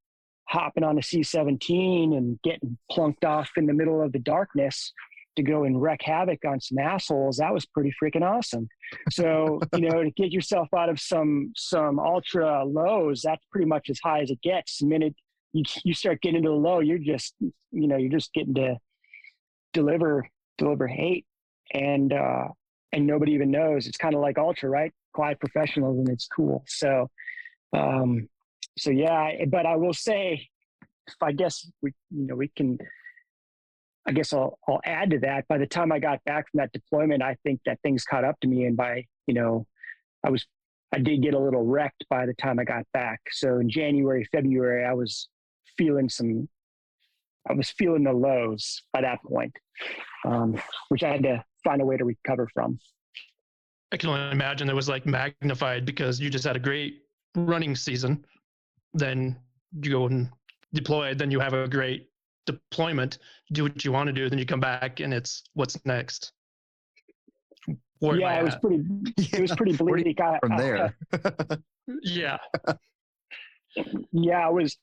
hopping 0.47 0.85
on 0.85 0.99
a 0.99 1.03
C-17 1.03 2.17
and 2.17 2.39
getting 2.43 2.77
plunked 2.91 3.25
off 3.25 3.51
in 3.57 3.67
the 3.67 3.73
middle 3.73 4.03
of 4.03 4.13
the 4.13 4.19
darkness 4.19 4.93
to 5.37 5.43
go 5.43 5.65
and 5.65 5.81
wreak 5.81 6.03
havoc 6.03 6.45
on 6.45 6.61
some 6.61 6.79
assholes, 6.79 7.39
that 7.39 7.53
was 7.53 7.67
pretty 7.67 7.93
freaking 8.01 8.23
awesome. 8.23 8.69
So, 9.11 9.61
you 9.75 9.89
know, 9.89 10.03
to 10.03 10.11
get 10.11 10.33
yourself 10.33 10.69
out 10.77 10.89
of 10.89 11.01
some 11.01 11.53
some 11.57 11.99
ultra 11.99 12.65
lows, 12.65 13.23
that's 13.23 13.45
pretty 13.51 13.67
much 13.67 13.89
as 13.91 13.99
high 14.03 14.21
as 14.21 14.31
it 14.31 14.43
gets. 14.43 14.79
The 14.79 14.87
minute 14.87 15.15
you, 15.53 15.65
you 15.85 15.95
start 15.95 16.21
getting 16.23 16.43
to 16.43 16.49
the 16.49 16.55
low, 16.55 16.81
you're 16.81 16.99
just, 16.99 17.35
you 17.41 17.53
know, 17.89 17.97
you're 17.97 18.11
just 18.11 18.33
getting 18.33 18.55
to 18.55 18.77
deliver 19.73 20.29
deliver 20.59 20.87
hate 20.87 21.27
and 21.73 22.13
uh 22.13 22.49
and 22.95 23.07
nobody 23.07 23.33
even 23.33 23.51
knows. 23.51 23.87
It's 23.87 23.97
kind 23.97 24.15
of 24.15 24.21
like 24.21 24.39
ultra, 24.39 24.71
right? 24.71 24.93
Quiet 25.13 25.41
professionalism. 25.41 26.07
It's 26.13 26.29
cool. 26.29 26.65
So, 26.69 27.11
um, 27.73 28.29
so 28.79 28.91
yeah. 28.91 29.33
But 29.49 29.67
I 29.67 29.77
will 29.77 29.93
say, 29.93 30.49
if 31.07 31.15
I 31.21 31.33
guess 31.33 31.69
we, 31.83 31.93
you 32.11 32.27
know, 32.29 32.37
we 32.37 32.49
can. 32.49 32.79
I 34.07 34.13
guess 34.13 34.33
I'll 34.33 34.59
I'll 34.69 34.81
add 34.85 35.11
to 35.11 35.19
that. 35.21 35.49
By 35.49 35.59
the 35.59 35.67
time 35.67 35.91
I 35.91 35.99
got 35.99 36.23
back 36.25 36.51
from 36.51 36.59
that 36.59 36.73
deployment, 36.73 37.23
I 37.23 37.37
think 37.43 37.61
that 37.67 37.81
things 37.83 38.05
caught 38.05 38.25
up 38.25 38.39
to 38.41 38.49
me, 38.49 38.65
and 38.65 38.77
by 38.77 39.07
you 39.27 39.35
know, 39.35 39.67
I 40.25 40.31
was 40.31 40.47
I 40.93 40.99
did 40.99 41.23
get 41.23 41.35
a 41.35 41.39
little 41.39 41.65
wrecked 41.65 42.05
by 42.09 42.27
the 42.27 42.35
time 42.35 42.59
I 42.59 42.65
got 42.65 42.85
back. 42.93 43.21
So 43.33 43.59
in 43.59 43.69
January, 43.69 44.25
February, 44.31 44.85
I 44.85 44.93
was 44.93 45.29
feeling 45.77 46.09
some. 46.09 46.49
I 47.49 47.53
was 47.53 47.71
feeling 47.71 48.05
the 48.05 48.13
lows 48.13 48.83
by 48.93 49.03
that 49.03 49.23
point, 49.23 49.55
um, 50.25 50.61
which 50.89 51.03
I 51.03 51.11
had 51.11 51.23
to 51.25 51.45
find 51.63 51.83
a 51.83 51.85
way 51.85 51.97
to 51.97 52.05
recover 52.05 52.49
from. 52.53 52.79
I 53.93 53.97
can 53.97 54.11
only 54.11 54.31
imagine 54.31 54.69
it 54.69 54.75
was 54.75 54.89
like 54.89 55.07
magnified 55.07 55.85
because 55.85 56.21
you 56.21 56.31
just 56.31 56.45
had 56.45 56.57
a 56.57 56.61
great 56.61 57.03
running 57.37 57.77
season. 57.77 58.25
Then 58.93 59.37
you 59.83 59.91
go 59.91 60.07
and 60.07 60.31
deploy, 60.73 61.15
then 61.15 61.31
you 61.31 61.41
have 61.41 61.53
a 61.53 61.69
great 61.69 62.09
deployment, 62.47 63.19
do 63.53 63.65
what 63.65 63.85
you 63.85 63.93
want 63.93 64.07
to 64.09 64.13
do, 64.13 64.29
then 64.29 64.39
you 64.39 64.47
come 64.47 64.61
back 64.61 65.01
and 65.01 65.13
it's 65.13 65.43
what's 65.55 65.79
next. 65.85 66.33
Where 68.01 68.19
yeah, 68.19 68.41
it 68.41 68.45
was 68.45 68.57
pretty. 68.57 68.85
It 69.17 69.41
was 69.41 69.53
pretty 69.53 69.77
bleak. 69.77 70.21
I, 70.21 70.39
From 70.41 70.57
there, 70.57 70.95
I, 71.13 71.59
yeah, 72.03 72.39
yeah, 74.13 74.47
I 74.47 74.51
was. 74.51 74.77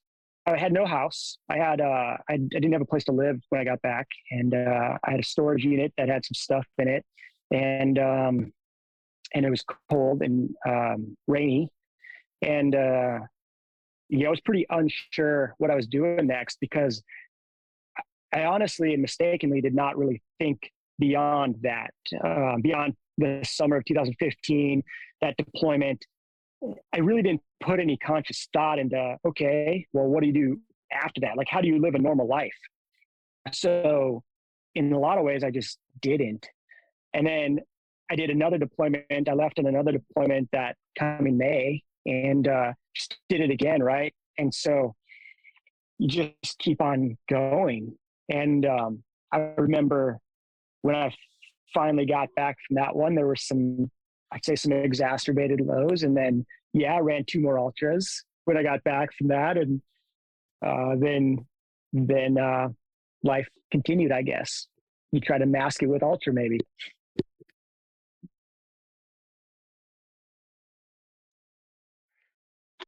I 0.54 0.58
had 0.58 0.74
no 0.74 0.86
house. 0.86 1.38
I 1.50 1.58
had. 1.58 1.82
Uh, 1.82 2.18
I, 2.30 2.34
I 2.34 2.38
didn't 2.38 2.74
have 2.74 2.82
a 2.82 2.86
place 2.86 3.04
to 3.06 3.12
live 3.12 3.40
when 3.50 3.62
I 3.62 3.64
got 3.64 3.82
back, 3.82 4.08
and 4.32 4.54
uh, 4.54 4.98
I 5.04 5.12
had 5.12 5.20
a 5.20 5.24
storage 5.24 5.64
unit 5.64 5.94
that 5.98 6.10
had 6.10 6.26
some 6.26 6.34
stuff 6.34 6.66
in 6.78 6.88
it, 6.88 7.06
and 7.52 7.98
um, 8.00 8.54
and 9.34 9.46
it 9.46 9.50
was 9.50 9.64
cold 9.90 10.22
and 10.22 10.50
um, 10.68 11.18
rainy, 11.28 11.70
and 12.42 12.76
uh, 12.76 13.20
yeah, 14.10 14.28
I 14.28 14.30
was 14.30 14.42
pretty 14.42 14.66
unsure 14.70 15.56
what 15.58 15.72
I 15.72 15.76
was 15.76 15.88
doing 15.88 16.28
next 16.28 16.58
because 16.60 17.02
I 18.34 18.44
honestly 18.44 18.94
and 18.94 19.02
mistakenly 19.02 19.62
did 19.62 19.74
not 19.74 19.98
really 19.98 20.22
think 20.38 20.72
beyond 21.00 21.56
that, 21.64 21.94
uh, 22.24 22.58
beyond 22.62 22.96
the 23.18 23.42
summer 23.44 23.78
of 23.78 23.86
2015, 23.86 24.84
that 25.22 25.36
deployment. 25.38 26.06
I 26.94 27.00
really 27.00 27.22
didn't 27.22 27.42
put 27.62 27.80
any 27.80 27.98
conscious 27.98 28.48
thought 28.54 28.80
into, 28.80 29.18
okay, 29.26 29.86
well, 29.94 30.06
what 30.06 30.22
do 30.22 30.28
you 30.28 30.34
do 30.34 30.60
after 30.92 31.22
that? 31.22 31.38
Like, 31.38 31.48
how 31.50 31.62
do 31.62 31.68
you 31.68 31.80
live 31.82 31.96
a 31.96 32.00
normal 32.00 32.28
life? 32.28 32.54
So, 33.52 34.24
in 34.76 34.94
a 34.94 35.00
lot 35.00 35.18
of 35.18 35.24
ways, 35.24 35.44
I 35.44 35.52
just 35.52 35.80
didn't. 36.02 36.48
And 37.14 37.26
then 37.26 37.60
I 38.12 38.16
did 38.16 38.30
another 38.30 38.58
deployment. 38.58 39.06
I 39.10 39.34
left 39.34 39.58
in 39.58 39.68
another 39.68 39.94
deployment 39.94 40.50
that 40.52 40.76
coming 40.98 41.38
May 41.38 41.82
and 42.06 42.48
uh, 42.48 42.74
just 42.94 43.18
did 43.30 43.42
it 43.42 43.52
again, 43.52 43.82
right? 43.82 44.14
And 44.38 44.54
so 44.54 44.96
you 45.98 46.08
just 46.08 46.58
keep 46.60 46.82
on 46.82 47.18
going. 47.30 47.96
And 48.30 48.66
um, 48.66 49.04
I 49.32 49.54
remember 49.58 50.20
when 50.82 50.96
I 50.96 51.14
finally 51.74 52.06
got 52.06 52.30
back 52.36 52.58
from 52.68 52.76
that 52.76 52.96
one, 52.96 53.16
there 53.16 53.28
were 53.28 53.36
some, 53.36 53.90
I'd 54.32 54.46
say, 54.46 54.56
some 54.56 54.72
exacerbated 54.72 55.62
lows. 55.62 56.04
And 56.04 56.16
then, 56.16 56.46
yeah, 56.74 56.94
I 56.94 57.00
ran 57.00 57.26
two 57.26 57.42
more 57.42 57.60
ultras 57.60 58.24
when 58.46 58.58
I 58.58 58.64
got 58.64 58.84
back 58.84 59.10
from 59.18 59.28
that, 59.28 59.58
and 59.58 59.82
uh, 60.66 60.96
then 60.98 61.46
then 61.94 62.38
uh, 62.38 62.70
life 63.24 63.48
continued. 63.72 64.12
I 64.12 64.22
guess 64.22 64.68
you 65.12 65.20
try 65.20 65.38
to 65.38 65.46
mask 65.46 65.84
it 65.84 65.88
with 65.88 66.04
ultra, 66.04 66.34
maybe. 66.34 66.60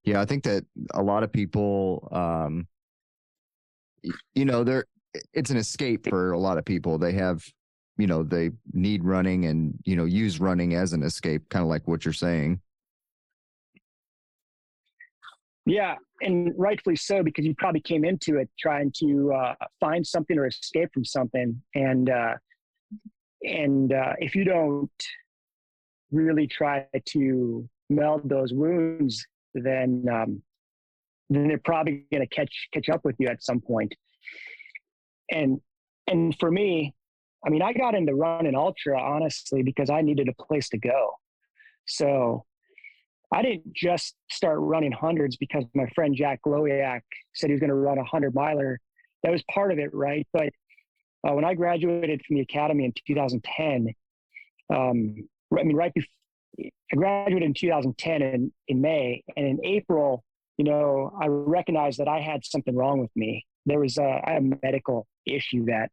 Yeah, 0.06 0.22
I 0.22 0.26
think 0.26 0.44
that 0.44 0.66
a 0.94 1.02
lot 1.02 1.24
of 1.24 1.32
people, 1.32 2.10
um, 2.12 2.68
you 4.36 4.46
know, 4.46 4.64
they're 4.64 4.86
it's 5.34 5.50
an 5.50 5.58
escape 5.58 6.10
for 6.10 6.32
a 6.32 6.40
lot 6.40 6.58
of 6.58 6.66
people. 6.66 6.98
They 6.98 7.14
have, 7.14 7.44
you 7.98 8.08
know, 8.08 8.24
they 8.24 8.52
need 8.72 9.04
running 9.04 9.46
and 9.46 9.78
you 9.86 9.96
know 9.96 10.06
use 10.06 10.40
running 10.40 10.76
as 10.76 10.94
an 10.94 11.04
escape, 11.04 11.48
kind 11.50 11.64
of 11.64 11.70
like 11.70 11.88
what 11.88 12.06
you're 12.06 12.14
saying. 12.14 12.60
Yeah, 15.66 15.96
and 16.22 16.54
rightfully 16.58 16.98
so 16.98 17.24
because 17.24 17.46
you 17.46 17.56
probably 17.58 17.82
came 17.82 18.04
into 18.04 18.38
it 18.38 18.50
trying 18.60 18.92
to 18.98 19.32
uh, 19.34 19.56
find 19.80 20.06
something 20.06 20.38
or 20.38 20.48
escape 20.48 20.90
from 20.94 21.06
something, 21.06 21.62
and 21.76 22.10
uh, 22.10 22.34
and 23.44 23.94
uh, 23.94 24.14
if 24.20 24.36
you 24.36 24.44
don't 24.44 24.92
really 26.12 26.48
try 26.48 26.86
to 27.06 27.68
meld 27.90 28.30
those 28.30 28.54
wounds 28.54 29.26
then 29.54 30.06
um, 30.12 30.42
then 31.30 31.48
they're 31.48 31.62
probably 31.64 32.06
going 32.12 32.28
to 32.28 32.36
catch 32.36 32.70
catch 32.74 32.90
up 32.90 33.02
with 33.04 33.16
you 33.20 33.28
at 33.28 33.44
some 33.44 33.62
point. 33.62 33.94
And 35.32 35.60
and 36.08 36.36
for 36.40 36.52
me, 36.52 36.94
I 37.46 37.50
mean, 37.50 37.62
I 37.62 37.74
got 37.74 37.96
into 37.96 38.16
running 38.16 38.56
ultra 38.56 39.00
honestly 39.00 39.64
because 39.64 39.90
I 39.90 40.02
needed 40.02 40.30
a 40.30 40.44
place 40.44 40.70
to 40.70 40.78
go. 40.78 41.12
So 41.86 42.46
I 43.32 43.42
didn't 43.42 43.74
just 43.74 44.16
start 44.30 44.60
running 44.60 44.92
hundreds 44.92 45.38
because 45.38 45.66
my 45.74 45.88
friend 45.96 46.16
Jack 46.16 46.42
Glowiak 46.46 47.02
said 47.34 47.50
he 47.50 47.54
was 47.54 47.60
going 47.60 47.70
to 47.70 47.76
run 47.76 47.98
a 47.98 48.04
hundred 48.04 48.34
miler. 48.34 48.80
That 49.24 49.32
was 49.32 49.44
part 49.52 49.72
of 49.72 49.80
it, 49.80 49.94
right? 49.94 50.28
But 50.32 50.50
uh, 51.28 51.34
when 51.34 51.46
I 51.46 51.54
graduated 51.54 52.22
from 52.26 52.36
the 52.36 52.42
academy 52.42 52.86
in 52.86 52.94
2010, 53.08 53.94
um, 54.74 55.16
I 55.58 55.64
mean, 55.64 55.76
right 55.76 55.94
before 55.94 56.10
I 56.60 56.96
graduated 56.96 57.44
in 57.44 57.54
2010 57.54 58.22
in, 58.22 58.54
in 58.68 58.82
May, 58.82 59.24
and 59.36 59.48
in 59.48 59.60
April, 59.66 60.24
you 60.58 60.66
know, 60.66 61.12
I 61.20 61.28
recognized 61.28 62.00
that 62.00 62.08
I 62.08 62.20
had 62.20 62.46
something 62.46 62.76
wrong 62.76 63.00
with 63.00 63.10
me. 63.16 63.46
There 63.66 63.80
was 63.80 63.98
a, 63.98 64.22
I 64.24 64.34
had 64.34 64.44
a 64.44 64.56
medical 64.62 65.08
issue 65.26 65.66
that 65.66 65.90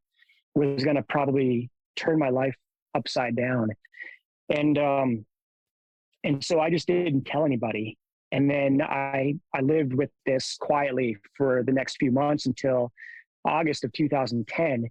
was 0.55 0.85
going 0.85 0.97
to 0.97 1.03
probably 1.03 1.71
turn 1.97 2.19
my 2.19 2.31
life 2.31 2.57
upside 2.95 3.37
down, 3.37 3.69
and 4.49 4.79
um, 4.79 5.25
and 6.25 6.45
so 6.45 6.61
I 6.61 6.71
just 6.71 6.87
didn't 6.87 7.25
tell 7.25 7.45
anybody. 7.45 7.97
And 8.33 8.49
then 8.49 8.81
I 8.83 9.35
I 9.55 9.61
lived 9.61 9.95
with 9.95 10.11
this 10.27 10.57
quietly 10.61 11.17
for 11.37 11.63
the 11.65 11.73
next 11.73 11.97
few 11.99 12.13
months 12.13 12.47
until 12.47 12.93
August 13.45 13.85
of 13.85 13.93
2010. 13.93 14.89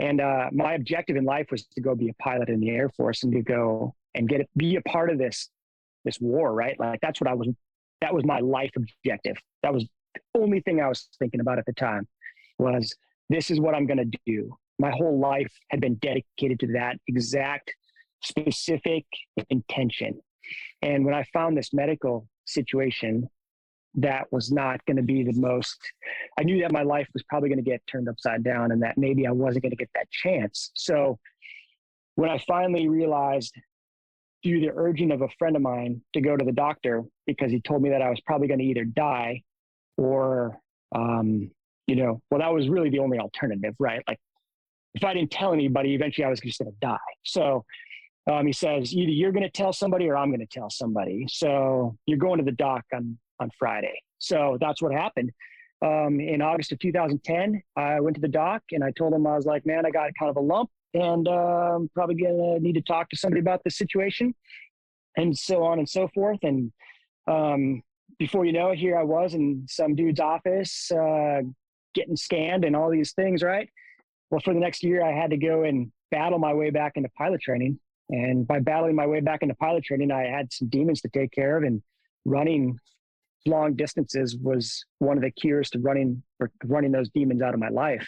And 0.00 0.20
uh, 0.20 0.48
my 0.52 0.74
objective 0.74 1.16
in 1.16 1.24
life 1.24 1.48
was 1.50 1.66
to 1.66 1.80
go 1.80 1.94
be 1.94 2.08
a 2.08 2.22
pilot 2.22 2.48
in 2.48 2.60
the 2.60 2.70
Air 2.70 2.88
Force 2.88 3.24
and 3.24 3.32
to 3.32 3.42
go 3.42 3.94
and 4.14 4.28
get 4.28 4.40
it, 4.40 4.48
be 4.56 4.76
a 4.76 4.82
part 4.82 5.10
of 5.10 5.18
this 5.18 5.48
this 6.04 6.20
war, 6.20 6.52
right? 6.52 6.78
Like 6.78 7.00
that's 7.00 7.20
what 7.20 7.28
I 7.28 7.34
was. 7.34 7.48
That 8.00 8.14
was 8.14 8.24
my 8.24 8.38
life 8.38 8.70
objective. 8.76 9.36
That 9.62 9.74
was 9.74 9.84
the 10.14 10.20
only 10.40 10.60
thing 10.60 10.80
I 10.80 10.88
was 10.88 11.08
thinking 11.18 11.40
about 11.40 11.58
at 11.58 11.66
the 11.66 11.72
time. 11.72 12.06
Was 12.58 12.94
this 13.28 13.50
is 13.50 13.60
what 13.60 13.74
I'm 13.74 13.86
going 13.86 14.10
to 14.10 14.18
do? 14.26 14.56
My 14.78 14.90
whole 14.90 15.18
life 15.18 15.52
had 15.70 15.80
been 15.80 15.96
dedicated 15.96 16.60
to 16.60 16.66
that 16.74 16.96
exact 17.06 17.74
specific 18.22 19.04
intention. 19.50 20.20
And 20.82 21.04
when 21.04 21.14
I 21.14 21.24
found 21.32 21.56
this 21.56 21.72
medical 21.72 22.26
situation 22.46 23.28
that 23.94 24.26
was 24.30 24.52
not 24.52 24.84
going 24.86 24.96
to 24.96 25.02
be 25.02 25.24
the 25.24 25.38
most, 25.38 25.78
I 26.38 26.44
knew 26.44 26.60
that 26.62 26.72
my 26.72 26.82
life 26.82 27.08
was 27.12 27.22
probably 27.28 27.48
going 27.48 27.62
to 27.62 27.68
get 27.68 27.82
turned 27.90 28.08
upside 28.08 28.44
down 28.44 28.70
and 28.70 28.82
that 28.82 28.96
maybe 28.96 29.26
I 29.26 29.32
wasn't 29.32 29.62
going 29.62 29.70
to 29.70 29.76
get 29.76 29.90
that 29.94 30.10
chance. 30.10 30.70
So 30.74 31.18
when 32.14 32.30
I 32.30 32.38
finally 32.46 32.88
realized 32.88 33.54
through 34.42 34.60
the 34.60 34.70
urging 34.74 35.10
of 35.10 35.22
a 35.22 35.28
friend 35.38 35.56
of 35.56 35.62
mine 35.62 36.00
to 36.14 36.20
go 36.20 36.36
to 36.36 36.44
the 36.44 36.52
doctor 36.52 37.02
because 37.26 37.50
he 37.50 37.60
told 37.60 37.82
me 37.82 37.90
that 37.90 38.02
I 38.02 38.10
was 38.10 38.20
probably 38.20 38.46
going 38.46 38.60
to 38.60 38.66
either 38.66 38.84
die 38.84 39.42
or, 39.96 40.60
um, 40.94 41.50
you 41.88 41.96
know, 41.96 42.20
well, 42.30 42.38
that 42.38 42.52
was 42.52 42.68
really 42.68 42.90
the 42.90 43.00
only 43.00 43.18
alternative, 43.18 43.74
right? 43.80 44.02
Like 44.06 44.20
if 44.94 45.02
I 45.02 45.14
didn't 45.14 45.30
tell 45.30 45.52
anybody, 45.52 45.94
eventually 45.94 46.26
I 46.26 46.28
was 46.28 46.38
just 46.38 46.58
going 46.58 46.70
to 46.70 46.76
die. 46.80 46.98
So 47.24 47.64
um, 48.30 48.46
he 48.46 48.52
says, 48.52 48.94
either 48.94 49.10
you're 49.10 49.32
going 49.32 49.42
to 49.42 49.50
tell 49.50 49.72
somebody 49.72 50.06
or 50.06 50.16
I'm 50.16 50.28
going 50.28 50.46
to 50.46 50.46
tell 50.46 50.68
somebody. 50.70 51.26
So 51.28 51.96
you're 52.06 52.18
going 52.18 52.38
to 52.38 52.44
the 52.44 52.52
doc 52.52 52.84
on, 52.94 53.18
on 53.40 53.50
Friday. 53.58 53.94
So 54.18 54.58
that's 54.60 54.82
what 54.82 54.92
happened. 54.92 55.30
Um, 55.80 56.20
in 56.20 56.42
August 56.42 56.72
of 56.72 56.78
2010, 56.78 57.62
I 57.76 58.00
went 58.00 58.16
to 58.16 58.20
the 58.20 58.28
doc 58.28 58.62
and 58.72 58.84
I 58.84 58.90
told 58.90 59.14
him, 59.14 59.26
I 59.26 59.36
was 59.36 59.46
like, 59.46 59.64
man, 59.64 59.86
I 59.86 59.90
got 59.90 60.10
kind 60.18 60.28
of 60.28 60.36
a 60.36 60.40
lump 60.40 60.68
and 60.92 61.26
um, 61.26 61.88
probably 61.94 62.16
going 62.16 62.36
to 62.36 62.60
need 62.62 62.74
to 62.74 62.82
talk 62.82 63.08
to 63.10 63.16
somebody 63.16 63.40
about 63.40 63.64
the 63.64 63.70
situation 63.70 64.34
and 65.16 65.36
so 65.36 65.62
on 65.62 65.78
and 65.78 65.88
so 65.88 66.08
forth. 66.14 66.40
And 66.42 66.70
um, 67.26 67.82
before 68.18 68.44
you 68.44 68.52
know 68.52 68.70
it, 68.70 68.78
here 68.78 68.98
I 68.98 69.04
was 69.04 69.32
in 69.32 69.64
some 69.68 69.94
dude's 69.94 70.20
office 70.20 70.90
uh, 70.90 71.42
getting 71.98 72.16
scanned 72.16 72.64
and 72.64 72.76
all 72.76 72.90
these 72.90 73.12
things, 73.12 73.42
right? 73.42 73.68
Well, 74.30 74.40
for 74.44 74.54
the 74.54 74.60
next 74.60 74.84
year, 74.84 75.04
I 75.04 75.12
had 75.12 75.30
to 75.30 75.36
go 75.36 75.64
and 75.64 75.90
battle 76.10 76.38
my 76.38 76.54
way 76.54 76.70
back 76.70 76.92
into 76.96 77.08
pilot 77.16 77.40
training. 77.40 77.78
And 78.10 78.46
by 78.46 78.60
battling 78.60 78.94
my 78.94 79.06
way 79.06 79.20
back 79.20 79.42
into 79.42 79.54
pilot 79.56 79.84
training, 79.84 80.12
I 80.12 80.24
had 80.24 80.52
some 80.52 80.68
demons 80.68 81.00
to 81.02 81.08
take 81.08 81.32
care 81.32 81.56
of, 81.56 81.64
and 81.64 81.82
running 82.24 82.78
long 83.46 83.74
distances 83.74 84.36
was 84.40 84.84
one 84.98 85.16
of 85.16 85.22
the 85.22 85.30
cures 85.30 85.70
to 85.70 85.78
running 85.78 86.22
or 86.40 86.50
running 86.64 86.92
those 86.92 87.08
demons 87.10 87.42
out 87.42 87.54
of 87.54 87.60
my 87.60 87.68
life. 87.68 88.06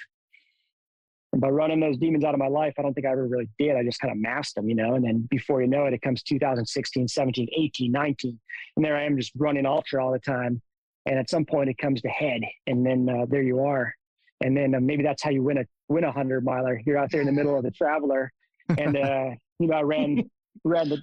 And 1.32 1.40
by 1.40 1.48
running 1.48 1.80
those 1.80 1.96
demons 1.98 2.24
out 2.24 2.34
of 2.34 2.40
my 2.40 2.48
life, 2.48 2.74
I 2.78 2.82
don't 2.82 2.94
think 2.94 3.06
I 3.06 3.10
ever 3.10 3.26
really 3.26 3.48
did. 3.58 3.76
I 3.76 3.84
just 3.84 4.00
kind 4.00 4.12
of 4.12 4.18
masked 4.18 4.56
them, 4.56 4.68
you 4.68 4.74
know. 4.74 4.94
And 4.94 5.04
then 5.04 5.28
before 5.30 5.60
you 5.60 5.68
know 5.68 5.84
it, 5.86 5.94
it 5.94 6.02
comes 6.02 6.22
2016, 6.22 7.08
17, 7.08 7.48
18, 7.56 7.92
19, 7.92 8.40
and 8.76 8.84
there 8.84 8.96
I 8.96 9.04
am 9.04 9.16
just 9.16 9.32
running 9.36 9.66
ultra 9.66 10.04
all 10.04 10.12
the 10.12 10.18
time. 10.18 10.60
And 11.06 11.18
at 11.18 11.30
some 11.30 11.44
point, 11.44 11.70
it 11.70 11.78
comes 11.78 12.02
to 12.02 12.08
head, 12.08 12.42
and 12.66 12.84
then 12.84 13.08
uh, 13.08 13.26
there 13.28 13.42
you 13.42 13.60
are. 13.60 13.94
And 14.42 14.56
then 14.56 14.74
uh, 14.74 14.80
maybe 14.80 15.02
that's 15.02 15.22
how 15.22 15.30
you 15.30 15.42
win 15.42 15.58
a 15.58 15.64
win 15.88 16.04
a 16.04 16.12
hundred 16.12 16.44
miler. 16.44 16.80
You're 16.84 16.98
out 16.98 17.10
there 17.10 17.20
in 17.20 17.26
the 17.26 17.32
middle 17.32 17.56
of 17.56 17.62
the 17.62 17.70
traveler, 17.70 18.32
and 18.68 18.96
uh, 18.96 19.30
you 19.58 19.66
know, 19.66 19.76
I 19.76 19.82
ran 19.82 20.30
ran 20.64 20.88
the, 20.88 20.98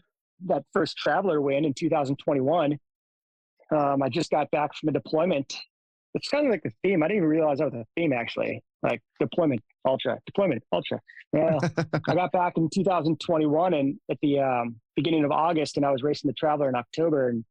that 0.45 0.63
first 0.73 0.97
traveler 0.97 1.41
win 1.41 1.65
in 1.65 1.73
2021. 1.73 2.77
Um, 3.75 4.01
I 4.01 4.09
just 4.09 4.31
got 4.31 4.49
back 4.51 4.75
from 4.75 4.89
a 4.89 4.91
deployment. 4.91 5.53
It's 6.13 6.29
kind 6.29 6.45
of 6.45 6.51
like 6.51 6.63
the 6.63 6.71
theme. 6.83 7.03
I 7.03 7.07
didn't 7.07 7.17
even 7.17 7.29
realize 7.29 7.57
that 7.57 7.65
was 7.65 7.73
a 7.73 7.85
theme 7.95 8.13
actually. 8.13 8.63
Like 8.83 9.01
deployment 9.19 9.61
ultra, 9.85 10.19
deployment 10.25 10.63
ultra. 10.71 10.99
Well, 11.33 11.59
I 12.07 12.15
got 12.15 12.31
back 12.31 12.53
in 12.57 12.69
2021 12.69 13.73
and 13.73 13.99
at 14.09 14.17
the 14.21 14.39
um, 14.39 14.75
beginning 14.95 15.25
of 15.25 15.31
August, 15.31 15.77
and 15.77 15.85
I 15.85 15.91
was 15.91 16.03
racing 16.03 16.27
the 16.29 16.33
traveler 16.33 16.69
in 16.69 16.75
October. 16.75 17.29
And 17.29 17.43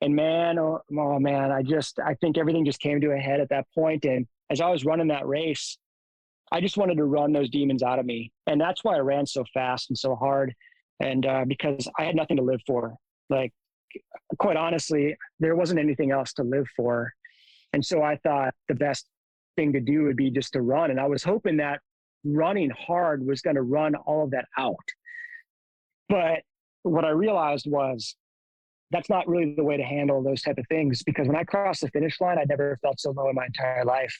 and 0.00 0.14
man, 0.14 0.58
oh, 0.58 0.80
oh 0.96 1.18
man, 1.18 1.50
I 1.50 1.62
just 1.62 1.98
I 1.98 2.14
think 2.14 2.36
everything 2.36 2.64
just 2.64 2.80
came 2.80 3.00
to 3.00 3.12
a 3.12 3.18
head 3.18 3.40
at 3.40 3.48
that 3.48 3.66
point. 3.74 4.04
And 4.04 4.26
as 4.50 4.60
I 4.60 4.68
was 4.68 4.84
running 4.84 5.08
that 5.08 5.26
race, 5.26 5.78
I 6.52 6.60
just 6.60 6.76
wanted 6.76 6.96
to 6.96 7.04
run 7.04 7.32
those 7.32 7.50
demons 7.50 7.82
out 7.82 7.98
of 7.98 8.06
me. 8.06 8.32
And 8.46 8.60
that's 8.60 8.84
why 8.84 8.96
I 8.96 9.00
ran 9.00 9.26
so 9.26 9.44
fast 9.52 9.90
and 9.90 9.98
so 9.98 10.14
hard. 10.14 10.54
And 11.00 11.26
uh, 11.26 11.44
because 11.46 11.88
I 11.98 12.04
had 12.04 12.14
nothing 12.14 12.36
to 12.36 12.42
live 12.42 12.60
for. 12.66 12.94
Like, 13.28 13.52
quite 14.38 14.56
honestly, 14.56 15.16
there 15.40 15.56
wasn't 15.56 15.80
anything 15.80 16.12
else 16.12 16.32
to 16.34 16.42
live 16.42 16.66
for. 16.76 17.12
And 17.72 17.84
so 17.84 18.02
I 18.02 18.16
thought 18.16 18.54
the 18.68 18.74
best 18.74 19.06
thing 19.56 19.72
to 19.72 19.80
do 19.80 20.04
would 20.04 20.16
be 20.16 20.30
just 20.30 20.52
to 20.52 20.62
run. 20.62 20.90
And 20.90 21.00
I 21.00 21.06
was 21.06 21.24
hoping 21.24 21.56
that 21.56 21.80
running 22.24 22.70
hard 22.70 23.26
was 23.26 23.40
going 23.40 23.56
to 23.56 23.62
run 23.62 23.94
all 23.94 24.24
of 24.24 24.30
that 24.30 24.46
out. 24.56 24.76
But 26.08 26.42
what 26.82 27.04
I 27.04 27.10
realized 27.10 27.66
was 27.68 28.14
that's 28.90 29.10
not 29.10 29.26
really 29.26 29.54
the 29.54 29.64
way 29.64 29.76
to 29.76 29.82
handle 29.82 30.22
those 30.22 30.42
type 30.42 30.58
of 30.58 30.66
things 30.68 31.02
because 31.02 31.26
when 31.26 31.36
I 31.36 31.44
crossed 31.44 31.80
the 31.80 31.88
finish 31.88 32.20
line, 32.20 32.38
I 32.38 32.44
never 32.48 32.78
felt 32.82 33.00
so 33.00 33.10
low 33.10 33.28
in 33.28 33.34
my 33.34 33.46
entire 33.46 33.84
life. 33.84 34.14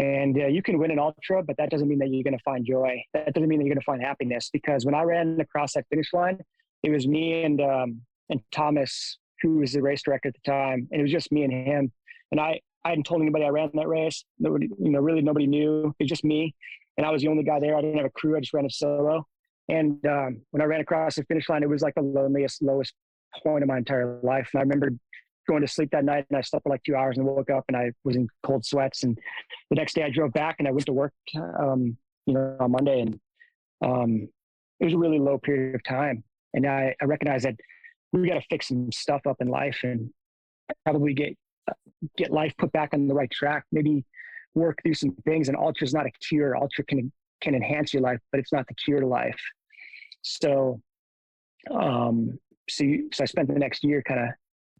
And 0.00 0.36
uh, 0.36 0.46
you 0.46 0.62
can 0.62 0.78
win 0.78 0.90
an 0.90 0.98
ultra, 0.98 1.42
but 1.42 1.56
that 1.58 1.70
doesn't 1.70 1.88
mean 1.88 1.98
that 2.00 2.08
you're 2.08 2.24
going 2.24 2.36
to 2.36 2.42
find 2.42 2.66
joy. 2.66 3.02
That 3.14 3.32
doesn't 3.32 3.48
mean 3.48 3.60
that 3.60 3.66
you're 3.66 3.74
going 3.74 3.80
to 3.80 3.84
find 3.84 4.02
happiness 4.02 4.50
because 4.52 4.84
when 4.84 4.94
I 4.94 5.02
ran 5.02 5.40
across 5.40 5.74
that 5.74 5.86
finish 5.88 6.12
line, 6.12 6.40
it 6.82 6.90
was 6.90 7.06
me 7.06 7.44
and 7.44 7.60
um, 7.60 8.00
and 8.28 8.40
Thomas, 8.52 9.18
who 9.42 9.58
was 9.58 9.72
the 9.72 9.82
race 9.82 10.02
director 10.02 10.28
at 10.28 10.34
the 10.34 10.50
time, 10.50 10.88
and 10.90 11.00
it 11.00 11.02
was 11.02 11.12
just 11.12 11.32
me 11.32 11.44
and 11.44 11.52
him. 11.52 11.92
And 12.30 12.40
I 12.40 12.60
I 12.84 12.90
hadn't 12.90 13.04
told 13.04 13.22
anybody 13.22 13.44
I 13.44 13.48
ran 13.48 13.70
that 13.74 13.88
race. 13.88 14.24
Nobody, 14.38 14.68
you 14.78 14.90
know, 14.90 15.00
really 15.00 15.22
nobody 15.22 15.46
knew. 15.46 15.94
It 15.98 16.04
was 16.04 16.08
just 16.08 16.24
me, 16.24 16.54
and 16.96 17.06
I 17.06 17.10
was 17.10 17.22
the 17.22 17.28
only 17.28 17.42
guy 17.42 17.60
there. 17.60 17.76
I 17.76 17.80
didn't 17.80 17.96
have 17.96 18.06
a 18.06 18.10
crew. 18.10 18.36
I 18.36 18.40
just 18.40 18.54
ran 18.54 18.64
it 18.64 18.72
solo. 18.72 19.26
And 19.68 20.04
um, 20.06 20.40
when 20.50 20.62
I 20.62 20.64
ran 20.64 20.80
across 20.80 21.16
the 21.16 21.24
finish 21.24 21.48
line, 21.48 21.62
it 21.62 21.68
was 21.68 21.82
like 21.82 21.94
the 21.94 22.02
loneliest, 22.02 22.62
lowest 22.62 22.94
point 23.42 23.62
of 23.62 23.68
my 23.68 23.78
entire 23.78 24.18
life. 24.22 24.50
And 24.52 24.60
I 24.60 24.62
remember 24.62 24.90
going 25.48 25.62
to 25.62 25.68
sleep 25.68 25.90
that 25.92 26.04
night 26.04 26.26
and 26.28 26.36
I 26.36 26.42
slept 26.42 26.64
for 26.64 26.68
like 26.70 26.82
two 26.82 26.94
hours 26.94 27.16
and 27.16 27.26
woke 27.26 27.50
up 27.50 27.64
and 27.68 27.76
I 27.76 27.90
was 28.04 28.16
in 28.16 28.28
cold 28.42 28.64
sweats. 28.64 29.02
And 29.02 29.18
the 29.70 29.76
next 29.76 29.94
day 29.94 30.02
I 30.02 30.10
drove 30.10 30.32
back 30.32 30.56
and 30.58 30.68
I 30.68 30.70
went 30.70 30.86
to 30.86 30.92
work, 30.92 31.14
um, 31.58 31.96
you 32.26 32.34
know, 32.34 32.56
on 32.60 32.72
Monday 32.72 33.00
and 33.00 33.18
um, 33.84 34.28
it 34.80 34.84
was 34.84 34.94
a 34.94 34.98
really 34.98 35.18
low 35.18 35.38
period 35.38 35.74
of 35.74 35.82
time. 35.84 36.22
And 36.54 36.66
I, 36.66 36.94
I 37.00 37.04
recognized 37.06 37.44
that 37.44 37.56
we 38.12 38.28
got 38.28 38.34
to 38.34 38.46
fix 38.48 38.68
some 38.68 38.90
stuff 38.92 39.22
up 39.26 39.36
in 39.40 39.48
life 39.48 39.80
and 39.82 40.10
probably 40.84 41.14
get 41.14 41.36
get 42.16 42.30
life 42.30 42.54
put 42.58 42.72
back 42.72 42.90
on 42.94 43.06
the 43.06 43.14
right 43.14 43.30
track. 43.30 43.64
Maybe 43.72 44.04
work 44.54 44.78
through 44.82 44.94
some 44.94 45.14
things. 45.24 45.48
And 45.48 45.56
ultra 45.56 45.86
is 45.86 45.94
not 45.94 46.06
a 46.06 46.10
cure. 46.26 46.56
Ultra 46.56 46.84
can 46.84 47.12
can 47.40 47.54
enhance 47.54 47.92
your 47.92 48.02
life, 48.02 48.18
but 48.32 48.40
it's 48.40 48.52
not 48.52 48.66
the 48.66 48.74
cure 48.74 49.00
to 49.00 49.06
life. 49.06 49.38
So 50.22 50.80
um, 51.70 52.38
so, 52.68 52.84
you, 52.84 53.08
so 53.12 53.22
I 53.22 53.26
spent 53.26 53.48
the 53.48 53.58
next 53.58 53.84
year 53.84 54.02
kind 54.02 54.20
of 54.20 54.28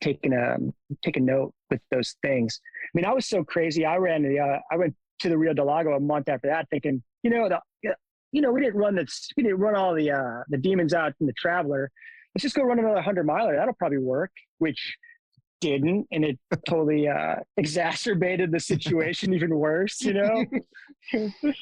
taking 0.00 0.32
a 0.32 0.56
taking 1.02 1.24
note 1.24 1.52
with 1.70 1.80
those 1.90 2.16
things. 2.22 2.60
I 2.84 2.90
mean, 2.94 3.04
I 3.04 3.12
was 3.12 3.26
so 3.26 3.42
crazy. 3.44 3.84
I 3.84 3.96
ran 3.96 4.22
the 4.22 4.38
uh, 4.38 4.58
I 4.70 4.76
went 4.76 4.94
to 5.20 5.28
the 5.28 5.36
Rio 5.36 5.52
del 5.52 5.66
Lago 5.66 5.94
a 5.94 6.00
month 6.00 6.28
after 6.28 6.48
that, 6.48 6.68
thinking, 6.70 7.02
you 7.22 7.30
know, 7.30 7.48
the 7.48 7.60
you 8.32 8.42
know, 8.42 8.52
we 8.52 8.60
didn't 8.60 8.76
run 8.78 8.94
the 8.94 9.06
we 9.36 9.42
didn't 9.42 9.58
run 9.58 9.74
all 9.74 9.94
the 9.94 10.10
uh, 10.10 10.42
the 10.48 10.58
demons 10.58 10.94
out 10.94 11.12
in 11.20 11.26
the 11.26 11.32
Traveler. 11.34 11.90
Let's 12.34 12.42
just 12.42 12.54
go 12.54 12.62
run 12.62 12.78
another 12.78 13.00
hundred 13.00 13.26
miler. 13.26 13.56
That'll 13.56 13.74
probably 13.74 13.98
work. 13.98 14.30
Which 14.58 14.96
didn't, 15.60 16.06
and 16.12 16.24
it 16.24 16.38
totally 16.68 17.08
uh, 17.08 17.36
exacerbated 17.56 18.52
the 18.52 18.60
situation 18.60 19.32
even 19.34 19.54
worse. 19.54 20.02
You 20.02 20.14
know. 20.14 20.44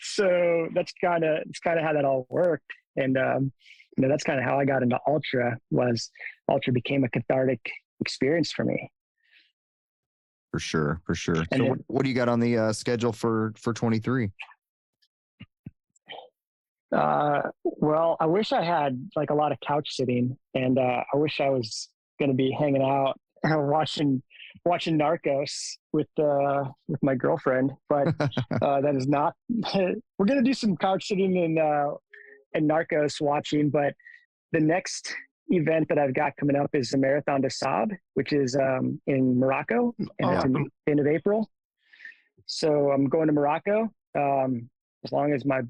so 0.00 0.68
that's 0.74 0.92
kind 1.02 1.24
of 1.24 1.42
it's 1.48 1.60
kind 1.60 1.78
of 1.78 1.84
how 1.84 1.92
that 1.92 2.04
all 2.04 2.26
worked, 2.30 2.72
and 2.96 3.18
um, 3.18 3.52
you 3.98 4.02
know 4.02 4.08
that's 4.08 4.22
kind 4.22 4.38
of 4.38 4.44
how 4.44 4.60
I 4.60 4.64
got 4.64 4.84
into 4.84 4.98
ultra 5.08 5.58
was 5.70 6.10
ultra 6.48 6.72
became 6.72 7.02
a 7.02 7.08
cathartic 7.08 7.60
experience 8.00 8.52
for 8.52 8.64
me. 8.64 8.90
For 10.52 10.60
sure, 10.60 11.00
for 11.04 11.16
sure. 11.16 11.44
And 11.50 11.58
so, 11.60 11.64
then- 11.64 11.84
what, 11.88 12.04
do 12.04 12.08
you 12.08 12.14
got 12.14 12.28
on 12.28 12.38
the 12.38 12.56
uh, 12.56 12.72
schedule 12.72 13.12
for 13.12 13.52
for 13.56 13.72
twenty 13.74 13.98
three? 13.98 14.30
Uh, 16.94 17.42
well, 17.64 18.16
I 18.20 18.26
wish 18.26 18.52
I 18.52 18.62
had 18.62 19.10
like 19.16 19.30
a 19.30 19.34
lot 19.34 19.50
of 19.50 19.58
couch 19.66 19.96
sitting, 19.96 20.38
and 20.54 20.78
uh, 20.78 21.02
I 21.12 21.16
wish 21.16 21.40
I 21.40 21.50
was 21.50 21.88
going 22.20 22.30
to 22.30 22.36
be 22.36 22.50
hanging 22.50 22.82
out 22.82 23.18
watching 23.44 24.22
watching 24.64 24.96
Narcos 24.96 25.72
with 25.92 26.08
uh, 26.18 26.64
with 26.86 27.02
my 27.02 27.16
girlfriend, 27.16 27.72
but 27.88 28.08
uh, 28.62 28.80
that 28.80 28.94
is 28.94 29.08
not. 29.08 29.34
we're 29.74 30.26
going 30.26 30.42
to 30.42 30.48
do 30.48 30.54
some 30.54 30.76
couch 30.76 31.08
sitting 31.08 31.36
and 31.36 31.58
uh, 31.58 31.94
and 32.54 32.68
Narcos 32.68 33.20
watching, 33.20 33.70
but 33.70 33.94
the 34.52 34.60
next 34.60 35.14
event 35.50 35.88
that 35.88 35.98
I've 35.98 36.14
got 36.14 36.36
coming 36.36 36.56
up 36.56 36.70
is 36.74 36.90
the 36.90 36.98
Marathon 36.98 37.40
de 37.40 37.50
Sab, 37.50 37.90
which 38.14 38.32
is 38.32 38.56
um, 38.56 39.00
in 39.06 39.38
Morocco, 39.38 39.94
and 40.18 40.30
it's 40.34 40.44
in 40.44 40.52
the 40.52 40.70
end 40.86 41.00
of 41.00 41.06
April. 41.06 41.48
So 42.46 42.90
I'm 42.90 43.08
going 43.08 43.26
to 43.26 43.32
Morocco 43.32 43.90
um, 44.18 44.68
as 45.04 45.12
long 45.12 45.32
as 45.32 45.44
my 45.44 45.60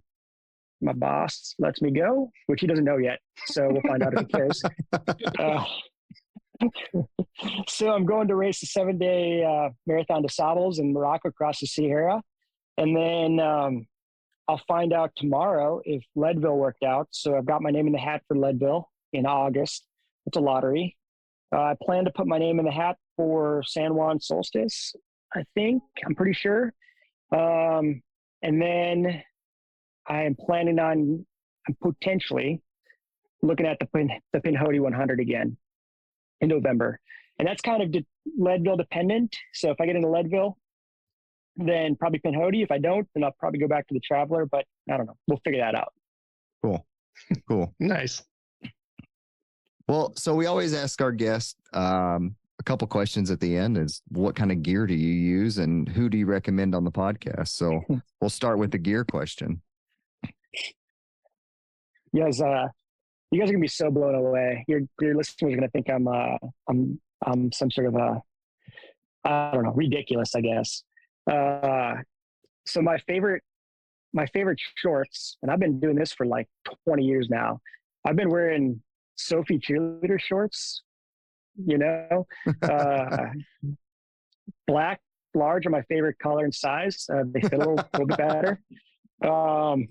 my 0.80 0.92
boss 0.92 1.56
lets 1.58 1.82
me 1.82 1.90
go, 1.90 2.30
which 2.46 2.60
he 2.60 2.66
doesn't 2.68 2.84
know 2.84 2.98
yet. 2.98 3.18
So 3.46 3.68
we'll 3.68 3.82
find 3.82 4.00
out 4.02 4.14
if 4.14 4.20
he 4.20 4.26
cares. 4.26 4.62
Uh, 5.38 5.64
so 7.68 7.90
I'm 7.90 8.04
going 8.04 8.26
to 8.28 8.34
race 8.34 8.60
the 8.60 8.66
seven 8.66 8.98
day 8.98 9.44
uh, 9.44 9.70
Marathon 9.86 10.22
des 10.22 10.28
Sables 10.28 10.78
in 10.80 10.92
Morocco 10.92 11.28
across 11.28 11.60
the 11.60 11.66
Sahara. 11.66 12.20
and 12.78 12.96
then 12.96 13.38
um, 13.38 13.86
I'll 14.48 14.60
find 14.66 14.94
out 14.94 15.12
tomorrow 15.16 15.82
if 15.84 16.02
Leadville 16.16 16.56
worked 16.56 16.82
out. 16.82 17.08
So 17.10 17.36
I've 17.36 17.44
got 17.44 17.60
my 17.60 17.70
name 17.70 17.86
in 17.86 17.92
the 17.92 17.98
hat 17.98 18.22
for 18.26 18.36
Leadville 18.36 18.90
in 19.12 19.26
August. 19.26 19.84
It's 20.26 20.38
a 20.38 20.40
lottery. 20.40 20.96
Uh, 21.54 21.60
I 21.60 21.76
plan 21.82 22.04
to 22.06 22.10
put 22.10 22.26
my 22.26 22.38
name 22.38 22.58
in 22.58 22.64
the 22.64 22.72
hat 22.72 22.96
for 23.16 23.62
San 23.66 23.94
Juan 23.94 24.20
Solstice. 24.20 24.94
I 25.34 25.44
think 25.54 25.82
I'm 26.04 26.14
pretty 26.14 26.32
sure. 26.32 26.72
Um, 27.30 28.02
and 28.42 28.60
then 28.60 29.22
I 30.06 30.22
am 30.22 30.34
planning 30.34 30.78
on 30.78 31.26
potentially 31.82 32.62
looking 33.42 33.66
at 33.66 33.78
the 33.78 33.86
Pin, 33.86 34.10
the 34.32 34.40
Pinhoti 34.40 34.80
100 34.80 35.20
again 35.20 35.56
in 36.40 36.48
November, 36.48 36.98
and 37.38 37.46
that's 37.46 37.60
kind 37.60 37.82
of 37.82 37.92
de- 37.92 38.06
Leadville 38.38 38.76
dependent. 38.76 39.36
So 39.52 39.70
if 39.70 39.80
I 39.80 39.86
get 39.86 39.96
into 39.96 40.08
Leadville, 40.08 40.56
then 41.58 41.96
probably 41.96 42.20
Pinhoti. 42.20 42.62
If 42.62 42.70
I 42.70 42.78
don't, 42.78 43.06
then 43.14 43.24
I'll 43.24 43.34
probably 43.38 43.58
go 43.58 43.68
back 43.68 43.86
to 43.88 43.94
the 43.94 44.00
Traveler. 44.00 44.46
But 44.46 44.64
I 44.90 44.96
don't 44.96 45.06
know. 45.06 45.16
We'll 45.26 45.40
figure 45.44 45.60
that 45.60 45.74
out. 45.74 45.92
Cool. 46.62 46.86
Cool. 47.48 47.74
Nice. 47.80 48.22
Well, 49.88 50.12
so 50.16 50.34
we 50.34 50.44
always 50.44 50.74
ask 50.74 51.00
our 51.00 51.12
guests 51.12 51.56
um, 51.72 52.36
a 52.60 52.62
couple 52.62 52.86
questions 52.86 53.30
at 53.30 53.40
the 53.40 53.56
end 53.56 53.78
is 53.78 54.02
what 54.08 54.36
kind 54.36 54.52
of 54.52 54.62
gear 54.62 54.86
do 54.86 54.94
you 54.94 55.12
use 55.12 55.56
and 55.56 55.88
who 55.88 56.10
do 56.10 56.18
you 56.18 56.26
recommend 56.26 56.74
on 56.74 56.84
the 56.84 56.90
podcast? 56.90 57.48
So 57.48 57.80
we'll 58.20 58.30
start 58.30 58.58
with 58.58 58.70
the 58.70 58.78
gear 58.78 59.04
question. 59.04 59.62
You 62.12 62.24
guys, 62.24 62.40
uh, 62.40 62.66
you 63.30 63.40
guys 63.40 63.48
are 63.48 63.52
gonna 63.52 63.62
be 63.62 63.68
so 63.68 63.90
blown 63.90 64.14
away. 64.14 64.64
Your 64.68 64.80
your 65.00 65.14
listeners 65.14 65.52
are 65.52 65.56
gonna 65.56 65.68
think 65.68 65.88
I'm 65.90 66.08
uh, 66.08 66.36
I'm 66.68 67.00
I'm 67.24 67.52
some 67.52 67.70
sort 67.70 67.86
of 67.86 67.94
a 67.94 68.22
I 69.24 69.50
don't 69.52 69.64
know 69.64 69.72
ridiculous, 69.72 70.34
I 70.34 70.40
guess. 70.40 70.82
Uh, 71.30 71.96
so 72.66 72.82
my 72.82 72.98
favorite 73.06 73.42
my 74.14 74.26
favorite 74.26 74.58
shorts, 74.76 75.36
and 75.42 75.50
I've 75.50 75.60
been 75.60 75.78
doing 75.80 75.94
this 75.94 76.12
for 76.12 76.24
like 76.24 76.48
20 76.86 77.04
years 77.04 77.28
now. 77.30 77.60
I've 78.06 78.16
been 78.16 78.30
wearing 78.30 78.80
Soffe 79.16 79.48
cheerleader 79.48 80.20
shorts. 80.20 80.82
You 81.56 81.78
know, 81.78 82.26
uh, 82.62 83.26
black 84.66 85.00
large 85.34 85.66
are 85.66 85.70
my 85.70 85.82
favorite 85.82 86.18
color 86.18 86.44
and 86.44 86.54
size. 86.54 87.06
Uh, 87.12 87.24
they 87.26 87.40
fit 87.40 87.54
a 87.54 87.58
little, 87.58 87.80
little 87.92 88.06
bit 88.06 88.16
better. 88.16 88.60
Um, 89.22 89.88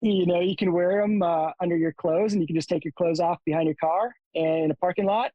you 0.00 0.26
know, 0.26 0.40
you 0.40 0.56
can 0.56 0.72
wear 0.72 1.00
them 1.00 1.22
uh, 1.22 1.50
under 1.60 1.76
your 1.76 1.92
clothes, 1.92 2.32
and 2.32 2.40
you 2.40 2.46
can 2.46 2.56
just 2.56 2.68
take 2.68 2.84
your 2.84 2.92
clothes 2.92 3.20
off 3.20 3.38
behind 3.44 3.66
your 3.66 3.76
car 3.80 4.14
and 4.34 4.64
in 4.64 4.70
a 4.70 4.74
parking 4.76 5.04
lot. 5.04 5.32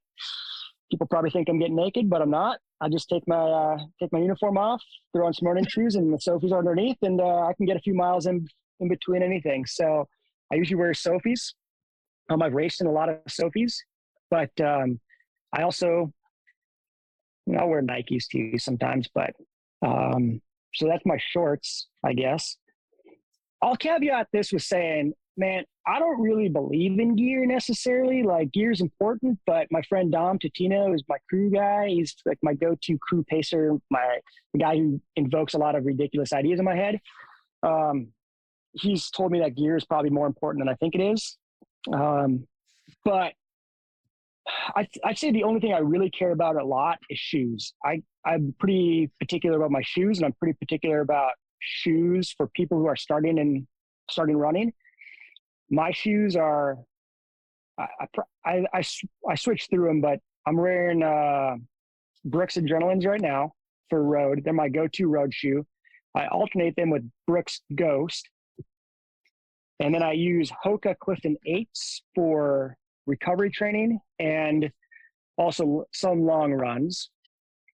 People 0.91 1.07
probably 1.07 1.31
think 1.31 1.47
I'm 1.49 1.57
getting 1.57 1.76
naked, 1.76 2.09
but 2.09 2.22
I'm 2.22 2.30
not. 2.30 2.59
I 2.81 2.89
just 2.89 3.09
take 3.09 3.27
my 3.27 3.35
uh, 3.35 3.77
take 3.99 4.11
my 4.11 4.19
uniform 4.19 4.57
off, 4.57 4.81
throw 5.13 5.26
on 5.26 5.34
some 5.34 5.47
running 5.47 5.65
shoes, 5.68 5.95
and 5.95 6.13
the 6.13 6.18
Soffes 6.18 6.55
underneath, 6.55 6.97
and 7.01 7.19
uh, 7.22 7.45
I 7.47 7.53
can 7.53 7.65
get 7.65 7.77
a 7.77 7.81
few 7.81 7.93
miles 7.93 8.26
in 8.26 8.47
in 8.80 8.89
between 8.89 9.23
anything. 9.23 9.65
So 9.65 10.07
I 10.51 10.55
usually 10.55 10.76
wear 10.76 10.91
Soffes. 10.91 11.53
Um, 12.30 12.41
I've 12.41 12.53
raced 12.53 12.81
in 12.81 12.88
a 12.88 12.91
lot 12.91 13.09
of 13.09 13.18
Soffes, 13.26 13.76
but 14.30 14.51
um, 14.61 14.99
I 15.53 15.63
also 15.63 16.11
you 17.45 17.53
know, 17.53 17.59
I'll 17.59 17.69
wear 17.69 17.81
Nikes 17.81 18.27
too 18.27 18.57
sometimes. 18.57 19.07
But 19.13 19.34
um, 19.85 20.41
so 20.73 20.88
that's 20.88 21.05
my 21.05 21.18
shorts, 21.19 21.88
I 22.05 22.13
guess. 22.13 22.57
I'll 23.61 23.76
caveat 23.76 24.27
this 24.34 24.51
with 24.51 24.63
saying, 24.63 25.13
man, 25.38 25.63
I 25.88 25.99
don't 25.99 26.22
really 26.22 26.48
believe 26.48 26.99
in 26.99 27.16
gear 27.16 27.45
necessarily. 27.45 28.22
Like 28.24 28.52
gear 28.52 28.72
is 28.72 28.82
important, 28.82 29.40
but 29.48 29.68
my 29.72 29.82
friend 29.84 30.12
Dom 30.12 30.38
Totino 30.38 30.94
is 30.94 31.03
my 31.10 31.18
crew 31.30 31.49
guy. 31.49 31.88
He's 31.88 32.16
like 32.26 32.38
my 32.44 32.53
go-to 32.53 32.98
crew 32.99 33.24
pacer, 33.24 33.74
my 33.90 34.20
the 34.53 34.60
guy 34.60 34.78
who 34.78 35.02
invokes 35.16 35.53
a 35.53 35.58
lot 35.58 35.76
of 35.76 35.86
ridiculous 35.86 36.34
ideas 36.34 36.60
in 36.60 36.66
my 36.66 36.76
head. 36.76 36.99
Um, 37.64 38.10
he's 38.74 39.10
told 39.10 39.32
me 39.32 39.40
that 39.40 39.56
gear 39.56 39.76
is 39.76 39.84
probably 39.86 40.12
more 40.12 40.28
important 40.28 40.62
than 40.62 40.70
I 40.70 40.76
think 40.76 40.95
it 40.95 41.02
is. 41.02 41.38
Um, 41.91 42.48
but 43.03 43.34
I, 44.76 44.88
I'd 45.03 45.18
say 45.18 45.32
the 45.32 45.44
only 45.44 45.60
thing 45.60 45.74
I 45.74 45.80
really 45.80 46.10
care 46.10 46.32
about 46.32 46.56
a 46.56 46.64
lot 46.64 46.99
is 47.10 47.18
shoes. 47.18 47.74
I, 47.84 48.02
I'm 48.26 48.53
pretty 48.60 49.10
particular 49.20 49.58
about 49.58 49.72
my 49.72 49.82
shoes, 49.84 50.18
and 50.20 50.26
I'm 50.26 50.34
pretty 50.34 50.53
particular 50.53 51.02
about 51.02 51.32
shoes 51.60 52.34
for 52.36 52.48
people 52.48 52.78
who 52.78 52.86
are 52.86 52.95
starting 52.95 53.40
and 53.40 53.68
starting 54.10 54.38
running. 54.38 54.74
My 55.72 55.91
shoes 55.91 56.35
are, 56.35 56.77
I, 57.80 57.88
I, 58.45 58.65
I, 58.73 58.84
I 59.27 59.35
switched 59.35 59.69
through 59.69 59.88
them, 59.88 60.02
but 60.02 60.19
I'm 60.45 60.57
wearing 60.57 61.02
uh, 61.02 61.56
Brooks 62.26 62.57
Adrenalines 62.57 63.07
right 63.07 63.22
now 63.22 63.53
for 63.89 64.03
road. 64.03 64.41
They're 64.43 64.53
my 64.53 64.69
go-to 64.69 65.07
road 65.07 65.34
shoe. 65.34 65.65
I 66.14 66.27
alternate 66.27 66.76
them 66.76 66.89
with 66.89 67.10
Brooks 67.26 67.61
Ghost. 67.73 68.30
And 69.80 69.95
then 69.95 70.03
I 70.03 70.11
use 70.11 70.52
Hoka 70.64 70.95
Clifton 70.99 71.38
8s 71.48 72.02
for 72.14 72.76
recovery 73.07 73.49
training 73.49 73.99
and 74.19 74.69
also 75.38 75.85
some 75.93 76.23
long 76.23 76.52
runs. 76.52 77.10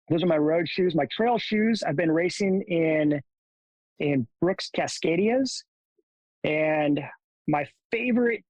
Those 0.09 0.23
are 0.23 0.27
my 0.27 0.38
road 0.38 0.68
shoes. 0.68 0.95
My 0.95 1.05
trail 1.11 1.38
shoes, 1.38 1.84
I've 1.84 1.95
been 1.95 2.11
racing 2.11 2.63
in 2.68 3.22
in 3.99 4.27
Brooks 4.41 4.69
Cascadias. 4.76 5.63
And 6.43 7.01
my 7.47 7.68
favorite 7.91 8.43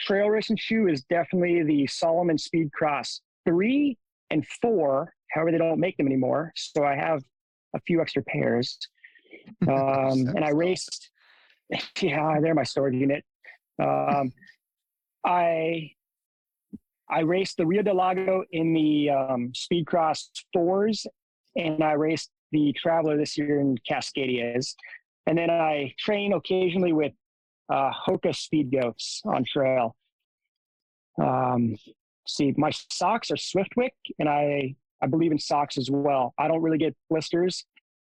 trail 0.00 0.28
racing 0.28 0.56
shoe 0.56 0.88
is 0.88 1.04
definitely 1.04 1.62
the 1.62 1.86
Salomon 1.86 2.38
Speed 2.38 2.72
Cross 2.72 3.20
3 3.46 3.96
and 4.30 4.46
4. 4.62 5.12
However, 5.30 5.52
they 5.52 5.58
don't 5.58 5.78
make 5.78 5.96
them 5.96 6.06
anymore. 6.06 6.52
So 6.56 6.84
I 6.84 6.96
have 6.96 7.22
a 7.74 7.80
few 7.80 8.00
extra 8.00 8.22
pairs. 8.22 8.78
Um, 9.68 10.26
and 10.34 10.44
I 10.44 10.50
raced, 10.50 11.10
yeah, 12.00 12.38
they're 12.40 12.54
my 12.54 12.64
storage 12.64 12.94
unit. 12.94 13.24
Um, 13.80 14.32
I 15.24 15.92
I 17.10 17.20
raced 17.20 17.56
the 17.56 17.66
Rio 17.66 17.82
del 17.82 17.96
Lago 17.96 18.44
in 18.52 18.72
the 18.72 19.10
um, 19.10 19.52
Speed 19.54 19.86
Cross 19.86 20.30
fours, 20.52 21.06
and 21.56 21.82
I 21.82 21.92
raced 21.92 22.30
the 22.52 22.72
Traveler 22.72 23.16
this 23.16 23.36
year 23.36 23.60
in 23.60 23.76
Cascadias. 23.88 24.74
And 25.26 25.36
then 25.36 25.50
I 25.50 25.94
train 25.98 26.32
occasionally 26.32 26.92
with 26.92 27.12
uh, 27.70 27.90
Hoka 28.06 28.34
Speedgoats 28.34 29.24
on 29.24 29.44
trail. 29.44 29.96
Um, 31.20 31.76
see, 32.26 32.54
my 32.56 32.70
socks 32.92 33.30
are 33.30 33.36
Swiftwick, 33.36 33.90
and 34.18 34.28
I 34.28 34.74
I 35.02 35.06
believe 35.06 35.32
in 35.32 35.38
socks 35.38 35.78
as 35.78 35.90
well. 35.90 36.34
I 36.38 36.48
don't 36.48 36.62
really 36.62 36.78
get 36.78 36.94
blisters. 37.08 37.64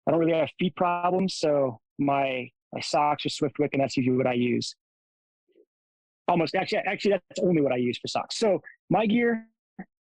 I 0.06 0.12
don't 0.12 0.20
really 0.20 0.38
have 0.38 0.50
feet 0.58 0.76
problems, 0.76 1.34
so 1.34 1.80
my 1.98 2.50
my 2.72 2.80
socks 2.80 3.26
are 3.26 3.30
Swiftwick, 3.30 3.70
and 3.72 3.82
that's 3.82 3.96
usually 3.96 4.16
what 4.16 4.26
I 4.26 4.34
use 4.34 4.74
almost 6.28 6.54
actually 6.54 6.78
actually 6.78 7.12
that's 7.12 7.40
only 7.40 7.62
what 7.62 7.72
I 7.72 7.76
use 7.76 7.98
for 7.98 8.08
socks. 8.08 8.38
So 8.38 8.60
my 8.90 9.06
gear, 9.06 9.46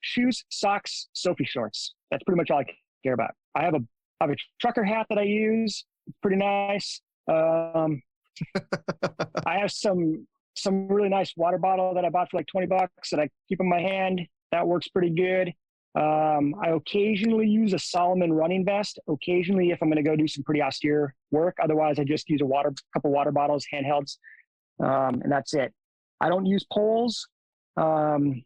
shoes, 0.02 0.44
socks, 0.50 1.08
Soffe 1.14 1.46
shorts. 1.46 1.94
That's 2.12 2.24
pretty 2.24 2.38
much 2.38 2.52
all 2.52 2.60
I 2.60 2.66
care 3.04 3.14
about. 3.14 3.32
I 3.56 3.64
have 3.64 3.76
a 3.76 3.80
I 4.20 4.26
have 4.26 4.32
a 4.32 4.36
trucker 4.60 4.84
hat 4.84 5.08
that 5.10 5.18
I 5.18 5.24
use. 5.24 5.86
It's 6.08 6.18
pretty 6.22 6.38
nice. 6.38 7.02
Um, 7.30 8.02
I 9.46 9.60
have 9.60 9.72
some 9.72 10.28
some 10.56 10.88
really 10.88 11.10
nice 11.10 11.34
water 11.36 11.58
bottle 11.58 11.96
that 11.96 12.06
I 12.06 12.10
bought 12.10 12.30
for 12.30 12.38
like 12.38 12.48
20 12.48 12.68
bucks 12.68 13.10
that 13.10 13.20
I 13.20 13.28
keep 13.50 13.60
in 13.60 13.68
my 13.68 13.80
hand. 13.80 14.22
That 14.52 14.68
works 14.68 14.88
pretty 14.88 15.10
good. 15.10 15.52
Um, 15.96 16.56
I 16.64 16.70
occasionally 16.70 17.48
use 17.48 17.74
a 17.74 17.80
Salomon 17.80 18.34
running 18.34 18.66
vest. 18.66 19.00
Occasionally, 19.08 19.72
if 19.72 19.82
I'm 19.82 19.90
going 19.90 20.04
to 20.04 20.08
go 20.08 20.16
do 20.16 20.28
some 20.28 20.44
pretty 20.44 20.62
austere 20.62 21.14
work. 21.32 21.58
Otherwise, 21.62 22.00
I 22.00 22.04
just 22.04 22.30
use 22.30 22.42
a 22.42 22.46
water, 22.46 22.74
couple 22.94 23.12
water 23.12 23.32
bottles, 23.32 23.66
handhelds, 23.72 24.18
um, 24.80 25.22
and 25.22 25.32
that's 25.32 25.54
it. 25.54 25.74
I 26.20 26.30
don't 26.30 26.46
use 26.46 26.66
poles. 26.72 27.28
Um, 27.78 28.44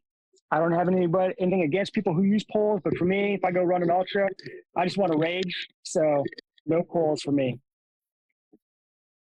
I 0.50 0.60
don't 0.60 0.72
have 0.72 0.88
anybody 0.88 1.34
anything 1.40 1.64
against 1.64 1.94
people 1.94 2.14
who 2.14 2.24
use 2.24 2.46
poles, 2.52 2.82
but 2.84 2.98
for 2.98 3.06
me, 3.06 3.34
if 3.34 3.44
I 3.44 3.52
go 3.52 3.64
run 3.64 3.84
an 3.84 3.92
ultra, 3.92 4.30
I 4.76 4.86
just 4.86 4.98
want 4.98 5.12
to 5.12 5.18
rage. 5.18 5.68
So 5.84 6.24
no 6.66 6.84
poles 6.84 7.22
for 7.22 7.32
me. 7.32 7.60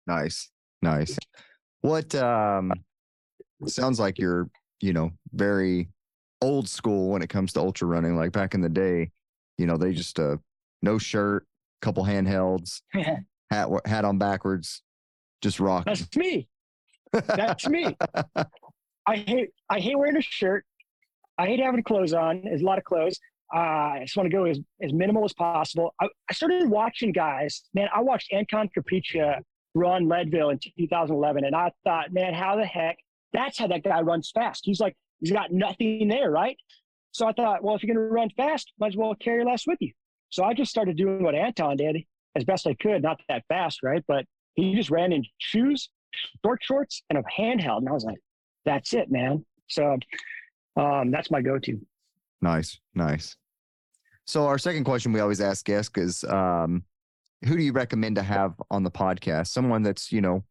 Nice, 0.08 0.52
nice. 0.82 1.18
What 1.82 2.14
um 2.16 2.72
sounds 3.68 4.00
like 4.00 4.18
you're, 4.18 4.50
you 4.82 4.94
know, 4.94 5.12
very 5.34 5.90
old 6.42 6.68
school 6.68 7.10
when 7.10 7.22
it 7.22 7.30
comes 7.30 7.54
to 7.54 7.60
ultra 7.60 7.88
running. 7.88 8.16
Like 8.16 8.32
back 8.32 8.54
in 8.54 8.62
the 8.62 8.70
day, 8.70 9.12
you 9.58 9.66
know, 9.66 9.78
they 9.78 9.94
just 9.94 10.20
uh 10.20 10.38
no 10.82 10.98
shirt, 10.98 11.46
couple 11.82 12.04
handhelds, 12.04 12.82
hat 12.94 13.70
hat 13.86 14.06
on 14.06 14.18
backwards, 14.18 14.82
just 15.42 15.60
rock. 15.60 15.86
That's 15.86 16.16
me. 16.16 16.48
That's 17.12 17.68
me. 17.68 17.96
I 19.08 19.18
hate 19.18 19.50
I 19.70 19.80
hate 19.80 19.98
wearing 19.98 20.18
a 20.18 20.22
shirt. 20.22 20.66
I 21.38 21.48
hate 21.48 21.60
having 21.60 21.84
clothes 21.84 22.14
on. 22.14 22.42
There's 22.44 22.62
a 22.62 22.66
lot 22.66 22.78
of 22.78 22.84
clothes. 22.84 23.20
Uh, 23.54 23.60
I 23.60 24.00
just 24.02 24.18
want 24.18 24.30
to 24.30 24.36
go 24.36 24.46
as, 24.46 24.60
as 24.82 24.92
minimal 24.92 25.24
as 25.24 25.34
possible. 25.34 25.94
I, 26.02 26.08
I 26.30 26.34
started 26.34 26.68
watching 26.68 27.12
guys. 27.12 27.64
Man, 27.74 27.88
I 27.94 28.02
watched 28.02 28.34
Anton 28.34 28.70
Krupicka 28.76 29.40
run 29.76 30.08
Leadville 30.08 30.50
in 30.50 30.60
2011, 30.80 31.44
and 31.44 31.56
I 31.56 31.72
thought, 31.84 32.12
man, 32.12 32.34
how 32.34 32.56
the 32.56 32.66
heck? 32.66 32.98
That's 33.34 33.60
how 33.60 33.68
that 33.68 33.84
guy 33.84 34.02
runs 34.02 34.32
fast. 34.34 34.62
He's 34.64 34.80
like, 34.80 34.96
he's 35.20 35.32
got 35.32 35.52
nothing 35.52 36.08
there, 36.08 36.32
right? 36.32 36.58
So 37.12 37.28
I 37.28 37.34
thought, 37.34 37.64
well, 37.64 37.76
if 37.76 37.84
you're 37.84 37.94
going 37.94 38.08
to 38.08 38.14
run 38.14 38.30
fast, 38.36 38.72
might 38.80 38.88
as 38.88 38.98
well 38.98 39.14
carry 39.16 39.46
less 39.46 39.68
with 39.68 39.78
you. 39.82 39.92
So 40.30 40.44
I 40.44 40.54
just 40.54 40.72
started 40.72 40.98
doing 40.98 41.22
what 41.22 41.36
Anton 41.36 41.78
did, 41.78 42.04
as 42.36 42.44
best 42.44 42.66
I 42.66 42.74
could, 42.74 43.04
not 43.04 43.20
that 43.30 43.44
fast, 43.48 43.84
right? 43.84 44.04
But 44.08 44.26
he 44.56 44.74
just 44.76 44.90
ran 44.90 45.12
in 45.14 45.24
shoes, 45.38 45.90
short 46.44 46.60
shorts, 46.64 47.04
and 47.10 47.20
a 47.20 47.24
handheld, 47.24 47.80
and 47.80 47.90
I 47.90 47.92
was 47.92 48.04
like, 48.04 48.20
"That's 48.66 48.94
it, 48.94 49.12
man." 49.12 49.46
So 49.68 49.98
um, 50.78 51.12
that's 51.12 51.30
my 51.32 51.42
go-to. 51.42 51.80
Nice, 52.42 52.80
nice. 52.94 53.36
So 54.26 54.48
our 54.48 54.58
second 54.58 54.84
question 54.86 55.14
we 55.14 55.20
always 55.20 55.42
ask 55.42 55.66
guests 55.66 55.98
is, 55.98 56.24
um, 56.26 56.84
who 57.44 57.58
do 57.58 57.64
you 57.64 57.74
recommend 57.74 58.16
to 58.16 58.24
have 58.24 58.54
on 58.72 58.84
the 58.84 58.92
podcast? 58.92 59.48
Someone 59.48 59.84
that's 59.84 60.12
you 60.12 60.22
know 60.22 60.44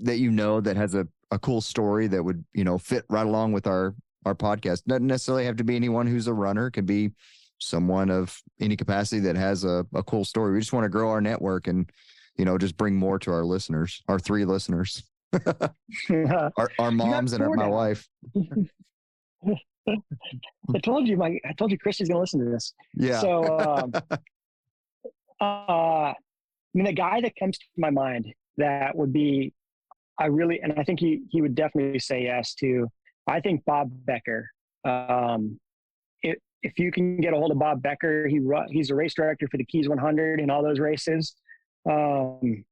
that 0.00 0.18
you 0.18 0.30
know 0.30 0.60
that 0.60 0.76
has 0.76 0.94
a 0.94 1.06
a 1.30 1.38
cool 1.38 1.60
story 1.60 2.06
that 2.08 2.22
would 2.22 2.44
you 2.52 2.64
know 2.64 2.78
fit 2.78 3.04
right 3.08 3.26
along 3.26 3.52
with 3.52 3.66
our 3.66 3.94
our 4.24 4.34
podcast. 4.34 4.84
Doesn't 4.84 5.06
necessarily 5.06 5.44
have 5.44 5.56
to 5.56 5.64
be 5.64 5.76
anyone 5.76 6.06
who's 6.06 6.26
a 6.26 6.34
runner. 6.34 6.68
It 6.68 6.72
Could 6.72 6.86
be 6.86 7.12
someone 7.58 8.10
of 8.10 8.40
any 8.60 8.76
capacity 8.76 9.20
that 9.20 9.36
has 9.36 9.64
a, 9.64 9.84
a 9.94 10.02
cool 10.02 10.24
story. 10.24 10.52
We 10.52 10.60
just 10.60 10.72
want 10.72 10.84
to 10.84 10.90
grow 10.90 11.10
our 11.10 11.20
network 11.20 11.66
and 11.66 11.90
you 12.36 12.44
know 12.44 12.58
just 12.58 12.76
bring 12.76 12.96
more 12.96 13.18
to 13.20 13.32
our 13.32 13.44
listeners, 13.44 14.02
our 14.08 14.18
three 14.18 14.44
listeners, 14.44 15.02
our 16.10 16.70
our 16.78 16.90
moms 16.90 17.32
and 17.32 17.42
our, 17.42 17.50
my 17.54 17.68
wife. 17.68 18.08
I 19.88 20.78
told 20.82 21.08
you, 21.08 21.16
my 21.16 21.38
I 21.48 21.52
told 21.54 21.70
you, 21.70 21.78
Christy's 21.78 22.08
gonna 22.08 22.20
listen 22.20 22.44
to 22.44 22.50
this. 22.50 22.74
Yeah. 22.94 23.20
So, 23.20 23.58
um, 23.58 23.92
uh, 25.40 25.44
I 25.44 26.14
mean, 26.74 26.84
the 26.84 26.92
guy 26.92 27.20
that 27.20 27.32
comes 27.38 27.58
to 27.58 27.64
my 27.76 27.90
mind 27.90 28.26
that 28.56 28.96
would 28.96 29.12
be, 29.12 29.52
I 30.18 30.26
really, 30.26 30.60
and 30.60 30.74
I 30.76 30.84
think 30.84 31.00
he 31.00 31.22
he 31.30 31.40
would 31.42 31.54
definitely 31.54 31.98
say 32.00 32.22
yes 32.24 32.54
to. 32.56 32.88
I 33.26 33.40
think 33.40 33.64
Bob 33.64 33.90
Becker. 34.04 34.48
Um, 34.84 35.58
if 36.22 36.36
if 36.62 36.78
you 36.78 36.90
can 36.90 37.20
get 37.20 37.32
a 37.32 37.36
hold 37.36 37.52
of 37.52 37.58
Bob 37.58 37.82
Becker, 37.82 38.26
he 38.26 38.40
he's 38.70 38.90
a 38.90 38.94
race 38.94 39.14
director 39.14 39.46
for 39.50 39.56
the 39.58 39.64
Keys 39.64 39.88
100 39.88 40.40
and 40.40 40.50
all 40.50 40.62
those 40.62 40.80
races. 40.80 41.34
Um, 41.88 42.64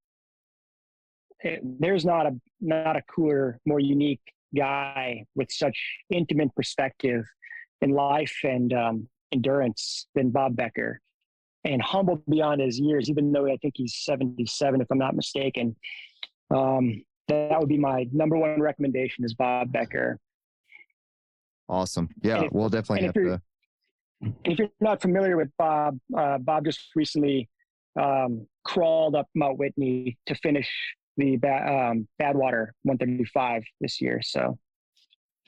it- 1.40 1.60
there's 1.80 2.04
not 2.04 2.26
a 2.26 2.40
not 2.60 2.96
a 2.96 3.02
cooler, 3.02 3.60
more 3.66 3.80
unique 3.80 4.20
guy 4.56 5.24
with 5.34 5.50
such 5.52 5.76
intimate 6.10 6.54
perspective 6.54 7.24
in 7.82 7.90
life 7.90 8.34
and 8.42 8.72
um, 8.72 9.08
endurance 9.32 10.06
than 10.14 10.30
Bob 10.30 10.56
Becker, 10.56 11.00
and 11.66 11.82
humble 11.82 12.22
beyond 12.28 12.60
his 12.60 12.78
years. 12.78 13.08
Even 13.10 13.32
though 13.32 13.46
I 13.46 13.56
think 13.58 13.74
he's 13.76 13.94
77, 13.96 14.80
if 14.80 14.86
I'm 14.90 14.98
not 14.98 15.14
mistaken. 15.14 15.76
Um, 16.54 17.02
that 17.28 17.58
would 17.58 17.68
be 17.68 17.78
my 17.78 18.06
number 18.12 18.36
one 18.36 18.60
recommendation 18.60 19.24
is 19.24 19.34
Bob 19.34 19.72
Becker. 19.72 20.18
Awesome. 21.68 22.08
Yeah, 22.22 22.44
if- 22.44 22.52
we'll 22.52 22.68
definitely 22.68 23.06
have 23.06 23.16
if 23.16 23.22
you're- 23.22 23.36
to. 23.36 23.42
And 24.22 24.34
if 24.44 24.58
you're 24.58 24.68
not 24.80 25.02
familiar 25.02 25.36
with 25.36 25.50
Bob, 25.58 25.98
uh, 26.16 26.38
Bob 26.38 26.64
just 26.64 26.80
recently 26.94 27.48
um, 28.00 28.46
crawled 28.64 29.14
up 29.14 29.26
Mount 29.34 29.58
Whitney 29.58 30.18
to 30.26 30.34
finish 30.36 30.70
the 31.16 31.36
ba- 31.36 31.66
um, 31.90 32.08
Badwater 32.20 32.68
135 32.84 33.62
this 33.80 34.00
year. 34.00 34.20
So 34.22 34.58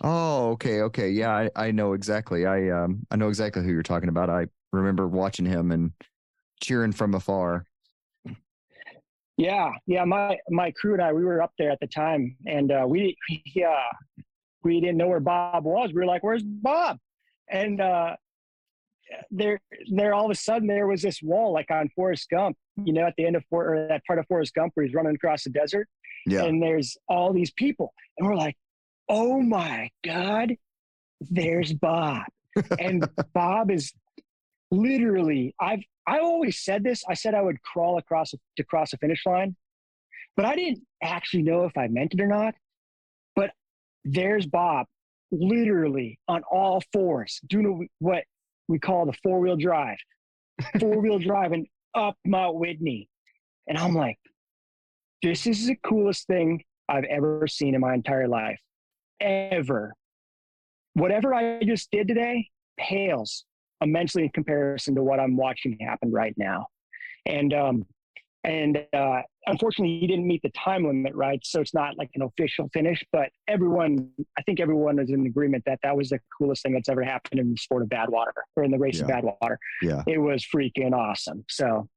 Oh, 0.00 0.50
okay, 0.52 0.82
okay. 0.82 1.10
Yeah, 1.10 1.30
I, 1.30 1.50
I 1.56 1.70
know 1.72 1.92
exactly. 1.92 2.46
I 2.46 2.70
um 2.70 3.04
I 3.10 3.16
know 3.16 3.28
exactly 3.28 3.64
who 3.64 3.70
you're 3.70 3.82
talking 3.82 4.08
about. 4.08 4.30
I 4.30 4.46
remember 4.72 5.06
watching 5.06 5.46
him 5.46 5.70
and 5.70 5.92
cheering 6.62 6.92
from 6.92 7.14
afar. 7.14 7.64
yeah, 9.36 9.70
yeah, 9.86 10.04
my 10.04 10.38
my 10.50 10.70
crew 10.72 10.94
and 10.94 11.02
I, 11.02 11.12
we 11.12 11.24
were 11.24 11.42
up 11.42 11.52
there 11.58 11.70
at 11.70 11.80
the 11.80 11.86
time, 11.86 12.36
and 12.46 12.70
uh, 12.72 12.84
we 12.86 13.16
yeah 13.54 13.82
we 14.62 14.80
didn't 14.80 14.96
know 14.96 15.08
where 15.08 15.20
Bob 15.20 15.64
was. 15.64 15.90
We 15.90 16.00
were 16.00 16.06
like, 16.06 16.22
"Where's 16.22 16.42
Bob?" 16.42 16.98
And 17.50 17.80
uh, 17.80 18.16
there, 19.30 19.58
there 19.90 20.12
all 20.12 20.26
of 20.26 20.30
a 20.30 20.34
sudden 20.34 20.68
there 20.68 20.86
was 20.86 21.00
this 21.00 21.22
wall 21.22 21.52
like 21.52 21.70
on 21.70 21.88
Forrest 21.96 22.28
Gump, 22.30 22.56
you 22.76 22.92
know, 22.92 23.06
at 23.06 23.14
the 23.16 23.24
end 23.24 23.36
of 23.36 23.44
For- 23.48 23.74
or 23.74 23.88
that 23.88 24.04
part 24.06 24.18
of 24.18 24.26
Forrest 24.26 24.54
Gump 24.54 24.72
where 24.74 24.84
he's 24.84 24.94
running 24.94 25.14
across 25.14 25.44
the 25.44 25.50
desert. 25.50 25.88
Yeah. 26.26 26.44
and 26.44 26.62
there's 26.62 26.96
all 27.08 27.32
these 27.32 27.52
people 27.52 27.94
and 28.18 28.28
we're 28.28 28.34
like 28.36 28.56
oh 29.08 29.40
my 29.40 29.88
god 30.04 30.56
there's 31.20 31.72
bob 31.72 32.24
and 32.78 33.08
bob 33.32 33.70
is 33.70 33.94
literally 34.70 35.54
i've 35.60 35.82
i 36.06 36.18
always 36.18 36.60
said 36.60 36.82
this 36.84 37.02
i 37.08 37.14
said 37.14 37.34
i 37.34 37.40
would 37.42 37.60
crawl 37.62 37.98
across 37.98 38.32
to 38.56 38.64
cross 38.64 38.92
a 38.92 38.98
finish 38.98 39.24
line 39.26 39.56
but 40.36 40.44
i 40.44 40.54
didn't 40.54 40.82
actually 41.02 41.42
know 41.42 41.64
if 41.64 41.76
i 41.76 41.86
meant 41.88 42.12
it 42.12 42.20
or 42.20 42.26
not 42.26 42.54
but 43.34 43.50
there's 44.04 44.46
bob 44.46 44.86
literally 45.30 46.18
on 46.28 46.42
all 46.50 46.82
fours 46.92 47.40
doing 47.48 47.88
what 47.98 48.24
we 48.68 48.78
call 48.78 49.06
the 49.06 49.14
four-wheel 49.22 49.56
drive 49.56 49.98
four-wheel 50.78 51.18
driving 51.30 51.66
up 51.94 52.16
mount 52.24 52.56
whitney 52.56 53.08
and 53.68 53.78
i'm 53.78 53.94
like 53.94 54.18
this 55.22 55.46
is 55.46 55.66
the 55.66 55.76
coolest 55.82 56.26
thing 56.26 56.62
I've 56.88 57.04
ever 57.04 57.46
seen 57.46 57.74
in 57.74 57.80
my 57.80 57.94
entire 57.94 58.28
life. 58.28 58.60
Ever. 59.20 59.92
Whatever 60.94 61.34
I 61.34 61.62
just 61.64 61.90
did 61.90 62.08
today 62.08 62.48
pales 62.78 63.44
immensely 63.80 64.24
in 64.24 64.30
comparison 64.30 64.94
to 64.96 65.02
what 65.02 65.20
I'm 65.20 65.36
watching 65.36 65.76
happen 65.80 66.10
right 66.10 66.34
now. 66.36 66.66
And 67.26 67.52
um 67.54 67.86
and 68.44 68.84
uh 68.92 69.22
unfortunately 69.46 69.98
he 69.98 70.06
didn't 70.06 70.26
meet 70.26 70.42
the 70.42 70.50
time 70.50 70.86
limit, 70.86 71.14
right? 71.14 71.40
So 71.44 71.60
it's 71.60 71.74
not 71.74 71.96
like 71.98 72.10
an 72.14 72.22
official 72.22 72.68
finish, 72.72 73.04
but 73.12 73.30
everyone 73.48 74.10
I 74.38 74.42
think 74.42 74.60
everyone 74.60 74.98
is 74.98 75.10
in 75.10 75.26
agreement 75.26 75.64
that 75.66 75.80
that 75.82 75.96
was 75.96 76.10
the 76.10 76.20
coolest 76.36 76.62
thing 76.62 76.72
that's 76.72 76.88
ever 76.88 77.02
happened 77.02 77.40
in 77.40 77.50
the 77.50 77.56
sport 77.56 77.82
of 77.82 77.88
Badwater 77.88 78.32
or 78.56 78.64
in 78.64 78.70
the 78.70 78.78
race 78.78 79.00
of 79.00 79.08
Yeah. 79.08 79.20
Badwater. 79.20 79.56
Yeah. 79.82 80.02
It 80.06 80.18
was 80.18 80.44
freaking 80.44 80.92
awesome. 80.92 81.44
So 81.48 81.88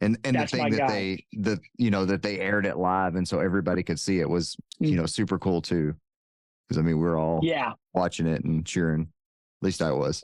And 0.00 0.18
and 0.24 0.34
the 0.34 0.38
That's 0.40 0.52
my 0.54 0.64
thing 0.64 0.72
that 0.72 0.88
guy. 0.88 0.92
they 0.94 1.24
the 1.32 1.60
you 1.76 1.90
know 1.90 2.04
that 2.04 2.22
they 2.22 2.38
aired 2.40 2.66
it 2.66 2.76
live 2.76 3.14
and 3.16 3.26
so 3.26 3.40
everybody 3.40 3.82
could 3.82 3.98
see 4.00 4.20
it 4.20 4.28
was 4.28 4.56
you 4.78 4.92
Mm. 4.92 4.96
know 4.96 5.06
super 5.06 5.38
cool 5.38 5.62
too. 5.62 5.94
Because 6.68 6.78
I 6.78 6.82
mean 6.82 7.00
we 7.00 7.06
are 7.06 7.16
all 7.16 7.40
yeah. 7.42 7.72
watching 7.94 8.26
it 8.26 8.44
and 8.44 8.64
cheering. 8.66 9.02
At 9.02 9.64
least 9.64 9.80
I 9.82 9.90
was. 9.90 10.22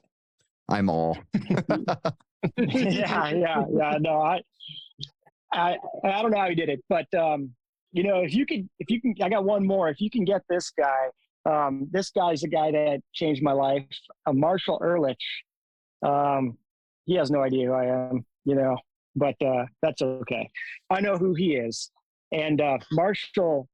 I'm 0.69 0.89
all. 0.89 1.19
yeah, 2.59 3.31
yeah, 3.31 3.65
yeah. 3.71 3.99
No, 4.01 4.21
I, 4.21 4.41
I, 5.53 5.77
I 6.05 6.23
don't 6.23 6.31
know 6.31 6.39
how 6.41 6.49
he 6.49 6.55
did 6.55 6.69
it, 6.69 6.83
but 6.89 7.13
um, 7.15 7.51
you 7.93 8.03
know, 8.03 8.21
if 8.21 8.35
you 8.35 8.45
can, 8.47 8.69
if 8.79 8.91
you 8.91 9.01
can, 9.01 9.15
I 9.23 9.29
got 9.29 9.45
one 9.45 9.67
more. 9.67 9.89
If 9.89 10.01
you 10.01 10.11
can 10.11 10.25
get 10.25 10.43
this 10.49 10.71
guy, 10.71 11.11
um, 11.47 11.87
this 11.91 12.11
guy's 12.11 12.43
a 12.43 12.49
guy 12.49 12.73
that 12.73 13.01
changed 13.13 13.43
my 13.43 13.53
life. 13.53 13.85
Uh, 14.27 14.33
Marshall 14.33 14.81
Ulrich. 14.83 15.25
Um, 16.05 16.59
he 17.07 17.15
has 17.15 17.31
no 17.31 17.43
idea 17.43 17.67
who 17.67 17.73
I 17.73 17.85
am, 17.87 18.25
you 18.45 18.55
know, 18.55 18.77
but 19.15 19.35
uh, 19.45 19.67
that's 19.83 20.03
okay. 20.03 20.51
I 20.91 21.01
know 21.01 21.17
who 21.17 21.35
he 21.35 21.55
is, 21.55 21.91
and 22.33 22.61
uh, 22.61 22.79
Marshall. 22.93 23.69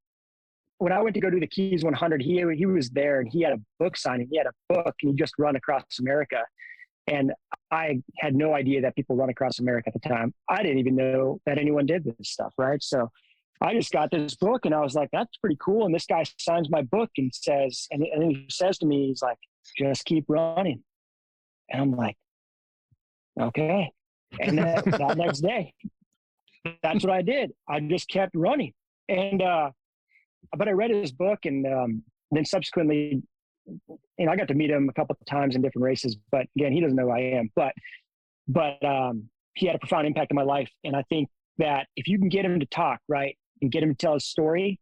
When 0.77 0.91
I 0.91 0.99
went 0.99 1.13
to 1.13 1.21
go 1.21 1.29
do 1.29 1.39
the 1.39 1.45
Keys 1.45 1.83
100, 1.83 2.23
he 2.23 2.43
he 2.55 2.65
was 2.65 2.89
there 2.89 3.19
and 3.19 3.31
he 3.31 3.43
had 3.43 3.53
a 3.53 3.61
book 3.77 3.95
signing. 3.95 4.27
He 4.31 4.37
had 4.37 4.47
a 4.47 4.73
book 4.73 4.95
and 5.03 5.11
he 5.11 5.15
just 5.15 5.35
run 5.37 5.55
across 5.55 5.83
America, 5.99 6.41
and 7.07 7.31
I 7.71 8.01
had 8.17 8.35
no 8.35 8.53
idea 8.53 8.81
that 8.81 8.95
people 8.95 9.15
run 9.15 9.29
across 9.29 9.59
America 9.59 9.91
at 9.93 10.01
the 10.01 10.07
time. 10.07 10.33
I 10.49 10.61
didn't 10.61 10.79
even 10.79 10.95
know 10.95 11.39
that 11.45 11.57
anyone 11.57 11.85
did 11.85 12.03
this 12.03 12.29
stuff, 12.29 12.53
right? 12.57 12.81
So 12.81 13.09
I 13.61 13.73
just 13.73 13.91
got 13.91 14.11
this 14.11 14.35
book 14.35 14.65
and 14.65 14.73
I 14.73 14.81
was 14.81 14.95
like, 14.95 15.09
that's 15.11 15.37
pretty 15.37 15.57
cool. 15.59 15.85
And 15.85 15.93
this 15.93 16.05
guy 16.05 16.23
signs 16.37 16.69
my 16.69 16.81
book 16.81 17.09
and 17.17 17.33
says, 17.33 17.87
and, 17.91 18.03
and 18.03 18.23
he 18.23 18.45
says 18.49 18.77
to 18.79 18.85
me, 18.85 19.07
he's 19.07 19.21
like, 19.21 19.37
just 19.77 20.05
keep 20.05 20.25
running. 20.27 20.83
And 21.69 21.81
I'm 21.81 21.95
like, 21.95 22.17
okay. 23.39 23.91
And 24.39 24.57
that, 24.57 24.85
that 24.85 25.17
next 25.17 25.41
day, 25.41 25.73
that's 26.83 27.03
what 27.03 27.13
I 27.13 27.21
did. 27.21 27.51
I 27.67 27.79
just 27.79 28.09
kept 28.09 28.35
running. 28.35 28.73
And, 29.07 29.41
uh, 29.41 29.71
but 30.57 30.67
I 30.67 30.71
read 30.71 30.91
his 30.91 31.11
book 31.11 31.45
and 31.45 31.65
um, 31.65 32.03
then 32.31 32.45
subsequently 32.45 33.21
you 33.65 34.25
know, 34.25 34.31
I 34.31 34.35
got 34.35 34.47
to 34.47 34.53
meet 34.53 34.69
him 34.69 34.89
a 34.89 34.93
couple 34.93 35.15
of 35.19 35.25
times 35.25 35.55
in 35.55 35.61
different 35.61 35.83
races, 35.83 36.17
but 36.31 36.47
again, 36.55 36.71
he 36.71 36.81
doesn't 36.81 36.95
know 36.95 37.05
who 37.05 37.11
I 37.11 37.19
am. 37.19 37.49
But 37.55 37.73
but 38.47 38.83
um, 38.83 39.29
he 39.53 39.65
had 39.65 39.75
a 39.75 39.79
profound 39.79 40.07
impact 40.07 40.31
on 40.31 40.35
my 40.35 40.43
life, 40.43 40.69
and 40.83 40.95
I 40.95 41.03
think 41.09 41.29
that 41.57 41.87
if 41.95 42.07
you 42.07 42.17
can 42.17 42.29
get 42.29 42.45
him 42.45 42.59
to 42.59 42.65
talk 42.65 42.99
right 43.07 43.37
and 43.61 43.71
get 43.71 43.83
him 43.83 43.89
to 43.89 43.95
tell 43.95 44.13
his 44.13 44.25
story, 44.25 44.79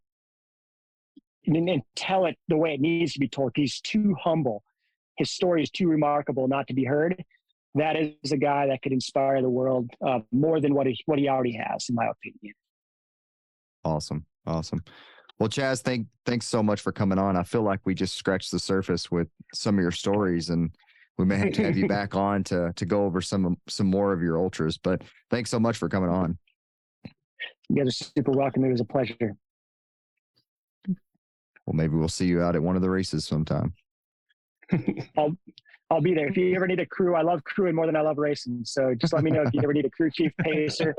and, 1.46 1.82
tell 1.96 2.26
it 2.26 2.36
the 2.48 2.56
way 2.56 2.74
it 2.74 2.80
needs 2.80 3.12
to 3.14 3.18
be 3.18 3.28
told, 3.28 3.52
he's 3.54 3.80
too 3.80 4.14
humble. 4.20 4.62
His 5.16 5.30
story 5.30 5.62
is 5.62 5.70
too 5.70 5.88
remarkable 5.88 6.48
not 6.48 6.66
to 6.68 6.74
be 6.74 6.84
heard. 6.84 7.22
That 7.74 7.96
is 7.96 8.32
a 8.32 8.36
guy 8.36 8.66
that 8.68 8.82
could 8.82 8.92
inspire 8.92 9.42
the 9.42 9.50
world 9.50 9.90
uh, 10.06 10.20
more 10.32 10.60
than 10.60 10.74
what 10.74 10.86
he, 10.86 10.98
what 11.06 11.18
he 11.18 11.28
already 11.28 11.52
has, 11.52 11.88
in 11.88 11.94
my 11.94 12.06
opinion. 12.06 12.54
Awesome. 13.84 14.26
Awesome. 14.46 14.82
Well, 15.40 15.48
Chas, 15.48 15.80
thank 15.80 16.06
thanks 16.26 16.46
so 16.46 16.62
much 16.62 16.82
for 16.82 16.92
coming 16.92 17.18
on. 17.18 17.34
I 17.34 17.42
feel 17.42 17.62
like 17.62 17.80
we 17.84 17.94
just 17.94 18.14
scratched 18.14 18.50
the 18.50 18.58
surface 18.58 19.10
with 19.10 19.26
some 19.54 19.78
of 19.78 19.82
your 19.82 19.90
stories 19.90 20.50
and 20.50 20.70
we 21.16 21.24
may 21.24 21.38
have 21.38 21.52
to 21.52 21.64
have 21.64 21.78
you 21.78 21.88
back 21.88 22.14
on 22.14 22.44
to 22.44 22.74
to 22.76 22.84
go 22.84 23.04
over 23.04 23.22
some 23.22 23.56
some 23.66 23.86
more 23.86 24.12
of 24.12 24.20
your 24.22 24.38
ultras. 24.38 24.76
But 24.76 25.02
thanks 25.30 25.48
so 25.48 25.58
much 25.58 25.78
for 25.78 25.88
coming 25.88 26.10
on. 26.10 26.36
You 27.70 27.76
guys 27.76 27.88
are 27.88 28.04
super 28.14 28.32
welcome. 28.32 28.64
It 28.64 28.72
was 28.72 28.82
a 28.82 28.84
pleasure. 28.84 29.34
Well, 30.86 31.74
maybe 31.74 31.96
we'll 31.96 32.08
see 32.08 32.26
you 32.26 32.42
out 32.42 32.54
at 32.54 32.62
one 32.62 32.76
of 32.76 32.82
the 32.82 32.90
races 32.90 33.24
sometime. 33.24 33.72
I'll 35.16 35.36
I'll 35.92 36.00
be 36.00 36.14
there. 36.14 36.28
If 36.28 36.36
you 36.36 36.54
ever 36.54 36.68
need 36.68 36.78
a 36.78 36.86
crew, 36.86 37.16
I 37.16 37.22
love 37.22 37.42
crewing 37.42 37.74
more 37.74 37.84
than 37.86 37.96
I 37.96 38.00
love 38.00 38.16
racing. 38.16 38.60
So 38.64 38.94
just 38.94 39.12
let 39.12 39.24
me 39.24 39.30
know 39.32 39.42
if 39.42 39.52
you 39.52 39.60
ever 39.62 39.72
need 39.72 39.86
a 39.86 39.90
crew 39.90 40.08
chief, 40.10 40.30
pacer, 40.40 40.94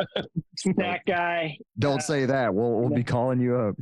snack 0.57 1.05
guy. 1.05 1.57
Don't 1.80 1.99
Uh, 1.99 2.01
say 2.01 2.26
that. 2.26 2.53
We'll 2.53 2.73
we'll 2.73 2.89
be 2.89 3.03
calling 3.03 3.39
you 3.39 3.55
up. 3.55 3.76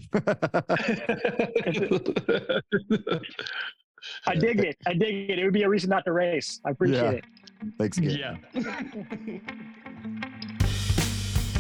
I 4.28 4.36
dig 4.36 4.60
it. 4.60 4.78
I 4.86 4.94
dig 4.94 5.30
it. 5.30 5.40
It 5.40 5.44
would 5.44 5.54
be 5.54 5.64
a 5.64 5.70
reason 5.70 5.90
not 5.90 6.06
to 6.06 6.12
race. 6.14 6.62
I 6.66 6.70
appreciate 6.72 7.02
Yeah. 7.02 7.12
it. 7.12 7.24
Thanks 7.78 7.98
again. 7.98 8.40
yeah. 8.54 9.40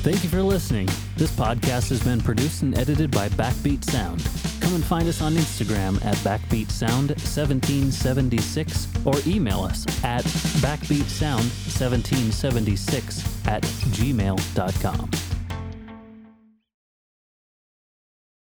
Thank 0.01 0.23
you 0.23 0.29
for 0.29 0.41
listening. 0.41 0.87
This 1.17 1.29
podcast 1.31 1.89
has 1.89 2.01
been 2.01 2.21
produced 2.21 2.61
and 2.61 2.77
edited 2.77 3.11
by 3.11 3.27
Backbeat 3.29 3.83
Sound. 3.83 4.23
Come 4.61 4.75
and 4.75 4.83
find 4.83 5.07
us 5.09 5.21
on 5.21 5.33
Instagram 5.33 6.03
at 6.05 6.15
Backbeat 6.17 6.69
Sound 6.71 7.09
1776 7.09 8.87
or 9.05 9.15
email 9.27 9.59
us 9.61 9.85
at 10.03 10.23
backbeatsound1776 10.61 13.47
at 13.47 13.63
gmail.com. 13.63 15.38